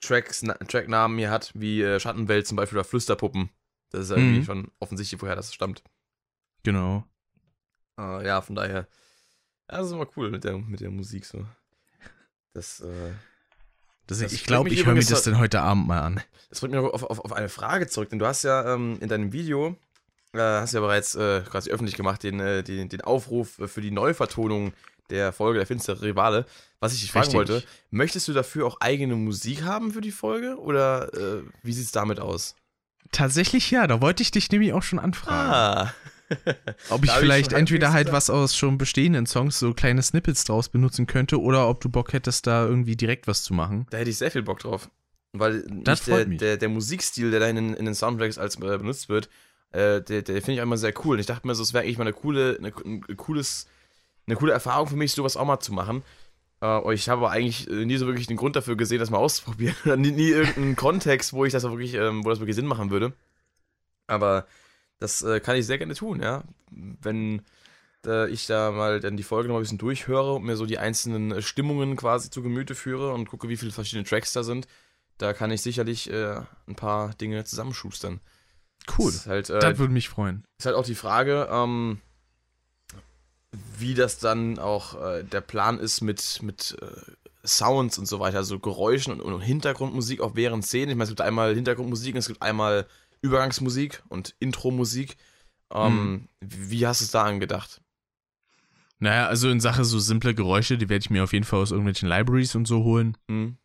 Tracks, 0.00 0.42
na, 0.42 0.54
Tracknamen 0.54 1.18
hier 1.18 1.30
hat, 1.30 1.50
wie 1.54 1.82
äh, 1.82 1.98
Schattenwelt 2.00 2.46
zum 2.46 2.56
Beispiel 2.56 2.78
oder 2.78 2.84
Flüsterpuppen. 2.88 3.50
Das 3.90 4.02
ist 4.02 4.10
irgendwie 4.10 4.40
Mhm. 4.40 4.44
schon 4.44 4.70
offensichtlich, 4.78 5.20
woher 5.20 5.34
das 5.36 5.52
stammt. 5.54 5.82
Genau. 6.62 7.04
Äh, 7.98 8.26
ja, 8.26 8.40
von 8.40 8.54
daher. 8.54 8.86
Ja, 9.70 9.78
das 9.78 9.86
ist 9.86 9.92
immer 9.92 10.06
cool 10.16 10.30
mit 10.30 10.44
der, 10.44 10.56
mit 10.58 10.80
der 10.80 10.90
Musik 10.90 11.24
so. 11.24 11.44
Das, 12.54 12.80
äh, 12.80 13.12
Das, 14.06 14.18
Das 14.20 14.32
ich 14.32 14.44
glaube, 14.44 14.68
ich 14.70 14.86
höre 14.86 14.94
mir 14.94 15.04
das 15.04 15.22
dann 15.24 15.38
heute 15.38 15.60
Abend 15.60 15.86
mal 15.86 16.00
an. 16.00 16.22
das 16.48 16.60
bringt 16.60 16.74
mich 16.74 16.80
auf, 16.82 17.02
auf, 17.02 17.18
auf 17.20 17.32
eine 17.32 17.48
Frage 17.48 17.86
zurück, 17.88 18.08
denn 18.10 18.18
du 18.18 18.26
hast 18.26 18.42
ja 18.44 18.72
ähm, 18.74 18.98
in 19.00 19.08
deinem 19.08 19.32
Video, 19.32 19.76
äh, 20.32 20.38
hast 20.38 20.72
ja 20.74 20.80
bereits 20.80 21.14
äh, 21.14 21.42
quasi 21.42 21.70
öffentlich 21.70 21.96
gemacht, 21.96 22.22
den, 22.22 22.40
äh, 22.40 22.62
den, 22.62 22.88
den 22.88 23.00
Aufruf 23.02 23.58
äh, 23.58 23.68
für 23.68 23.80
die 23.82 23.90
Neuvertonung 23.90 24.72
der 25.10 25.32
Folge 25.32 25.58
Der 25.58 25.66
finstere 25.66 26.02
Rivale. 26.02 26.46
Was 26.80 26.94
ich 26.94 27.00
dich 27.00 27.10
fragen 27.12 27.24
Richtig. 27.26 27.36
wollte, 27.38 27.64
möchtest 27.90 28.28
du 28.28 28.32
dafür 28.32 28.66
auch 28.66 28.76
eigene 28.80 29.16
Musik 29.16 29.62
haben 29.64 29.92
für 29.92 30.00
die 30.00 30.10
Folge 30.12 30.56
oder 30.58 31.12
äh, 31.14 31.42
wie 31.62 31.72
sieht's 31.72 31.92
damit 31.92 32.20
aus? 32.20 32.54
Tatsächlich 33.10 33.70
ja, 33.70 33.86
da 33.86 34.00
wollte 34.00 34.22
ich 34.22 34.30
dich 34.30 34.50
nämlich 34.50 34.72
auch 34.72 34.82
schon 34.82 34.98
anfragen. 34.98 35.50
Ah. 35.50 35.94
Ob 36.90 37.02
ich 37.04 37.10
Da 37.10 37.14
ich 37.16 37.20
vielleicht 37.20 37.50
schon 37.52 37.58
entweder 37.60 37.92
halt 37.92 38.12
was 38.12 38.28
aus 38.28 38.54
schon 38.54 38.76
bestehenden 38.76 39.24
Songs, 39.26 39.58
so 39.58 39.72
kleine 39.72 40.02
Snippets 40.02 40.44
draus 40.44 40.68
benutzen 40.68 41.06
könnte, 41.06 41.40
oder 41.40 41.68
ob 41.68 41.80
du 41.80 41.88
Bock 41.88 42.12
hättest, 42.12 42.46
da 42.46 42.66
irgendwie 42.66 42.96
direkt 42.96 43.26
was 43.26 43.42
zu 43.42 43.54
machen. 43.54 43.86
Da 43.90 43.96
hätte 43.98 44.10
ich 44.10 44.18
sehr 44.18 44.30
viel 44.30 44.42
Bock 44.42 44.58
drauf. 44.60 44.90
Weil 45.32 45.64
Das 45.84 46.02
der. 46.04 46.24
Der, 46.26 46.56
der 46.58 46.68
Musikstil, 46.68 47.30
der 47.30 47.40
da 47.40 47.48
in, 47.48 47.56
den- 47.56 47.74
in 47.74 47.86
den 47.86 47.94
Soundtracks 47.94 48.36
als 48.38 48.56
äh, 48.56 48.58
benutzt 48.78 49.08
wird, 49.08 49.28
äh, 49.72 50.00
der, 50.02 50.22
der 50.22 50.36
finde 50.36 50.52
ich 50.52 50.60
auch 50.60 50.64
immer 50.64 50.76
sehr 50.78 50.92
cool. 51.04 51.14
Und 51.14 51.20
ich 51.20 51.26
dachte 51.26 51.46
mir 51.46 51.54
so, 51.54 51.62
es 51.62 51.72
wäre 51.72 51.84
eigentlich 51.84 51.98
mal 51.98 52.04
eine 52.04 52.12
coole, 52.14 52.56
eine, 52.58 52.72
ein 52.84 53.16
cooles, 53.16 53.66
eine 54.28 54.36
coole 54.36 54.52
Erfahrung 54.52 54.86
für 54.86 54.96
mich, 54.96 55.12
sowas 55.12 55.36
auch 55.36 55.44
mal 55.44 55.60
zu 55.60 55.72
machen. 55.72 56.02
Äh, 56.60 56.78
und 56.78 56.92
ich 56.92 57.08
habe 57.08 57.22
aber 57.22 57.30
eigentlich 57.30 57.68
äh, 57.68 57.84
nie 57.84 57.96
so 57.96 58.06
wirklich 58.06 58.26
den 58.26 58.36
Grund 58.36 58.56
dafür 58.56 58.76
gesehen, 58.76 58.98
das 58.98 59.10
mal 59.10 59.18
auszuprobieren. 59.18 60.00
Nie, 60.00 60.12
nie 60.12 60.28
irgendeinen 60.28 60.76
Kontext, 60.76 61.32
wo 61.32 61.44
ich 61.44 61.52
das 61.52 61.64
auch 61.64 61.70
wirklich, 61.70 61.94
ähm, 61.94 62.24
wo 62.24 62.30
das 62.30 62.40
wirklich 62.40 62.56
Sinn 62.56 62.66
machen 62.66 62.90
würde. 62.90 63.12
Aber 64.06 64.46
das 64.98 65.22
äh, 65.22 65.40
kann 65.40 65.56
ich 65.56 65.66
sehr 65.66 65.78
gerne 65.78 65.94
tun, 65.94 66.20
ja. 66.20 66.44
Wenn 66.70 67.42
da 68.02 68.26
ich 68.26 68.46
da 68.46 68.70
mal 68.70 69.00
dann 69.00 69.16
die 69.16 69.22
Folge 69.22 69.48
noch 69.48 69.56
ein 69.56 69.62
bisschen 69.62 69.78
durchhöre 69.78 70.34
und 70.34 70.44
mir 70.44 70.56
so 70.56 70.66
die 70.66 70.78
einzelnen 70.78 71.32
äh, 71.32 71.42
Stimmungen 71.42 71.96
quasi 71.96 72.30
zu 72.30 72.42
Gemüte 72.42 72.74
führe 72.74 73.12
und 73.12 73.28
gucke, 73.28 73.48
wie 73.48 73.56
viele 73.56 73.72
verschiedene 73.72 74.04
Tracks 74.04 74.32
da 74.32 74.42
sind. 74.42 74.68
Da 75.18 75.32
kann 75.32 75.50
ich 75.50 75.62
sicherlich 75.62 76.10
äh, 76.10 76.40
ein 76.68 76.76
paar 76.76 77.14
Dinge 77.14 77.44
zusammenschustern. 77.44 78.20
Cool. 78.96 79.10
Das, 79.10 79.26
halt, 79.26 79.50
äh, 79.50 79.58
das 79.58 79.78
würde 79.78 79.92
mich 79.92 80.08
freuen. 80.08 80.44
Ist 80.58 80.66
halt 80.66 80.76
auch 80.76 80.84
die 80.84 80.94
Frage, 80.94 81.48
ähm, 81.50 82.00
wie 83.78 83.94
das 83.94 84.18
dann 84.18 84.58
auch 84.58 85.00
äh, 85.02 85.24
der 85.24 85.40
Plan 85.40 85.78
ist 85.78 86.00
mit, 86.00 86.40
mit 86.42 86.76
äh, 86.80 87.46
Sounds 87.46 87.98
und 87.98 88.06
so 88.06 88.20
weiter, 88.20 88.38
also 88.38 88.58
Geräuschen 88.58 89.12
und, 89.12 89.20
und, 89.20 89.40
Hintergrundmusik 89.40 90.20
auch 90.20 90.34
während 90.34 90.66
Szenen. 90.66 90.90
Ich 90.90 90.96
meine, 90.96 91.04
es 91.04 91.10
gibt 91.10 91.20
einmal 91.20 91.54
Hintergrundmusik 91.54 92.14
und 92.14 92.18
es 92.18 92.28
gibt 92.28 92.42
einmal 92.42 92.86
Übergangsmusik 93.22 94.02
und 94.08 94.34
Intro-Musik. 94.38 95.16
Ähm, 95.72 96.10
mhm. 96.10 96.28
Wie 96.40 96.86
hast 96.86 97.00
du 97.00 97.04
es 97.04 97.10
da 97.10 97.24
angedacht? 97.24 97.80
Naja, 98.98 99.28
also 99.28 99.48
in 99.48 99.60
Sache 99.60 99.84
so 99.84 99.98
simple 99.98 100.34
Geräusche, 100.34 100.76
die 100.76 100.88
werde 100.88 101.04
ich 101.04 101.10
mir 101.10 101.22
auf 101.22 101.32
jeden 101.32 101.44
Fall 101.44 101.60
aus 101.60 101.70
irgendwelchen 101.70 102.08
Libraries 102.08 102.54
und 102.54 102.66
so 102.66 102.82
holen. 102.82 103.16
Mhm. 103.28 103.56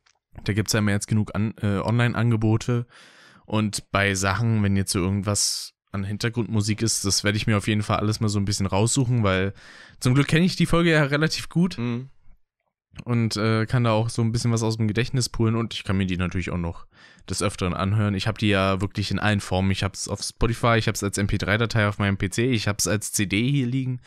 Da 0.43 0.53
gibt 0.53 0.69
es 0.69 0.73
ja 0.73 0.79
immer 0.79 0.91
jetzt 0.91 1.07
genug 1.07 1.31
äh, 1.35 1.79
Online-Angebote. 1.79 2.87
Und 3.45 3.91
bei 3.91 4.15
Sachen, 4.15 4.63
wenn 4.63 4.75
jetzt 4.75 4.91
so 4.91 4.99
irgendwas 4.99 5.73
an 5.93 6.03
Hintergrundmusik 6.03 6.81
ist, 6.81 7.05
das 7.05 7.23
werde 7.23 7.37
ich 7.37 7.47
mir 7.47 7.57
auf 7.57 7.67
jeden 7.67 7.83
Fall 7.83 7.97
alles 7.97 8.19
mal 8.19 8.29
so 8.29 8.39
ein 8.39 8.45
bisschen 8.45 8.65
raussuchen, 8.65 9.23
weil 9.23 9.53
zum 9.99 10.13
Glück 10.13 10.27
kenne 10.27 10.45
ich 10.45 10.55
die 10.55 10.65
Folge 10.65 10.91
ja 10.91 11.03
relativ 11.03 11.49
gut. 11.49 11.77
Mhm. 11.77 12.09
Und 13.05 13.37
äh, 13.37 13.65
kann 13.65 13.83
da 13.83 13.91
auch 13.91 14.09
so 14.09 14.21
ein 14.21 14.31
bisschen 14.31 14.51
was 14.51 14.61
aus 14.61 14.77
dem 14.77 14.87
Gedächtnis 14.87 15.27
pullen 15.27 15.55
und 15.55 15.73
ich 15.73 15.83
kann 15.83 15.97
mir 15.97 16.05
die 16.05 16.17
natürlich 16.17 16.51
auch 16.51 16.57
noch 16.57 16.85
des 17.27 17.41
Öfteren 17.41 17.73
anhören. 17.73 18.13
Ich 18.13 18.27
habe 18.27 18.37
die 18.37 18.49
ja 18.49 18.81
wirklich 18.81 19.09
in 19.09 19.17
allen 19.17 19.39
Formen. 19.39 19.71
Ich 19.71 19.83
habe 19.83 19.95
es 19.95 20.07
auf 20.07 20.21
Spotify, 20.21 20.75
ich 20.77 20.87
habe 20.87 20.95
es 20.95 21.03
als 21.03 21.17
MP3-Datei 21.17 21.87
auf 21.87 21.97
meinem 21.97 22.19
PC, 22.19 22.39
ich 22.39 22.67
habe 22.67 22.77
es 22.77 22.87
als 22.87 23.11
CD 23.11 23.49
hier 23.49 23.65
liegen. 23.65 23.99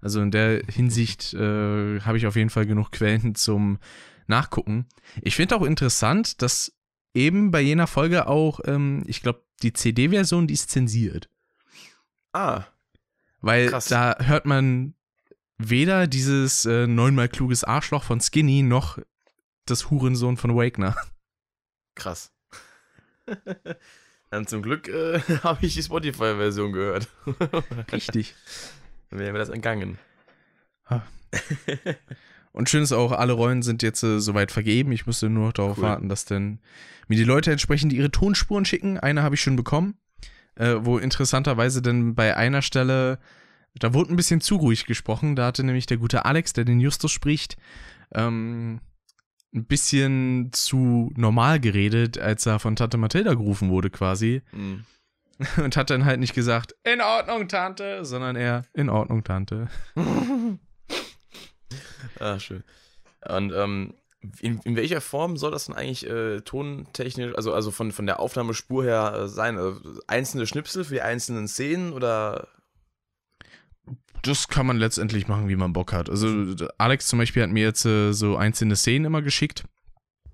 Also 0.00 0.20
in 0.20 0.32
der 0.32 0.62
Hinsicht 0.68 1.34
äh, 1.34 2.00
habe 2.00 2.18
ich 2.18 2.26
auf 2.26 2.34
jeden 2.34 2.50
Fall 2.50 2.66
genug 2.66 2.90
Quellen 2.90 3.34
zum 3.36 3.78
Nachgucken. 4.26 4.86
Ich 5.22 5.36
finde 5.36 5.56
auch 5.56 5.62
interessant, 5.62 6.42
dass 6.42 6.72
eben 7.14 7.50
bei 7.50 7.60
jener 7.60 7.86
Folge 7.86 8.26
auch, 8.26 8.60
ähm, 8.64 9.04
ich 9.06 9.22
glaube, 9.22 9.44
die 9.62 9.72
CD-Version, 9.72 10.46
die 10.46 10.54
ist 10.54 10.70
zensiert. 10.70 11.28
Ah. 12.32 12.64
Weil 13.40 13.68
krass. 13.68 13.86
da 13.86 14.16
hört 14.20 14.46
man 14.46 14.94
weder 15.58 16.06
dieses 16.06 16.64
äh, 16.64 16.86
neunmal 16.86 17.28
kluges 17.28 17.64
Arschloch 17.64 18.04
von 18.04 18.20
Skinny 18.20 18.62
noch 18.62 18.98
das 19.66 19.90
Hurensohn 19.90 20.36
von 20.36 20.56
Wagner. 20.56 20.96
Krass. 21.94 22.32
Dann 24.30 24.46
zum 24.46 24.62
Glück 24.62 24.88
äh, 24.88 25.20
habe 25.42 25.66
ich 25.66 25.74
die 25.74 25.82
Spotify-Version 25.82 26.72
gehört. 26.72 27.08
Richtig. 27.92 28.34
Dann 29.10 29.18
wäre 29.18 29.32
mir 29.32 29.38
das 29.38 29.50
entgangen. 29.50 29.98
Und 32.52 32.68
schön 32.68 32.82
ist 32.82 32.92
auch, 32.92 33.12
alle 33.12 33.32
Rollen 33.32 33.62
sind 33.62 33.82
jetzt 33.82 34.02
äh, 34.02 34.20
soweit 34.20 34.52
vergeben. 34.52 34.92
Ich 34.92 35.06
musste 35.06 35.28
nur 35.28 35.46
noch 35.46 35.52
darauf 35.52 35.78
cool. 35.78 35.84
warten, 35.84 36.08
dass 36.08 36.24
dann 36.24 36.60
mir 37.08 37.16
die 37.16 37.24
Leute 37.24 37.52
entsprechend 37.52 37.92
ihre 37.92 38.10
Tonspuren 38.10 38.64
schicken. 38.64 38.98
Eine 38.98 39.22
habe 39.22 39.34
ich 39.34 39.40
schon 39.40 39.56
bekommen, 39.56 39.98
äh, 40.56 40.76
wo 40.80 40.98
interessanterweise 40.98 41.82
dann 41.82 42.14
bei 42.14 42.36
einer 42.36 42.62
Stelle, 42.62 43.18
da 43.74 43.94
wurde 43.94 44.12
ein 44.12 44.16
bisschen 44.16 44.40
zu 44.40 44.56
ruhig 44.56 44.86
gesprochen. 44.86 45.36
Da 45.36 45.46
hatte 45.46 45.64
nämlich 45.64 45.86
der 45.86 45.96
gute 45.96 46.24
Alex, 46.24 46.52
der 46.52 46.64
den 46.64 46.80
Justus 46.80 47.12
spricht, 47.12 47.56
ähm, 48.14 48.80
ein 49.54 49.66
bisschen 49.66 50.50
zu 50.52 51.12
normal 51.16 51.60
geredet, 51.60 52.18
als 52.18 52.46
er 52.46 52.58
von 52.58 52.76
Tante 52.76 52.96
Mathilda 52.96 53.34
gerufen 53.34 53.70
wurde, 53.70 53.90
quasi. 53.90 54.42
Mhm. 54.52 54.84
Und 55.62 55.76
hat 55.76 55.90
dann 55.90 56.04
halt 56.04 56.20
nicht 56.20 56.34
gesagt, 56.34 56.74
in 56.84 57.00
Ordnung, 57.00 57.48
Tante, 57.48 58.04
sondern 58.04 58.36
eher, 58.36 58.64
in 58.74 58.88
Ordnung, 58.88 59.24
Tante. 59.24 59.68
ah, 62.20 62.38
schön. 62.38 62.62
Und 63.28 63.52
ähm, 63.52 63.94
in, 64.40 64.60
in, 64.60 64.76
welcher 64.76 65.00
Form 65.00 65.36
soll 65.36 65.50
das 65.50 65.66
denn 65.66 65.74
eigentlich 65.74 66.08
äh, 66.08 66.40
tontechnisch, 66.40 67.34
also, 67.34 67.52
also 67.52 67.70
von, 67.70 67.92
von 67.92 68.06
der 68.06 68.20
Aufnahmespur 68.20 68.84
her 68.84 69.14
äh, 69.14 69.28
sein? 69.28 69.58
Also 69.58 69.80
einzelne 70.06 70.46
Schnipsel 70.46 70.84
für 70.84 70.94
die 70.94 71.02
einzelnen 71.02 71.48
Szenen 71.48 71.92
oder 71.92 72.48
das 74.22 74.46
kann 74.46 74.66
man 74.66 74.76
letztendlich 74.76 75.26
machen, 75.26 75.48
wie 75.48 75.56
man 75.56 75.72
Bock 75.72 75.92
hat. 75.92 76.08
Also 76.08 76.54
Alex 76.78 77.08
zum 77.08 77.18
Beispiel 77.18 77.42
hat 77.42 77.50
mir 77.50 77.64
jetzt 77.64 77.84
äh, 77.84 78.12
so 78.12 78.36
einzelne 78.36 78.76
Szenen 78.76 79.06
immer 79.06 79.20
geschickt. 79.20 79.64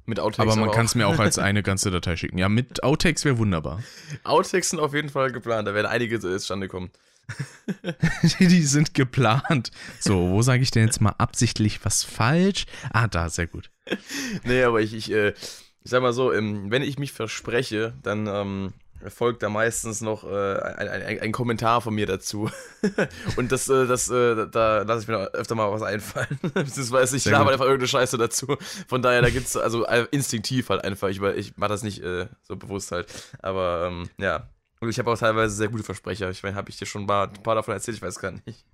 Mit 0.04 0.20
Outtakes. 0.20 0.52
Aber 0.52 0.60
man 0.60 0.74
kann 0.74 0.86
es 0.86 0.94
mir 0.94 1.06
auch 1.06 1.18
als 1.18 1.38
eine 1.38 1.62
ganze 1.62 1.90
Datei 1.90 2.16
schicken. 2.16 2.38
Ja, 2.38 2.48
mit 2.48 2.82
Outtakes 2.82 3.24
wäre 3.24 3.38
wunderbar. 3.38 3.82
Outtakes 4.24 4.70
sind 4.70 4.80
auf 4.80 4.94
jeden 4.94 5.08
Fall 5.08 5.32
geplant. 5.32 5.68
Da 5.68 5.74
werden 5.74 5.86
einige 5.86 6.20
zustande 6.20 6.68
kommen. 6.68 6.90
die 8.40 8.62
sind 8.62 8.94
geplant. 8.94 9.70
So, 10.00 10.30
wo 10.30 10.42
sage 10.42 10.62
ich 10.62 10.70
denn 10.70 10.86
jetzt 10.86 11.00
mal 11.00 11.14
absichtlich 11.18 11.84
was 11.84 12.04
falsch? 12.04 12.64
Ah, 12.90 13.06
da, 13.06 13.28
sehr 13.28 13.46
gut. 13.46 13.70
Nee, 14.44 14.62
aber 14.62 14.80
ich, 14.80 14.94
ich, 14.94 15.10
äh, 15.10 15.30
ich 15.30 15.90
sag 15.90 16.02
mal 16.02 16.12
so, 16.12 16.32
ähm, 16.32 16.70
wenn 16.70 16.82
ich 16.82 16.98
mich 16.98 17.12
verspreche, 17.12 17.94
dann 18.02 18.26
ähm, 18.26 18.72
folgt 19.06 19.42
da 19.42 19.48
meistens 19.48 20.00
noch 20.00 20.24
äh, 20.24 20.58
ein, 20.58 20.88
ein, 20.88 21.20
ein, 21.20 21.32
Kommentar 21.32 21.80
von 21.80 21.94
mir 21.94 22.06
dazu. 22.06 22.50
und 23.36 23.52
das, 23.52 23.68
äh, 23.68 23.86
das, 23.86 24.10
äh, 24.10 24.48
da 24.48 24.82
lasse 24.82 25.02
ich 25.02 25.08
mir 25.08 25.28
öfter 25.34 25.54
mal 25.54 25.70
was 25.70 25.82
einfallen. 25.82 26.38
Beziehungsweise 26.54 27.16
ich 27.16 27.24
laber 27.24 27.52
einfach 27.52 27.64
irgendeine 27.64 27.88
Scheiße 27.88 28.18
dazu. 28.18 28.56
Von 28.88 29.02
daher, 29.02 29.22
da 29.22 29.30
gibt's 29.30 29.56
also 29.56 29.86
äh, 29.86 30.06
instinktiv 30.10 30.68
halt 30.68 30.84
einfach. 30.84 31.08
Ich, 31.08 31.20
ich 31.20 31.56
mache 31.56 31.70
das 31.70 31.82
nicht 31.82 32.02
äh, 32.02 32.26
so 32.42 32.56
bewusst 32.56 32.92
halt. 32.92 33.06
Aber 33.40 33.88
ähm, 33.88 34.10
ja. 34.18 34.48
Und 34.80 34.88
ich 34.88 34.98
habe 34.98 35.10
auch 35.10 35.18
teilweise 35.18 35.54
sehr 35.54 35.68
gute 35.68 35.82
Versprecher. 35.82 36.30
Ich 36.30 36.42
meine, 36.42 36.56
habe 36.56 36.70
ich 36.70 36.76
dir 36.76 36.86
schon 36.86 37.02
ein 37.02 37.06
paar, 37.06 37.28
ein 37.28 37.42
paar, 37.42 37.54
davon 37.54 37.74
erzählt, 37.74 37.96
ich 37.96 38.02
weiß 38.02 38.18
gar 38.20 38.32
nicht. 38.32 38.64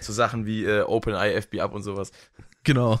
So 0.00 0.12
Sachen 0.12 0.46
wie 0.46 0.64
äh, 0.64 0.82
OpenEye, 0.82 1.34
FB 1.34 1.60
Up 1.60 1.74
und 1.74 1.82
sowas. 1.82 2.12
Genau. 2.64 2.98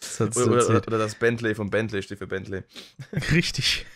Das 0.00 0.20
oder, 0.36 0.68
oder, 0.68 0.86
oder, 0.86 0.98
das 0.98 1.14
Bentley 1.14 1.54
von 1.54 1.70
Bentley 1.70 2.02
steht 2.02 2.18
für 2.18 2.26
Bentley. 2.26 2.62
Richtig. 3.32 3.86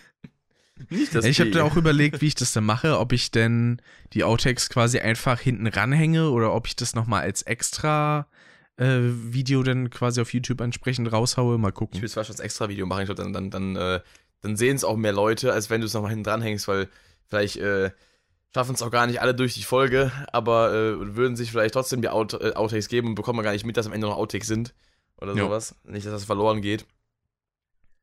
Nicht 0.88 1.14
das 1.14 1.24
ich 1.24 1.40
habe 1.40 1.50
dann 1.50 1.62
auch 1.62 1.76
überlegt, 1.76 2.20
wie 2.20 2.26
ich 2.26 2.34
das 2.34 2.52
dann 2.52 2.64
mache, 2.64 2.98
ob 2.98 3.12
ich 3.12 3.30
denn 3.30 3.82
die 4.12 4.24
Outtakes 4.24 4.70
quasi 4.70 4.98
einfach 4.98 5.38
hinten 5.38 5.66
ranhänge 5.66 6.30
oder 6.30 6.54
ob 6.54 6.66
ich 6.66 6.76
das 6.76 6.94
nochmal 6.94 7.22
als 7.22 7.42
extra 7.42 8.26
äh, 8.76 8.98
Video 9.00 9.62
dann 9.62 9.90
quasi 9.90 10.20
auf 10.20 10.32
YouTube 10.32 10.60
entsprechend 10.60 11.12
raushaue. 11.12 11.58
Mal 11.58 11.72
gucken. 11.72 11.96
Ich 11.96 12.02
will 12.02 12.06
es 12.06 12.14
fast 12.14 12.30
als 12.30 12.40
extra 12.40 12.68
Video 12.68 12.86
machen. 12.86 13.02
Ich 13.02 13.06
glaube, 13.06 13.22
dann, 13.22 13.32
dann, 13.32 13.50
dann, 13.50 13.76
äh, 13.76 14.00
dann 14.40 14.56
sehen 14.56 14.76
es 14.76 14.84
auch 14.84 14.96
mehr 14.96 15.12
Leute, 15.12 15.52
als 15.52 15.68
wenn 15.68 15.80
du 15.80 15.86
es 15.86 15.94
nochmal 15.94 16.10
hinten 16.10 16.24
dranhängst, 16.24 16.66
weil 16.66 16.88
vielleicht 17.28 17.56
äh, 17.56 17.90
schaffen 18.54 18.74
es 18.74 18.82
auch 18.82 18.90
gar 18.90 19.06
nicht 19.06 19.20
alle 19.20 19.34
durch 19.34 19.54
die 19.54 19.62
Folge, 19.62 20.10
aber 20.32 20.72
äh, 20.72 21.16
würden 21.16 21.36
sich 21.36 21.50
vielleicht 21.50 21.74
trotzdem 21.74 22.00
die 22.00 22.08
Out 22.08 22.34
äh, 22.34 22.54
Outtakes 22.54 22.88
geben 22.88 23.08
und 23.08 23.14
bekommen 23.16 23.42
gar 23.42 23.52
nicht 23.52 23.66
mit, 23.66 23.76
dass 23.76 23.86
am 23.86 23.92
Ende 23.92 24.06
noch 24.06 24.16
Outtakes 24.16 24.48
sind 24.48 24.74
oder 25.20 25.34
jo. 25.34 25.46
sowas. 25.46 25.74
Nicht, 25.84 26.06
dass 26.06 26.12
das 26.12 26.24
verloren 26.24 26.60
geht. 26.60 26.86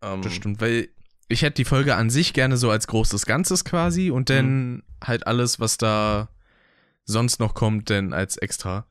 Ähm, 0.01 0.21
das 0.21 0.33
stimmt, 0.33 0.61
weil 0.61 0.89
ich 1.27 1.41
hätte 1.41 1.55
die 1.55 1.65
Folge 1.65 1.95
an 1.95 2.09
sich 2.09 2.33
gerne 2.33 2.57
so 2.57 2.69
als 2.69 2.87
großes 2.87 3.25
Ganzes 3.25 3.65
quasi 3.65 4.11
und 4.11 4.29
dann 4.29 4.71
mhm. 4.71 4.83
halt 5.03 5.27
alles, 5.27 5.59
was 5.59 5.77
da 5.77 6.29
sonst 7.03 7.39
noch 7.39 7.53
kommt, 7.53 7.89
denn 7.89 8.13
als 8.13 8.37
extra. 8.37 8.85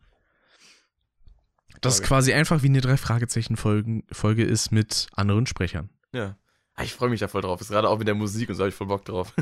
Das 1.80 1.98
okay. 1.98 2.08
quasi 2.08 2.32
einfach 2.32 2.62
wie 2.62 2.68
eine 2.68 2.80
drei 2.80 2.96
Fragezeichen 2.96 3.56
Folge 3.56 4.44
ist 4.44 4.72
mit 4.72 5.08
anderen 5.12 5.46
Sprechern. 5.46 5.90
Ja. 6.12 6.36
Ah, 6.74 6.82
ich 6.82 6.94
freue 6.94 7.08
mich 7.08 7.20
da 7.20 7.28
voll 7.28 7.42
drauf. 7.42 7.60
Ist 7.60 7.70
gerade 7.70 7.88
auch 7.88 7.98
mit 7.98 8.08
der 8.08 8.14
Musik 8.14 8.48
und 8.48 8.54
so 8.54 8.62
habe 8.62 8.68
ich 8.70 8.74
voll 8.74 8.86
Bock 8.86 9.04
drauf. 9.04 9.32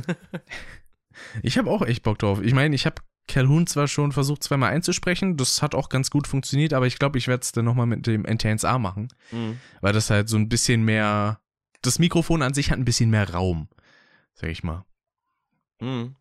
ich 1.43 1.59
habe 1.59 1.71
auch 1.71 1.83
echt 1.83 2.03
Bock 2.03 2.19
drauf. 2.19 2.41
Ich 2.43 2.55
meine, 2.55 2.75
ich 2.75 2.87
habe 2.87 3.03
Calhoun 3.27 3.67
zwar 3.67 3.89
schon 3.89 4.13
versucht 4.13 4.43
zweimal 4.43 4.73
einzusprechen, 4.73 5.37
das 5.37 5.63
hat 5.63 5.75
auch 5.75 5.89
ganz 5.89 6.11
gut 6.11 6.27
funktioniert, 6.27 6.73
aber 6.75 6.87
ich 6.87 6.99
glaube, 6.99 7.19
ich 7.19 7.27
werde 7.27 7.43
es 7.43 7.53
dann 7.53 7.65
nochmal 7.65 7.87
mit 7.87 8.07
dem 8.07 8.23
NTNSA 8.23 8.79
machen, 8.79 9.09
mhm. 9.33 9.59
weil 9.81 9.93
das 9.93 10.11
halt 10.11 10.29
so 10.29 10.37
ein 10.37 10.49
bisschen 10.49 10.85
mehr 10.85 11.41
das 11.85 11.99
Mikrofon 11.99 12.43
an 12.43 12.55
sich 12.55 12.71
hat 12.71 12.79
ein 12.79 12.85
bisschen 12.85 13.11
mehr 13.11 13.31
Raum, 13.31 13.69
sag 14.35 14.51
ich 14.51 14.65
mal. 14.65 14.85
Mhm. 15.81 16.17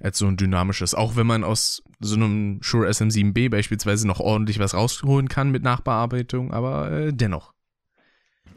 Als 0.00 0.18
so 0.18 0.26
ein 0.26 0.36
dynamisches. 0.36 0.94
Auch 0.94 1.16
wenn 1.16 1.26
man 1.26 1.44
aus 1.44 1.82
so 2.00 2.16
einem 2.16 2.62
Shure 2.62 2.88
SM7B 2.88 3.50
beispielsweise 3.50 4.06
noch 4.06 4.20
ordentlich 4.20 4.58
was 4.58 4.74
rausholen 4.74 5.28
kann 5.28 5.50
mit 5.50 5.62
Nachbearbeitung, 5.62 6.52
aber 6.52 6.90
äh, 6.90 7.12
dennoch. 7.12 7.53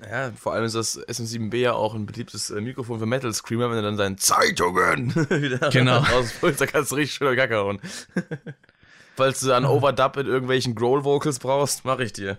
Ja, 0.02 0.32
vor 0.32 0.54
allem 0.54 0.66
ist 0.66 0.76
das 0.76 1.00
SM7B 1.08 1.56
ja 1.58 1.74
auch 1.74 1.96
ein 1.96 2.06
beliebtes 2.06 2.50
äh, 2.50 2.62
Mikrofon 2.62 3.00
für 3.00 3.06
Metal 3.06 3.34
Screamer, 3.34 3.70
wenn 3.70 3.78
er 3.78 3.82
dann 3.82 3.98
seinen 3.98 4.18
Zeitungen 4.18 5.16
wieder 5.30 5.70
genau. 5.70 5.98
rauspulst, 6.12 6.62
da 6.62 6.66
kannst 6.68 6.92
du 6.92 6.96
richtig 6.96 7.16
schön 7.16 7.36
Kacke 7.36 7.56
hauen. 7.56 7.80
Falls 9.16 9.40
du 9.40 9.52
einen 9.52 9.66
Overdub 9.66 10.18
in 10.18 10.28
irgendwelchen 10.28 10.76
Growl-Vocals 10.76 11.40
brauchst, 11.40 11.86
mach 11.86 11.98
ich 11.98 12.14
dir. 12.14 12.38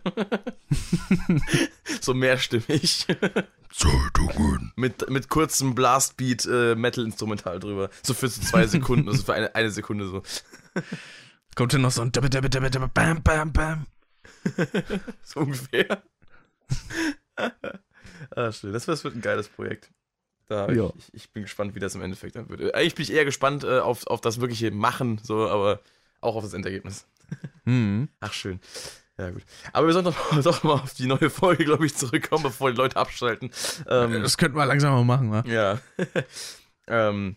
so 2.01 2.15
mehrstimmig. 2.15 3.05
Zeitungen. 3.73 4.73
Mit, 4.77 5.11
mit 5.11 5.29
kurzem 5.29 5.75
Blastbeat 5.75 6.47
äh, 6.47 6.77
Metal-Instrumental 6.77 7.59
drüber. 7.59 7.91
So 8.05 8.15
für 8.15 8.29
so 8.29 8.41
zwei 8.43 8.69
Sekunden, 8.69 9.09
also 9.09 9.25
für 9.25 9.35
eine, 9.35 9.57
eine 9.57 9.73
Sekunde 9.73 10.07
so. 10.07 10.23
Kommt 11.57 11.73
dann 11.73 11.81
noch 11.81 11.91
so 11.91 12.03
ein 12.03 12.13
Bam, 12.13 13.23
Bam, 13.25 13.53
Bam. 13.53 13.87
so 15.25 15.41
ungefähr. 15.41 16.01
Ah, 18.37 18.53
schön. 18.53 18.73
Das 18.73 18.87
wird 18.87 19.15
ein 19.15 19.21
geiles 19.21 19.49
Projekt. 19.49 19.91
Da, 20.47 20.71
ja. 20.71 20.91
ich, 20.97 21.13
ich, 21.13 21.33
bin 21.33 21.43
gespannt, 21.43 21.75
wie 21.75 21.79
das 21.79 21.95
im 21.95 22.03
Endeffekt 22.03 22.37
dann 22.37 22.49
wird. 22.49 22.75
Eigentlich 22.75 22.95
bin 22.95 23.03
ich 23.03 23.13
eher 23.13 23.27
gespannt 23.27 23.65
äh, 23.65 23.81
auf, 23.81 24.07
auf 24.07 24.23
das 24.23 24.41
wirkliche 24.41 24.71
Machen, 24.71 25.21
so, 25.23 25.49
aber 25.49 25.81
Auch 26.21 26.37
auf 26.37 26.43
das 26.43 26.55
Endergebnis. 26.55 27.07
Mhm. 27.65 28.09
Ach, 28.21 28.33
schön. 28.33 28.61
Ja, 29.19 29.31
gut. 29.31 29.43
Aber 29.73 29.87
wir 29.87 29.93
sollten 29.93 30.11
doch, 30.11 30.43
doch 30.43 30.63
mal 30.65 30.75
auf 30.75 30.95
die 30.95 31.07
neue 31.07 31.29
Folge, 31.29 31.65
glaube 31.65 31.85
ich, 31.87 31.95
zurückkommen, 31.95 32.45
bevor 32.45 32.71
die 32.71 32.77
Leute 32.77 32.97
abschalten. 32.97 33.51
Ähm, 33.89 34.23
Das 34.23 34.39
könnten 34.39 34.57
wir 34.57 34.65
langsam 34.65 34.93
mal 34.95 35.05
machen, 35.05 35.31
wa? 35.31 35.45
ja. 35.47 35.79
ähm, 36.87 37.37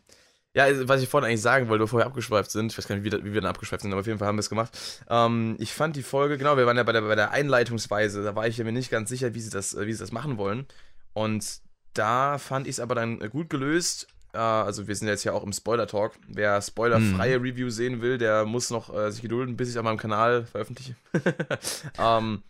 ja, 0.53 0.63
also, 0.65 0.87
was 0.87 1.01
ich 1.01 1.07
vorhin 1.09 1.27
eigentlich 1.29 1.41
sagen 1.41 1.69
wollte, 1.69 1.83
bevor 1.85 1.99
wir 1.99 2.05
abgeschweift 2.05 2.51
sind, 2.51 2.71
ich 2.71 2.77
weiß 2.77 2.87
gar 2.87 2.95
nicht, 2.95 3.05
wie, 3.05 3.11
wir- 3.11 3.23
wie 3.23 3.33
wir 3.33 3.41
dann 3.41 3.49
abgeschweift 3.49 3.81
sind, 3.83 3.91
aber 3.91 4.01
auf 4.01 4.07
jeden 4.07 4.19
Fall 4.19 4.27
haben 4.27 4.35
wir 4.37 4.41
es 4.41 4.49
gemacht. 4.49 4.77
Ähm, 5.09 5.55
ich 5.59 5.73
fand 5.73 5.95
die 5.95 6.03
Folge, 6.03 6.37
genau, 6.37 6.57
wir 6.57 6.65
waren 6.65 6.77
ja 6.77 6.83
bei 6.83 6.91
der, 6.91 7.01
bei 7.01 7.15
der 7.15 7.31
Einleitungsweise, 7.31 8.23
da 8.23 8.35
war 8.35 8.47
ich 8.47 8.57
mir 8.57 8.71
nicht 8.71 8.91
ganz 8.91 9.09
sicher, 9.09 9.33
wie 9.33 9.39
sie 9.39 9.49
das, 9.49 9.77
wie 9.79 9.93
sie 9.93 9.99
das 9.99 10.11
machen 10.11 10.37
wollen. 10.37 10.65
Und 11.13 11.61
da 11.93 12.37
fand 12.37 12.67
ich 12.67 12.73
es 12.73 12.79
aber 12.79 12.95
dann 12.95 13.19
gut 13.29 13.49
gelöst. 13.49 14.07
Äh, 14.33 14.37
also 14.37 14.87
wir 14.87 14.95
sind 14.95 15.07
jetzt 15.09 15.23
ja 15.25 15.33
auch 15.33 15.43
im 15.43 15.51
Spoiler-Talk. 15.53 16.13
Wer 16.27 16.61
spoilerfreie 16.61 17.35
Review 17.41 17.69
sehen 17.69 18.01
will, 18.01 18.17
der 18.17 18.45
muss 18.45 18.69
noch 18.69 18.93
äh, 18.93 19.11
sich 19.11 19.21
gedulden, 19.21 19.57
bis 19.57 19.69
ich 19.69 19.77
auf 19.77 19.83
meinem 19.83 19.97
Kanal 19.97 20.45
veröffentliche. 20.45 20.95
ähm, 21.97 22.43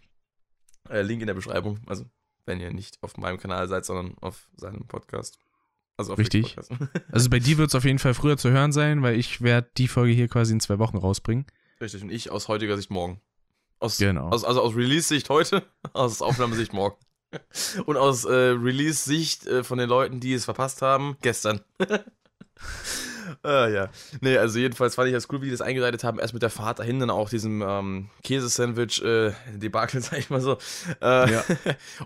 äh, 0.89 1.01
Link 1.01 1.21
in 1.21 1.27
der 1.27 1.33
Beschreibung. 1.33 1.79
Also, 1.87 2.05
wenn 2.45 2.59
ihr 2.59 2.71
nicht 2.71 2.97
auf 3.01 3.17
meinem 3.17 3.39
Kanal 3.39 3.67
seid, 3.67 3.85
sondern 3.85 4.15
auf 4.21 4.47
seinem 4.55 4.85
Podcast. 4.87 5.39
Also 5.97 6.13
auf 6.13 6.19
Richtig. 6.19 6.55
Also 7.11 7.29
bei 7.29 7.39
dir 7.39 7.57
wird 7.57 7.69
es 7.69 7.75
auf 7.75 7.83
jeden 7.85 7.99
Fall 7.99 8.13
früher 8.13 8.37
zu 8.37 8.49
hören 8.51 8.71
sein, 8.71 9.01
weil 9.03 9.17
ich 9.19 9.41
werde 9.41 9.69
die 9.77 9.87
Folge 9.87 10.13
hier 10.13 10.27
quasi 10.27 10.53
in 10.53 10.59
zwei 10.59 10.79
Wochen 10.79 10.97
rausbringen. 10.97 11.45
Richtig, 11.79 12.01
und 12.03 12.11
ich 12.11 12.31
aus 12.31 12.47
heutiger 12.47 12.75
Sicht 12.77 12.89
morgen. 12.91 13.19
Aus, 13.79 13.97
Genau. 13.97 14.29
aus, 14.29 14.43
also 14.43 14.61
aus 14.61 14.75
Release-Sicht 14.75 15.29
heute, 15.29 15.63
aus 15.93 16.21
Aufnahmesicht 16.21 16.73
morgen. 16.73 16.95
Und 17.85 17.95
aus 17.95 18.25
äh, 18.25 18.29
Release-Sicht 18.33 19.47
äh, 19.47 19.63
von 19.63 19.77
den 19.77 19.87
Leuten, 19.87 20.19
die 20.19 20.33
es 20.33 20.43
verpasst 20.43 20.81
haben, 20.81 21.15
gestern. 21.21 21.61
ah, 23.43 23.67
ja. 23.67 23.89
Nee, 24.19 24.37
also 24.37 24.59
jedenfalls 24.59 24.95
fand 24.95 25.07
ich 25.07 25.13
das 25.13 25.27
cool, 25.31 25.41
wie 25.41 25.45
die 25.45 25.51
das 25.51 25.61
eingeleitet 25.61 26.03
haben. 26.03 26.19
Erst 26.19 26.33
mit 26.33 26.43
der 26.43 26.49
Fahrt 26.49 26.79
dahin, 26.79 26.99
dann 26.99 27.09
auch 27.09 27.29
diesem 27.29 27.61
ähm, 27.61 28.09
Käsesandwich, 28.23 29.01
äh, 29.03 29.31
Debakel, 29.55 30.01
sag 30.01 30.19
ich 30.19 30.29
mal 30.29 30.41
so. 30.41 30.57
Äh, 31.01 31.31
Ja. 31.31 31.43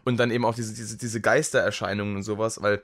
und 0.03 0.17
dann 0.17 0.31
eben 0.31 0.45
auch 0.45 0.55
diese, 0.55 0.73
diese, 0.73 0.97
diese 0.97 1.21
Geistererscheinungen 1.21 2.15
und 2.17 2.23
sowas, 2.23 2.61
weil 2.61 2.83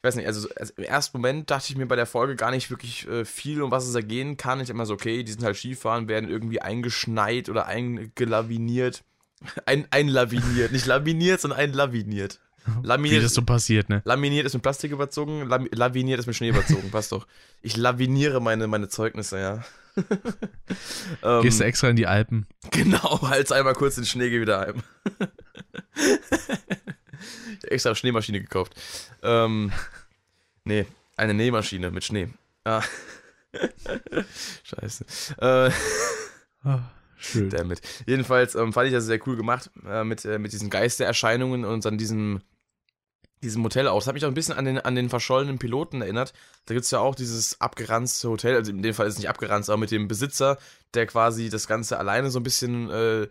ich 0.00 0.04
weiß 0.04 0.16
nicht, 0.16 0.26
also, 0.26 0.48
also 0.56 0.72
im 0.78 0.84
ersten 0.84 1.18
Moment 1.18 1.50
dachte 1.50 1.66
ich 1.68 1.76
mir 1.76 1.84
bei 1.84 1.94
der 1.94 2.06
Folge 2.06 2.34
gar 2.34 2.50
nicht 2.50 2.70
wirklich 2.70 3.06
äh, 3.06 3.26
viel, 3.26 3.60
um 3.60 3.70
was 3.70 3.86
es 3.86 3.92
da 3.92 4.00
gehen 4.00 4.38
kann. 4.38 4.58
Ich 4.58 4.68
dachte 4.68 4.72
immer 4.72 4.86
so, 4.86 4.94
okay, 4.94 5.22
die 5.22 5.30
sind 5.30 5.44
halt 5.44 5.58
Skifahren, 5.58 6.08
werden 6.08 6.30
irgendwie 6.30 6.62
eingeschneit 6.62 7.50
oder 7.50 7.66
eingelaviniert. 7.66 9.04
Ein, 9.66 9.86
einlaviniert, 9.90 10.72
nicht 10.72 10.86
laminiert, 10.86 11.42
sondern 11.42 11.60
einlaviniert. 11.60 12.40
Wie 12.82 12.86
Laminiert, 12.86 13.24
das 13.24 13.34
so 13.34 13.42
passiert, 13.42 13.88
ne? 13.88 14.00
laminiert 14.04 14.46
ist 14.46 14.54
mit 14.54 14.62
Plastik 14.62 14.92
überzogen, 14.92 15.46
lam, 15.46 15.66
laviniert 15.70 16.18
ist 16.18 16.26
mit 16.26 16.36
Schnee 16.36 16.48
überzogen, 16.48 16.90
passt 16.92 17.12
doch. 17.12 17.26
Ich 17.62 17.76
laviniere 17.76 18.40
meine, 18.40 18.66
meine 18.68 18.88
Zeugnisse, 18.88 19.38
ja. 19.38 19.64
ähm, 21.22 21.42
Gehst 21.42 21.60
du 21.60 21.64
extra 21.64 21.88
in 21.88 21.96
die 21.96 22.06
Alpen. 22.06 22.46
Genau, 22.70 23.22
halt's 23.22 23.52
einmal 23.52 23.74
kurz 23.74 23.96
den 23.96 24.04
Schnee, 24.06 24.30
geh 24.30 24.40
wieder 24.40 24.60
heim. 24.60 24.82
Extra 27.62 27.94
Schneemaschine 27.94 28.40
gekauft. 28.40 28.74
Ähm, 29.22 29.72
nee, 30.64 30.86
eine 31.16 31.34
Nähmaschine 31.34 31.90
mit 31.90 32.04
Schnee. 32.04 32.28
Ah. 32.64 32.82
Scheiße. 34.64 35.04
Äh, 35.40 35.70
Ah, 36.62 36.80
schön. 37.16 37.50
damit. 37.50 37.80
Jedenfalls 38.06 38.54
ähm, 38.54 38.72
fand 38.72 38.88
ich 38.88 38.92
das 38.92 39.04
sehr 39.06 39.18
cool 39.26 39.36
gemacht 39.36 39.70
äh, 39.86 40.04
mit, 40.04 40.24
äh, 40.24 40.38
mit 40.38 40.52
diesen 40.52 40.68
Geistererscheinungen 40.70 41.64
und 41.64 41.86
an 41.86 41.96
diesem, 41.96 42.42
diesem 43.42 43.64
Hotel 43.64 43.88
auch. 43.88 43.98
Das 43.98 44.06
hat 44.08 44.14
mich 44.14 44.24
auch 44.24 44.28
ein 44.28 44.34
bisschen 44.34 44.56
an 44.56 44.66
den, 44.66 44.78
an 44.78 44.94
den 44.94 45.08
verschollenen 45.08 45.58
Piloten 45.58 46.02
erinnert. 46.02 46.34
Da 46.66 46.74
gibt 46.74 46.84
es 46.84 46.90
ja 46.90 46.98
auch 46.98 47.14
dieses 47.14 47.60
abgeranzte 47.60 48.28
Hotel, 48.28 48.56
also 48.56 48.70
in 48.70 48.82
dem 48.82 48.94
Fall 48.94 49.06
ist 49.06 49.14
es 49.14 49.18
nicht 49.20 49.30
abgeranzt, 49.30 49.70
aber 49.70 49.78
mit 49.78 49.90
dem 49.90 50.06
Besitzer, 50.06 50.58
der 50.94 51.06
quasi 51.06 51.48
das 51.48 51.66
Ganze 51.66 51.98
alleine 51.98 52.30
so 52.30 52.38
ein 52.38 52.44
bisschen 52.44 52.90
äh, 52.90 53.28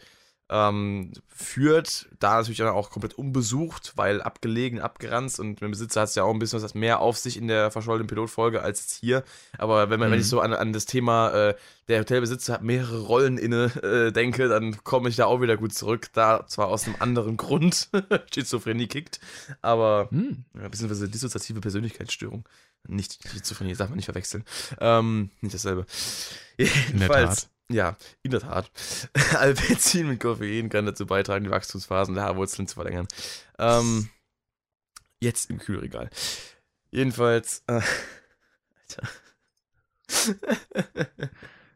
ähm, 0.50 1.14
führt. 1.28 2.08
Da 2.20 2.36
natürlich 2.38 2.58
dann 2.58 2.68
auch 2.70 2.90
komplett 2.90 3.14
unbesucht, 3.14 3.94
weil 3.96 4.22
abgelegen, 4.22 4.80
abgeranzt 4.80 5.40
und 5.40 5.50
mit 5.50 5.62
dem 5.62 5.72
Besitzer 5.72 6.02
hat 6.02 6.10
es 6.10 6.16
ja 6.16 6.24
auch 6.24 6.34
ein 6.34 6.40
bisschen 6.40 6.62
was 6.62 6.74
mehr 6.76 7.00
auf 7.00 7.18
sich 7.18 7.38
in 7.38 7.48
der 7.48 7.72
verschollenen 7.72 8.08
Pilotfolge 8.08 8.62
als 8.62 8.80
jetzt 8.82 9.00
hier. 9.00 9.24
Aber 9.58 9.90
wenn 9.90 10.00
man, 10.00 10.10
wenn 10.12 10.18
Mhm. 10.18 10.22
ich 10.24 10.28
so 10.30 10.40
an, 10.42 10.54
an 10.54 10.74
das 10.74 10.86
Thema 10.86 11.30
äh, 11.50 11.56
der 11.88 12.00
Hotelbesitzer 12.02 12.54
hat 12.54 12.64
mehrere 12.64 13.02
Rollen 13.02 13.38
inne 13.38 13.66
äh, 13.84 14.12
denke, 14.12 14.48
dann 14.50 14.84
komme 14.84 15.10
ich 15.10 15.16
da 15.16 15.26
auch 15.26 15.42
wieder 15.42 15.56
gut 15.58 15.74
zurück. 15.74 16.08
Da 16.14 16.46
zwar 16.48 16.68
aus 16.68 16.86
einem 16.86 16.96
anderen 17.00 17.38
Grund 17.38 17.90
Schizophrenie 18.34 18.88
kickt, 18.88 19.20
aber 19.62 20.08
Hm. 20.12 20.46
ja, 20.56 20.68
beziehungsweise 20.68 21.08
dissoziative 21.10 21.62
Persönlichkeitsstörung. 21.62 22.48
Nicht 22.88 23.20
Schizophrenie, 23.30 23.76
darf 23.76 23.90
man 23.90 23.98
nicht 23.98 24.06
verwechseln. 24.06 24.44
Ähm, 24.80 25.30
nicht 25.42 25.54
dasselbe. 25.54 25.86
Jedenfalls, 26.58 27.42
Tat. 27.44 27.50
Ja, 27.72 27.96
in 28.24 28.32
der 28.32 28.40
Tat. 28.42 28.72
Alpezin 29.38 30.08
mit 30.08 30.20
Koffein 30.20 30.70
kann 30.70 30.86
dazu 30.86 31.06
beitragen, 31.06 31.44
die 31.46 31.52
Wachstumsphasen 31.52 32.16
der 32.16 32.24
Haarwurzeln 32.24 32.68
zu 32.68 32.76
verlängern. 32.76 33.08
Ähm, 33.60 34.10
jetzt 35.20 35.50
im 35.50 35.60
Kühlregal. 35.60 36.10
Jedenfalls, 36.92 37.64
äh, 37.68 37.82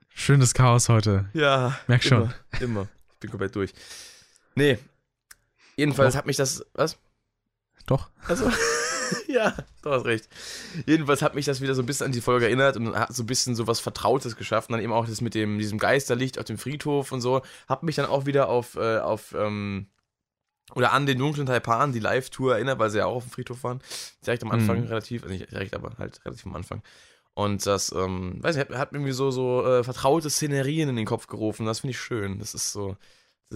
Schönes 0.09 0.53
Chaos 0.53 0.89
heute. 0.89 1.29
ja. 1.33 1.77
Merk 1.87 2.03
schon. 2.03 2.33
Immer, 2.51 2.61
immer. 2.61 2.87
Ich 3.13 3.19
bin 3.19 3.29
komplett 3.29 3.55
durch. 3.55 3.73
Nee. 4.55 4.79
Jedenfalls 5.75 6.13
Doch. 6.13 6.19
hat 6.19 6.25
mich 6.25 6.37
das. 6.37 6.65
Was? 6.73 6.97
Doch. 7.85 8.09
Also, 8.27 8.51
ja, 9.27 9.55
du 9.81 9.89
hast 9.91 10.05
recht. 10.05 10.27
Jedenfalls 10.85 11.21
hat 11.21 11.35
mich 11.35 11.45
das 11.45 11.61
wieder 11.61 11.75
so 11.75 11.81
ein 11.81 11.85
bisschen 11.85 12.05
an 12.07 12.11
die 12.11 12.21
Folge 12.21 12.45
erinnert 12.45 12.77
und 12.77 12.95
hat 12.95 13.13
so 13.13 13.23
ein 13.23 13.27
bisschen 13.27 13.55
so 13.55 13.67
was 13.67 13.79
Vertrautes 13.79 14.35
geschaffen. 14.35 14.73
Dann 14.73 14.81
eben 14.81 14.93
auch 14.93 15.07
das 15.07 15.21
mit 15.21 15.35
dem, 15.35 15.57
diesem 15.59 15.79
Geisterlicht 15.79 16.39
auf 16.39 16.45
dem 16.45 16.57
Friedhof 16.57 17.11
und 17.11 17.21
so. 17.21 17.41
Hat 17.67 17.83
mich 17.83 17.95
dann 17.95 18.05
auch 18.05 18.25
wieder 18.25 18.49
auf, 18.49 18.75
äh, 18.75 18.99
auf, 18.99 19.33
ähm, 19.37 19.87
oder 20.75 20.93
an 20.93 21.05
den 21.05 21.17
dunklen 21.19 21.45
Taipan, 21.45 21.91
die 21.91 21.99
Live-Tour 21.99 22.53
erinnert, 22.55 22.79
weil 22.79 22.89
sie 22.89 22.99
ja 22.99 23.05
auch 23.05 23.17
auf 23.17 23.23
dem 23.25 23.31
Friedhof 23.31 23.63
waren. 23.63 23.81
Direkt 24.25 24.43
am 24.43 24.51
Anfang 24.51 24.81
Mhm. 24.81 24.87
relativ, 24.87 25.23
also 25.23 25.33
nicht 25.35 25.51
direkt, 25.51 25.75
aber 25.75 25.91
halt 25.97 26.23
relativ 26.25 26.45
am 26.45 26.55
Anfang. 26.55 26.81
Und 27.35 27.65
das, 27.65 27.91
ähm, 27.91 28.37
weiß 28.41 28.55
nicht, 28.55 28.69
hat, 28.69 28.77
hat 28.77 28.91
mir 28.93 29.13
so, 29.13 29.31
so 29.31 29.65
äh, 29.65 29.83
vertraute 29.83 30.29
Szenerien 30.29 30.89
in 30.89 30.95
den 30.95 31.05
Kopf 31.05 31.27
gerufen. 31.27 31.65
Das 31.65 31.79
finde 31.81 31.91
ich 31.91 31.99
schön. 31.99 32.39
Das 32.39 32.53
ist 32.53 32.71
so, 32.71 32.95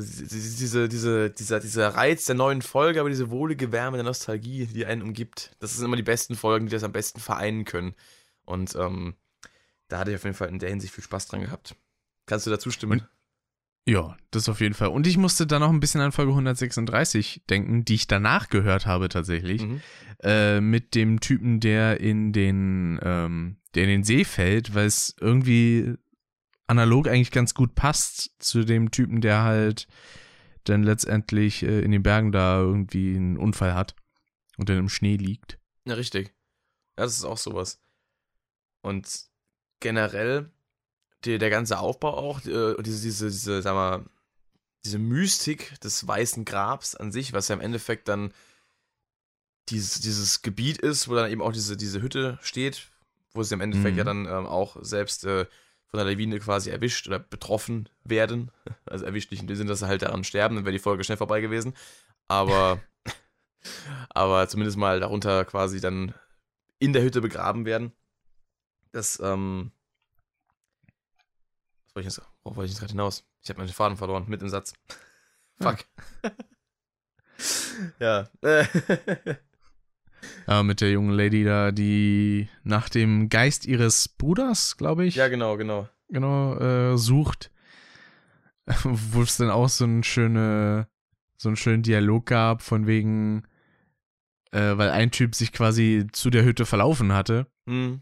diese, 0.02 0.88
diese, 0.90 1.30
dieser, 1.30 1.60
dieser 1.60 1.90
Reiz 1.90 2.26
der 2.26 2.36
neuen 2.36 2.62
Folge, 2.62 3.00
aber 3.00 3.10
diese 3.10 3.30
wohlige 3.30 3.72
Wärme 3.72 3.98
der 3.98 4.04
Nostalgie, 4.04 4.66
die 4.68 4.86
einen 4.86 5.02
umgibt. 5.02 5.56
Das 5.60 5.76
sind 5.76 5.86
immer 5.86 5.96
die 5.96 6.04
besten 6.04 6.36
Folgen, 6.36 6.68
die 6.68 6.72
das 6.72 6.84
am 6.84 6.92
besten 6.92 7.20
vereinen 7.20 7.66
können. 7.66 7.96
Und 8.46 8.76
ähm, 8.76 9.16
da 9.88 10.00
hatte 10.00 10.12
ich 10.12 10.18
auf 10.18 10.24
jeden 10.24 10.36
Fall 10.36 10.50
in 10.50 10.60
der 10.60 10.70
Hinsicht 10.70 10.94
viel 10.94 11.04
Spaß 11.04 11.28
dran 11.28 11.42
gehabt. 11.42 11.76
Kannst 12.26 12.46
du 12.46 12.50
dazu 12.50 12.72
stimmen? 12.72 13.08
Ja, 13.88 14.18
das 14.32 14.50
auf 14.50 14.60
jeden 14.60 14.74
Fall. 14.74 14.90
Und 14.90 15.08
ich 15.08 15.18
musste 15.18 15.48
dann 15.48 15.62
noch 15.62 15.70
ein 15.70 15.80
bisschen 15.80 16.02
an 16.02 16.12
Folge 16.12 16.32
136 16.32 17.44
denken, 17.50 17.86
die 17.86 17.96
ich 17.96 18.08
danach 18.08 18.50
gehört 18.50 18.86
habe 18.86 19.08
tatsächlich. 19.08 19.62
Mhm. 19.62 19.82
Äh, 20.22 20.60
mit 20.60 20.94
dem 20.94 21.22
Typen, 21.22 21.62
der 21.62 22.02
in 22.02 22.34
den, 22.34 23.00
ähm, 23.02 23.58
der 23.76 23.84
in 23.84 23.90
den 23.90 24.04
See 24.04 24.26
fällt, 24.26 24.76
weil 24.76 24.88
es 24.88 25.16
irgendwie 25.22 25.96
analog 26.68 27.08
eigentlich 27.08 27.32
ganz 27.32 27.54
gut 27.54 27.76
passt 27.76 28.32
zu 28.40 28.64
dem 28.64 28.92
Typen, 28.92 29.22
der 29.22 29.44
halt 29.44 29.88
dann 30.66 30.84
letztendlich 30.84 31.64
äh, 31.64 31.80
in 31.82 31.92
den 31.92 32.04
Bergen 32.04 32.32
da 32.32 32.60
irgendwie 32.60 33.16
einen 33.16 33.38
Unfall 33.38 33.74
hat 33.74 33.96
und 34.58 34.70
dann 34.70 34.78
im 34.78 34.90
Schnee 34.90 35.16
liegt. 35.16 35.60
Ja, 35.86 35.96
richtig. 35.96 36.28
Ja, 36.98 37.06
das 37.06 37.14
ist 37.16 37.24
auch 37.24 37.38
sowas. 37.38 37.80
Und 38.82 39.08
generell 39.80 40.52
die, 41.26 41.38
der 41.38 41.50
ganze 41.50 41.80
Aufbau 41.80 42.16
auch, 42.18 42.46
äh, 42.46 42.76
diese, 42.84 43.02
diese, 43.02 43.30
diese, 43.30 43.62
sag 43.62 43.74
mal, 43.74 44.06
diese 44.84 45.00
Mystik 45.00 45.80
des 45.82 46.06
Weißen 46.08 46.46
Grabs 46.46 46.96
an 46.96 47.12
sich, 47.12 47.34
was 47.34 47.48
ja 47.48 47.56
im 47.56 47.62
Endeffekt 47.62 48.08
dann 48.08 48.34
dieses, 49.70 50.00
dieses 50.00 50.42
Gebiet 50.42 50.78
ist, 50.78 51.08
wo 51.10 51.16
dann 51.16 51.30
eben 51.32 51.42
auch 51.42 51.52
diese, 51.52 51.76
diese 51.76 52.02
Hütte 52.02 52.40
steht, 52.42 52.90
wo 53.34 53.44
sie 53.44 53.54
im 53.54 53.62
Endeffekt 53.62 53.94
Mhm. 53.94 53.98
ja 53.98 54.04
dann 54.04 54.26
ähm, 54.26 54.46
auch 54.46 54.78
selbst 54.82 55.26
äh, 55.26 55.46
von 55.88 55.98
der 55.98 56.06
Lawine 56.06 56.40
quasi 56.40 56.70
erwischt 56.70 57.08
oder 57.08 57.20
betroffen 57.20 57.90
werden. 58.04 58.52
Also 58.86 59.04
erwischt 59.04 59.32
nicht 59.32 59.42
in 59.42 59.48
dem 59.48 59.58
Sinne, 59.58 59.70
dass 59.70 59.80
sie 59.80 59.88
halt 59.88 60.02
daran 60.02 60.24
sterben, 60.24 60.56
dann 60.56 60.64
wäre 60.64 60.72
die 60.72 60.80
Folge 60.80 61.04
schnell 61.04 61.18
vorbei 61.18 61.42
gewesen. 61.42 61.74
Aber, 62.30 62.82
aber 64.10 64.48
zumindest 64.48 64.78
mal 64.78 65.02
darunter 65.02 65.44
quasi 65.44 65.82
dann 65.82 66.14
in 66.80 66.94
der 66.94 67.02
Hütte 67.02 67.20
begraben 67.20 67.66
werden. 67.66 67.92
Das, 68.94 69.20
ähm. 69.20 69.72
Was 71.86 71.96
wollte 71.96 72.08
ich 72.08 72.16
jetzt, 72.16 72.26
wollte 72.44 72.64
ich 72.64 72.72
jetzt 72.72 72.80
gerade 72.80 72.94
hinaus? 72.94 73.26
Ich 73.42 73.50
habe 73.50 73.60
meinen 73.60 73.70
Faden 73.70 73.98
verloren, 73.98 74.26
mit 74.28 74.42
im 74.42 74.50
Satz. 74.50 74.74
Fuck. 75.62 75.80
ja. 78.00 78.30
Äh, 80.48 80.64
mit 80.64 80.82
der 80.82 80.92
jungen 80.92 81.12
Lady 81.12 81.44
da, 81.44 81.72
die 81.72 82.50
nach 82.64 82.90
dem 82.90 83.30
Geist 83.30 83.66
ihres 83.66 84.08
Bruders, 84.08 84.78
glaube 84.78 85.06
ich, 85.06 85.16
ja, 85.16 85.28
genau, 85.28 85.58
genau. 85.58 85.90
genau, 86.10 86.58
äh, 86.58 86.98
sucht. 86.98 87.52
Wo 88.84 89.22
es 89.22 89.38
dann 89.38 89.50
auch 89.50 89.70
so 89.70 89.86
einen 89.86 90.04
schöne, 90.04 90.88
so 91.38 91.50
einen 91.50 91.56
schönen 91.56 91.84
Dialog 91.84 92.26
gab, 92.26 92.62
von 92.62 92.88
wegen, 92.88 93.44
äh, 94.52 94.78
weil 94.78 94.90
ein 94.90 95.12
Typ 95.12 95.36
sich 95.36 95.52
quasi 95.54 96.08
zu 96.12 96.30
der 96.30 96.44
Hütte 96.44 96.66
verlaufen 96.66 97.14
hatte. 97.14 97.48
Hm. 97.68 98.02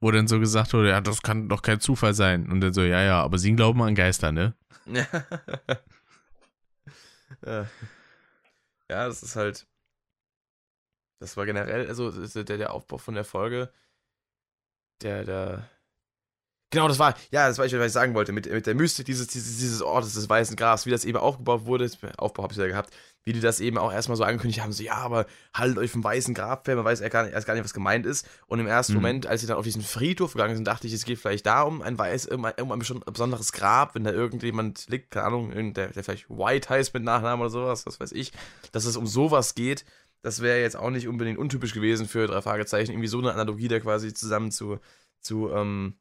wo 0.00 0.10
dann 0.10 0.26
so 0.26 0.40
gesagt 0.40 0.72
wurde, 0.72 0.88
ja, 0.88 1.02
das 1.02 1.20
kann 1.20 1.50
doch 1.50 1.60
kein 1.60 1.80
Zufall 1.80 2.14
sein. 2.14 2.50
Und 2.50 2.62
dann 2.62 2.72
so, 2.72 2.80
ja, 2.82 3.02
ja, 3.02 3.22
aber 3.22 3.36
sie 3.36 3.54
glauben 3.54 3.82
an 3.82 3.94
Geister, 3.94 4.32
ne? 4.32 4.54
ja. 7.46 7.66
ja, 8.88 9.06
das 9.06 9.22
ist 9.22 9.36
halt. 9.36 9.66
Das 11.20 11.36
war 11.36 11.46
generell, 11.46 11.86
also 11.86 12.10
der, 12.10 12.44
der 12.56 12.72
Aufbau 12.72 12.98
von 12.98 13.14
der 13.14 13.24
Folge, 13.24 13.70
der, 15.02 15.24
der, 15.24 15.70
Genau, 16.72 16.86
das 16.86 17.00
war, 17.00 17.16
ja, 17.32 17.48
das 17.48 17.58
war 17.58 17.66
ich, 17.66 17.72
was 17.72 17.86
ich 17.86 17.92
sagen 17.92 18.14
wollte, 18.14 18.30
mit, 18.30 18.48
mit 18.48 18.64
der 18.64 18.76
Mystik 18.76 19.04
dieses, 19.04 19.26
dieses, 19.26 19.58
dieses 19.58 19.82
Ortes 19.82 20.14
des 20.14 20.28
weißen 20.28 20.54
Grabs, 20.54 20.86
wie 20.86 20.90
das 20.90 21.04
eben 21.04 21.18
aufgebaut 21.18 21.66
wurde, 21.66 21.90
Aufbau 22.16 22.44
habe 22.44 22.52
ich 22.52 22.58
ja 22.60 22.66
gehabt, 22.68 22.94
wie 23.24 23.32
die 23.32 23.40
das 23.40 23.58
eben 23.58 23.76
auch 23.76 23.92
erstmal 23.92 24.16
so 24.16 24.22
angekündigt 24.22 24.62
haben, 24.62 24.72
so, 24.72 24.84
ja, 24.84 24.94
aber 24.94 25.26
haltet 25.52 25.78
euch 25.78 25.90
vom 25.90 26.02
weißen 26.02 26.32
Grab 26.32 26.64
fern, 26.64 26.76
man 26.76 26.84
weiß 26.84 27.00
erst 27.00 27.12
gar, 27.12 27.24
nicht, 27.24 27.34
erst 27.34 27.46
gar 27.46 27.54
nicht, 27.54 27.64
was 27.64 27.74
gemeint 27.74 28.06
ist. 28.06 28.26
Und 28.46 28.60
im 28.60 28.68
ersten 28.68 28.92
mhm. 28.92 28.98
Moment, 28.98 29.26
als 29.26 29.40
sie 29.40 29.48
dann 29.48 29.56
auf 29.56 29.64
diesen 29.64 29.82
Friedhof 29.82 30.32
gegangen 30.32 30.54
sind, 30.54 30.64
dachte 30.64 30.86
ich, 30.86 30.92
es 30.92 31.04
geht 31.04 31.18
vielleicht 31.18 31.44
da 31.44 31.62
um 31.62 31.82
ein 31.82 31.98
weiß, 31.98 32.26
um 32.26 32.44
ein, 32.44 32.54
um 32.60 32.72
ein 32.72 32.78
besonderes 32.78 33.52
Grab, 33.52 33.94
wenn 33.94 34.04
da 34.04 34.12
irgendjemand 34.12 34.88
liegt, 34.88 35.10
keine 35.10 35.26
Ahnung, 35.26 35.74
der, 35.74 35.88
der 35.88 36.04
vielleicht 36.04 36.30
White 36.30 36.68
heißt 36.68 36.94
mit 36.94 37.02
Nachnamen 37.02 37.40
oder 37.40 37.50
sowas, 37.50 37.84
was 37.84 38.00
weiß 38.00 38.12
ich, 38.12 38.32
dass 38.72 38.84
es 38.84 38.96
um 38.96 39.06
sowas 39.06 39.54
geht. 39.54 39.84
Das 40.22 40.42
wäre 40.42 40.60
jetzt 40.60 40.76
auch 40.76 40.90
nicht 40.90 41.08
unbedingt 41.08 41.38
untypisch 41.38 41.72
gewesen 41.72 42.06
für 42.06 42.26
drei 42.26 42.42
Fragezeichen, 42.42 42.92
irgendwie 42.92 43.08
so 43.08 43.18
eine 43.18 43.32
Analogie 43.32 43.68
da 43.68 43.80
quasi 43.80 44.12
zusammen 44.12 44.50
zu, 44.50 44.78
zu, 45.20 45.50
ähm, 45.50 45.94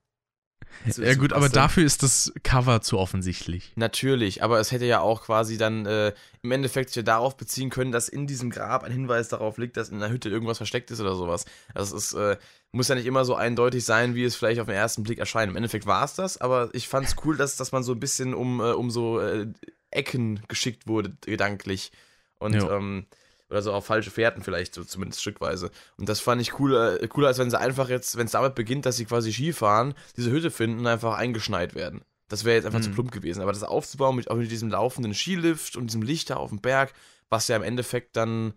zu, 0.90 1.04
ja 1.04 1.16
gut, 1.16 1.34
aber 1.34 1.50
dafür 1.50 1.84
ist 1.84 2.04
das 2.04 2.32
Cover 2.44 2.82
zu 2.82 2.98
offensichtlich. 2.98 3.74
Natürlich, 3.76 4.44
aber 4.44 4.60
es 4.60 4.72
hätte 4.72 4.86
ja 4.86 5.00
auch 5.02 5.24
quasi 5.24 5.58
dann 5.58 5.86
äh, 5.86 6.14
im 6.42 6.52
Endeffekt 6.52 6.90
sich 6.90 6.98
ja 6.98 7.02
darauf 7.02 7.38
beziehen 7.38 7.70
können, 7.70 7.92
dass 7.92 8.08
in 8.08 8.28
diesem 8.28 8.50
Grab 8.50 8.84
ein 8.84 8.92
Hinweis 8.92 9.30
darauf 9.30 9.58
liegt, 9.58 9.78
dass 9.78 9.90
in 9.90 10.00
der 10.00 10.10
Hütte 10.10 10.30
irgendwas 10.30 10.58
versteckt 10.58 10.92
ist 10.92 11.02
oder 11.02 11.16
sowas. 11.16 11.46
Also 11.74 11.98
es 11.98 12.06
ist, 12.06 12.14
äh, 12.14 12.38
muss 12.72 12.88
ja 12.88 12.96
nicht 12.96 13.08
immer 13.08 13.26
so 13.26 13.36
eindeutig 13.36 13.84
sein, 13.84 14.16
wie 14.16 14.24
es 14.24 14.36
vielleicht 14.36 14.60
auf 14.60 14.68
den 14.68 14.76
ersten 14.76 15.04
Blick 15.04 15.20
erscheint. 15.20 15.50
Im 15.50 15.58
Endeffekt 15.58 15.86
war 15.86 16.06
es 16.06 16.14
das, 16.14 16.40
aber 16.40 16.70
ich 16.74 16.88
fand 16.88 17.08
es 17.08 17.16
cool, 17.26 17.36
dass, 17.36 17.56
dass 17.56 17.72
man 17.72 17.84
so 17.84 17.94
ein 17.94 18.00
bisschen 18.00 18.34
um, 18.34 18.60
äh, 18.60 18.72
um 18.72 18.90
so 18.92 19.20
äh, 19.20 19.48
Ecken 19.92 20.42
geschickt 20.48 20.88
wurde, 20.88 21.18
gedanklich. 21.22 21.92
Und 22.38 22.56
ähm, 22.56 23.08
oder 23.50 23.62
so 23.62 23.74
auf 23.74 23.86
falsche 23.86 24.12
Fährten 24.12 24.44
vielleicht, 24.44 24.74
so 24.74 24.84
zumindest 24.84 25.22
stückweise. 25.22 25.72
Und 25.98 26.08
das 26.08 26.20
fand 26.20 26.42
ich 26.42 26.52
cooler, 26.52 26.98
cooler 27.08 27.30
als 27.30 27.40
wenn 27.40 27.50
sie 27.50 27.60
einfach 27.60 27.90
jetzt, 27.90 28.18
wenn 28.18 28.26
es 28.26 28.32
damit 28.32 28.56
beginnt, 28.56 28.86
dass 28.86 28.98
sie 28.98 29.06
quasi 29.06 29.34
Skifahren, 29.34 29.96
diese 30.18 30.32
Hütte 30.32 30.52
finden 30.52 30.80
und 30.80 30.88
einfach 30.88 31.18
eingeschneit 31.18 31.76
werden. 31.76 32.02
Das 32.28 32.46
wäre 32.46 32.56
jetzt 32.56 32.66
einfach 32.66 32.80
mhm. 32.80 32.84
zu 32.84 32.92
plump 32.92 33.12
gewesen. 33.12 33.42
Aber 33.42 33.52
das 33.52 33.64
aufzubauen 33.64 34.16
mit, 34.16 34.30
auch 34.30 34.36
mit 34.36 34.52
diesem 34.52 34.70
laufenden 34.70 35.16
Skilift 35.16 35.76
und 35.76 35.88
diesem 35.88 36.04
Licht 36.04 36.30
da 36.30 36.36
auf 36.36 36.50
dem 36.50 36.62
Berg, 36.62 36.94
was 37.30 37.48
ja 37.48 37.56
im 37.56 37.64
Endeffekt 37.64 38.16
dann. 38.16 38.54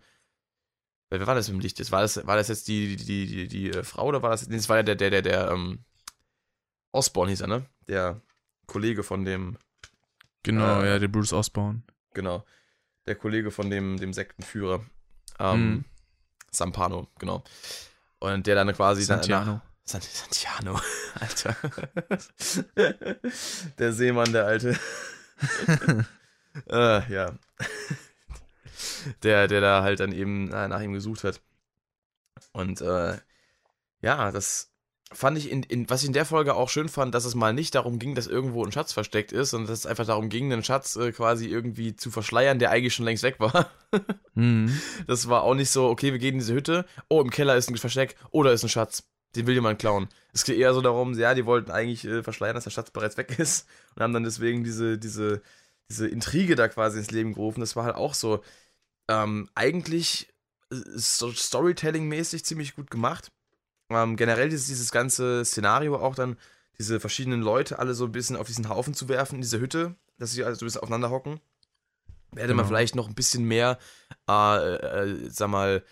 Wer 1.09 1.25
war 1.27 1.35
das 1.35 1.47
mit 1.47 1.57
dem 1.57 1.61
Licht? 1.61 1.91
War 1.91 2.01
das, 2.01 2.25
war 2.25 2.35
das 2.35 2.47
jetzt 2.47 2.67
die, 2.67 2.95
die, 2.95 3.05
die, 3.05 3.27
die, 3.27 3.47
die 3.47 3.69
äh, 3.71 3.83
Frau 3.83 4.05
oder 4.05 4.21
war 4.21 4.29
das. 4.29 4.47
Nee, 4.47 4.57
das 4.57 4.69
war 4.69 4.77
ja 4.77 4.83
der, 4.83 4.95
der, 4.95 5.09
der, 5.09 5.21
der, 5.21 5.51
ähm, 5.51 5.79
Osborne 6.91 7.31
hieß 7.31 7.41
er, 7.41 7.47
ne? 7.47 7.65
Der 7.87 8.21
Kollege 8.67 9.03
von 9.03 9.25
dem. 9.25 9.57
Genau, 10.43 10.81
äh, 10.81 10.89
ja, 10.89 10.99
der 10.99 11.07
Bruce 11.07 11.33
Osborne. 11.33 11.81
Genau 12.13 12.43
der 13.05 13.15
Kollege 13.15 13.51
von 13.51 13.69
dem, 13.69 13.97
dem 13.97 14.13
Sektenführer. 14.13 14.85
Ähm, 15.39 15.69
mhm. 15.69 15.85
Sampano, 16.51 17.07
genau. 17.19 17.43
Und 18.19 18.47
der 18.47 18.55
dann 18.55 18.73
quasi 18.73 19.03
Santiano. 19.03 19.45
Dann 19.53 19.61
nach, 19.85 20.09
Santiano, 20.09 20.79
Alter. 21.19 21.55
der 23.77 23.91
Seemann, 23.91 24.31
der 24.31 24.45
alte. 24.45 24.79
äh, 26.69 27.13
ja. 27.13 27.37
Der, 29.23 29.47
der 29.47 29.61
da 29.61 29.83
halt 29.83 29.99
dann 29.99 30.13
eben 30.13 30.45
nach 30.45 30.81
ihm 30.81 30.93
gesucht 30.93 31.25
hat. 31.25 31.41
Und 32.53 32.81
äh, 32.81 33.17
ja, 34.01 34.31
das 34.31 34.72
fand 35.13 35.37
ich, 35.37 35.51
in, 35.51 35.63
in, 35.63 35.89
was 35.89 36.01
ich 36.01 36.07
in 36.07 36.13
der 36.13 36.25
Folge 36.25 36.55
auch 36.55 36.69
schön 36.69 36.89
fand, 36.89 37.13
dass 37.13 37.25
es 37.25 37.35
mal 37.35 37.53
nicht 37.53 37.75
darum 37.75 37.99
ging, 37.99 38.15
dass 38.15 38.27
irgendwo 38.27 38.63
ein 38.65 38.71
Schatz 38.71 38.93
versteckt 38.93 39.31
ist, 39.31 39.51
sondern 39.51 39.69
dass 39.69 39.79
es 39.79 39.85
einfach 39.85 40.05
darum 40.05 40.29
ging, 40.29 40.49
den 40.49 40.63
Schatz 40.63 40.95
äh, 40.95 41.11
quasi 41.11 41.47
irgendwie 41.47 41.95
zu 41.95 42.11
verschleiern, 42.11 42.59
der 42.59 42.71
eigentlich 42.71 42.93
schon 42.93 43.05
längst 43.05 43.23
weg 43.23 43.39
war. 43.39 43.69
mhm. 44.35 44.79
Das 45.07 45.27
war 45.29 45.43
auch 45.43 45.55
nicht 45.55 45.69
so, 45.69 45.87
okay, 45.87 46.11
wir 46.11 46.19
gehen 46.19 46.33
in 46.33 46.39
diese 46.39 46.53
Hütte, 46.53 46.85
oh, 47.09 47.21
im 47.21 47.29
Keller 47.29 47.55
ist 47.55 47.69
ein 47.69 47.77
Versteck, 47.77 48.15
oh, 48.31 48.43
da 48.43 48.51
ist 48.51 48.63
ein 48.63 48.69
Schatz. 48.69 49.03
Den 49.35 49.47
will 49.47 49.55
jemand 49.55 49.79
klauen. 49.79 50.09
Es 50.31 50.43
geht 50.43 50.57
eher 50.57 50.75
so 50.75 50.81
darum, 50.81 51.17
ja, 51.17 51.33
die 51.33 51.47
wollten 51.47 51.71
eigentlich 51.71 52.05
äh, 52.05 52.21
verschleiern, 52.21 52.53
dass 52.53 52.65
der 52.65 52.71
Schatz 52.71 52.91
bereits 52.91 53.17
weg 53.17 53.37
ist 53.39 53.67
und 53.95 54.03
haben 54.03 54.13
dann 54.13 54.23
deswegen 54.23 54.63
diese, 54.63 54.99
diese, 54.99 55.41
diese 55.89 56.07
Intrige 56.07 56.55
da 56.55 56.67
quasi 56.67 56.99
ins 56.99 57.09
Leben 57.09 57.33
gerufen. 57.33 57.59
Das 57.59 57.75
war 57.75 57.83
halt 57.83 57.95
auch 57.95 58.13
so, 58.13 58.43
ähm, 59.09 59.49
eigentlich 59.55 60.29
äh, 60.71 60.75
Storytelling-mäßig 60.97 62.45
ziemlich 62.45 62.75
gut 62.75 62.91
gemacht 62.91 63.31
ähm, 63.95 64.15
generell 64.15 64.49
dieses, 64.49 64.67
dieses 64.67 64.91
ganze 64.91 65.43
Szenario 65.45 65.97
auch 65.97 66.15
dann, 66.15 66.37
diese 66.79 66.99
verschiedenen 66.99 67.41
Leute 67.41 67.79
alle 67.79 67.93
so 67.93 68.05
ein 68.05 68.11
bisschen 68.11 68.35
auf 68.35 68.47
diesen 68.47 68.69
Haufen 68.69 68.93
zu 68.93 69.07
werfen, 69.07 69.35
in 69.35 69.41
diese 69.41 69.59
Hütte, 69.59 69.95
dass 70.17 70.31
sie 70.31 70.43
also 70.43 70.59
so 70.59 70.65
ein 70.65 70.67
bisschen 70.67 70.81
aufeinander 70.81 71.09
hocken. 71.09 71.39
Hätte 72.31 72.47
genau. 72.47 72.57
man 72.57 72.67
vielleicht 72.67 72.95
noch 72.95 73.07
ein 73.07 73.15
bisschen 73.15 73.45
mehr, 73.45 73.77
äh, 74.27 74.75
äh, 74.75 75.29
sag 75.29 75.49
mal, 75.49 75.83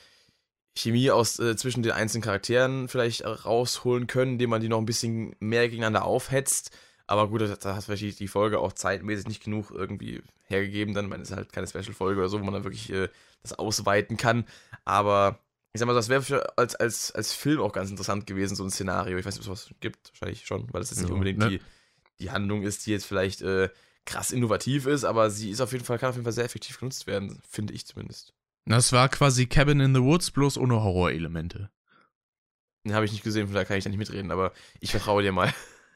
Chemie 0.76 1.12
aus 1.12 1.38
äh, 1.40 1.56
zwischen 1.56 1.84
den 1.84 1.92
einzelnen 1.92 2.24
Charakteren 2.24 2.88
vielleicht 2.88 3.26
rausholen 3.26 4.08
können, 4.08 4.34
indem 4.34 4.50
man 4.50 4.62
die 4.62 4.70
noch 4.70 4.80
ein 4.80 4.86
bisschen 4.86 5.36
mehr 5.40 5.68
gegeneinander 5.68 6.06
aufhetzt. 6.06 6.72
Aber 7.08 7.28
gut, 7.28 7.42
da 7.42 7.76
hat 7.76 7.84
vielleicht 7.84 8.20
die 8.20 8.28
Folge 8.28 8.60
auch 8.60 8.72
zeitmäßig 8.72 9.28
nicht 9.28 9.44
genug 9.44 9.72
irgendwie 9.72 10.24
hergegeben. 10.44 10.94
Dann, 10.94 11.10
man 11.10 11.22
ist 11.22 11.36
halt 11.36 11.52
keine 11.52 11.68
Special-Folge 11.68 12.22
oder 12.22 12.30
so, 12.30 12.40
wo 12.40 12.46
man 12.46 12.54
dann 12.54 12.64
wirklich 12.64 12.92
äh, 12.92 13.10
das 13.42 13.58
ausweiten 13.60 14.16
kann. 14.16 14.46
Aber 14.86 15.40
ich 15.74 15.80
sag 15.80 15.86
mal, 15.86 15.94
das 15.94 16.10
wäre 16.10 16.58
als, 16.58 16.76
als, 16.76 17.12
als 17.12 17.34
Film 17.34 17.62
auch 17.62 17.72
ganz 17.72 17.90
interessant 17.90 18.28
gewesen, 18.28 18.56
so 18.56 18.64
ein 18.64 18.72
Szenario. 18.72 19.18
Ich 19.18 19.26
weiß 19.26 19.38
nicht, 19.38 19.48
ob 19.48 19.56
es 19.56 19.70
was 19.70 19.76
gibt, 19.80 20.10
wahrscheinlich 20.10 20.46
schon, 20.46 20.68
weil 20.72 20.82
es 20.82 20.90
jetzt 20.90 21.00
nicht 21.00 21.10
ja, 21.10 21.14
unbedingt 21.14 21.40
ne? 21.40 21.50
die, 21.50 21.62
die 22.20 22.32
Handlung 22.32 22.64
ist, 22.64 22.86
die 22.86 22.92
jetzt 22.92 23.06
vielleicht 23.06 23.42
äh, 23.42 23.70
krass 24.06 24.32
innovativ 24.32 24.86
ist, 24.86 25.06
aber 25.06 25.30
sie 25.30 25.50
ist 25.50 25.62
auf 25.62 25.72
jeden 25.72 25.86
Fall, 25.86 25.98
kann 25.98 26.10
auf 26.10 26.16
jeden 26.16 26.26
Fall 26.26 26.34
sehr 26.34 26.44
effektiv 26.44 26.80
genutzt 26.80 27.08
werden, 27.08 27.40
finde 27.48 27.74
ich 27.74 27.86
zumindest. 27.86 28.34
Das 28.66 28.92
war 28.92 29.10
quasi 29.10 29.48
Cabin 29.48 29.80
in 29.80 29.96
the 29.96 30.02
Woods, 30.02 30.32
bloß 30.32 30.58
ohne 30.58 30.84
Horrorelemente. 30.84 31.70
Den 32.86 32.94
habe 32.94 33.06
ich 33.06 33.12
nicht 33.12 33.24
gesehen, 33.24 33.48
von 33.48 33.54
daher 33.54 33.66
kann 33.66 33.78
ich 33.78 33.84
da 33.84 33.90
nicht 33.90 34.00
mitreden, 34.00 34.32
aber 34.32 34.54
ich 34.80 34.92
vertraue 34.92 35.24
dir 35.24 35.32
mal. 35.32 35.54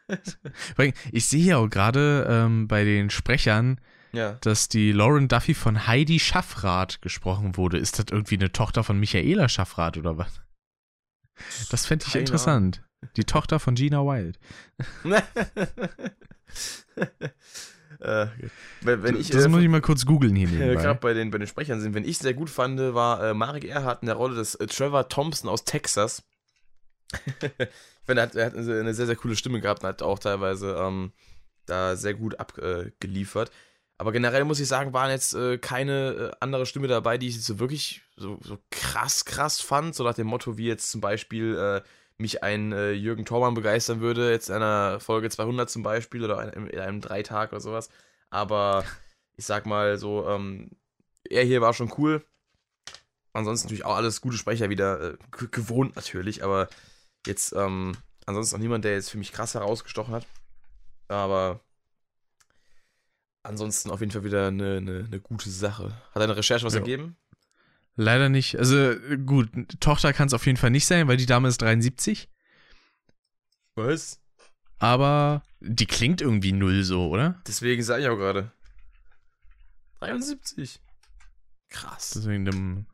ich 1.12 1.26
sehe 1.26 1.44
ja 1.44 1.58
auch 1.58 1.70
gerade 1.70 2.28
ähm, 2.30 2.68
bei 2.68 2.84
den 2.84 3.10
Sprechern, 3.10 3.82
ja. 4.16 4.34
dass 4.42 4.70
die 4.70 4.92
Lauren 4.92 5.28
Duffy 5.28 5.54
von 5.54 5.88
Heidi 5.88 6.20
Schaffrath 6.20 7.02
gesprochen 7.02 7.58
wurde. 7.58 7.78
Ist 7.78 8.00
das 8.00 8.06
irgendwie 8.12 8.36
eine 8.36 8.52
Tochter 8.52 8.84
von 8.84 9.00
Michaela 9.00 9.50
Schaffrath 9.50 9.98
oder 9.98 10.18
was? 10.18 10.42
Das 11.70 11.86
fände 11.86 12.06
ich 12.06 12.14
Keine 12.14 12.22
interessant. 12.22 12.82
Die 13.18 13.24
Tochter 13.24 13.60
von 13.60 13.76
Gina 13.76 14.00
Wild. 14.00 14.40
äh, 18.00 18.28
wenn, 18.82 19.04
wenn 19.04 19.16
ich, 19.20 19.30
das 19.30 19.46
äh, 19.46 19.48
muss 19.48 19.62
ich 19.62 19.70
mal 19.70 19.82
kurz 19.82 20.06
googeln 20.06 20.36
hier 20.36 20.48
nebenbei. 20.52 20.82
Gerade 20.82 21.00
bei 21.00 21.14
den, 21.14 21.32
bei 21.32 21.38
den 21.38 21.48
Sprechern 21.48 21.80
sind. 21.82 21.94
Wenn 21.94 22.06
ich 22.06 22.18
sehr 22.18 22.34
gut 22.34 22.50
fand, 22.50 22.80
war 22.80 23.24
äh, 23.24 23.34
Marek 23.34 23.66
Erhardt 23.66 24.02
in 24.02 24.08
der 24.08 24.16
Rolle 24.16 24.36
des 24.36 24.56
äh, 24.56 24.68
Trevor 24.68 25.08
Thompson 25.10 25.50
aus 25.50 25.66
Texas. 25.66 26.24
ich 27.42 27.68
finde, 28.06 28.22
er 28.22 28.24
hat, 28.24 28.36
er 28.36 28.46
hat 28.48 28.56
eine 28.56 28.94
sehr, 28.94 29.06
sehr 29.06 29.16
coole 29.16 29.36
Stimme 29.36 29.62
gehabt 29.62 29.84
und 29.84 29.90
hat 29.90 30.02
auch 30.02 30.20
teilweise 30.20 30.76
ähm, 30.80 31.14
da 31.66 31.96
sehr 31.96 32.14
gut 32.14 32.40
abgeliefert. 32.40 33.52
Aber 33.98 34.12
generell 34.12 34.44
muss 34.44 34.60
ich 34.60 34.68
sagen, 34.68 34.94
waren 34.94 35.10
jetzt 35.10 35.34
äh, 35.36 35.58
keine 35.58 36.10
äh, 36.12 36.32
andere 36.42 36.66
Stimme 36.66 36.88
dabei, 36.88 37.18
die 37.18 37.30
ich 37.30 37.42
so 37.44 37.60
wirklich 37.60 38.02
so, 38.18 38.38
so, 38.42 38.58
krass, 38.70 39.24
krass 39.24 39.62
fand. 39.62 39.96
So 39.96 40.04
nach 40.04 40.16
dem 40.16 40.28
Motto, 40.28 40.58
wie 40.58 40.68
jetzt 40.68 40.92
zum 40.92 41.00
Beispiel 41.00 41.56
äh, 41.56 41.82
mich 42.18 42.44
ein 42.44 42.74
äh, 42.74 42.92
Jürgen 42.92 43.26
Thormann 43.26 43.54
begeistern 43.54 44.02
würde, 44.02 44.32
jetzt 44.32 44.50
in 44.50 44.56
einer 44.56 45.00
Folge 45.00 45.30
200 45.30 45.70
zum 45.70 45.84
Beispiel 45.84 46.24
oder 46.24 46.54
in, 46.54 46.68
in 46.68 46.80
einem 46.80 47.02
Dreitag 47.02 47.52
oder 47.52 47.62
sowas. 47.62 47.90
Aber 48.30 48.84
ich 49.38 49.46
sag 49.46 49.66
mal 49.66 49.98
so, 49.98 50.28
ähm, 50.28 50.72
er 51.30 51.44
hier 51.44 51.62
war 51.62 51.74
schon 51.74 51.94
cool. 51.98 52.26
Ansonsten 53.34 53.68
natürlich 53.68 53.86
auch 53.86 53.96
alles 53.96 54.22
gute 54.22 54.38
Sprecher 54.38 54.70
wieder, 54.70 55.14
äh, 55.14 55.18
gewohnt 55.52 55.96
natürlich, 55.96 56.44
aber 56.44 56.70
jetzt 57.26 57.54
ähm, 57.54 57.98
ansonsten 58.26 58.56
auch 58.56 58.62
niemand, 58.62 58.86
der 58.86 58.94
jetzt 58.94 59.10
für 59.10 59.18
mich 59.18 59.32
krass 59.32 59.56
herausgestochen 59.56 60.14
hat. 60.14 60.26
Aber 61.08 61.60
ansonsten 63.46 63.92
auf 63.92 64.00
jeden 64.00 64.12
Fall 64.12 64.24
wieder 64.24 64.48
eine, 64.48 64.78
eine, 64.78 65.06
eine 65.06 65.20
gute 65.20 65.50
Sache. 65.50 65.94
Hat 66.12 66.22
deine 66.22 66.36
Recherche 66.36 66.66
was 66.66 66.74
ja. 66.74 66.80
ergeben? 66.80 67.16
Leider 67.96 68.30
nicht. 68.30 68.58
Also 68.58 68.96
gut, 69.26 69.50
Tochter 69.80 70.12
kann 70.12 70.28
es 70.28 70.34
auf 70.34 70.46
jeden 70.46 70.58
Fall 70.58 70.72
nicht 70.72 70.86
sein, 70.86 71.08
weil 71.08 71.18
die 71.18 71.26
Dame 71.26 71.48
ist 71.48 71.62
73. 71.62 72.30
Was? 73.76 74.22
Aber 74.80 75.44
die 75.62 75.86
klingt 75.86 76.22
irgendwie 76.22 76.52
null 76.52 76.84
so, 76.84 77.10
oder? 77.10 77.42
Deswegen 77.48 77.84
sage 77.84 78.04
ich 78.04 78.10
auch 78.10 78.18
gerade. 78.18 78.52
73. 80.00 80.82
Krass. 81.70 82.12
Deswegen 82.16 82.46
dem. 82.46 82.86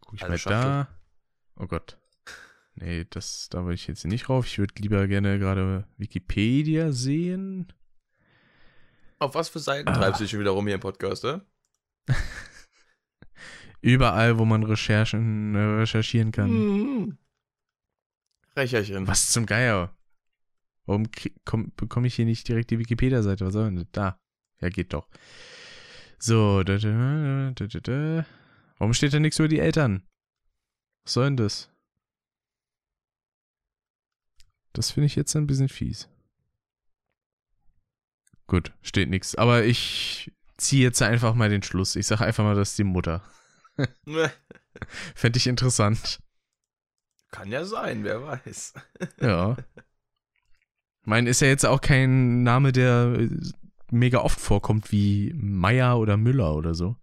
Guck 0.00 0.14
ich 0.14 0.20
mal 0.22 0.38
da. 0.38 0.88
Oh 1.56 1.66
Gott. 1.66 1.98
Nee, 2.74 3.06
das, 3.10 3.48
da 3.50 3.66
will 3.66 3.74
ich 3.74 3.86
jetzt 3.86 4.04
nicht 4.06 4.28
drauf. 4.28 4.46
Ich 4.46 4.58
würde 4.58 4.74
lieber 4.78 5.06
gerne 5.08 5.38
gerade 5.38 5.86
Wikipedia 5.96 6.92
sehen. 6.92 7.72
Auf 9.18 9.34
was 9.34 9.48
für 9.48 9.58
Seiten 9.58 9.88
ah. 9.88 9.92
treibst 9.92 10.20
du 10.20 10.24
dich 10.24 10.30
schon 10.30 10.40
wieder 10.40 10.52
rum 10.52 10.66
hier 10.66 10.74
im 10.74 10.80
Podcast, 10.80 11.24
ne? 11.24 11.44
Überall, 13.80 14.38
wo 14.38 14.44
man 14.44 14.62
Recherchen 14.62 15.54
äh, 15.54 15.58
recherchieren 15.58 16.32
kann. 16.32 16.50
Mhm. 16.50 17.18
Sprecherchen. 18.50 19.06
Was 19.06 19.30
zum 19.30 19.46
Geier? 19.46 19.94
Warum 20.86 21.08
bekomme 21.76 22.06
ich 22.06 22.14
hier 22.14 22.24
nicht 22.24 22.48
direkt 22.48 22.70
die 22.70 22.78
Wikipedia-Seite? 22.78 23.44
Was 23.46 23.52
soll 23.52 23.66
denn 23.66 23.76
das? 23.76 23.86
Da. 23.92 24.20
Ja, 24.60 24.68
geht 24.68 24.92
doch. 24.92 25.08
So. 26.18 26.62
Da, 26.62 26.78
da, 26.78 27.52
da, 27.52 28.26
Warum 28.78 28.94
steht 28.94 29.12
da 29.12 29.20
nichts 29.20 29.38
über 29.38 29.48
die 29.48 29.60
Eltern? 29.60 30.02
Was 31.04 31.12
soll 31.12 31.26
denn 31.26 31.36
das? 31.36 31.70
Das 34.72 34.92
finde 34.92 35.06
ich 35.06 35.16
jetzt 35.16 35.36
ein 35.36 35.46
bisschen 35.46 35.68
fies. 35.68 36.08
Gut, 38.48 38.72
steht 38.82 39.10
nichts. 39.10 39.34
Aber 39.36 39.64
ich 39.64 40.32
ziehe 40.56 40.82
jetzt 40.82 41.00
einfach 41.02 41.34
mal 41.34 41.50
den 41.50 41.62
Schluss. 41.62 41.94
Ich 41.96 42.06
sage 42.06 42.24
einfach 42.24 42.42
mal, 42.42 42.56
das 42.56 42.70
ist 42.70 42.78
die 42.78 42.84
Mutter. 42.84 43.22
Fände 45.14 45.36
ich 45.36 45.46
interessant. 45.46 46.18
Kann 47.30 47.52
ja 47.52 47.64
sein, 47.64 48.04
wer 48.04 48.24
weiß. 48.24 48.72
ja. 49.20 49.56
Ich 51.02 51.06
meine, 51.06 51.28
ist 51.28 51.40
ja 51.40 51.48
jetzt 51.48 51.66
auch 51.66 51.80
kein 51.80 52.42
Name, 52.42 52.72
der 52.72 53.28
mega 53.90 54.20
oft 54.20 54.40
vorkommt 54.40 54.92
wie 54.92 55.32
Meier 55.34 55.98
oder 55.98 56.16
Müller 56.16 56.54
oder 56.54 56.74
so. 56.74 56.96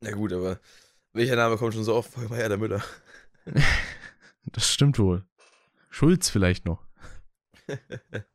Na 0.00 0.12
gut, 0.12 0.32
aber 0.32 0.60
welcher 1.12 1.36
Name 1.36 1.56
kommt 1.56 1.74
schon 1.74 1.84
so 1.84 1.94
oft 1.96 2.12
vor? 2.12 2.28
Meier 2.28 2.46
oder 2.46 2.58
Müller? 2.58 2.84
das 4.46 4.72
stimmt 4.72 5.00
wohl. 5.00 5.24
Schulz 5.90 6.30
vielleicht 6.30 6.64
noch. 6.64 6.86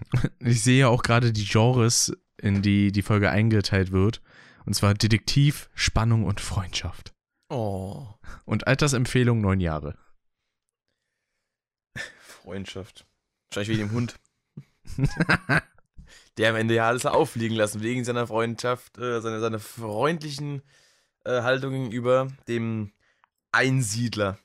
ich 0.40 0.62
sehe 0.62 0.80
ja 0.80 0.88
auch 0.88 1.02
gerade 1.02 1.32
die 1.32 1.46
Genres, 1.46 2.16
in 2.40 2.62
die 2.62 2.92
die 2.92 3.02
Folge 3.02 3.30
eingeteilt 3.30 3.92
wird. 3.92 4.22
Und 4.64 4.74
zwar 4.74 4.94
Detektiv, 4.94 5.70
Spannung 5.74 6.24
und 6.24 6.40
Freundschaft. 6.40 7.14
Oh. 7.48 8.06
Und 8.44 8.66
Altersempfehlung 8.66 9.40
neun 9.40 9.60
Jahre. 9.60 9.96
Freundschaft. 12.20 13.06
Wahrscheinlich 13.50 13.78
wie 13.78 13.82
dem 13.82 13.92
Hund. 13.92 14.18
Der 16.38 16.50
am 16.50 16.56
Ende 16.56 16.74
ja 16.74 16.86
alles 16.86 17.04
auffliegen 17.04 17.56
lassen, 17.56 17.82
wegen 17.82 18.04
seiner 18.04 18.26
Freundschaft, 18.26 18.98
äh, 18.98 19.20
seiner, 19.20 19.40
seiner 19.40 19.58
freundlichen 19.58 20.62
äh, 21.24 21.42
Haltung 21.42 21.72
gegenüber 21.72 22.28
dem 22.46 22.92
Einsiedler. 23.52 24.38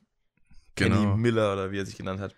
Genau. 0.76 0.96
Kenny 0.96 1.18
Miller 1.18 1.54
oder 1.54 1.72
wie 1.72 1.80
er 1.80 1.86
sich 1.86 1.98
genannt 1.98 2.20
hat. 2.20 2.36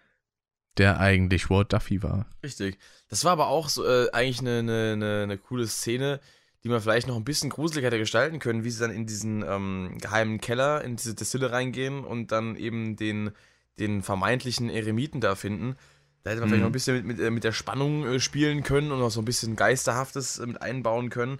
Der 0.77 0.99
eigentlich 0.99 1.49
Walt 1.49 1.71
Duffy 1.71 2.03
war. 2.03 2.25
Richtig. 2.43 2.77
Das 3.09 3.23
war 3.23 3.31
aber 3.31 3.47
auch 3.47 3.69
so 3.69 3.85
äh, 3.85 4.09
eigentlich 4.11 4.39
eine, 4.41 4.59
eine, 4.59 5.21
eine, 5.23 5.37
coole 5.37 5.67
Szene, 5.67 6.19
die 6.63 6.69
man 6.69 6.81
vielleicht 6.81 7.07
noch 7.07 7.15
ein 7.15 7.23
bisschen 7.23 7.49
gruselig 7.49 7.85
hätte 7.85 7.97
gestalten 7.97 8.39
können, 8.39 8.63
wie 8.63 8.71
sie 8.71 8.79
dann 8.79 8.91
in 8.91 9.05
diesen 9.05 9.43
ähm, 9.47 9.97
geheimen 10.01 10.41
Keller, 10.41 10.83
in 10.83 10.97
diese 10.97 11.15
Destille 11.15 11.51
reingehen 11.51 12.03
und 12.03 12.31
dann 12.31 12.55
eben 12.55 12.95
den, 12.95 13.31
den 13.79 14.01
vermeintlichen 14.01 14.69
Eremiten 14.69 15.21
da 15.21 15.35
finden. 15.35 15.75
Da 16.23 16.31
hätte 16.31 16.41
man 16.41 16.49
mhm. 16.49 16.53
vielleicht 16.53 16.61
noch 16.61 16.69
ein 16.69 16.73
bisschen 16.73 16.95
mit, 16.97 17.05
mit, 17.05 17.19
äh, 17.19 17.29
mit 17.29 17.43
der 17.43 17.51
Spannung 17.51 18.05
äh, 18.05 18.19
spielen 18.19 18.63
können 18.63 18.91
und 18.91 18.99
noch 18.99 19.11
so 19.11 19.21
ein 19.21 19.25
bisschen 19.25 19.55
Geisterhaftes 19.55 20.39
äh, 20.39 20.45
mit 20.47 20.61
einbauen 20.61 21.09
können. 21.09 21.39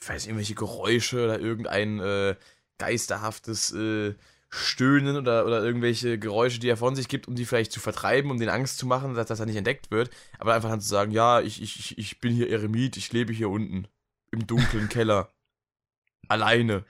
Ich 0.00 0.08
weiß 0.08 0.26
irgendwelche 0.26 0.56
Geräusche 0.56 1.24
oder 1.24 1.38
irgendein 1.38 2.00
äh, 2.00 2.34
geisterhaftes 2.78 3.72
äh, 3.72 4.14
Stöhnen 4.54 5.16
oder, 5.16 5.46
oder 5.46 5.64
irgendwelche 5.64 6.16
Geräusche, 6.16 6.60
die 6.60 6.68
er 6.68 6.76
von 6.76 6.94
sich 6.94 7.08
gibt, 7.08 7.26
um 7.26 7.34
die 7.34 7.44
vielleicht 7.44 7.72
zu 7.72 7.80
vertreiben, 7.80 8.30
um 8.30 8.38
den 8.38 8.48
Angst 8.48 8.78
zu 8.78 8.86
machen, 8.86 9.14
dass, 9.14 9.26
dass 9.26 9.40
er 9.40 9.46
nicht 9.46 9.56
entdeckt 9.56 9.90
wird. 9.90 10.10
Aber 10.38 10.54
einfach 10.54 10.70
dann 10.70 10.80
zu 10.80 10.88
sagen, 10.88 11.10
ja, 11.10 11.40
ich, 11.40 11.60
ich, 11.60 11.98
ich 11.98 12.20
bin 12.20 12.32
hier 12.32 12.48
Eremit, 12.48 12.96
ich 12.96 13.12
lebe 13.12 13.32
hier 13.32 13.50
unten. 13.50 13.88
Im 14.30 14.46
dunklen 14.46 14.88
Keller. 14.88 15.32
Alleine. 16.28 16.84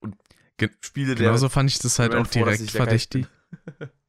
Und 0.00 0.16
Ge 0.56 0.70
spiele 0.80 1.14
der. 1.14 1.26
Genauso 1.26 1.48
fand 1.48 1.70
ich 1.70 1.78
das 1.78 1.98
halt 2.00 2.14
auch 2.14 2.26
direkt 2.26 2.70
verdächtig. 2.70 3.26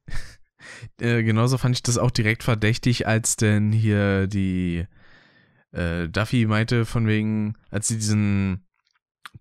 äh, 1.00 1.22
genauso 1.22 1.58
fand 1.58 1.76
ich 1.76 1.82
das 1.84 1.98
auch 1.98 2.10
direkt 2.10 2.42
verdächtig, 2.42 3.06
als 3.06 3.36
denn 3.36 3.70
hier 3.70 4.26
die 4.26 4.86
äh, 5.70 6.08
Duffy 6.08 6.46
meinte, 6.46 6.84
von 6.84 7.06
wegen, 7.06 7.56
als 7.70 7.86
sie 7.86 7.96
diesen 7.96 8.66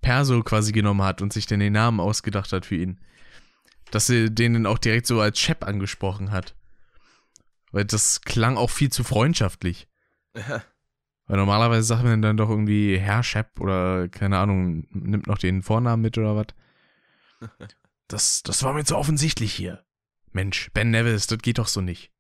Perso 0.02 0.44
quasi 0.44 0.72
genommen 0.72 1.02
hat 1.02 1.24
und 1.24 1.34
sich 1.34 1.48
dann 1.48 1.60
den 1.60 1.74
Namen 1.74 2.00
ausgedacht 2.00 2.54
hat 2.54 2.68
für 2.68 2.76
ihn 2.76 3.00
dass 3.92 4.08
sie 4.08 4.34
den 4.34 4.66
auch 4.66 4.78
direkt 4.78 5.08
so 5.08 5.22
als 5.22 5.40
Chef 5.40 5.62
angesprochen 5.62 6.32
hat. 6.32 6.56
Weil 7.72 7.86
das 7.86 8.22
klang 8.22 8.58
auch 8.58 8.70
viel 8.70 8.92
zu 8.92 9.04
freundschaftlich. 9.04 9.88
Ja. 10.36 10.64
Weil 11.28 11.38
normalerweise 11.38 11.84
sagt 11.84 12.04
man 12.04 12.22
dann 12.22 12.38
doch 12.38 12.50
irgendwie 12.50 12.98
Herr 12.98 13.24
Shep 13.24 13.60
oder 13.60 14.10
keine 14.10 14.38
Ahnung, 14.38 14.88
nimmt 14.90 15.28
noch 15.28 15.38
den 15.38 15.62
Vornamen 15.62 16.02
mit 16.02 16.18
oder 16.18 16.36
was. 16.36 16.48
Das, 18.08 18.44
das 18.44 18.62
war 18.64 18.74
mir 18.74 18.84
zu 18.84 18.98
offensichtlich 18.98 19.54
hier. 19.54 19.86
Mensch, 20.34 20.70
Ben 20.74 20.92
Nevis, 20.92 21.28
das 21.28 21.38
geht 21.38 21.60
doch 21.60 21.70
so 21.70 21.80
nicht. 21.80 22.12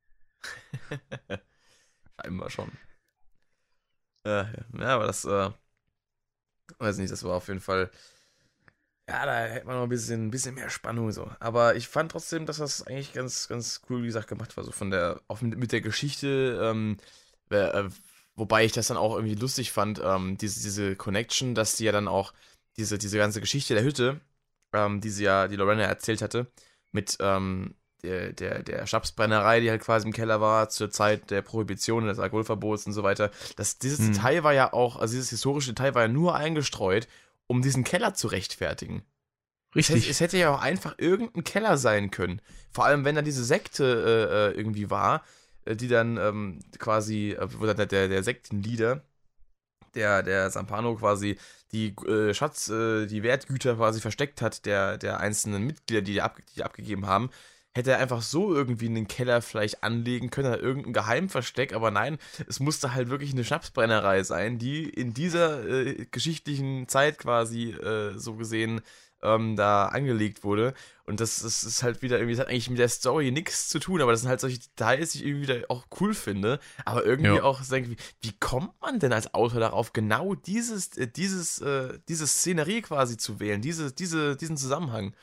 Scheinbar 2.21 2.49
schon. 2.49 2.71
Ja, 4.25 4.49
ja, 4.79 4.95
aber 4.95 5.07
das, 5.07 5.25
äh, 5.25 5.49
weiß 6.79 6.97
nicht, 6.97 7.11
das 7.11 7.25
war 7.25 7.35
auf 7.35 7.49
jeden 7.49 7.59
Fall 7.59 7.91
ja, 9.11 9.25
da 9.25 9.45
hätte 9.45 9.67
man 9.67 9.75
noch 9.75 9.83
ein 9.83 9.89
bisschen, 9.89 10.27
ein 10.27 10.31
bisschen 10.31 10.55
mehr 10.55 10.69
Spannung 10.69 11.11
so. 11.11 11.29
Aber 11.39 11.75
ich 11.75 11.87
fand 11.87 12.11
trotzdem, 12.11 12.45
dass 12.45 12.57
das 12.57 12.87
eigentlich 12.87 13.13
ganz, 13.13 13.49
ganz 13.49 13.81
cool, 13.89 14.03
wie 14.03 14.07
gesagt, 14.07 14.29
gemacht 14.29 14.55
war. 14.55 14.63
So 14.63 14.71
von 14.71 14.89
der, 14.89 15.19
auch 15.27 15.41
mit, 15.41 15.57
mit 15.57 15.71
der 15.73 15.81
Geschichte, 15.81 16.59
ähm, 16.63 16.97
äh, 17.49 17.83
wobei 18.35 18.63
ich 18.63 18.71
das 18.71 18.87
dann 18.87 18.97
auch 18.97 19.15
irgendwie 19.15 19.35
lustig 19.35 19.73
fand, 19.73 20.01
ähm, 20.03 20.37
diese, 20.37 20.61
diese 20.61 20.95
Connection, 20.95 21.55
dass 21.55 21.75
die 21.75 21.83
ja 21.83 21.91
dann 21.91 22.07
auch 22.07 22.33
diese, 22.77 22.97
diese 22.97 23.17
ganze 23.17 23.41
Geschichte 23.41 23.73
der 23.73 23.83
Hütte, 23.83 24.21
ähm, 24.71 25.01
die 25.01 25.09
sie 25.09 25.25
ja, 25.25 25.49
die 25.49 25.57
Lorena 25.57 25.83
erzählt 25.83 26.21
hatte, 26.21 26.47
mit 26.93 27.17
ähm, 27.19 27.75
der, 28.03 28.31
der, 28.31 28.63
der 28.63 28.87
Schnapsbrennerei, 28.87 29.59
die 29.59 29.69
halt 29.69 29.81
quasi 29.81 30.07
im 30.07 30.13
Keller 30.13 30.39
war, 30.39 30.69
zur 30.69 30.89
Zeit 30.89 31.29
der 31.31 31.41
Prohibition, 31.41 32.05
des 32.05 32.17
Alkoholverbots 32.17 32.85
und 32.85 32.93
so 32.93 33.03
weiter. 33.03 33.29
Das, 33.57 33.77
dieses 33.77 33.99
hm. 33.99 34.13
Detail 34.13 34.43
war 34.43 34.53
ja 34.53 34.71
auch, 34.71 34.95
also 34.95 35.13
dieses 35.13 35.29
historische 35.31 35.73
Detail 35.73 35.95
war 35.95 36.03
ja 36.03 36.07
nur 36.07 36.35
eingestreut, 36.35 37.07
um 37.47 37.61
diesen 37.61 37.83
Keller 37.83 38.13
zu 38.13 38.27
rechtfertigen. 38.27 39.03
Richtig. 39.75 39.95
Es 39.95 40.01
hätte, 40.01 40.11
es 40.11 40.19
hätte 40.19 40.37
ja 40.37 40.53
auch 40.53 40.61
einfach 40.61 40.95
irgendein 40.97 41.43
Keller 41.43 41.77
sein 41.77 42.11
können. 42.11 42.41
Vor 42.71 42.85
allem, 42.85 43.05
wenn 43.05 43.15
da 43.15 43.21
diese 43.21 43.43
Sekte 43.43 43.83
äh, 43.85 44.51
äh 44.53 44.57
irgendwie 44.57 44.89
war, 44.89 45.23
äh, 45.65 45.75
die 45.75 45.87
dann 45.87 46.17
ähm, 46.17 46.59
quasi, 46.77 47.31
äh, 47.31 47.47
wo 47.59 47.65
der, 47.65 47.85
der, 47.85 48.07
der 48.07 48.23
Sektenleader, 48.23 49.01
der, 49.95 50.23
der 50.23 50.49
Sampano 50.49 50.95
quasi 50.95 51.37
die 51.71 51.95
äh, 52.07 52.33
Schatz, 52.33 52.69
äh, 52.69 53.05
die 53.07 53.23
Wertgüter 53.23 53.75
quasi 53.75 54.01
versteckt 54.01 54.41
hat, 54.41 54.65
der, 54.65 54.97
der 54.97 55.19
einzelnen 55.19 55.63
Mitglieder, 55.63 56.01
die 56.01 56.13
die, 56.13 56.21
ab, 56.21 56.37
die 56.55 56.63
abgegeben 56.63 57.05
haben, 57.07 57.29
hätte 57.73 57.91
er 57.91 57.99
einfach 57.99 58.21
so 58.21 58.53
irgendwie 58.53 58.87
einen 58.87 59.07
Keller 59.07 59.41
vielleicht 59.41 59.83
anlegen 59.83 60.29
können, 60.29 60.53
irgendein 60.53 60.93
Geheimversteck, 60.93 61.73
aber 61.73 61.91
nein, 61.91 62.17
es 62.47 62.59
musste 62.59 62.93
halt 62.93 63.09
wirklich 63.09 63.31
eine 63.31 63.45
Schnapsbrennerei 63.45 64.23
sein, 64.23 64.59
die 64.59 64.83
in 64.83 65.13
dieser 65.13 65.67
äh, 65.67 66.05
geschichtlichen 66.11 66.87
Zeit 66.87 67.17
quasi 67.17 67.71
äh, 67.71 68.17
so 68.17 68.35
gesehen 68.35 68.81
ähm, 69.23 69.55
da 69.55 69.87
angelegt 69.87 70.43
wurde. 70.43 70.73
Und 71.05 71.19
das, 71.19 71.41
das 71.41 71.63
ist 71.63 71.83
halt 71.83 72.01
wieder 72.01 72.17
irgendwie, 72.17 72.35
das 72.35 72.41
hat 72.41 72.49
eigentlich 72.49 72.69
mit 72.69 72.79
der 72.79 72.89
Story 72.89 73.31
nichts 73.31 73.69
zu 73.69 73.79
tun, 73.79 74.01
aber 74.01 74.11
das 74.11 74.21
sind 74.21 74.29
halt 74.29 74.39
solche 74.39 74.59
Details, 74.59 75.11
die 75.11 75.19
ich 75.19 75.25
irgendwie 75.25 75.47
wieder 75.47 75.65
auch 75.69 75.85
cool 75.99 76.13
finde. 76.13 76.59
Aber 76.85 77.05
irgendwie 77.05 77.37
jo. 77.37 77.43
auch 77.43 77.61
denke, 77.61 77.91
wie, 77.91 77.97
wie 78.21 78.37
kommt 78.39 78.73
man 78.81 78.99
denn 78.99 79.13
als 79.13 79.33
Autor 79.33 79.59
darauf, 79.59 79.93
genau 79.93 80.35
dieses, 80.35 80.97
äh, 80.97 81.07
dieses, 81.07 81.59
äh, 81.59 81.99
diese 82.07 82.27
Szenerie 82.27 82.81
quasi 82.81 83.17
zu 83.17 83.39
wählen, 83.39 83.61
diese, 83.61 83.91
diese, 83.91 84.35
diesen 84.35 84.57
Zusammenhang? 84.57 85.13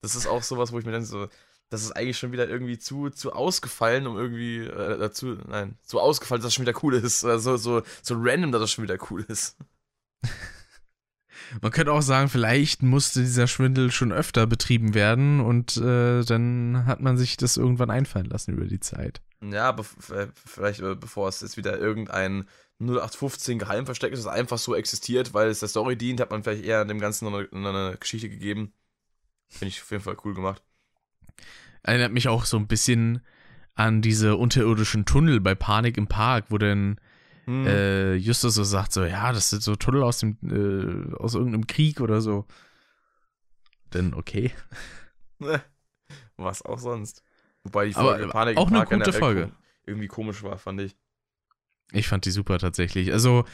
Das 0.00 0.14
ist 0.14 0.26
auch 0.26 0.42
sowas, 0.42 0.72
wo 0.72 0.78
ich 0.78 0.84
mir 0.84 0.92
dann 0.92 1.04
so, 1.04 1.28
das 1.70 1.82
ist 1.82 1.92
eigentlich 1.92 2.18
schon 2.18 2.32
wieder 2.32 2.48
irgendwie 2.48 2.78
zu, 2.78 3.10
zu 3.10 3.32
ausgefallen, 3.32 4.06
um 4.06 4.16
irgendwie 4.16 4.58
äh, 4.58 4.98
dazu, 4.98 5.36
nein, 5.46 5.76
so 5.82 6.00
ausgefallen, 6.00 6.40
dass 6.40 6.48
das 6.48 6.54
schon 6.54 6.66
wieder 6.66 6.78
cool 6.82 6.94
ist. 6.94 7.24
Äh, 7.24 7.38
so, 7.38 7.56
so, 7.56 7.82
so 8.02 8.14
random, 8.18 8.52
dass 8.52 8.62
das 8.62 8.72
schon 8.72 8.84
wieder 8.84 8.98
cool 9.10 9.24
ist. 9.28 9.56
Man 11.62 11.72
könnte 11.72 11.92
auch 11.92 12.02
sagen, 12.02 12.28
vielleicht 12.28 12.82
musste 12.82 13.20
dieser 13.20 13.46
Schwindel 13.46 13.90
schon 13.90 14.12
öfter 14.12 14.46
betrieben 14.46 14.92
werden 14.92 15.40
und 15.40 15.78
äh, 15.78 16.22
dann 16.22 16.84
hat 16.84 17.00
man 17.00 17.16
sich 17.16 17.38
das 17.38 17.56
irgendwann 17.56 17.90
einfallen 17.90 18.28
lassen 18.28 18.52
über 18.52 18.66
die 18.66 18.80
Zeit. 18.80 19.22
Ja, 19.40 19.68
aber 19.68 19.84
vielleicht 20.44 20.80
äh, 20.80 20.94
bevor 20.94 21.28
es 21.28 21.40
jetzt 21.40 21.56
wieder 21.56 21.78
irgendein 21.78 22.46
0815 22.80 23.58
Geheimversteck 23.58 24.12
ist, 24.12 24.26
das 24.26 24.32
einfach 24.32 24.58
so 24.58 24.74
existiert, 24.74 25.32
weil 25.32 25.48
es 25.48 25.60
der 25.60 25.68
Story 25.68 25.96
dient, 25.96 26.20
hat 26.20 26.30
man 26.30 26.42
vielleicht 26.42 26.64
eher 26.64 26.84
dem 26.84 27.00
Ganzen 27.00 27.30
noch 27.30 27.38
eine, 27.38 27.48
eine 27.68 27.96
Geschichte 27.98 28.28
gegeben. 28.28 28.74
Finde 29.48 29.68
ich 29.68 29.80
auf 29.80 29.90
jeden 29.90 30.02
Fall 30.02 30.18
cool 30.24 30.34
gemacht 30.34 30.62
erinnert 31.82 32.12
mich 32.12 32.28
auch 32.28 32.44
so 32.44 32.56
ein 32.56 32.66
bisschen 32.66 33.20
an 33.74 34.02
diese 34.02 34.36
unterirdischen 34.36 35.04
Tunnel 35.04 35.40
bei 35.40 35.54
Panik 35.54 35.96
im 35.96 36.08
Park, 36.08 36.46
wo 36.48 36.58
dann 36.58 37.00
hm. 37.44 37.66
äh, 37.66 38.14
Justus 38.14 38.54
so 38.54 38.64
sagt, 38.64 38.92
so, 38.92 39.04
ja, 39.04 39.32
das 39.32 39.50
sind 39.50 39.62
so 39.62 39.76
Tunnel 39.76 40.02
aus 40.02 40.18
dem, 40.18 40.36
äh, 40.42 41.14
aus 41.16 41.34
irgendeinem 41.34 41.66
Krieg 41.66 42.00
oder 42.00 42.20
so. 42.20 42.46
Denn 43.94 44.14
okay. 44.14 44.52
Was 46.36 46.62
auch 46.62 46.78
sonst. 46.78 47.22
Wobei 47.64 47.86
die 47.86 47.94
Folge 47.94 48.24
Aber 48.24 48.32
Panik 48.32 48.56
auch 48.56 48.68
im 48.68 48.74
Park 48.74 48.92
eine 48.92 49.04
gute 49.04 49.16
Folge. 49.16 49.52
irgendwie 49.86 50.08
komisch 50.08 50.42
war, 50.42 50.58
fand 50.58 50.80
ich. 50.80 50.96
Ich 51.92 52.08
fand 52.08 52.24
die 52.24 52.30
super 52.30 52.58
tatsächlich. 52.58 53.12
Also, 53.12 53.44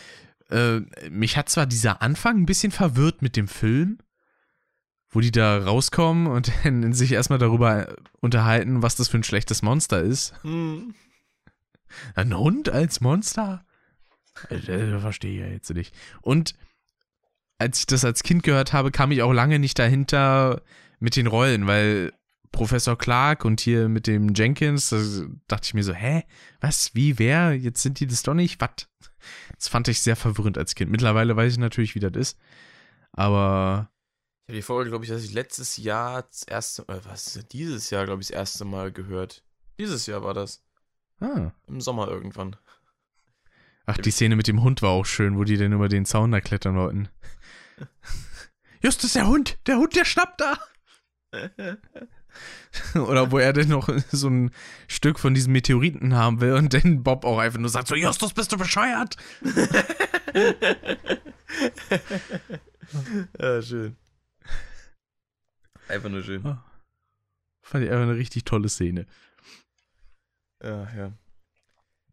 äh, 0.51 0.81
mich 1.11 1.37
hat 1.37 1.49
zwar 1.49 1.67
dieser 1.67 2.03
Anfang 2.03 2.39
ein 2.39 2.47
bisschen 2.47 2.73
verwirrt 2.73 3.23
mit 3.23 3.37
dem 3.37 3.49
Film, 3.49 3.99
wo 5.15 5.21
die 5.21 5.31
da 5.31 5.59
rauskommen 5.59 6.27
und 6.27 6.53
sich 6.95 7.13
erstmal 7.13 7.39
darüber 7.39 7.97
unterhalten, 8.21 8.83
was 8.83 8.97
das 8.97 9.09
für 9.09 9.19
ein 9.19 9.25
schlechtes 9.25 9.63
Monster 9.63 10.03
ist. 10.03 10.35
Hm. 10.43 10.95
Ein 12.15 12.37
Hund 12.37 12.69
als 12.69 13.01
Monster? 13.01 13.65
Das 14.51 14.65
verstehe 15.01 15.33
ich 15.33 15.41
ja 15.41 15.47
jetzt 15.47 15.73
nicht. 15.73 15.95
Und 16.21 16.55
als 17.59 17.79
ich 17.79 17.87
das 17.87 18.05
als 18.05 18.25
Kind 18.25 18.43
gehört 18.43 18.73
habe, 18.73 18.91
kam 18.91 19.13
ich 19.13 19.23
auch 19.23 19.33
lange 19.33 19.61
nicht 19.61 19.79
dahinter 19.79 20.63
mit 20.99 21.15
den 21.15 21.29
Rollen, 21.29 21.69
weil 21.69 22.13
Professor 22.51 22.99
Clark 22.99 23.45
und 23.45 23.61
hier 23.61 23.89
mit 23.89 24.07
dem 24.07 24.33
Jenkins, 24.35 24.91
da 24.91 24.99
dachte 25.49 25.67
ich 25.67 25.75
mir 25.75 25.85
so, 25.85 25.95
hä? 25.95 26.25
Was? 26.61 26.95
Wie? 26.95 27.19
Wer? 27.19 27.57
Jetzt 27.57 27.83
sind 27.83 28.01
die 28.01 28.07
das 28.07 28.23
doch 28.23 28.35
nicht? 28.35 28.61
Was? 28.61 28.89
Das 29.57 29.69
fand 29.69 29.89
ich 29.89 30.01
sehr 30.01 30.17
verwirrend 30.17 30.59
als 30.59 30.75
Kind. 30.75 30.91
Mittlerweile 30.91 31.37
weiß 31.37 31.53
ich 31.53 31.59
natürlich, 31.59 31.95
wie 31.95 32.01
das 32.01 32.13
ist. 32.15 32.39
Aber. 33.13 33.91
Ich 34.47 34.51
habe 34.51 34.57
die 34.57 34.63
Folge, 34.63 34.91
glaube 34.91 35.07
ich, 35.07 35.11
dass 35.11 35.25
ich 35.25 35.33
letztes 35.33 35.79
Jahr 35.79 36.23
das 36.25 36.43
erste, 36.43 36.83
äh, 36.89 37.01
was, 37.05 37.41
dieses 37.51 37.89
Jahr, 37.89 38.05
glaube 38.05 38.21
ich, 38.21 38.29
das 38.29 38.37
erste 38.37 38.67
Mal 38.67 38.93
gehört. 38.93 39.43
Dieses 39.79 40.05
Jahr 40.05 40.23
war 40.23 40.35
das. 40.35 40.63
Ah. 41.19 41.53
Im 41.67 41.81
Sommer 41.81 42.09
irgendwann. 42.09 42.55
Ach, 43.87 43.97
die 43.97 44.11
Szene 44.11 44.37
mit 44.37 44.47
dem 44.47 44.63
Hund 44.63 44.83
war 44.83 44.91
auch 44.91 45.07
schön, 45.07 45.39
wo 45.39 45.45
die 45.45 45.57
dann 45.57 45.73
über 45.73 45.89
den 45.89 46.05
Zaun 46.05 46.31
da 46.31 46.43
klettern 46.43 46.77
wollten. 46.77 47.09
Justus, 48.83 49.15
der 49.15 49.27
Hund! 49.29 49.57
Der 49.67 49.79
Hund, 49.79 49.97
der 49.97 50.05
schnappt 50.05 50.43
da! 50.43 50.59
Oder 52.95 53.33
wo 53.33 53.39
er 53.39 53.55
denn 53.55 53.69
noch 53.69 53.89
so 54.11 54.29
ein 54.29 54.51
Stück 54.89 55.19
von 55.19 55.33
diesem 55.33 55.55
Meteoriten 55.55 56.15
haben 56.15 56.43
will 56.43 56.53
und 56.53 56.75
dann 56.75 57.03
Bob 57.03 57.25
auch 57.25 57.39
einfach 57.39 57.61
nur 57.61 57.71
sagt 57.71 57.89
so, 57.89 57.95
Justus, 57.95 58.35
bist 58.35 58.53
du 58.53 58.59
bescheuert? 58.59 59.17
ja, 63.41 63.63
schön. 63.63 63.97
Einfach 65.89 66.09
nur 66.09 66.23
schön. 66.23 66.43
Oh. 66.45 66.57
Fand 67.63 67.85
ich 67.85 67.91
einfach 67.91 68.05
eine 68.05 68.17
richtig 68.17 68.45
tolle 68.45 68.69
Szene. 68.69 69.07
Ja, 70.63 70.89
ja. 70.97 71.13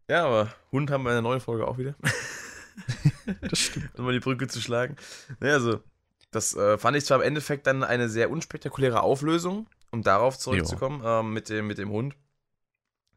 Ja, 0.08 0.26
aber 0.26 0.54
Hund 0.72 0.90
haben 0.90 1.04
wir 1.04 1.10
in 1.10 1.16
der 1.16 1.22
neuen 1.22 1.40
Folge 1.40 1.66
auch 1.66 1.78
wieder. 1.78 1.94
das 3.40 3.58
stimmt. 3.58 3.98
Um 3.98 4.04
mal 4.04 4.12
die 4.12 4.20
Brücke 4.20 4.48
zu 4.48 4.60
schlagen. 4.60 4.96
Naja, 5.40 5.54
also, 5.54 5.82
das 6.30 6.54
äh, 6.54 6.78
fand 6.78 6.96
ich 6.96 7.04
zwar 7.04 7.18
im 7.18 7.26
Endeffekt 7.26 7.66
dann 7.66 7.84
eine 7.84 8.08
sehr 8.08 8.30
unspektakuläre 8.30 9.02
Auflösung, 9.02 9.68
um 9.90 10.02
darauf 10.02 10.38
zurückzukommen, 10.38 11.02
äh, 11.04 11.22
mit, 11.22 11.48
dem, 11.48 11.66
mit 11.66 11.78
dem 11.78 11.90
Hund. 11.90 12.16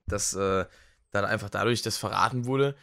Dass 0.07 0.33
äh, 0.33 0.65
dann 1.11 1.25
einfach 1.25 1.49
dadurch 1.49 1.81
das 1.81 1.97
verraten 1.97 2.45
wurde. 2.45 2.75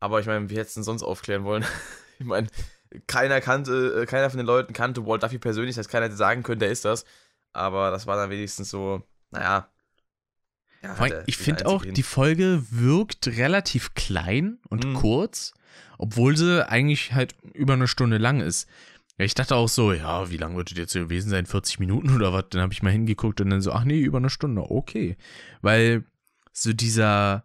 Aber 0.00 0.20
ich 0.20 0.26
meine, 0.26 0.50
wie 0.50 0.56
hättest 0.56 0.76
du 0.76 0.80
denn 0.80 0.84
sonst 0.84 1.02
aufklären 1.02 1.44
wollen? 1.44 1.64
ich 2.18 2.26
meine, 2.26 2.48
keiner 3.06 3.40
kannte, 3.40 4.02
äh, 4.02 4.06
keiner 4.06 4.30
von 4.30 4.38
den 4.38 4.46
Leuten 4.46 4.72
kannte 4.72 5.06
Walt 5.06 5.22
Duffy 5.22 5.38
persönlich, 5.38 5.74
das 5.74 5.84
heißt, 5.84 5.90
keiner 5.90 6.06
hätte 6.06 6.16
sagen 6.16 6.42
können, 6.42 6.60
der 6.60 6.70
ist 6.70 6.84
das. 6.84 7.04
Aber 7.52 7.90
das 7.90 8.06
war 8.06 8.16
dann 8.16 8.30
wenigstens 8.30 8.70
so, 8.70 9.02
naja. 9.30 9.68
Ja, 10.82 10.94
der, 10.94 11.22
ich 11.26 11.38
finde 11.38 11.66
auch, 11.66 11.84
die 11.84 12.02
Folge 12.02 12.62
wirkt 12.70 13.26
relativ 13.26 13.94
klein 13.94 14.58
und 14.68 14.84
mhm. 14.84 14.94
kurz, 14.94 15.54
obwohl 15.96 16.36
sie 16.36 16.68
eigentlich 16.68 17.14
halt 17.14 17.34
über 17.54 17.72
eine 17.72 17.88
Stunde 17.88 18.18
lang 18.18 18.40
ist. 18.40 18.68
Ja, 19.16 19.24
ich 19.24 19.34
dachte 19.34 19.54
auch 19.54 19.68
so, 19.68 19.92
ja, 19.92 20.30
wie 20.30 20.36
lange 20.36 20.56
wird 20.56 20.72
das 20.72 20.78
jetzt 20.78 20.92
gewesen 20.92 21.30
sein? 21.30 21.46
40 21.46 21.78
Minuten 21.78 22.14
oder 22.14 22.32
was? 22.32 22.46
Dann 22.50 22.60
habe 22.60 22.72
ich 22.72 22.82
mal 22.82 22.90
hingeguckt 22.90 23.40
und 23.40 23.50
dann 23.50 23.62
so, 23.62 23.72
ach 23.72 23.84
nee, 23.84 24.00
über 24.00 24.18
eine 24.18 24.30
Stunde, 24.30 24.70
okay. 24.70 25.16
Weil 25.62 26.04
so 26.52 26.72
dieser, 26.72 27.44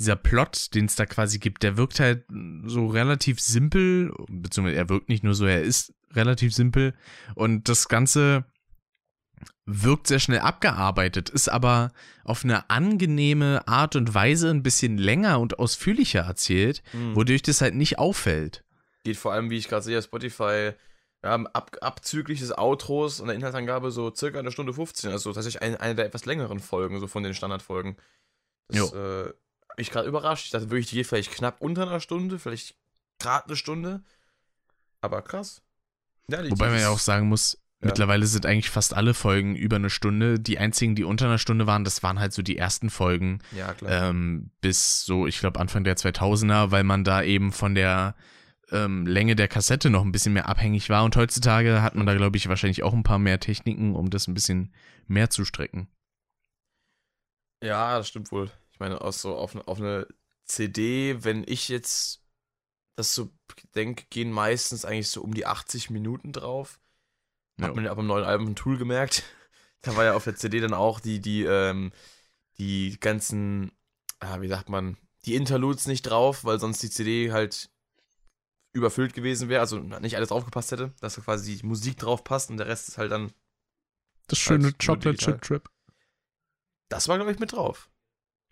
dieser 0.00 0.16
Plot, 0.16 0.74
den 0.74 0.86
es 0.86 0.96
da 0.96 1.06
quasi 1.06 1.38
gibt, 1.38 1.62
der 1.62 1.76
wirkt 1.76 2.00
halt 2.00 2.24
so 2.64 2.86
relativ 2.86 3.38
simpel, 3.38 4.12
beziehungsweise 4.28 4.76
er 4.76 4.88
wirkt 4.88 5.08
nicht 5.08 5.22
nur 5.22 5.34
so, 5.34 5.46
er 5.46 5.62
ist 5.62 5.92
relativ 6.12 6.54
simpel 6.54 6.94
und 7.34 7.68
das 7.68 7.88
Ganze 7.88 8.44
wirkt 9.66 10.06
sehr 10.06 10.18
schnell 10.18 10.40
abgearbeitet, 10.40 11.28
ist 11.28 11.48
aber 11.48 11.92
auf 12.24 12.44
eine 12.44 12.68
angenehme 12.70 13.68
Art 13.68 13.94
und 13.94 14.12
Weise 14.14 14.50
ein 14.50 14.62
bisschen 14.62 14.98
länger 14.98 15.38
und 15.38 15.58
ausführlicher 15.58 16.20
erzählt, 16.20 16.82
mhm. 16.92 17.14
wodurch 17.14 17.42
das 17.42 17.60
halt 17.60 17.74
nicht 17.74 17.98
auffällt. 17.98 18.64
Geht 19.04 19.18
vor 19.18 19.32
allem, 19.32 19.50
wie 19.50 19.58
ich 19.58 19.68
gerade 19.68 19.84
sehe, 19.84 20.02
Spotify 20.02 20.72
ja, 21.22 21.34
ab, 21.34 21.76
abzüglich 21.82 22.40
des 22.40 22.56
Outros 22.56 23.20
und 23.20 23.28
der 23.28 23.36
Inhaltsangabe 23.36 23.90
so 23.90 24.12
circa 24.14 24.38
eine 24.38 24.50
Stunde 24.50 24.72
15. 24.72 25.10
Also 25.10 25.32
tatsächlich 25.32 25.62
eine, 25.62 25.78
eine 25.78 25.94
der 25.94 26.06
etwas 26.06 26.24
längeren 26.24 26.58
Folgen, 26.58 26.98
so 26.98 27.06
von 27.06 27.22
den 27.22 27.34
Standardfolgen. 27.34 27.96
Das 28.68 28.92
äh, 28.92 29.26
hat 29.26 29.34
mich 29.78 29.90
gerade 29.90 30.08
überrascht. 30.08 30.46
Ich 30.46 30.50
dachte 30.50 30.70
wirklich, 30.70 30.88
die 30.88 30.96
geht 30.96 31.06
vielleicht 31.06 31.32
knapp 31.32 31.60
unter 31.60 31.82
einer 31.82 32.00
Stunde, 32.00 32.38
vielleicht 32.38 32.76
gerade 33.18 33.46
eine 33.46 33.56
Stunde. 33.56 34.02
Aber 35.00 35.22
krass. 35.22 35.62
Ja, 36.30 36.48
Wobei 36.50 36.70
man 36.70 36.80
ja 36.80 36.90
auch 36.90 36.98
sagen 36.98 37.28
muss, 37.28 37.54
ja. 37.80 37.86
mittlerweile 37.86 38.26
sind 38.26 38.46
eigentlich 38.46 38.70
fast 38.70 38.94
alle 38.94 39.14
Folgen 39.14 39.56
über 39.56 39.76
eine 39.76 39.90
Stunde. 39.90 40.38
Die 40.38 40.58
einzigen, 40.58 40.94
die 40.94 41.04
unter 41.04 41.26
einer 41.26 41.38
Stunde 41.38 41.66
waren, 41.66 41.84
das 41.84 42.02
waren 42.02 42.20
halt 42.20 42.32
so 42.32 42.42
die 42.42 42.56
ersten 42.56 42.90
Folgen. 42.90 43.40
Ja, 43.52 43.74
klar. 43.74 44.10
Ähm, 44.10 44.50
bis 44.60 45.04
so, 45.04 45.26
ich 45.26 45.40
glaube, 45.40 45.58
Anfang 45.58 45.84
der 45.84 45.96
2000er, 45.96 46.70
weil 46.70 46.84
man 46.84 47.04
da 47.04 47.22
eben 47.22 47.52
von 47.52 47.74
der 47.74 48.14
ähm, 48.70 49.06
Länge 49.06 49.34
der 49.34 49.48
Kassette 49.48 49.90
noch 49.90 50.04
ein 50.04 50.12
bisschen 50.12 50.32
mehr 50.32 50.48
abhängig 50.48 50.90
war. 50.90 51.04
Und 51.04 51.16
heutzutage 51.16 51.82
hat 51.82 51.94
man 51.94 52.06
da, 52.06 52.14
glaube 52.14 52.36
ich, 52.36 52.48
wahrscheinlich 52.48 52.82
auch 52.82 52.92
ein 52.92 53.02
paar 53.02 53.18
mehr 53.18 53.40
Techniken, 53.40 53.94
um 53.94 54.10
das 54.10 54.28
ein 54.28 54.34
bisschen 54.34 54.72
mehr 55.06 55.30
zu 55.30 55.44
strecken. 55.44 55.88
Ja, 57.62 57.98
das 57.98 58.08
stimmt 58.08 58.32
wohl. 58.32 58.50
Ich 58.80 58.82
meine, 58.82 59.02
auch 59.02 59.12
so 59.12 59.36
auf, 59.36 59.54
auf 59.68 59.78
eine 59.78 60.06
CD, 60.46 61.22
wenn 61.22 61.44
ich 61.46 61.68
jetzt 61.68 62.24
das 62.96 63.14
so 63.14 63.28
denke, 63.74 64.06
gehen 64.08 64.32
meistens 64.32 64.86
eigentlich 64.86 65.10
so 65.10 65.20
um 65.20 65.34
die 65.34 65.44
80 65.44 65.90
Minuten 65.90 66.32
drauf. 66.32 66.80
Ja. 67.58 67.66
Hat 67.66 67.74
man 67.74 67.84
ja 67.84 67.92
beim 67.92 68.06
neuen 68.06 68.24
Album 68.24 68.48
ein 68.48 68.56
Tool 68.56 68.78
gemerkt. 68.78 69.22
Da 69.82 69.96
war 69.96 70.04
ja 70.04 70.12
auf 70.12 70.24
der 70.24 70.36
CD 70.36 70.60
dann 70.60 70.74
auch 70.74 71.00
die, 71.00 71.20
die, 71.20 71.42
ähm, 71.42 71.90
die 72.58 72.98
ganzen, 73.00 73.72
ah, 74.18 74.42
wie 74.42 74.48
sagt 74.48 74.68
man, 74.68 74.98
die 75.24 75.36
Interludes 75.36 75.86
nicht 75.86 76.02
drauf, 76.02 76.44
weil 76.44 76.60
sonst 76.60 76.82
die 76.82 76.90
CD 76.90 77.32
halt 77.32 77.70
überfüllt 78.74 79.14
gewesen 79.14 79.48
wäre, 79.48 79.62
also 79.62 79.78
nicht 79.78 80.16
alles 80.16 80.28
draufgepasst 80.28 80.72
hätte, 80.72 80.92
dass 81.00 81.14
da 81.14 81.22
quasi 81.22 81.56
die 81.56 81.66
Musik 81.66 81.96
drauf 81.96 82.24
passt 82.24 82.50
und 82.50 82.58
der 82.58 82.66
Rest 82.66 82.88
ist 82.88 82.98
halt 82.98 83.10
dann. 83.10 83.32
Das 84.26 84.38
schöne 84.38 84.64
halt 84.64 84.84
Chocolate 84.84 85.16
Chip 85.16 85.40
Trip. 85.40 85.70
Das 86.90 87.08
war, 87.08 87.16
glaube 87.16 87.32
ich, 87.32 87.38
mit 87.38 87.52
drauf. 87.52 87.89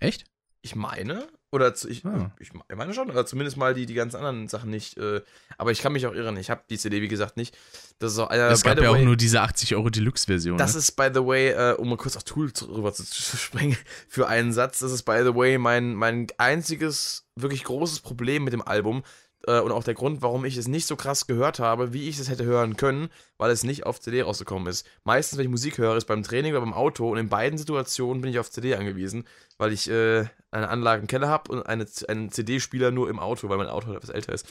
Echt? 0.01 0.25
Ich 0.61 0.75
meine, 0.75 1.29
oder 1.51 1.75
zu, 1.75 1.89
ich, 1.89 2.05
ah. 2.05 2.31
ich, 2.39 2.51
meine 2.53 2.93
schon, 2.93 3.11
oder 3.11 3.25
zumindest 3.25 3.57
mal 3.57 3.73
die, 3.73 3.87
die 3.87 3.95
ganz 3.95 4.15
anderen 4.15 4.49
Sachen 4.49 4.71
nicht. 4.71 4.99
Äh, 4.99 5.23
aber 5.57 5.71
ich 5.71 5.81
kann 5.81 5.93
mich 5.93 6.07
auch 6.07 6.13
irren. 6.13 6.37
Ich 6.37 6.51
habe 6.51 6.63
die 6.69 6.77
CD, 6.77 7.01
wie 7.01 7.09
gesagt, 7.09 7.37
nicht. 7.37 7.57
Das 7.99 8.13
ist 8.13 8.19
auch, 8.19 8.31
äh, 8.31 8.37
es 8.49 8.63
gab 8.63 8.77
ja 8.77 8.91
way, 8.91 9.01
auch 9.01 9.05
nur 9.05 9.17
diese 9.17 9.41
80 9.41 9.75
Euro 9.77 9.89
Deluxe-Version. 9.89 10.59
Das 10.59 10.75
ne? 10.75 10.81
ist, 10.81 10.93
by 10.93 11.09
the 11.15 11.25
way, 11.25 11.51
äh, 11.51 11.75
um 11.75 11.89
mal 11.89 11.97
kurz 11.97 12.17
auf 12.17 12.25
Tool 12.25 12.53
rüber 12.69 12.93
zu, 12.93 13.05
zu 13.05 13.37
springen, 13.37 13.79
für 14.09 14.29
einen 14.29 14.53
Satz, 14.53 14.81
das 14.81 14.93
ist, 14.93 15.05
by 15.05 15.21
the 15.25 15.35
way, 15.35 15.57
mein, 15.57 15.95
mein 15.95 16.27
einziges 16.37 17.27
wirklich 17.35 17.65
großes 17.65 18.01
Problem 18.01 18.45
mit 18.45 18.53
dem 18.53 18.63
Album 18.63 19.03
äh, 19.49 19.61
und 19.61 19.73
auch 19.73 19.83
der 19.83 19.95
Grund, 19.95 20.21
warum 20.21 20.45
ich 20.45 20.57
es 20.57 20.69
nicht 20.69 20.87
so 20.87 20.95
krass 20.95 21.27
gehört 21.27 21.59
habe, 21.59 21.93
wie 21.93 22.09
ich 22.09 22.19
es 22.19 22.29
hätte 22.29 22.45
hören 22.45 22.77
können, 22.77 23.09
weil 23.39 23.51
es 23.51 23.65
nicht 23.65 23.87
auf 23.87 23.99
CD 23.99 24.23
rausgekommen 24.23 24.69
ist. 24.69 24.87
Meistens, 25.05 25.39
wenn 25.39 25.47
ich 25.47 25.51
Musik 25.51 25.79
höre, 25.79 25.97
ist 25.97 26.05
beim 26.05 26.23
Training 26.23 26.53
oder 26.53 26.61
beim 26.61 26.75
Auto 26.75 27.11
und 27.11 27.19
in 27.19 27.29
beiden 27.29 27.59
Situationen 27.59 28.21
bin 28.21 28.31
ich 28.31 28.39
auf 28.39 28.51
CD 28.51 28.75
angewiesen, 28.75 29.25
weil 29.57 29.73
ich 29.73 29.89
äh, 29.91 30.27
eine 30.51 30.69
Anlage 30.69 31.01
im 31.01 31.09
Keller 31.09 31.29
habe 31.29 31.51
und 31.51 31.63
eine, 31.67 31.87
einen 32.09 32.31
CD-Spieler 32.31 32.91
nur 32.91 33.09
im 33.09 33.19
Auto, 33.19 33.49
weil 33.49 33.59
mein 33.59 33.69
Auto 33.69 33.93
etwas 33.93 34.11
älter 34.11 34.35
ist. 34.35 34.47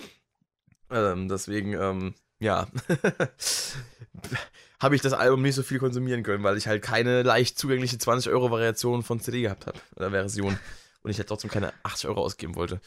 Ähm, 0.90 1.30
deswegen, 1.30 1.74
ähm, 1.74 2.16
ja, 2.40 2.68
habe 4.80 4.96
ich 4.96 5.02
das 5.02 5.14
Album 5.14 5.42
nicht 5.44 5.56
so 5.56 5.64
viel 5.64 5.80
konsumieren 5.80 6.24
können, 6.24 6.44
weil 6.44 6.58
ich 6.58 6.68
halt 6.68 6.82
keine 6.82 7.24
leicht 7.24 7.60
zugängliche 7.60 7.98
20-Euro-Variation 7.98 9.04
von 9.04 9.20
CD 9.20 9.42
gehabt 9.42 9.68
habe, 9.68 9.80
oder 9.96 10.12
Version. 10.12 10.58
Und 11.04 11.12
ich 11.12 11.20
halt 11.20 11.30
trotzdem 11.30 11.52
keine 11.52 11.74
80 11.84 12.10
Euro 12.10 12.22
ausgeben 12.22 12.56
wollte. 12.56 12.82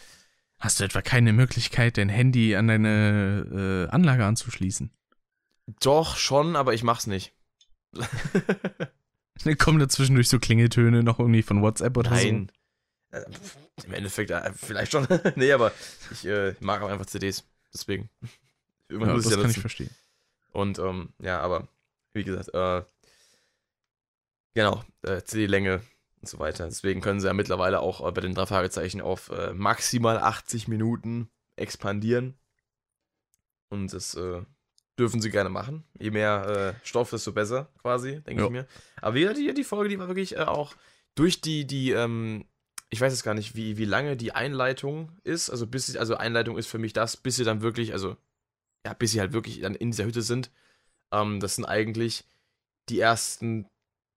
Hast 0.60 0.78
du 0.78 0.84
etwa 0.84 1.00
keine 1.00 1.32
Möglichkeit, 1.32 1.96
dein 1.96 2.10
Handy 2.10 2.54
an 2.54 2.68
deine 2.68 3.88
äh, 3.90 3.94
Anlage 3.94 4.26
anzuschließen? 4.26 4.90
Doch, 5.80 6.16
schon, 6.16 6.54
aber 6.54 6.74
ich 6.74 6.82
mach's 6.82 7.06
nicht. 7.06 7.32
Dann 7.92 9.56
kommen 9.58 9.78
da 9.78 9.88
zwischendurch 9.88 10.28
so 10.28 10.38
Klingeltöne 10.38 11.02
noch 11.02 11.18
irgendwie 11.18 11.42
von 11.42 11.62
WhatsApp 11.62 11.96
oder 11.96 12.10
Nein. 12.10 12.50
so. 13.12 13.18
Nein. 13.18 13.24
Äh, 13.24 13.86
Im 13.86 13.94
Endeffekt 13.94 14.30
äh, 14.30 14.52
vielleicht 14.52 14.92
schon. 14.92 15.08
nee, 15.36 15.50
aber 15.52 15.72
ich 16.10 16.26
äh, 16.26 16.54
mag 16.60 16.82
auch 16.82 16.90
einfach 16.90 17.06
CDs. 17.06 17.44
Deswegen. 17.72 18.10
Irgendwann 18.88 19.10
ja, 19.10 19.14
muss 19.14 19.24
das 19.24 19.34
ja 19.34 19.40
kann 19.40 19.50
ich 19.50 19.58
verstehen. 19.58 19.90
Und 20.52 20.78
ähm, 20.78 21.14
ja, 21.20 21.40
aber 21.40 21.68
wie 22.12 22.24
gesagt, 22.24 22.52
äh, 22.52 22.82
genau, 24.54 24.84
äh, 25.02 25.22
CD-Länge 25.22 25.80
und 26.20 26.28
so 26.28 26.38
weiter. 26.38 26.66
Deswegen 26.66 27.00
können 27.00 27.20
sie 27.20 27.26
ja 27.26 27.32
mittlerweile 27.32 27.80
auch 27.80 28.06
äh, 28.06 28.12
bei 28.12 28.20
den 28.20 28.34
drei 28.34 28.46
Fragezeichen 28.46 29.00
auf 29.00 29.30
äh, 29.30 29.52
maximal 29.52 30.18
80 30.18 30.68
Minuten 30.68 31.30
expandieren. 31.56 32.38
Und 33.70 33.92
das 33.92 34.14
äh, 34.14 34.42
dürfen 34.98 35.22
sie 35.22 35.30
gerne 35.30 35.50
machen. 35.50 35.84
Je 35.98 36.10
mehr 36.10 36.74
äh, 36.76 36.86
Stoff, 36.86 37.10
desto 37.10 37.32
besser, 37.32 37.70
quasi, 37.80 38.20
denke 38.20 38.44
ich 38.44 38.50
mir. 38.50 38.66
Aber 39.00 39.14
wieder 39.14 39.32
die, 39.32 39.52
die 39.54 39.64
Folge, 39.64 39.88
die 39.88 39.98
war 39.98 40.08
wirklich 40.08 40.36
äh, 40.36 40.40
auch 40.40 40.74
durch 41.14 41.40
die, 41.40 41.66
die, 41.66 41.92
ähm, 41.92 42.44
ich 42.90 43.00
weiß 43.00 43.12
jetzt 43.12 43.22
gar 43.22 43.34
nicht, 43.34 43.56
wie, 43.56 43.78
wie 43.78 43.84
lange 43.84 44.16
die 44.16 44.32
Einleitung 44.32 45.12
ist. 45.22 45.48
Also 45.48 45.66
bis 45.66 45.96
also 45.96 46.16
Einleitung 46.16 46.58
ist 46.58 46.66
für 46.66 46.78
mich 46.78 46.92
das, 46.92 47.16
bis 47.16 47.36
sie 47.36 47.44
dann 47.44 47.62
wirklich, 47.62 47.92
also 47.92 48.16
ja, 48.84 48.92
bis 48.94 49.12
sie 49.12 49.20
halt 49.20 49.32
wirklich 49.32 49.60
dann 49.60 49.74
in 49.74 49.90
dieser 49.92 50.04
Hütte 50.04 50.22
sind. 50.22 50.50
Ähm, 51.12 51.40
das 51.40 51.56
sind 51.56 51.64
eigentlich 51.64 52.24
die 52.88 53.00
ersten 53.00 53.66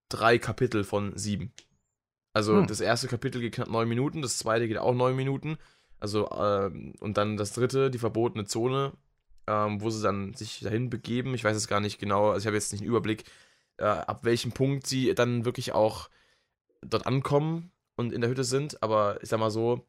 drei 0.08 0.38
Kapitel 0.38 0.84
von 0.84 1.16
sieben. 1.16 1.52
Also 2.34 2.58
Hm. 2.58 2.66
das 2.66 2.80
erste 2.80 3.08
Kapitel 3.08 3.40
geht 3.40 3.54
knapp 3.54 3.70
neun 3.70 3.88
Minuten, 3.88 4.20
das 4.20 4.36
zweite 4.36 4.68
geht 4.68 4.76
auch 4.76 4.94
neun 4.94 5.16
Minuten. 5.16 5.56
Also, 6.00 6.30
ähm, 6.32 6.92
und 7.00 7.16
dann 7.16 7.38
das 7.38 7.52
dritte, 7.52 7.90
die 7.90 7.98
verbotene 7.98 8.44
Zone, 8.44 8.92
ähm, 9.46 9.80
wo 9.80 9.88
sie 9.88 10.02
dann 10.02 10.34
sich 10.34 10.60
dahin 10.60 10.90
begeben. 10.90 11.34
Ich 11.34 11.44
weiß 11.44 11.56
es 11.56 11.68
gar 11.68 11.80
nicht 11.80 11.98
genau, 11.98 12.28
also 12.30 12.40
ich 12.40 12.46
habe 12.46 12.56
jetzt 12.56 12.72
nicht 12.72 12.82
einen 12.82 12.90
Überblick, 12.90 13.24
äh, 13.78 13.84
ab 13.84 14.24
welchem 14.24 14.52
Punkt 14.52 14.86
sie 14.86 15.14
dann 15.14 15.44
wirklich 15.44 15.72
auch 15.72 16.10
dort 16.82 17.06
ankommen 17.06 17.70
und 17.96 18.12
in 18.12 18.20
der 18.20 18.28
Hütte 18.28 18.44
sind. 18.44 18.82
Aber 18.82 19.22
ich 19.22 19.28
sag 19.28 19.40
mal 19.40 19.50
so, 19.50 19.86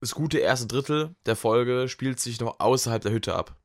das 0.00 0.14
gute 0.14 0.38
erste 0.38 0.66
Drittel 0.66 1.14
der 1.26 1.36
Folge 1.36 1.88
spielt 1.88 2.20
sich 2.20 2.40
noch 2.40 2.60
außerhalb 2.60 3.02
der 3.02 3.12
Hütte 3.12 3.34
ab. 3.34 3.56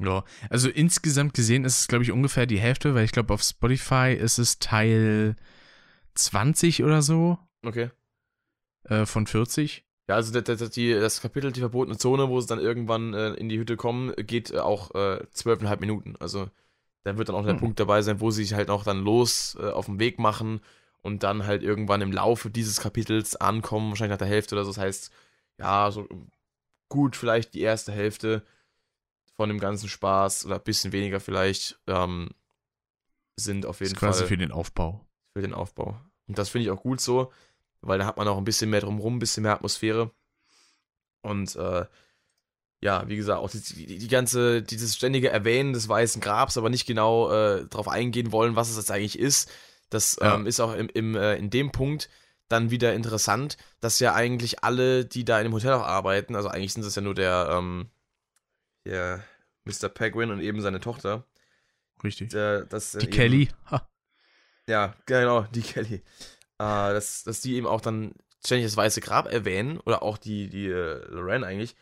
Ja, 0.00 0.24
also 0.50 0.68
insgesamt 0.68 1.34
gesehen 1.34 1.64
ist 1.64 1.80
es, 1.80 1.88
glaube 1.88 2.02
ich, 2.02 2.10
ungefähr 2.10 2.46
die 2.46 2.58
Hälfte, 2.58 2.94
weil 2.94 3.04
ich 3.04 3.12
glaube, 3.12 3.32
auf 3.32 3.42
Spotify 3.42 4.12
ist 4.18 4.38
es 4.38 4.58
Teil 4.58 5.36
20 6.14 6.82
oder 6.84 7.02
so 7.02 7.38
Okay. 7.66 7.90
äh, 8.84 9.06
von 9.06 9.26
40. 9.26 9.84
Ja, 10.08 10.16
also 10.16 10.38
das, 10.38 10.58
das, 10.58 10.70
die, 10.70 10.92
das 10.92 11.20
Kapitel 11.22 11.50
Die 11.52 11.60
verbotene 11.60 11.96
Zone, 11.96 12.28
wo 12.28 12.40
sie 12.40 12.46
dann 12.46 12.58
irgendwann 12.60 13.14
äh, 13.14 13.30
in 13.34 13.48
die 13.48 13.58
Hütte 13.58 13.76
kommen, 13.76 14.12
geht 14.16 14.50
äh, 14.50 14.58
auch 14.58 14.94
äh, 14.94 15.24
zwölfeinhalb 15.30 15.80
Minuten. 15.80 16.14
Also 16.20 16.50
da 17.04 17.16
wird 17.16 17.28
dann 17.28 17.36
auch 17.36 17.44
der 17.44 17.54
Hm. 17.54 17.60
Punkt 17.60 17.80
dabei 17.80 18.02
sein, 18.02 18.20
wo 18.20 18.30
sie 18.30 18.44
sich 18.44 18.54
halt 18.54 18.68
auch 18.70 18.84
dann 18.84 19.02
los 19.02 19.56
äh, 19.60 19.70
auf 19.70 19.86
den 19.86 19.98
Weg 19.98 20.18
machen 20.18 20.60
und 21.00 21.22
dann 21.22 21.46
halt 21.46 21.62
irgendwann 21.62 22.02
im 22.02 22.12
Laufe 22.12 22.50
dieses 22.50 22.80
Kapitels 22.80 23.36
ankommen, 23.36 23.90
wahrscheinlich 23.90 24.12
nach 24.12 24.18
der 24.18 24.28
Hälfte 24.28 24.54
oder 24.54 24.64
so. 24.64 24.70
Das 24.72 24.78
heißt, 24.78 25.10
ja, 25.58 25.90
so 25.90 26.06
gut 26.90 27.16
vielleicht 27.16 27.54
die 27.54 27.60
erste 27.60 27.92
Hälfte 27.92 28.44
von 29.36 29.48
dem 29.48 29.58
ganzen 29.58 29.88
Spaß 29.88 30.46
oder 30.46 30.56
ein 30.56 30.62
bisschen 30.64 30.92
weniger 30.92 31.20
vielleicht 31.20 31.78
ähm, 31.86 32.30
sind 33.36 33.66
auf 33.66 33.78
Das 33.78 33.88
jeden 33.88 33.94
ist 33.94 34.00
quasi 34.00 34.20
Fall 34.20 34.28
für 34.28 34.36
den 34.36 34.52
Aufbau. 34.52 35.03
Für 35.34 35.42
den 35.42 35.52
Aufbau. 35.52 36.00
Und 36.26 36.38
das 36.38 36.48
finde 36.48 36.64
ich 36.66 36.70
auch 36.70 36.80
gut 36.82 37.00
so, 37.00 37.32
weil 37.82 37.98
da 37.98 38.06
hat 38.06 38.16
man 38.16 38.28
auch 38.28 38.38
ein 38.38 38.44
bisschen 38.44 38.70
mehr 38.70 38.80
drumherum, 38.80 39.16
ein 39.16 39.18
bisschen 39.18 39.42
mehr 39.42 39.52
Atmosphäre. 39.52 40.10
Und 41.22 41.54
äh, 41.56 41.84
ja, 42.80 43.08
wie 43.08 43.16
gesagt, 43.16 43.40
auch 43.40 43.50
die, 43.50 43.60
die, 43.60 43.98
die 43.98 44.08
ganze, 44.08 44.62
dieses 44.62 44.94
ständige 44.94 45.30
Erwähnen 45.30 45.72
des 45.72 45.88
Weißen 45.88 46.20
Grabs, 46.20 46.56
aber 46.56 46.70
nicht 46.70 46.86
genau 46.86 47.30
äh, 47.30 47.66
darauf 47.68 47.88
eingehen 47.88 48.30
wollen, 48.32 48.56
was 48.56 48.70
es 48.70 48.76
jetzt 48.76 48.90
eigentlich 48.90 49.18
ist. 49.18 49.50
Das 49.90 50.16
Ja. 50.20 50.34
ähm, 50.34 50.46
ist 50.46 50.60
auch 50.60 50.74
im, 50.74 50.88
im, 50.92 51.14
äh, 51.16 51.36
in 51.36 51.50
dem 51.50 51.72
Punkt 51.72 52.08
dann 52.48 52.70
wieder 52.70 52.94
interessant, 52.94 53.56
dass 53.80 54.00
ja 54.00 54.14
eigentlich 54.14 54.62
alle, 54.64 55.04
die 55.06 55.24
da 55.24 55.38
in 55.38 55.44
dem 55.44 55.54
Hotel 55.54 55.72
auch 55.72 55.82
arbeiten, 55.86 56.36
also 56.36 56.48
eigentlich 56.48 56.74
sind 56.74 56.84
es 56.84 56.94
ja 56.94 57.02
nur 57.02 57.14
der, 57.14 57.48
ähm, 57.50 57.88
der 58.86 59.24
Mr. 59.64 59.88
Penguin 59.88 60.30
und 60.30 60.40
eben 60.40 60.60
seine 60.60 60.80
Tochter. 60.80 61.24
Richtig. 62.02 62.30
Der, 62.30 62.64
das 62.66 62.92
Die 62.92 63.06
Kelly. 63.08 63.48
Ha. 63.70 63.88
Ja, 64.68 64.94
genau, 65.06 65.42
die 65.42 65.62
Kelly. 65.62 65.94
Äh, 65.94 66.02
dass, 66.58 67.24
dass 67.24 67.40
die 67.40 67.56
eben 67.56 67.66
auch 67.66 67.80
dann 67.80 68.14
ständig 68.44 68.66
das 68.66 68.76
Weiße 68.76 69.00
Grab 69.00 69.30
erwähnen, 69.30 69.78
oder 69.80 70.02
auch 70.02 70.18
die, 70.18 70.48
die 70.48 70.66
äh, 70.66 71.04
Lorraine 71.08 71.46
eigentlich, 71.46 71.74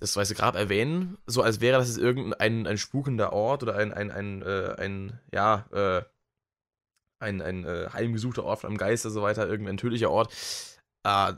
das 0.00 0.16
Weiße 0.16 0.34
Grab 0.34 0.56
erwähnen, 0.56 1.18
so 1.26 1.42
als 1.42 1.60
wäre 1.60 1.78
das 1.78 1.88
jetzt 1.88 1.98
irgendein 1.98 2.66
ein 2.66 2.78
spukender 2.78 3.32
Ort 3.32 3.62
oder 3.62 3.76
ein, 3.76 3.92
ein, 3.92 4.10
ein, 4.10 4.42
äh, 4.42 4.74
ein 4.78 5.20
ja, 5.32 5.66
äh, 5.72 6.02
ein, 7.20 7.40
ein 7.40 7.64
äh, 7.64 7.88
heimgesuchter 7.92 8.44
Ort 8.44 8.60
von 8.60 8.68
einem 8.68 8.78
Geist 8.78 9.06
oder 9.06 9.12
so 9.12 9.22
weiter, 9.22 9.48
irgendein 9.48 9.76
tödlicher 9.76 10.10
Ort. 10.10 10.32
Äh, 11.04 11.34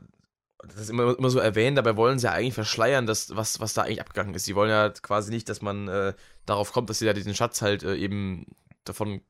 das 0.67 0.77
ist 0.77 0.91
immer, 0.91 1.17
immer 1.19 1.29
so 1.29 1.39
erwähnt, 1.39 1.77
dabei 1.77 1.97
wollen 1.97 2.19
sie 2.19 2.25
ja 2.25 2.33
eigentlich 2.33 2.55
verschleiern, 2.55 3.07
dass, 3.07 3.37
was, 3.37 3.61
was 3.61 3.75
da 3.75 3.83
eigentlich 3.83 4.01
abgegangen 4.01 4.35
ist. 4.35 4.47
Sie 4.47 4.55
wollen 4.55 4.71
ja 4.71 4.89
quasi 4.89 5.31
nicht, 5.31 5.49
dass 5.51 5.61
man 5.61 5.89
äh, 5.89 6.15
darauf 6.47 6.73
kommt, 6.73 6.89
dass 6.89 6.99
sie 7.01 7.07
da 7.07 7.13
diesen 7.13 7.35
Schatz 7.35 7.61
halt 7.61 7.83
äh, 7.83 7.97
eben 7.97 8.47
davon 8.85 9.21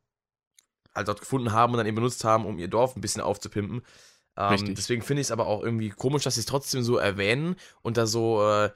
halt 0.94 1.08
dort 1.08 1.20
gefunden 1.20 1.52
haben 1.52 1.72
und 1.72 1.78
dann 1.78 1.86
eben 1.86 1.96
benutzt 1.96 2.24
haben, 2.24 2.46
um 2.46 2.58
ihr 2.58 2.68
Dorf 2.68 2.96
ein 2.96 3.00
bisschen 3.00 3.22
aufzupimpen. 3.22 3.82
Ähm, 4.36 4.74
deswegen 4.74 5.02
finde 5.02 5.20
ich 5.20 5.28
es 5.28 5.32
aber 5.32 5.46
auch 5.46 5.62
irgendwie 5.62 5.90
komisch, 5.90 6.24
dass 6.24 6.34
sie 6.34 6.40
es 6.40 6.46
trotzdem 6.46 6.82
so 6.82 6.96
erwähnen 6.96 7.56
und 7.82 7.96
da 7.96 8.06
so, 8.06 8.42
äh, 8.48 8.70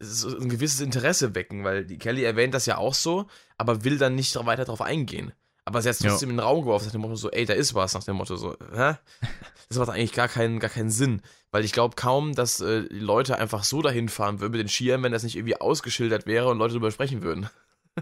so 0.00 0.36
ein 0.36 0.48
gewisses 0.48 0.80
Interesse 0.80 1.34
wecken, 1.34 1.64
weil 1.64 1.84
die 1.84 1.98
Kelly 1.98 2.22
erwähnt 2.24 2.54
das 2.54 2.66
ja 2.66 2.78
auch 2.78 2.94
so, 2.94 3.26
aber 3.56 3.84
will 3.84 3.98
dann 3.98 4.14
nicht 4.14 4.34
weiter 4.46 4.64
darauf 4.64 4.80
eingehen. 4.82 5.32
Aber 5.64 5.82
sie 5.82 5.88
hat 5.88 5.96
es 5.96 6.02
Ja. 6.02 6.10
trotzdem 6.10 6.30
in 6.30 6.36
den 6.36 6.44
Raum 6.44 6.62
geworfen, 6.62 6.86
nach 6.86 6.92
dem 6.92 7.02
Motto 7.02 7.16
so, 7.16 7.30
ey, 7.30 7.44
da 7.44 7.52
ist 7.52 7.74
was, 7.74 7.92
nach 7.94 8.02
dem 8.04 8.16
Motto 8.16 8.36
so, 8.36 8.56
hä? 8.74 8.94
Das 9.68 9.76
macht 9.76 9.90
eigentlich 9.90 10.12
gar 10.14 10.28
keinen, 10.28 10.60
gar 10.60 10.70
keinen 10.70 10.88
Sinn. 10.90 11.20
Weil 11.50 11.62
ich 11.62 11.72
glaube 11.72 11.94
kaum, 11.94 12.34
dass 12.34 12.60
äh, 12.62 12.88
die 12.88 13.00
Leute 13.00 13.36
einfach 13.38 13.64
so 13.64 13.82
dahin 13.82 14.08
fahren 14.08 14.40
würden 14.40 14.52
mit 14.52 14.60
den 14.62 14.68
Skiern, 14.68 15.02
wenn 15.02 15.12
das 15.12 15.24
nicht 15.24 15.36
irgendwie 15.36 15.60
ausgeschildert 15.60 16.24
wäre 16.26 16.48
und 16.48 16.56
Leute 16.56 16.72
darüber 16.72 16.90
sprechen 16.90 17.22
würden. 17.22 17.50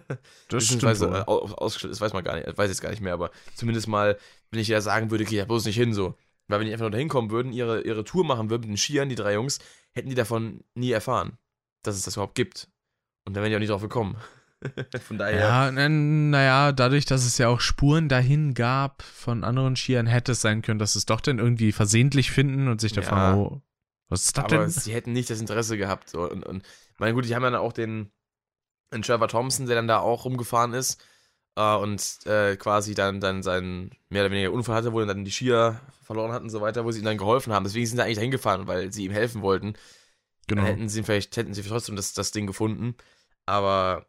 Das 0.48 0.64
stimmt 0.64 0.80
Beziehungsweise, 0.82 1.10
wohl. 1.10 1.16
äh, 1.16 1.24
au- 1.26 1.54
ausgeschildert, 1.54 1.94
das 1.96 2.00
weiß 2.00 2.12
man 2.12 2.24
gar 2.24 2.36
nicht, 2.36 2.46
weiß 2.46 2.66
ich 2.70 2.76
jetzt 2.76 2.80
gar 2.82 2.90
nicht 2.90 3.02
mehr, 3.02 3.12
aber 3.14 3.30
zumindest 3.54 3.88
mal, 3.88 4.16
wenn 4.50 4.60
ich 4.60 4.68
ja 4.68 4.80
sagen 4.80 5.10
würde, 5.10 5.24
geh 5.24 5.38
da 5.38 5.44
bloß 5.44 5.64
nicht 5.64 5.76
hin 5.76 5.92
so. 5.94 6.14
Weil 6.48 6.60
wenn 6.60 6.66
die 6.66 6.72
einfach 6.72 6.84
nur 6.84 6.90
dahin 6.92 7.08
kommen 7.08 7.30
würden, 7.30 7.52
ihre, 7.52 7.82
ihre 7.82 8.04
Tour 8.04 8.24
machen 8.24 8.50
würden 8.50 8.62
mit 8.62 8.70
den 8.70 8.76
Skiern, 8.76 9.08
die 9.08 9.16
drei 9.16 9.34
Jungs, 9.34 9.58
hätten 9.92 10.08
die 10.08 10.14
davon 10.14 10.62
nie 10.74 10.92
erfahren, 10.92 11.38
dass 11.82 11.96
es 11.96 12.02
das 12.02 12.14
überhaupt 12.14 12.36
gibt. 12.36 12.68
Und 13.24 13.34
dann 13.34 13.42
wären 13.42 13.50
die 13.50 13.56
auch 13.56 13.60
nicht 13.60 13.70
drauf 13.70 13.82
gekommen. 13.82 14.16
Von 15.06 15.18
daher. 15.18 15.40
Ja, 15.40 15.70
naja, 15.72 16.72
dadurch, 16.72 17.04
dass 17.04 17.24
es 17.26 17.36
ja 17.38 17.48
auch 17.48 17.60
Spuren 17.60 18.08
dahin 18.08 18.54
gab 18.54 19.02
von 19.02 19.44
anderen 19.44 19.76
Skiern, 19.76 20.06
hätte 20.06 20.32
es 20.32 20.40
sein 20.40 20.62
können, 20.62 20.78
dass 20.78 20.96
es 20.96 21.04
doch 21.04 21.20
dann 21.20 21.38
irgendwie 21.38 21.72
versehentlich 21.72 22.30
finden 22.30 22.68
und 22.68 22.80
sich 22.80 22.92
da 22.92 23.02
Ja. 23.02 23.34
oh, 23.34 23.60
was 24.08 24.24
ist 24.26 24.38
das 24.38 24.44
aber 24.44 24.58
denn? 24.58 24.70
sie 24.70 24.94
hätten 24.94 25.12
nicht 25.12 25.28
das 25.28 25.40
Interesse 25.40 25.76
gehabt. 25.76 26.08
So. 26.08 26.22
Und, 26.30 26.44
und 26.46 26.62
meine 26.98 27.12
gut, 27.14 27.24
die 27.26 27.34
haben 27.34 27.42
dann 27.42 27.54
auch 27.56 27.72
den, 27.72 28.10
den 28.92 29.02
Trevor 29.02 29.28
Thompson, 29.28 29.66
der 29.66 29.76
dann 29.76 29.88
da 29.88 29.98
auch 30.00 30.24
rumgefahren 30.24 30.72
ist 30.74 31.02
äh, 31.56 31.74
und 31.74 32.18
äh, 32.26 32.56
quasi 32.56 32.94
dann, 32.94 33.20
dann 33.20 33.42
seinen 33.42 33.90
mehr 34.08 34.22
oder 34.22 34.30
weniger 34.30 34.52
Unfall 34.52 34.76
hatte, 34.76 34.92
wo 34.92 35.04
dann 35.04 35.24
die 35.24 35.32
Skier 35.32 35.80
verloren 36.02 36.32
hatten 36.32 36.44
und 36.44 36.50
so 36.50 36.60
weiter, 36.60 36.84
wo 36.84 36.92
sie 36.92 37.00
ihm 37.00 37.04
dann 37.04 37.18
geholfen 37.18 37.52
haben. 37.52 37.64
Deswegen 37.64 37.86
sind 37.86 37.96
sie 37.96 38.02
eigentlich 38.02 38.16
dahin 38.16 38.30
gefahren, 38.30 38.66
weil 38.66 38.92
sie 38.92 39.04
ihm 39.04 39.12
helfen 39.12 39.42
wollten. 39.42 39.74
Genau. 40.46 40.62
Dann 40.62 40.70
hätten 40.70 40.88
sie 40.88 41.02
vielleicht, 41.02 41.36
hätten 41.36 41.54
sie 41.54 41.62
trotzdem 41.62 41.96
das, 41.96 42.12
das 42.12 42.30
Ding 42.30 42.46
gefunden. 42.46 42.94
Aber 43.46 44.06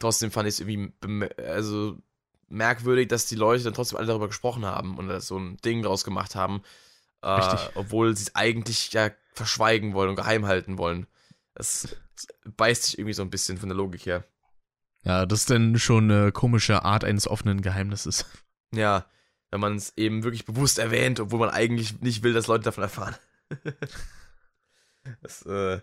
trotzdem 0.00 0.30
fand 0.30 0.48
ich 0.48 0.54
es 0.54 0.60
irgendwie 0.60 1.28
also 1.40 1.98
merkwürdig, 2.48 3.08
dass 3.08 3.26
die 3.26 3.36
Leute 3.36 3.64
dann 3.64 3.74
trotzdem 3.74 3.98
alle 3.98 4.08
darüber 4.08 4.28
gesprochen 4.28 4.64
haben 4.64 4.98
und 4.98 5.08
da 5.08 5.20
so 5.20 5.38
ein 5.38 5.56
Ding 5.58 5.82
draus 5.82 6.04
gemacht 6.04 6.34
haben. 6.34 6.62
Äh, 7.22 7.56
obwohl 7.74 8.16
sie 8.16 8.24
es 8.24 8.34
eigentlich 8.34 8.92
ja 8.92 9.10
verschweigen 9.32 9.94
wollen 9.94 10.10
und 10.10 10.16
geheim 10.16 10.46
halten 10.46 10.78
wollen. 10.78 11.06
Das 11.54 11.96
beißt 12.44 12.84
sich 12.84 12.98
irgendwie 12.98 13.14
so 13.14 13.22
ein 13.22 13.30
bisschen 13.30 13.58
von 13.58 13.68
der 13.68 13.76
Logik 13.76 14.06
her. 14.06 14.24
Ja, 15.02 15.26
das 15.26 15.40
ist 15.40 15.50
dann 15.50 15.78
schon 15.78 16.10
eine 16.10 16.32
komische 16.32 16.84
Art 16.84 17.04
eines 17.04 17.28
offenen 17.28 17.60
Geheimnisses. 17.60 18.24
Ja, 18.72 19.06
wenn 19.50 19.60
man 19.60 19.76
es 19.76 19.96
eben 19.96 20.24
wirklich 20.24 20.46
bewusst 20.46 20.78
erwähnt, 20.78 21.20
obwohl 21.20 21.38
man 21.38 21.50
eigentlich 21.50 22.00
nicht 22.00 22.22
will, 22.22 22.32
dass 22.32 22.46
Leute 22.46 22.64
davon 22.64 22.82
erfahren. 22.82 23.14
das, 25.22 25.42
äh, 25.42 25.80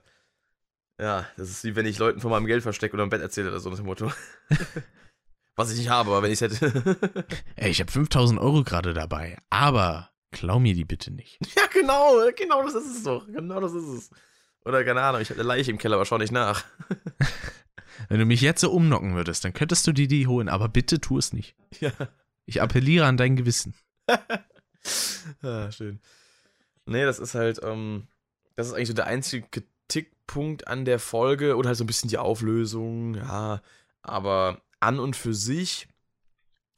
ja, 0.99 1.27
das 1.37 1.49
ist 1.49 1.63
wie 1.63 1.75
wenn 1.75 1.85
ich 1.85 1.99
Leuten 1.99 2.19
von 2.19 2.31
meinem 2.31 2.47
Geld 2.47 2.63
verstecke 2.63 2.95
oder 2.95 3.03
im 3.03 3.09
Bett 3.09 3.21
erzähle 3.21 3.49
oder 3.49 3.59
so 3.59 3.73
dem 3.73 3.85
Motto. 3.85 4.11
Was 5.55 5.71
ich 5.71 5.77
nicht 5.77 5.89
habe, 5.89 6.09
aber 6.09 6.23
wenn 6.23 6.31
ich 6.31 6.41
es 6.41 6.59
hätte. 6.59 6.97
Ey, 7.55 7.71
ich 7.71 7.81
habe 7.81 7.91
5000 7.91 8.39
Euro 8.39 8.63
gerade 8.63 8.93
dabei, 8.93 9.37
aber 9.49 10.09
klau 10.31 10.59
mir 10.59 10.73
die 10.73 10.85
bitte 10.85 11.11
nicht. 11.11 11.39
ja, 11.55 11.67
genau, 11.71 12.19
genau 12.35 12.63
das 12.63 12.75
ist 12.75 12.97
es 12.97 13.03
doch. 13.03 13.27
Genau 13.27 13.59
das 13.59 13.73
ist 13.73 13.87
es. 13.87 14.09
Oder 14.65 14.83
keine 14.83 15.01
Ahnung, 15.01 15.21
ich 15.21 15.29
habe 15.29 15.39
eine 15.39 15.47
Leiche 15.47 15.71
im 15.71 15.77
Keller, 15.77 15.95
aber 15.95 16.05
schau 16.05 16.17
nicht 16.17 16.31
nach. 16.31 16.63
Wenn 18.09 18.19
du 18.19 18.25
mich 18.25 18.41
jetzt 18.41 18.61
so 18.61 18.71
umnocken 18.71 19.15
würdest, 19.15 19.43
dann 19.43 19.53
könntest 19.53 19.85
du 19.87 19.91
dir 19.91 20.07
die 20.07 20.27
holen, 20.27 20.49
aber 20.49 20.69
bitte 20.69 20.99
tu 20.99 21.17
es 21.17 21.33
nicht. 21.33 21.55
ja. 21.79 21.91
Ich 22.45 22.61
appelliere 22.61 23.05
an 23.05 23.17
dein 23.17 23.35
Gewissen. 23.35 23.75
ah, 25.41 25.71
schön. 25.71 25.99
Nee, 26.85 27.05
das 27.05 27.19
ist 27.19 27.35
halt, 27.35 27.61
ähm, 27.63 28.07
das 28.55 28.67
ist 28.67 28.73
eigentlich 28.73 28.87
so 28.89 28.93
der 28.93 29.07
einzige 29.07 29.47
Kritikpunkt 29.47 30.67
an 30.67 30.85
der 30.85 30.99
Folge 30.99 31.55
oder 31.55 31.69
halt 31.69 31.77
so 31.77 31.83
ein 31.83 31.87
bisschen 31.87 32.09
die 32.09 32.17
Auflösung, 32.17 33.15
ja. 33.15 33.61
Aber 34.01 34.61
an 34.79 34.99
und 34.99 35.15
für 35.15 35.33
sich 35.33 35.87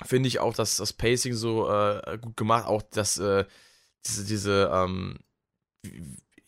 finde 0.03 0.27
ich 0.27 0.39
auch, 0.39 0.53
dass 0.53 0.77
das 0.77 0.93
Pacing 0.93 1.33
so 1.33 1.69
äh, 1.69 2.17
gut 2.19 2.35
gemacht, 2.35 2.67
auch 2.67 2.81
dass 2.81 3.17
äh, 3.17 3.45
diese, 4.05 4.25
diese, 4.25 4.69
ähm, 4.73 5.19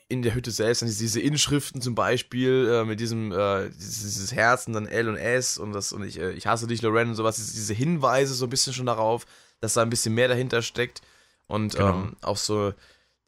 in 0.07 0.21
der 0.21 0.35
Hütte 0.35 0.51
selbst, 0.51 0.81
dann 0.83 0.89
diese 0.89 1.19
Inschriften 1.19 1.81
zum 1.81 1.95
Beispiel, 1.95 2.67
äh, 2.71 2.85
mit 2.85 2.99
diesem, 2.99 3.31
äh, 3.31 3.69
dieses, 3.69 4.33
Herz 4.33 4.67
und 4.67 4.73
dann 4.73 4.85
L 4.87 5.09
und 5.09 5.17
S 5.17 5.57
und 5.57 5.73
das 5.73 5.91
und 5.93 6.03
ich, 6.03 6.19
äh, 6.19 6.31
ich 6.33 6.45
hasse 6.45 6.67
dich, 6.67 6.81
Loren 6.83 7.09
und 7.09 7.15
sowas, 7.15 7.37
diese, 7.37 7.73
Hinweise 7.73 8.33
so 8.35 8.45
ein 8.45 8.49
bisschen 8.51 8.73
schon 8.73 8.85
darauf, 8.85 9.25
dass 9.61 9.73
da 9.73 9.81
ein 9.81 9.89
bisschen 9.89 10.13
mehr 10.13 10.27
dahinter 10.27 10.61
steckt. 10.61 11.01
Und 11.47 11.75
Genau. 11.75 11.89
ähm, 11.89 12.15
auch 12.21 12.37
so 12.37 12.73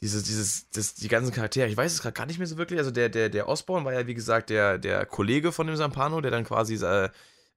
dieses, 0.01 0.23
dieses, 0.23 0.69
das, 0.69 0.93
die 0.93 1.07
ganzen 1.07 1.33
Charaktere, 1.33 1.67
ich 1.67 1.77
weiß 1.77 1.91
es 1.93 2.01
gerade 2.01 2.13
gar 2.13 2.27
nicht 2.27 2.37
mehr 2.37 2.47
so 2.47 2.57
wirklich. 2.57 2.77
Also 2.79 2.91
der, 2.91 3.09
der, 3.09 3.29
der 3.29 3.47
Osborn 3.49 3.83
war 3.85 3.93
ja, 3.93 4.05
wie 4.05 4.13
gesagt, 4.13 4.51
der, 4.51 4.77
der 4.77 5.05
Kollege 5.07 5.51
von 5.51 5.65
dem 5.65 5.75
Sampano, 5.75 6.21
der 6.21 6.29
dann 6.29 6.43
quasi 6.43 6.75
äh, 6.75 7.09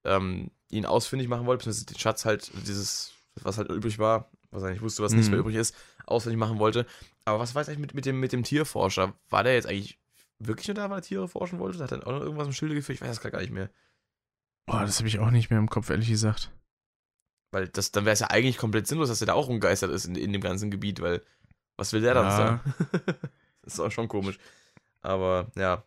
ähm, 0.03 0.49
ihn 0.69 0.87
ausfindig 0.87 1.27
machen 1.27 1.45
wollte, 1.45 1.65
beziehungsweise 1.65 1.85
den 1.93 1.99
Schatz 1.99 2.25
halt, 2.25 2.49
dieses, 2.65 3.11
was 3.43 3.59
halt 3.59 3.69
übrig 3.69 3.99
war, 3.99 4.31
was 4.49 4.63
er 4.63 4.71
nicht 4.71 4.81
wusste, 4.81 5.03
was 5.03 5.13
nicht 5.13 5.25
Mhm. 5.25 5.31
mehr 5.31 5.39
übrig 5.41 5.55
ist, 5.57 5.75
ausfindig 6.07 6.39
machen 6.39 6.57
wollte. 6.57 6.87
Aber 7.25 7.39
was 7.39 7.53
weiß 7.55 7.67
ich 7.69 7.77
mit, 7.77 7.93
mit, 7.93 8.05
dem, 8.05 8.19
mit 8.19 8.31
dem 8.31 8.43
Tierforscher? 8.43 9.13
War 9.29 9.43
der 9.43 9.53
jetzt 9.53 9.67
eigentlich 9.67 9.99
wirklich 10.39 10.67
nur 10.67 10.75
da, 10.75 10.89
weil 10.89 10.99
er 10.99 11.03
Tiere 11.03 11.27
forschen 11.27 11.59
wollte? 11.59 11.77
Hat 11.83 11.91
er 11.91 11.99
dann 11.99 12.07
auch 12.07 12.13
noch 12.13 12.21
irgendwas 12.21 12.47
im 12.47 12.53
Schilde 12.53 12.75
geführt? 12.75 12.95
Ich 12.97 13.01
weiß 13.01 13.19
das 13.19 13.31
gar 13.31 13.39
nicht 13.41 13.51
mehr. 13.53 13.69
Boah, 14.65 14.81
das 14.81 14.97
habe 14.99 15.07
ich 15.07 15.19
auch 15.19 15.31
nicht 15.31 15.49
mehr 15.49 15.59
im 15.59 15.69
Kopf, 15.69 15.89
ehrlich 15.89 16.07
gesagt. 16.09 16.51
Weil 17.51 17.67
das, 17.67 17.91
dann 17.91 18.05
wäre 18.05 18.13
es 18.13 18.19
ja 18.21 18.27
eigentlich 18.29 18.57
komplett 18.57 18.87
sinnlos, 18.87 19.09
dass 19.09 19.21
er 19.21 19.27
da 19.27 19.33
auch 19.33 19.49
umgeistert 19.49 19.91
ist 19.91 20.05
in, 20.05 20.15
in 20.15 20.31
dem 20.33 20.41
ganzen 20.41 20.71
Gebiet, 20.71 21.01
weil 21.01 21.21
was 21.77 21.93
will 21.93 22.01
der 22.01 22.13
dann 22.13 22.25
Ja. 22.27 22.37
sagen? 22.37 22.73
das 23.61 23.73
ist 23.73 23.79
auch 23.79 23.91
schon 23.91 24.07
komisch. 24.07 24.39
Aber 25.01 25.51
ja. 25.55 25.83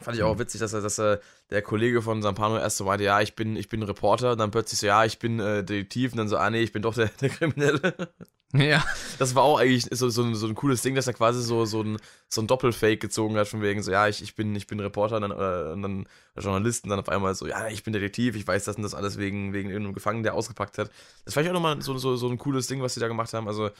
Fand 0.00 0.16
ich 0.16 0.22
auch 0.24 0.38
witzig, 0.38 0.60
dass 0.60 0.72
dass 0.72 0.98
er 0.98 1.20
der 1.50 1.62
Kollege 1.62 2.02
von 2.02 2.20
Sampano 2.20 2.58
erst 2.58 2.78
so 2.78 2.84
meinte, 2.84 3.04
ja, 3.04 3.20
ich 3.20 3.36
bin, 3.36 3.56
ich 3.56 3.68
bin 3.68 3.82
Reporter, 3.82 4.34
dann 4.34 4.50
plötzlich 4.50 4.80
so, 4.80 4.86
ja, 4.86 5.04
ich 5.04 5.18
bin 5.20 5.38
äh, 5.38 5.62
Detektiv, 5.62 6.12
und 6.12 6.18
dann 6.18 6.28
so, 6.28 6.36
ah 6.36 6.50
nee, 6.50 6.62
ich 6.62 6.72
bin 6.72 6.82
doch 6.82 6.94
der, 6.94 7.08
der 7.20 7.28
Kriminelle. 7.30 8.12
Ja. 8.52 8.84
Das 9.18 9.34
war 9.34 9.42
auch 9.44 9.58
eigentlich 9.58 9.86
so, 9.90 10.08
so, 10.10 10.22
ein- 10.22 10.34
so 10.34 10.46
ein 10.46 10.54
cooles 10.56 10.82
Ding, 10.82 10.94
dass 10.96 11.06
er 11.06 11.12
quasi 11.12 11.42
so, 11.42 11.64
so, 11.64 11.82
ein, 11.82 11.96
so 12.28 12.40
ein 12.40 12.46
Doppelfake 12.48 13.00
gezogen 13.00 13.36
hat, 13.36 13.46
von 13.48 13.62
wegen 13.62 13.82
so, 13.82 13.92
ja, 13.92 14.06
ich, 14.08 14.20
ich, 14.22 14.34
bin, 14.34 14.54
ich 14.56 14.66
bin 14.66 14.80
Reporter 14.80 15.16
und 15.16 15.22
dann, 15.22 15.30
äh, 15.30 15.72
und 15.72 15.82
dann 15.82 16.08
Journalist 16.36 16.84
und 16.84 16.90
dann 16.90 16.98
auf 17.00 17.08
einmal 17.08 17.34
so, 17.36 17.46
ja, 17.46 17.68
ich 17.68 17.84
bin 17.84 17.92
Detektiv, 17.92 18.34
ich 18.36 18.46
weiß 18.46 18.64
das 18.64 18.76
und 18.76 18.82
das 18.82 18.94
alles 18.94 19.16
wegen, 19.18 19.52
wegen 19.52 19.70
irgendeinem 19.70 19.94
Gefangenen, 19.94 20.24
der 20.24 20.34
ausgepackt 20.34 20.78
hat. 20.78 20.90
Das 21.24 21.34
fand 21.34 21.46
ich 21.46 21.50
auch 21.50 21.54
nochmal 21.54 21.80
so, 21.82 21.96
so, 21.98 22.16
so 22.16 22.28
ein 22.28 22.38
cooles 22.38 22.66
Ding, 22.66 22.82
was 22.82 22.94
sie 22.94 23.00
da 23.00 23.08
gemacht 23.08 23.32
haben. 23.32 23.46
Also, 23.48 23.70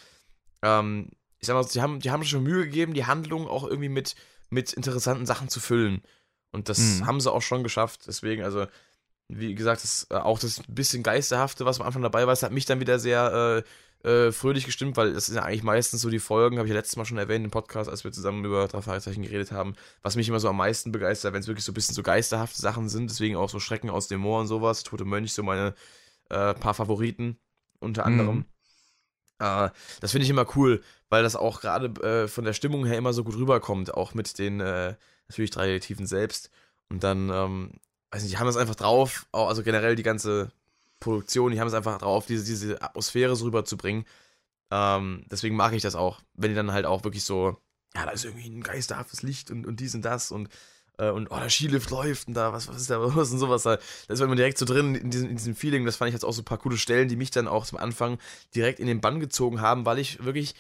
ähm, 0.63 1.11
ich 1.41 1.47
sag 1.49 1.55
mal, 1.55 1.65
die 1.73 1.83
haben, 1.83 2.01
die 2.01 2.11
haben 2.11 2.25
schon 2.25 2.43
Mühe 2.43 2.65
gegeben, 2.65 2.95
die 2.95 3.05
Handlung 3.07 3.47
auch 3.47 3.65
irgendwie 3.69 3.89
mit, 3.91 4.15
mit 4.55 4.73
interessanten 4.73 5.27
Sachen 5.27 5.49
zu 5.49 5.61
füllen. 5.61 6.03
Und 6.53 6.69
das 6.69 6.79
Mhm. 6.79 7.07
haben 7.07 7.21
sie 7.21 7.31
auch 7.33 7.43
schon 7.43 7.63
geschafft. 7.63 8.07
Deswegen, 8.07 8.43
also, 8.43 8.67
wie 9.29 9.55
gesagt, 9.55 9.83
das, 9.83 10.07
äh, 10.11 10.15
auch 10.15 10.39
das 10.39 10.63
bisschen 10.69 11.03
Geisterhafte, 11.03 11.65
was 11.65 11.81
am 11.81 11.87
Anfang 11.87 12.03
dabei 12.03 12.21
war, 12.21 12.33
das 12.33 12.43
hat 12.43 12.53
mich 12.53 12.65
dann 12.65 12.81
wieder 12.81 12.99
sehr 12.99 13.65
äh, 14.05 14.09
äh, 14.09 14.33
fröhlich 14.33 14.67
gestimmt, 14.67 14.97
weil 14.99 15.15
das 15.15 15.27
sind 15.27 15.37
ja 15.37 15.43
eigentlich 15.45 15.63
meistens 15.63 16.03
so 16.03 16.11
die 16.11 16.19
Folgen, 16.19 16.59
habe 16.59 16.69
ich 16.69 16.73
ja 16.73 16.77
letztes 16.79 16.97
Mal 16.97 17.07
schon 17.07 17.17
erwähnt 17.17 17.43
im 17.45 17.51
Podcast, 17.51 17.89
als 17.89 18.05
wir 18.05 18.13
zusammen 18.13 18.45
über 18.45 18.69
drei 18.69 18.83
Fragezeichen 18.83 19.23
geredet 19.23 19.51
haben, 19.51 19.75
was 20.03 20.15
mich 20.15 20.29
immer 20.29 20.41
so 20.41 20.49
am 20.51 20.59
meisten 20.59 20.93
begeistert, 20.93 21.33
wenn 21.33 21.41
es 21.41 21.47
wirklich 21.49 21.65
so 21.65 21.73
ein 21.73 21.75
bisschen 21.75 21.95
so 21.95 22.03
geisterhafte 22.03 22.61
Sachen 22.61 22.89
sind, 22.91 23.11
deswegen 23.11 23.37
auch 23.37 23.49
so 23.49 23.59
Schrecken 23.61 23.89
aus 23.89 24.07
dem 24.07 24.21
Moor 24.21 24.41
und 24.41 24.47
sowas, 24.47 24.83
Tote 24.83 25.07
Mönch, 25.07 25.33
so 25.33 25.43
meine 25.43 25.75
äh, 26.29 26.53
paar 26.55 26.75
Favoriten 26.75 27.39
unter 27.81 28.05
anderem. 28.05 28.37
Mhm. 28.37 28.45
Äh, 29.39 29.71
das 30.01 30.13
finde 30.13 30.25
ich 30.25 30.31
immer 30.31 30.47
cool, 30.57 30.83
weil 31.09 31.23
das 31.23 31.37
auch 31.37 31.61
gerade 31.61 31.87
äh, 32.03 32.29
von 32.29 32.45
der 32.45 32.53
Stimmung 32.53 32.87
her 32.87 32.99
immer 32.99 33.13
so 33.13 33.25
gut 33.25 33.37
rüberkommt, 33.37 33.95
auch 33.95 34.15
mit 34.15 34.39
den 34.39 34.61
äh, 34.61 34.95
natürlich 35.29 35.51
drei 35.51 35.67
Detektiven 35.67 36.07
selbst. 36.07 36.51
Und 36.89 37.03
dann, 37.05 37.31
ähm, 37.31 37.73
weiß 38.11 38.23
nicht, 38.23 38.35
die 38.35 38.39
haben 38.39 38.47
das 38.47 38.57
einfach 38.57 38.75
drauf, 38.75 39.27
also 39.33 39.63
generell 39.63 39.97
die 39.97 40.03
ganze 40.03 40.53
Produktion, 41.01 41.53
die 41.53 41.61
haben 41.61 41.69
es 41.69 41.75
einfach 41.75 41.99
drauf, 41.99 42.27
diese, 42.27 42.45
diese 42.45 42.81
Atmosphäre 42.83 43.37
so 43.37 43.47
rüberzubringen. 43.47 44.05
Ähm, 44.71 45.25
deswegen 45.31 45.57
mag 45.57 45.73
ich 45.73 45.83
das 45.83 45.95
auch, 45.95 46.21
wenn 46.35 46.51
die 46.51 46.57
dann 46.57 46.73
halt 46.73 46.87
auch 46.87 47.05
wirklich 47.05 47.25
so, 47.25 47.57
ja, 47.95 48.07
da 48.07 48.11
ist 48.11 48.25
irgendwie 48.25 48.49
ein 48.49 48.63
geisterhaftes 48.63 49.23
Licht 49.23 49.51
und, 49.51 49.67
und 49.67 49.81
dies 49.81 49.95
und 49.95 50.03
das 50.03 50.31
und, 50.31 50.49
äh, 50.99 51.11
und 51.11 51.31
oh, 51.31 51.39
der 51.39 51.51
Skilift 51.51 51.91
läuft 51.91 52.29
und 52.29 52.35
da, 52.35 52.53
was, 52.53 52.69
was 52.69 52.77
ist 52.77 52.91
da 52.91 52.97
los 52.97 53.31
und 53.33 53.39
sowas. 53.39 53.63
Da 53.65 53.79
da 54.09 54.15
ist 54.15 54.21
man 54.21 54.37
direkt 54.37 54.59
so 54.59 54.65
drin 54.65 54.95
in 54.95 55.11
diesem, 55.11 55.31
in 55.31 55.37
diesem 55.37 55.55
Feeling. 55.57 55.85
Das 55.85 55.97
fand 55.97 56.09
ich 56.09 56.15
jetzt 56.15 56.25
auch 56.25 56.33
so 56.33 56.43
ein 56.43 56.47
paar 56.47 56.59
coole 56.59 56.77
Stellen, 56.79 57.09
die 57.09 57.17
mich 57.17 57.31
dann 57.31 57.49
auch 57.49 57.67
zum 57.67 57.79
Anfang 57.79 58.19
direkt 58.55 58.81
in 58.81 58.87
den 58.87 59.01
Bann 59.01 59.21
gezogen 59.21 59.61
haben, 59.61 59.87
weil 59.87 59.99
ich 59.99 60.25
wirklich 60.25 60.55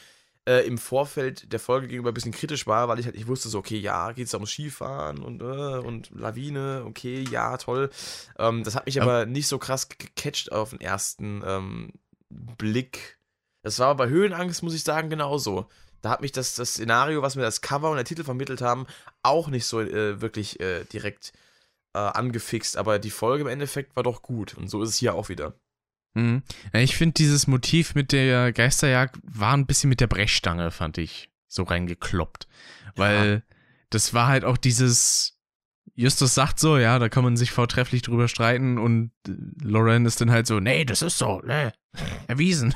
äh, 0.47 0.66
im 0.66 0.77
Vorfeld 0.77 1.52
der 1.52 1.59
Folge 1.61 1.89
gegenüber 1.89 2.11
ein 2.11 2.15
bisschen 2.15 2.32
kritisch 2.32 2.66
war, 2.66 2.86
weil 2.89 2.98
ich 2.98 3.06
halt, 3.06 3.16
ich 3.16 3.27
wusste 3.27 3.48
so, 3.48 3.59
okay, 3.59 3.78
ja, 3.78 4.12
geht 4.12 4.27
es 4.27 4.32
da 4.32 4.36
ums 4.39 4.51
Skifahren 4.51 5.23
und, 5.23 5.40
äh, 5.40 5.44
und 5.78 6.11
Lawine, 6.15 6.85
okay, 6.86 7.24
ja, 7.31 7.56
toll. 7.56 7.89
Ähm, 8.39 8.62
das 8.62 8.74
hat 8.74 8.85
mich 8.86 8.97
Ja. 8.97 9.02
aber 9.02 9.24
nicht 9.27 9.48
so 9.48 9.59
krass 9.59 9.89
gecatcht 9.89 10.52
auf 10.52 10.70
den 10.70 10.81
ersten 10.82 11.43
ähm, 11.47 11.93
Blick. 12.28 13.19
Das 13.62 13.78
war 13.78 13.94
bei 13.97 14.09
Höhenangst, 14.09 14.62
muss 14.62 14.74
ich 14.74 14.85
sagen, 14.85 15.09
genauso. 15.09 15.66
Da 16.05 16.10
hat 16.10 16.20
mich 16.20 16.32
das, 16.32 16.55
das 16.55 16.70
Szenario, 16.70 17.22
was 17.22 17.35
mir 17.35 17.43
das 17.43 17.62
Cover 17.62 17.89
und 17.89 17.97
der 17.97 18.05
Titel 18.05 18.24
vermittelt 18.24 18.60
haben, 18.60 18.86
auch 19.22 19.48
nicht 19.48 19.64
so 19.64 19.81
äh, 19.81 20.20
wirklich 20.20 20.60
äh, 20.60 20.85
direkt 20.85 21.32
äh, 21.94 21.98
angefixt. 21.98 22.76
Aber 22.76 22.98
die 22.98 23.10
Folge 23.10 23.44
im 23.44 23.48
Endeffekt 23.48 23.97
war 23.97 24.02
doch 24.02 24.20
gut. 24.20 24.52
Und 24.55 24.68
so 24.68 24.82
ist 24.82 24.90
es 24.90 24.97
hier 24.98 25.14
auch 25.14 25.31
wieder. 25.31 25.55
Mhm. 26.12 26.43
Ja, 26.74 26.81
ich 26.81 26.94
finde 26.97 27.14
dieses 27.14 27.47
Motiv 27.47 27.94
mit 27.94 28.12
der 28.12 28.52
Geisterjagd 28.52 29.16
war 29.22 29.56
ein 29.56 29.64
bisschen 29.64 29.89
mit 29.89 30.01
der 30.01 30.06
Brechstange, 30.06 30.70
fand 30.70 30.98
ich, 30.98 31.31
so 31.48 31.62
reingekloppt. 31.62 32.48
Weil 32.97 33.43
das 33.89 34.12
war 34.12 34.26
halt 34.26 34.44
auch 34.44 34.59
dieses, 34.59 35.39
Justus 35.94 36.35
sagt 36.35 36.60
so, 36.60 36.76
ja, 36.76 36.98
da 36.98 37.09
kann 37.09 37.24
man 37.24 37.39
sich 37.39 37.51
vortrefflich 37.51 38.02
drüber 38.02 38.28
streiten 38.28 38.76
und 38.76 39.10
äh, 39.26 39.32
Lauren 39.62 40.05
ist 40.05 40.20
dann 40.20 40.31
halt 40.31 40.47
so, 40.47 40.60
nee, 40.60 40.85
das 40.85 41.01
ist 41.01 41.16
so, 41.16 41.40
ne, 41.40 41.72
erwiesen. 42.26 42.74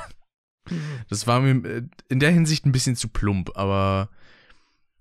Das 1.09 1.27
war 1.27 1.41
mir 1.41 1.69
äh, 1.69 1.83
in 2.09 2.21
der 2.21 2.31
Hinsicht 2.31 2.67
ein 2.67 2.73
bisschen 2.73 2.97
zu 2.97 3.09
plump, 3.09 3.57
aber 3.57 4.11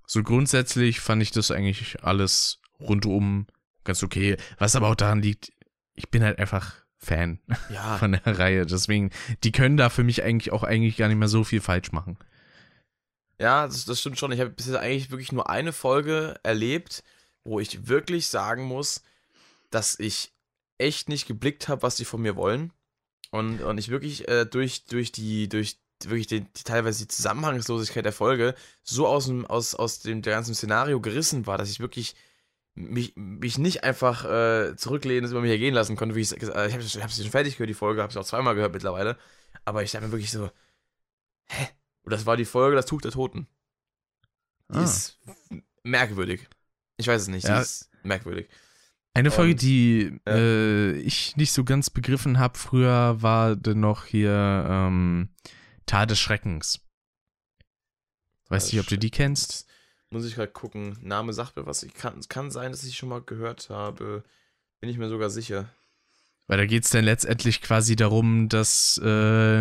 so 0.06 0.24
grundsätzlich 0.24 1.00
fand 1.00 1.22
ich 1.22 1.32
das 1.32 1.52
eigentlich 1.52 2.04
alles 2.04 2.60
rundum 2.80 3.48
ganz 3.88 4.04
okay. 4.04 4.38
Was 4.60 4.76
aber 4.76 4.90
auch 4.90 4.96
daran 4.96 5.22
liegt, 5.22 5.52
ich 5.96 6.10
bin 6.10 6.24
halt 6.24 6.38
einfach 6.38 6.76
Fan 7.00 7.40
Ja, 7.70 7.98
von 7.98 8.12
der 8.12 8.40
Reihe. 8.40 8.66
Deswegen, 8.66 9.12
die 9.44 9.52
können 9.52 9.78
da 9.78 9.90
für 9.90 10.04
mich 10.04 10.24
eigentlich 10.24 10.52
auch 10.52 10.64
eigentlich 10.64 10.98
gar 10.98 11.08
nicht 11.08 11.18
mehr 11.18 11.28
so 11.28 11.44
viel 11.44 11.62
falsch 11.62 11.92
machen. 11.92 12.18
Ja, 13.40 13.66
das, 13.68 13.86
das 13.86 14.00
stimmt 14.00 14.20
schon. 14.20 14.32
Ich 14.32 14.40
habe 14.40 14.50
bisher 14.50 14.80
eigentlich 14.80 15.12
wirklich 15.12 15.32
nur 15.32 15.50
eine 15.50 15.74
Folge 15.74 16.40
erlebt, 16.44 17.04
wo 17.44 17.60
ich 17.60 17.88
wirklich 17.88 18.28
sagen 18.28 18.64
muss, 18.64 19.04
dass 19.70 20.00
ich 20.00 20.34
echt 20.78 21.10
nicht 21.10 21.28
geblickt 21.28 21.68
habe, 21.68 21.82
was 21.82 21.96
die 21.96 22.06
von 22.06 22.22
mir 22.22 22.36
wollen. 22.36 22.74
Und, 23.38 23.62
und 23.62 23.78
ich 23.78 23.90
wirklich 23.90 24.28
äh, 24.28 24.46
durch, 24.46 24.86
durch 24.86 25.12
die, 25.12 25.48
durch 25.50 25.78
wirklich 26.04 26.28
die, 26.28 26.42
die 26.42 26.64
teilweise 26.64 27.00
die 27.04 27.08
Zusammenhangslosigkeit 27.08 28.06
der 28.06 28.14
Folge 28.14 28.54
so 28.84 29.08
aus 29.08 29.26
dem, 29.26 29.46
aus, 29.46 29.74
aus 29.76 30.00
dem 30.00 30.22
der 30.22 30.34
ganzen 30.34 30.54
Szenario 30.56 31.00
gerissen 31.02 31.48
war, 31.48 31.58
dass 31.58 31.70
ich 31.70 31.80
wirklich 31.80 32.16
mich, 32.76 33.14
mich 33.16 33.58
nicht 33.58 33.84
einfach 33.84 34.24
äh, 34.26 34.76
zurücklehnen, 34.76 35.24
das 35.24 35.32
über 35.32 35.42
mich 35.42 35.50
ergehen 35.52 35.74
lassen 35.74 35.96
konnte. 35.96 36.16
Wie 36.16 36.22
ich 36.22 36.32
äh, 36.34 36.68
ich 36.68 36.74
habe 36.74 36.84
ich 36.84 37.02
hab 37.02 37.12
sie 37.12 37.24
schon 37.24 37.32
fertig 37.32 37.56
gehört, 37.58 37.70
die 37.70 37.74
Folge, 37.74 38.02
habe 38.04 38.14
sie 38.14 38.20
auch 38.20 38.26
zweimal 38.26 38.54
gehört 38.56 38.74
mittlerweile. 38.74 39.18
Aber 39.66 39.82
ich 39.84 39.92
dachte 39.92 40.06
mir 40.06 40.12
wirklich 40.12 40.32
so, 40.32 40.52
hä? 41.48 41.68
Und 42.04 42.12
das 42.14 42.26
war 42.26 42.38
die 42.38 42.46
Folge 42.46 42.76
Das 42.76 42.86
Tuch 42.86 43.02
der 43.02 43.12
Toten. 43.12 43.48
Die 44.70 44.78
Ah. 44.78 44.84
ist 44.84 45.18
merkwürdig. 45.84 46.48
Ich 46.98 47.08
weiß 47.08 47.24
es 47.24 47.28
nicht, 47.28 47.48
Ja. 47.48 47.56
die 47.56 47.62
ist 47.64 47.90
merkwürdig. 48.04 48.48
Eine 49.18 49.32
Folge, 49.32 49.52
Und- 49.54 49.62
die 49.64 50.20
ja. 50.28 50.36
äh, 50.36 50.92
ich 51.00 51.36
nicht 51.38 51.52
so 51.52 51.64
ganz 51.64 51.90
begriffen 51.90 52.38
habe 52.40 52.58
früher, 52.58 53.22
war 53.22 53.56
dann 53.56 53.80
noch 53.80 54.06
hier 54.06 54.66
ähm, 54.70 55.30
Tal 55.86 56.06
des 56.06 56.20
Schreckens. 56.20 56.80
Weiß 58.50 58.72
nicht, 58.72 58.80
ob 58.80 58.88
du 58.88 58.98
die 58.98 59.10
kennst. 59.12 59.66
Muss 60.10 60.26
ich 60.26 60.36
gerade 60.36 60.52
gucken. 60.52 60.98
Name 61.02 61.34
sagt 61.34 61.58
mir 61.58 61.66
was. 61.66 61.84
Ich 61.84 61.94
kann, 61.94 62.18
es 62.18 62.30
kann 62.30 62.52
sein, 62.52 62.72
dass 62.72 62.84
ich 62.84 62.96
schon 62.96 63.10
mal 63.10 63.22
gehört 63.22 63.70
habe. 63.70 64.24
Bin 64.80 64.90
ich 64.90 64.98
mir 64.98 65.10
sogar 65.10 65.30
sicher. 65.30 65.70
Weil 66.46 66.58
da 66.60 66.66
geht 66.66 66.86
es 66.86 66.92
dann 66.92 67.04
letztendlich 67.04 67.62
quasi 67.62 67.98
darum, 67.98 68.48
dass 68.48 69.02
äh, 69.04 69.06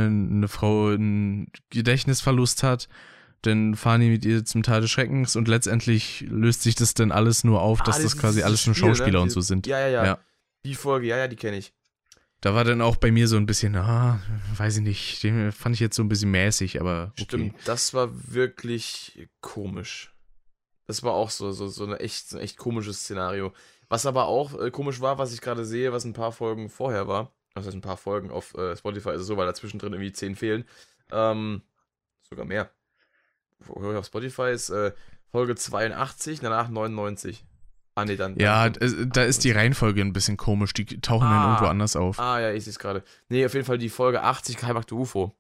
eine 0.07 0.47
Frau 0.47 0.89
einen 0.89 1.51
Gedächtnisverlust 1.71 2.63
hat. 2.63 2.89
Dann 3.43 3.75
fahren 3.77 4.01
die 4.01 4.09
mit 4.11 4.25
ihr 4.25 4.45
zum 4.45 4.63
Tal 4.63 4.81
des 4.81 4.91
Schreckens 4.91 5.37
und 5.37 5.47
letztendlich 5.49 6.23
löst 6.29 6.63
sich 6.63 6.75
das 6.75 6.95
dann 6.95 7.13
alles 7.13 7.45
nur 7.45 7.61
auf, 7.61 7.79
dass 7.81 7.97
Ah, 7.97 8.03
das 8.03 8.13
dieses- 8.13 8.19
quasi 8.21 8.43
alles 8.43 8.67
nur 8.67 8.75
Spiel, 8.75 8.89
ne? 8.89 8.97
Schauspieler 8.97 9.21
und 9.21 9.27
Diese- 9.29 9.35
so 9.35 9.41
sind. 9.43 9.67
Ja, 9.67 9.79
ja, 9.81 9.89
ja, 9.89 10.05
Ja. 10.05 10.19
Die 10.65 10.75
Folge, 10.75 11.07
ja, 11.07 11.17
ja, 11.17 11.29
die 11.29 11.37
kenne 11.37 11.59
ich. 11.59 11.73
Da 12.41 12.55
war 12.55 12.65
dann 12.65 12.83
auch 12.83 12.97
bei 12.97 13.11
mir 13.13 13.29
so 13.29 13.37
ein 13.37 13.47
bisschen, 13.47 13.77
ah, 13.77 14.21
weiß 14.57 14.77
ich 14.79 14.83
nicht, 14.83 15.23
den 15.23 15.53
fand 15.53 15.75
ich 15.75 15.81
jetzt 15.81 15.97
so 15.97 16.03
ein 16.03 16.09
bisschen 16.09 16.31
mäßig, 16.31 16.81
aber 16.81 17.13
okay. 17.13 17.25
Stimmt, 17.25 17.55
das 17.65 17.95
war 17.95 18.09
wirklich 18.35 19.29
komisch. 19.41 20.13
Das 20.87 21.03
war 21.03 21.13
auch 21.13 21.31
so, 21.31 21.53
so, 21.53 21.69
so, 21.69 21.85
eine 21.85 21.99
echt, 22.01 22.29
so 22.29 22.37
ein 22.37 22.43
echt 22.43 22.57
komisches 22.59 23.01
Szenario. 23.01 23.53
Was 23.89 24.07
aber 24.07 24.27
auch 24.27 24.59
äh, 24.61 24.71
komisch 24.71 25.01
war, 25.01 25.19
was 25.19 25.33
ich 25.33 25.41
gerade 25.41 25.65
sehe, 25.65 25.93
was 25.93 26.05
ein 26.05 26.13
paar 26.13 26.33
Folgen 26.33 26.69
vorher 26.69 27.07
war. 27.09 27.33
Das 27.55 27.65
heißt, 27.67 27.75
ein 27.77 27.81
paar 27.81 27.97
Folgen 27.97 28.31
auf 28.31 28.55
äh, 28.55 28.77
Spotify 28.77 29.11
ist 29.11 29.23
es 29.23 29.27
so, 29.29 29.37
weil 29.37 29.47
dazwischen 29.47 29.79
drin 29.79 29.93
irgendwie 29.95 30.13
10 30.13 30.37
fehlen. 30.37 30.65
Ähm, 31.11 31.63
sogar 32.29 32.45
mehr. 32.45 32.71
Auf 33.69 34.07
Spotify 34.07 34.51
ist 34.53 34.71
äh, 34.71 34.93
Folge 35.31 35.55
82, 35.57 36.41
danach 36.41 36.69
99. 36.69 37.45
Ah, 37.95 38.05
nee, 38.05 38.17
dann. 38.17 38.37
Ja, 38.39 38.69
dann 38.69 39.11
da 39.11 39.23
ist 39.25 39.43
die 39.45 39.51
Reihenfolge 39.53 40.03
ein 40.03 40.13
bisschen 40.13 40.37
komisch, 40.37 40.75
die 40.75 40.85
tauchen 41.01 41.25
dann 41.29 41.33
Ah. 41.39 41.45
irgendwo 41.47 41.67
anders 41.67 41.97
auf. 41.97 42.19
Ah, 42.21 42.39
ja, 42.41 42.53
ich 42.53 42.65
sehe 42.65 42.71
es 42.73 42.79
gerade. 42.79 43.03
Nee, 43.29 43.45
auf 43.47 43.55
jeden 43.55 43.65
Fall 43.65 43.79
die 43.79 43.89
Folge 43.89 44.23
80, 44.23 44.59
Geheimakte 44.59 44.95
UFO. 44.95 45.35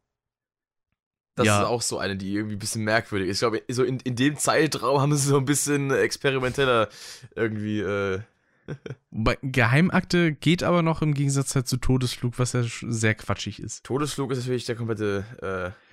Das 1.34 1.46
Ja. 1.46 1.60
ist 1.60 1.66
auch 1.66 1.82
so 1.82 1.98
eine, 1.98 2.16
die 2.16 2.34
irgendwie 2.34 2.56
ein 2.56 2.58
bisschen 2.58 2.82
merkwürdig 2.84 3.28
ist. 3.28 3.36
Ich 3.36 3.40
glaube, 3.40 3.62
so 3.68 3.84
in, 3.84 4.00
in 4.00 4.16
dem 4.16 4.38
Zeitraum 4.38 5.00
haben 5.02 5.14
sie 5.14 5.28
so 5.28 5.36
ein 5.36 5.44
bisschen 5.44 5.90
experimenteller 5.90 6.88
irgendwie. 7.34 7.80
Äh, 7.80 8.20
Bei 9.10 9.36
Geheimakte 9.42 10.32
geht 10.32 10.62
aber 10.62 10.80
noch 10.82 11.02
im 11.02 11.12
Gegensatz 11.12 11.54
halt 11.54 11.68
zu 11.68 11.76
Todesflug, 11.76 12.38
was 12.38 12.54
ja 12.54 12.62
sehr 12.64 13.14
quatschig 13.14 13.60
ist. 13.60 13.84
Todesflug 13.84 14.32
ist 14.32 14.38
natürlich 14.38 14.64
der 14.64 14.76
komplette 14.76 15.74
äh, 15.76 15.85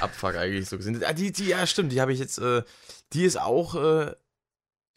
Abfuck 0.00 0.36
eigentlich 0.36 0.68
so 0.68 0.76
gesehen. 0.76 1.02
Ah, 1.04 1.12
die, 1.12 1.32
die, 1.32 1.46
ja, 1.46 1.66
stimmt, 1.66 1.92
die 1.92 2.00
habe 2.00 2.12
ich 2.12 2.18
jetzt. 2.18 2.38
Äh, 2.38 2.62
die 3.12 3.24
ist 3.24 3.40
auch. 3.40 3.74
Äh, 3.74 4.14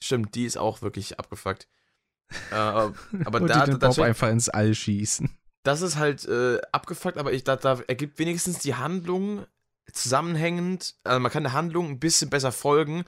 stimmt, 0.01 0.35
die 0.35 0.45
ist 0.45 0.57
auch 0.57 0.81
wirklich 0.81 1.19
abgefuckt. 1.19 1.67
Äh, 2.51 2.55
aber 2.55 3.41
und 3.41 3.47
da, 3.47 3.65
die 3.65 3.71
den 3.71 3.79
da, 3.79 3.87
Bob 3.87 3.99
einfach 3.99 4.29
ins 4.29 4.49
All 4.49 4.73
schießen. 4.73 5.29
das 5.63 5.81
ist 5.81 5.97
halt 5.97 6.25
äh, 6.25 6.59
abgefuckt, 6.71 7.17
aber 7.17 7.33
ich, 7.33 7.43
da, 7.43 7.55
da 7.55 7.79
ergibt 7.87 8.19
wenigstens 8.19 8.59
die 8.59 8.75
Handlung 8.75 9.45
zusammenhängend, 9.91 10.95
also 11.03 11.19
man 11.19 11.31
kann 11.31 11.43
der 11.43 11.53
Handlung 11.53 11.89
ein 11.89 11.99
bisschen 11.99 12.29
besser 12.29 12.51
folgen, 12.51 13.05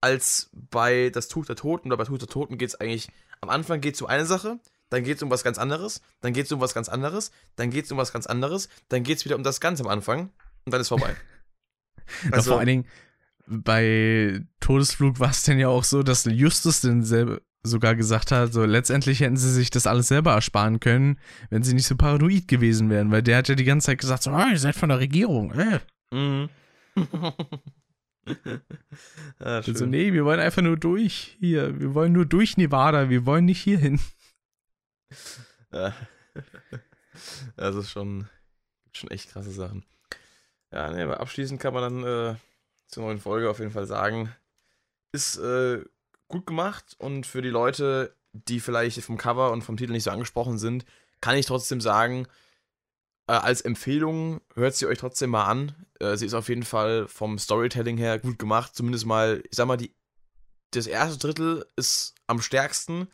als 0.00 0.50
bei 0.52 1.10
Das 1.10 1.28
Tuch 1.28 1.46
der 1.46 1.56
Toten. 1.56 1.88
Oder 1.88 1.96
bei 1.96 2.04
Tuch 2.04 2.18
der 2.18 2.28
Toten 2.28 2.58
geht 2.58 2.68
es 2.68 2.74
eigentlich, 2.76 3.08
am 3.40 3.48
Anfang 3.48 3.80
geht 3.80 3.94
es 3.94 4.02
um 4.02 4.08
eine 4.08 4.26
Sache, 4.26 4.58
dann 4.90 5.04
geht 5.04 5.16
es 5.16 5.22
um 5.22 5.30
was 5.30 5.44
ganz 5.44 5.58
anderes, 5.58 6.02
dann 6.20 6.32
geht 6.32 6.46
es 6.46 6.52
um 6.52 6.60
was 6.60 6.74
ganz 6.74 6.88
anderes, 6.88 7.30
dann 7.56 7.70
geht 7.70 7.86
es 7.86 7.92
um 7.92 7.98
was 7.98 8.12
ganz 8.12 8.26
anderes, 8.26 8.68
dann 8.88 9.02
geht 9.02 9.18
es 9.18 9.24
wieder 9.24 9.36
um 9.36 9.42
das 9.42 9.60
Ganze 9.60 9.82
am 9.82 9.88
Anfang 9.88 10.30
und 10.68 10.72
dann 10.72 10.82
ist 10.82 10.88
vorbei. 10.88 11.14
Also, 12.32 12.52
vor 12.52 12.58
allen 12.60 12.68
Dingen, 12.68 12.86
bei 13.46 14.40
Todesflug 14.60 15.20
war 15.20 15.28
es 15.28 15.42
denn 15.42 15.58
ja 15.58 15.68
auch 15.68 15.84
so, 15.84 16.02
dass 16.02 16.24
Justus 16.24 16.80
denn 16.80 17.02
selber 17.02 17.42
sogar 17.62 17.94
gesagt 17.96 18.32
hat, 18.32 18.54
so 18.54 18.64
letztendlich 18.64 19.20
hätten 19.20 19.36
sie 19.36 19.52
sich 19.52 19.68
das 19.68 19.86
alles 19.86 20.08
selber 20.08 20.32
ersparen 20.32 20.80
können, 20.80 21.18
wenn 21.50 21.62
sie 21.62 21.74
nicht 21.74 21.86
so 21.86 21.96
paranoid 21.96 22.48
gewesen 22.48 22.88
wären, 22.88 23.10
weil 23.10 23.22
der 23.22 23.36
hat 23.36 23.48
ja 23.48 23.56
die 23.56 23.64
ganze 23.64 23.86
Zeit 23.88 23.98
gesagt, 23.98 24.22
so, 24.22 24.30
oh, 24.30 24.48
ihr 24.50 24.58
seid 24.58 24.74
von 24.74 24.88
der 24.88 25.00
Regierung, 25.00 25.52
äh. 25.52 25.80
Mhm. 26.10 26.48
ah, 29.38 29.58
also, 29.58 29.84
nee, 29.84 30.14
wir 30.14 30.24
wollen 30.24 30.40
einfach 30.40 30.62
nur 30.62 30.78
durch 30.78 31.36
hier, 31.40 31.78
wir 31.78 31.92
wollen 31.94 32.12
nur 32.12 32.24
durch 32.24 32.56
Nevada, 32.56 33.10
wir 33.10 33.26
wollen 33.26 33.44
nicht 33.44 33.60
hier 33.60 33.78
hin. 33.78 34.00
Ja. 35.72 35.94
Das 37.56 37.74
ist 37.74 37.90
schon, 37.90 38.28
schon 38.92 39.10
echt 39.10 39.30
krasse 39.30 39.50
Sachen. 39.50 39.84
Ja, 40.72 40.90
nee, 40.90 41.02
aber 41.02 41.20
abschließend 41.20 41.60
kann 41.60 41.74
man 41.74 41.82
dann 41.82 42.04
äh, 42.04 42.36
zur 42.86 43.04
neuen 43.04 43.18
Folge 43.18 43.48
auf 43.48 43.58
jeden 43.58 43.70
Fall 43.70 43.86
sagen, 43.86 44.34
ist 45.12 45.38
äh, 45.38 45.82
gut 46.28 46.46
gemacht 46.46 46.96
und 46.98 47.26
für 47.26 47.42
die 47.42 47.48
Leute, 47.48 48.14
die 48.32 48.60
vielleicht 48.60 49.02
vom 49.02 49.16
Cover 49.16 49.52
und 49.52 49.62
vom 49.62 49.76
Titel 49.76 49.92
nicht 49.92 50.04
so 50.04 50.10
angesprochen 50.10 50.58
sind, 50.58 50.84
kann 51.20 51.36
ich 51.36 51.46
trotzdem 51.46 51.80
sagen, 51.80 52.26
äh, 53.28 53.32
als 53.32 53.60
Empfehlung 53.60 54.40
hört 54.54 54.74
sie 54.74 54.86
euch 54.86 54.98
trotzdem 54.98 55.30
mal 55.30 55.44
an. 55.44 55.74
Äh, 56.00 56.16
sie 56.16 56.26
ist 56.26 56.34
auf 56.34 56.48
jeden 56.48 56.64
Fall 56.64 57.08
vom 57.08 57.38
Storytelling 57.38 57.96
her 57.96 58.18
gut 58.18 58.38
gemacht. 58.38 58.74
Zumindest 58.74 59.06
mal, 59.06 59.42
ich 59.48 59.56
sag 59.56 59.66
mal, 59.66 59.76
die, 59.76 59.94
das 60.72 60.86
erste 60.86 61.18
Drittel 61.18 61.66
ist 61.76 62.14
am 62.26 62.40
stärksten. 62.40 63.08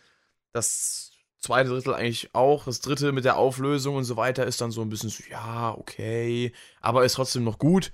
Das 0.52 1.13
zweite 1.44 1.70
Drittel 1.70 1.94
eigentlich 1.94 2.34
auch. 2.34 2.64
Das 2.64 2.80
dritte 2.80 3.12
mit 3.12 3.24
der 3.24 3.36
Auflösung 3.36 3.96
und 3.96 4.04
so 4.04 4.16
weiter 4.16 4.46
ist 4.46 4.60
dann 4.60 4.70
so 4.70 4.82
ein 4.82 4.88
bisschen 4.88 5.10
so, 5.10 5.22
ja, 5.30 5.74
okay, 5.76 6.52
aber 6.80 7.04
ist 7.04 7.14
trotzdem 7.14 7.44
noch 7.44 7.58
gut. 7.58 7.92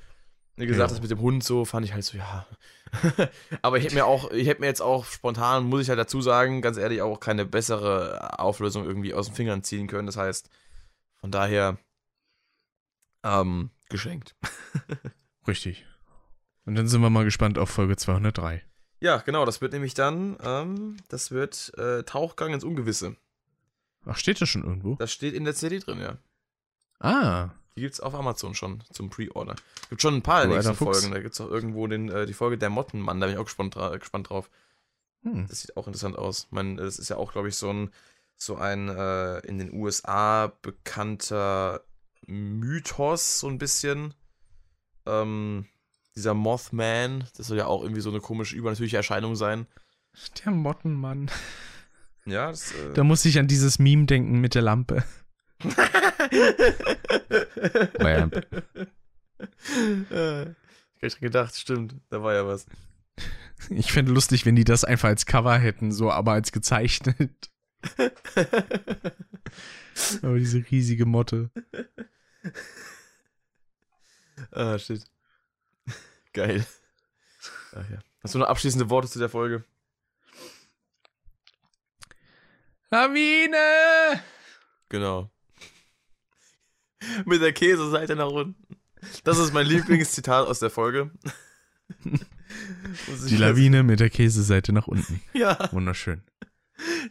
Wie 0.56 0.66
gesagt, 0.66 0.90
ja. 0.90 0.94
das 0.94 1.02
mit 1.02 1.10
dem 1.10 1.20
Hund 1.20 1.42
so 1.42 1.64
fand 1.64 1.86
ich 1.86 1.94
halt 1.94 2.04
so, 2.04 2.18
ja. 2.18 2.46
aber 3.62 3.78
ich 3.78 3.84
hätte 3.84 3.94
mir 3.94 4.04
auch, 4.04 4.30
ich 4.30 4.46
hätte 4.46 4.60
mir 4.60 4.66
jetzt 4.66 4.82
auch 4.82 5.04
spontan, 5.04 5.64
muss 5.64 5.82
ich 5.82 5.88
halt 5.88 5.98
dazu 5.98 6.20
sagen, 6.20 6.60
ganz 6.60 6.76
ehrlich, 6.76 7.02
auch 7.02 7.18
keine 7.18 7.46
bessere 7.46 8.38
Auflösung 8.38 8.84
irgendwie 8.84 9.14
aus 9.14 9.26
den 9.26 9.34
Fingern 9.34 9.62
ziehen 9.62 9.86
können. 9.86 10.06
Das 10.06 10.16
heißt, 10.16 10.50
von 11.16 11.30
daher, 11.30 11.78
ähm, 13.22 13.70
geschenkt. 13.88 14.34
Richtig. 15.46 15.86
Und 16.66 16.74
dann 16.74 16.88
sind 16.88 17.00
wir 17.00 17.10
mal 17.10 17.24
gespannt 17.24 17.58
auf 17.58 17.70
Folge 17.70 17.96
203. 17.96 18.62
Ja, 19.00 19.16
genau, 19.18 19.46
das 19.46 19.62
wird 19.62 19.72
nämlich 19.72 19.94
dann, 19.94 20.36
ähm, 20.42 20.98
das 21.08 21.30
wird 21.30 21.72
äh, 21.78 22.02
Tauchgang 22.02 22.52
ins 22.52 22.64
Ungewisse. 22.64 23.16
Ach, 24.06 24.16
steht 24.16 24.40
das 24.40 24.48
schon 24.48 24.64
irgendwo? 24.64 24.94
Das 24.96 25.12
steht 25.12 25.34
in 25.34 25.44
der 25.44 25.54
CD 25.54 25.78
drin, 25.78 26.00
ja. 26.00 26.18
Ah. 26.98 27.50
Die 27.76 27.82
gibt's 27.82 28.00
auf 28.00 28.14
Amazon 28.14 28.54
schon 28.54 28.82
zum 28.92 29.10
Pre-Order. 29.10 29.56
Gibt 29.88 30.02
schon 30.02 30.14
ein 30.14 30.22
paar 30.22 30.46
der 30.46 30.56
nächsten 30.56 30.74
Folgen. 30.74 31.12
Da 31.12 31.20
gibt's 31.20 31.40
auch 31.40 31.50
irgendwo 31.50 31.86
den, 31.86 32.08
äh, 32.08 32.26
die 32.26 32.34
Folge 32.34 32.58
Der 32.58 32.70
Mottenmann, 32.70 33.20
da 33.20 33.26
bin 33.26 33.34
ich 33.34 33.40
auch 33.40 33.44
gespannt, 33.44 33.74
dra 33.74 33.96
gespannt 33.96 34.30
drauf. 34.30 34.50
Hm. 35.22 35.46
Das 35.48 35.60
sieht 35.60 35.76
auch 35.76 35.86
interessant 35.86 36.16
aus. 36.16 36.44
Ich 36.44 36.52
meine, 36.52 36.76
das 36.76 36.98
ist 36.98 37.08
ja 37.08 37.16
auch, 37.16 37.32
glaube 37.32 37.48
ich, 37.48 37.56
so 37.56 37.72
ein, 37.72 37.90
so 38.36 38.56
ein 38.56 38.88
äh, 38.88 39.38
in 39.40 39.58
den 39.58 39.72
USA 39.72 40.52
bekannter 40.62 41.82
Mythos, 42.26 43.40
so 43.40 43.48
ein 43.48 43.58
bisschen. 43.58 44.14
Ähm, 45.06 45.66
dieser 46.16 46.34
Mothman, 46.34 47.24
das 47.36 47.46
soll 47.46 47.58
ja 47.58 47.66
auch 47.66 47.82
irgendwie 47.82 48.02
so 48.02 48.10
eine 48.10 48.20
komische, 48.20 48.56
übernatürliche 48.56 48.96
Erscheinung 48.96 49.36
sein. 49.36 49.66
Der 50.44 50.52
Mottenmann. 50.52 51.30
Ja, 52.30 52.48
das, 52.50 52.72
äh 52.72 52.92
Da 52.94 53.04
muss 53.04 53.24
ich 53.24 53.38
an 53.38 53.46
dieses 53.48 53.78
Meme 53.78 54.06
denken 54.06 54.40
mit 54.40 54.54
der 54.54 54.62
Lampe. 54.62 55.04
Lamp. 57.98 58.46
ich 61.00 61.12
hab 61.12 61.20
gedacht, 61.20 61.54
stimmt, 61.56 61.96
da 62.08 62.22
war 62.22 62.34
ja 62.34 62.46
was. 62.46 62.66
Ich 63.68 63.92
fände 63.92 64.12
lustig, 64.12 64.46
wenn 64.46 64.56
die 64.56 64.64
das 64.64 64.84
einfach 64.84 65.08
als 65.08 65.26
Cover 65.26 65.58
hätten, 65.58 65.92
so 65.92 66.10
aber 66.10 66.32
als 66.32 66.52
gezeichnet. 66.52 67.50
aber 70.22 70.38
diese 70.38 70.64
riesige 70.70 71.04
Motte. 71.06 71.50
Ah, 74.52 74.78
shit. 74.78 75.04
Geil. 76.32 76.64
Ach 77.72 77.90
ja. 77.90 77.98
Hast 78.22 78.34
du 78.34 78.38
noch 78.38 78.46
abschließende 78.46 78.88
Worte 78.90 79.08
zu 79.08 79.18
der 79.18 79.28
Folge? 79.28 79.64
Lawine! 82.90 84.20
Genau. 84.88 85.30
Mit 87.24 87.40
der 87.40 87.52
Käseseite 87.52 88.16
nach 88.16 88.28
unten. 88.30 88.76
Das 89.24 89.38
ist 89.38 89.54
mein 89.54 89.66
Lieblingszitat 89.66 90.46
aus 90.46 90.58
der 90.58 90.70
Folge. 90.70 91.10
Die 93.28 93.36
Lawine 93.36 93.82
mit 93.82 94.00
der 94.00 94.10
Käseseite 94.10 94.72
nach 94.72 94.86
unten. 94.86 95.22
Ja. 95.32 95.72
Wunderschön. 95.72 96.22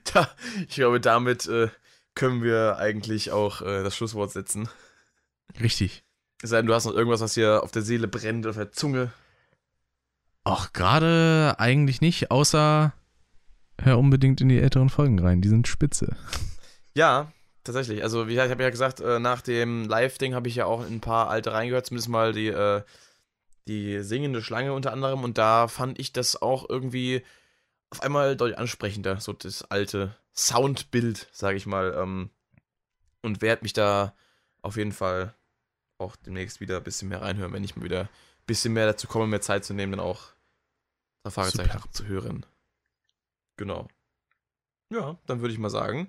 Da, 0.04 0.30
ich 0.68 0.76
glaube, 0.76 1.00
damit 1.00 1.48
äh, 1.48 1.70
können 2.14 2.44
wir 2.44 2.78
eigentlich 2.78 3.32
auch 3.32 3.62
äh, 3.62 3.84
das 3.84 3.96
Schlusswort 3.96 4.32
setzen. 4.32 4.70
Richtig. 5.60 6.04
Es 6.42 6.52
sei 6.52 6.58
denn, 6.58 6.68
du 6.68 6.74
hast 6.76 6.86
noch 6.86 6.94
irgendwas, 6.94 7.22
was 7.22 7.34
hier 7.34 7.64
auf 7.64 7.72
der 7.72 7.82
Seele 7.82 8.08
brennt, 8.08 8.46
auf 8.46 8.56
der 8.56 8.72
Zunge. 8.72 9.12
Ach, 10.44 10.74
gerade 10.74 11.56
eigentlich 11.58 12.02
nicht, 12.02 12.30
außer 12.30 12.94
hör 13.84 13.98
unbedingt 13.98 14.42
in 14.42 14.50
die 14.50 14.60
älteren 14.60 14.90
Folgen 14.90 15.20
rein, 15.20 15.42
die 15.42 15.50
sind 15.50 15.68
spitze. 15.68 16.16
Ja, 16.96 17.32
tatsächlich. 17.64 18.04
Also, 18.04 18.28
wie 18.28 18.34
ich 18.34 18.40
habe 18.40 18.64
ja 18.64 18.70
gesagt, 18.70 19.00
äh, 19.00 19.20
nach 19.20 19.42
dem 19.42 19.86
Live-Ding 19.88 20.34
habe 20.34 20.48
ich 20.48 20.56
ja 20.56 20.66
auch 20.66 20.86
in 20.86 20.96
ein 20.96 21.02
paar 21.02 21.30
alte 21.30 21.54
reingehört, 21.54 21.86
zumindest 21.86 22.10
mal 22.10 22.34
die, 22.34 22.48
äh, 22.48 22.82
die 23.68 24.02
singende 24.04 24.42
Schlange 24.42 24.74
unter 24.74 24.92
anderem. 24.92 25.24
Und 25.24 25.38
da 25.38 25.68
fand 25.68 26.00
ich 26.00 26.14
das 26.14 26.42
auch 26.42 26.68
irgendwie 26.68 27.24
auf 27.90 28.02
einmal 28.02 28.36
deutlich 28.36 28.60
ansprechender, 28.60 29.20
so 29.20 29.34
das 29.34 29.64
alte 29.64 30.16
Soundbild, 30.36 31.28
sage 31.32 31.58
ich 31.58 31.66
mal. 31.66 31.96
Ähm, 31.98 32.30
und 33.22 33.42
werde 33.42 33.64
mich 33.64 33.74
da 33.74 34.14
auf 34.62 34.78
jeden 34.78 34.92
Fall 34.92 35.34
auch 35.98 36.16
demnächst 36.16 36.62
wieder 36.62 36.78
ein 36.78 36.84
bisschen 36.84 37.10
mehr 37.10 37.22
reinhören, 37.22 37.54
wenn 37.54 37.64
ich 37.64 37.76
mal 37.76 37.84
wieder 37.84 38.02
ein 38.02 38.10
bisschen 38.46 38.74
mehr 38.74 38.86
dazu 38.86 39.08
komme, 39.08 39.28
mehr 39.28 39.42
Zeit 39.42 39.66
zu 39.66 39.74
nehmen, 39.74 39.92
dann 39.94 40.00
auch 40.00 40.28
da 41.24 41.30
Fragezeichen 41.30 41.72
abzuhören. 41.72 42.46
Genau. 43.60 43.90
Ja, 44.90 45.18
dann 45.26 45.42
würde 45.42 45.54
ich 45.54 45.60
mal 45.60 45.70
sagen, 45.70 46.08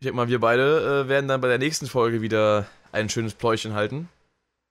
ich 0.00 0.06
denke 0.06 0.16
mal, 0.16 0.28
wir 0.28 0.40
beide 0.40 1.04
äh, 1.04 1.08
werden 1.08 1.28
dann 1.28 1.40
bei 1.40 1.46
der 1.46 1.58
nächsten 1.58 1.86
Folge 1.86 2.20
wieder 2.20 2.66
ein 2.90 3.08
schönes 3.08 3.34
Pläuschen 3.34 3.74
halten. 3.74 4.08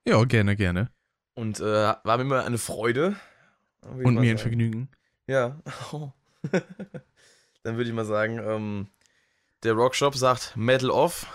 Ja, 0.05 0.21
gerne, 0.25 0.57
gerne. 0.57 0.91
Und 1.34 1.61
äh, 1.61 1.63
war 2.03 2.17
mir 2.17 2.23
immer 2.23 2.43
eine 2.43 2.57
Freude. 2.57 3.15
Und 3.81 4.15
mir 4.15 4.31
ein 4.31 4.38
Vergnügen. 4.38 4.89
Ja. 5.27 5.61
dann 7.63 7.77
würde 7.77 7.89
ich 7.89 7.95
mal 7.95 8.05
sagen, 8.05 8.38
ähm, 8.38 8.88
der 9.63 9.73
Rockshop 9.73 10.15
sagt 10.15 10.57
Metal 10.57 10.89
off. 10.89 11.25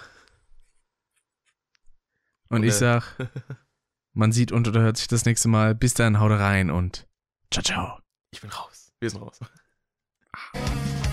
Und, 2.51 2.59
und 2.59 2.65
ich 2.65 2.75
sag, 2.75 3.17
man 4.13 4.33
sieht 4.33 4.53
und 4.53 4.69
oder 4.69 4.83
hört 4.83 4.99
sich 4.99 5.09
das 5.09 5.25
nächste 5.25 5.49
Mal. 5.49 5.75
Bis 5.75 5.95
dann, 5.95 6.21
haut 6.21 6.33
rein 6.33 6.71
und 6.71 7.07
ciao, 7.51 7.65
ciao. 7.65 7.99
Ich 8.33 8.43
bin 8.43 8.51
raus. 8.51 8.93
Wir 9.01 9.09
sind 9.09 9.23
raus. 9.23 9.41
あ! 10.35 11.08